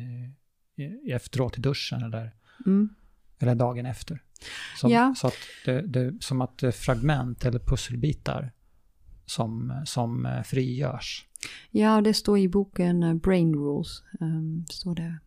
eh, 0.79 1.15
efteråt 1.15 1.59
i 1.59 1.61
duschen 1.61 2.03
eller, 2.03 2.35
Mm. 2.67 2.89
eller 3.39 3.55
dagen 3.55 3.87
efter. 3.87 4.23
Som, 4.81 4.91
Ja. 4.91 5.15
Så 5.17 5.27
att 5.27 5.35
det, 5.65 5.83
det, 5.83 6.23
som 6.23 6.41
att 6.41 6.63
är 6.63 6.71
fragment 6.71 7.45
eller 7.45 7.59
pusselbitar 7.59 8.53
som, 9.27 9.83
som 9.85 10.27
eh, 10.27 10.43
frigörs. 10.43 11.27
Ja, 11.71 12.01
det 12.01 12.15
står 12.15 12.39
i 12.39 12.49
boken 12.49 13.03
eh, 13.03 13.15
Brain 13.15 13.55
Rules, 13.55 14.03
um, 14.21 14.67
står 14.71 14.95
det 14.95 15.19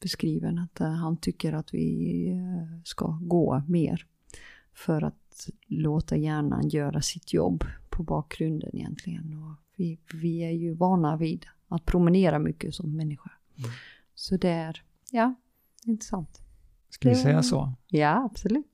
beskriven 0.00 0.58
att 0.58 0.80
eh, 0.80 0.88
han 0.90 1.16
tycker 1.16 1.52
att 1.52 1.74
vi 1.74 2.28
eh, 2.30 2.80
ska 2.84 3.18
gå 3.22 3.62
mer 3.68 4.06
för 4.72 5.02
att 5.02 5.48
låta 5.66 6.16
hjärnan 6.16 6.68
göra 6.68 7.02
sitt 7.02 7.32
jobb 7.32 7.64
på 7.90 8.02
bakgrunden 8.02 8.70
egentligen. 8.76 9.42
Och 9.42 9.54
vi, 9.76 9.98
vi 10.14 10.38
är 10.44 10.50
ju 10.50 10.74
vana 10.74 11.16
vid 11.16 11.46
att 11.68 11.84
promenera 11.84 12.38
mycket 12.38 12.74
som 12.74 12.96
människa. 12.96 13.30
Mm. 13.58 13.70
Så 14.14 14.36
det 14.36 14.48
är, 14.50 14.82
ja, 15.12 15.34
intressant. 15.84 16.40
Ska 16.90 17.08
vi 17.08 17.14
säga 17.14 17.42
så? 17.42 17.72
Ja, 17.86 18.24
absolut. 18.24 18.66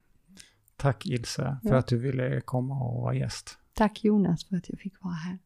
Tack 0.77 1.07
Ilse 1.07 1.57
för 1.63 1.69
Ja. 1.69 1.77
att 1.79 1.87
du 1.87 1.99
ville 1.99 2.41
komma 2.41 2.81
och 2.85 3.03
vara 3.03 3.15
gäst. 3.15 3.59
Tack 3.75 4.05
Jonas 4.05 4.45
för 4.45 4.57
att 4.57 4.71
jag 4.71 4.79
fick 4.79 5.03
vara 5.03 5.15
här. 5.15 5.39